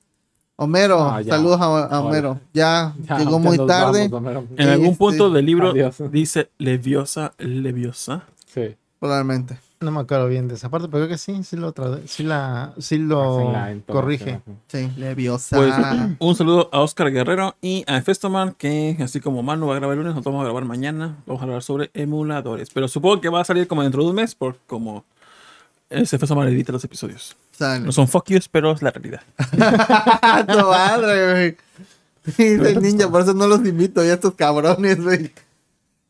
[0.57, 1.99] Homero, Ah, saludos a.
[1.99, 2.39] Homero.
[2.53, 4.43] Ya, Ya, llegó muy tarde, vamos.
[4.57, 5.97] En algún Este, punto del libro adiós.
[6.11, 8.23] dice Leviosa, Leviosa.
[8.53, 8.75] Sí.
[8.99, 9.57] probablemente.
[9.81, 11.73] No me acuerdo bien de esa parte, pero creo que sí, sí lo,
[12.05, 14.41] sí la, sí lo la corrige.
[14.67, 15.57] Sí, Leviosa.
[15.57, 15.73] Pues
[16.19, 19.93] un saludo a Oscar Guerrero y a Festoman, que así como Manu va a grabar
[19.93, 21.17] el lunes, nosotros vamos a grabar mañana.
[21.25, 22.69] Vamos a hablar sobre emuladores.
[22.73, 25.03] Pero supongo que va a salir como dentro de un mes, por como
[25.89, 27.35] ese Festoman edita los episodios.
[27.51, 27.85] Sale.
[27.85, 29.21] No son fuck yous, pero es la realidad.
[30.47, 31.55] tu madre,
[32.37, 32.81] güey.
[32.81, 35.31] Ninja, por eso no los invito ya estos cabrones, güey.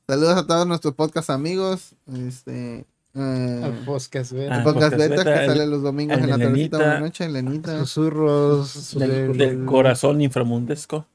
[0.08, 1.94] Saludos a todos nuestros podcast amigos.
[2.14, 2.86] Este.
[3.16, 4.34] Eh, Al podcast.
[4.34, 7.80] Ah, beta, Beta, que sale los domingos en la de tardecita de la noche, Lenita.
[7.80, 11.06] Susurros Del, del- del corazón inframundesco.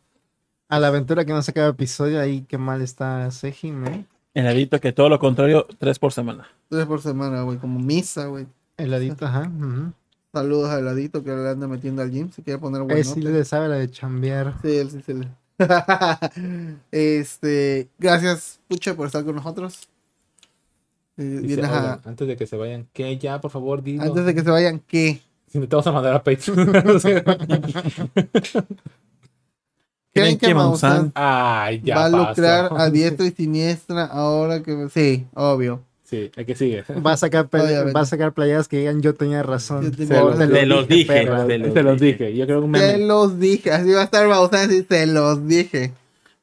[0.68, 4.04] a la aventura que no se acaba episodio, ahí qué mal está Seji, ¿no?
[4.34, 6.46] El edito que todo lo contrario, tres por semana.
[6.68, 8.46] Tres por semana, güey, como misa, güey.
[8.76, 9.50] Heladito, ajá.
[10.32, 12.30] Saludos a Heladito que le anda metiendo al gym.
[12.30, 13.02] Si quiere poner Él bueno.
[13.04, 14.54] sí le sabe la de chambear.
[14.62, 15.28] Sí, él sí se le.
[16.90, 19.88] este, gracias, Pucha, por estar con nosotros.
[21.20, 24.02] Eh, Dice, vienes a- "Oigan, antes de que se vayan, que ya, por favor, dilo.
[24.02, 25.20] antes de que se vayan, ¿qué?
[25.48, 26.72] Si no te vamos a mandar a Patreon.
[30.12, 32.16] ¿Creen que Maussan ya va a pasó.
[32.28, 34.88] lucrar a diestra y siniestra ahora que...
[34.92, 35.82] Sí, obvio.
[36.02, 36.82] Sí, hay que sigue.
[37.06, 37.92] Va a sacar, Obviamente.
[37.92, 39.84] va a sacar playadas que digan yo tenía razón.
[39.84, 40.48] Yo tenía Se razón.
[40.48, 41.46] lo Te los dije, perra.
[41.46, 42.34] te Te los dije.
[42.36, 45.92] Yo creo que Se los dije, así va a estar Maussan, así se los dije.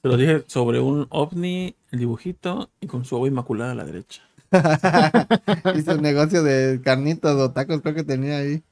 [0.01, 3.83] Se lo dije sobre un ovni, el dibujito, y con su agua inmaculada a la
[3.83, 4.21] derecha.
[5.75, 8.63] Hizo un negocio de carnitas o tacos, creo que tenía ahí.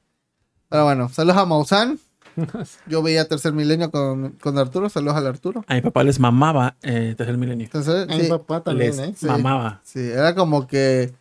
[0.68, 1.98] Pero bueno, saludos a Maussan.
[2.86, 4.88] Yo veía Tercer Milenio con, con Arturo.
[4.88, 5.64] Saludos al Arturo.
[5.68, 7.64] A mi papá les mamaba eh, Tercer Milenio.
[7.66, 9.14] Entonces, A mi papá también, Les ¿eh?
[9.16, 9.26] Sí.
[9.26, 9.80] mamaba.
[9.84, 11.12] sí, era como que.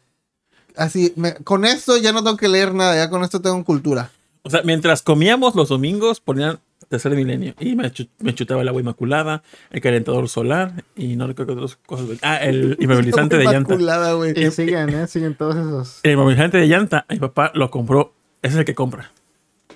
[0.75, 4.11] Así, me- con esto ya no tengo que leer nada, ya con esto tengo cultura.
[4.43, 6.59] O sea, mientras comíamos los domingos, ponían
[6.89, 7.53] Tercer Milenio.
[7.59, 9.41] Y me, chu- me chutaba el agua inmaculada,
[9.71, 12.07] el calentador solar y no recuerdo qué otras cosas.
[12.21, 13.73] Ah, el immovilizante de llanta.
[13.73, 14.33] Inmaculada, güey.
[14.39, 15.07] Y siguen, ¿eh?
[15.07, 15.99] Siguen todos esos.
[16.03, 18.13] El inmovilizante de llanta, mi papá lo compró.
[18.41, 19.11] Ese es el que compra.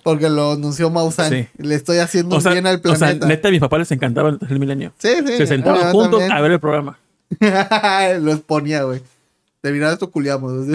[0.03, 1.29] Porque lo anunció Maussan.
[1.29, 1.47] Sí.
[1.57, 3.27] Le estoy haciendo O un sea, bien al o sea, planeta.
[3.27, 4.93] neta, a mis papás les encantaba el Tercer Milenio.
[4.97, 5.37] sí, sí.
[5.37, 6.31] Se sentaban yo juntos también.
[6.31, 6.97] a ver el programa.
[8.21, 9.01] Los ponía, güey.
[9.61, 10.53] Terminado esto, culiamos.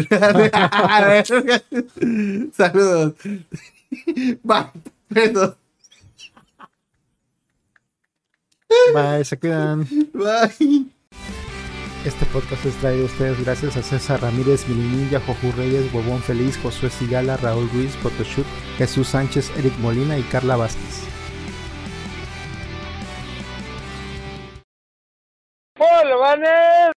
[2.56, 3.14] Saludos.
[4.42, 4.66] Bye.
[5.08, 5.54] Besos.
[8.94, 9.86] Bye, se quedan.
[10.12, 10.86] Bye.
[12.04, 16.58] Este podcast es traído a ustedes gracias a César Ramírez, Milinilla, Jojú Reyes, Huevón Feliz,
[16.62, 18.46] Josué Sigala, Raúl Ruiz, Photoshoot,
[18.76, 21.04] Jesús Sánchez, Eric Molina y Carla Vázquez.
[25.78, 26.93] ¡Hola, manes!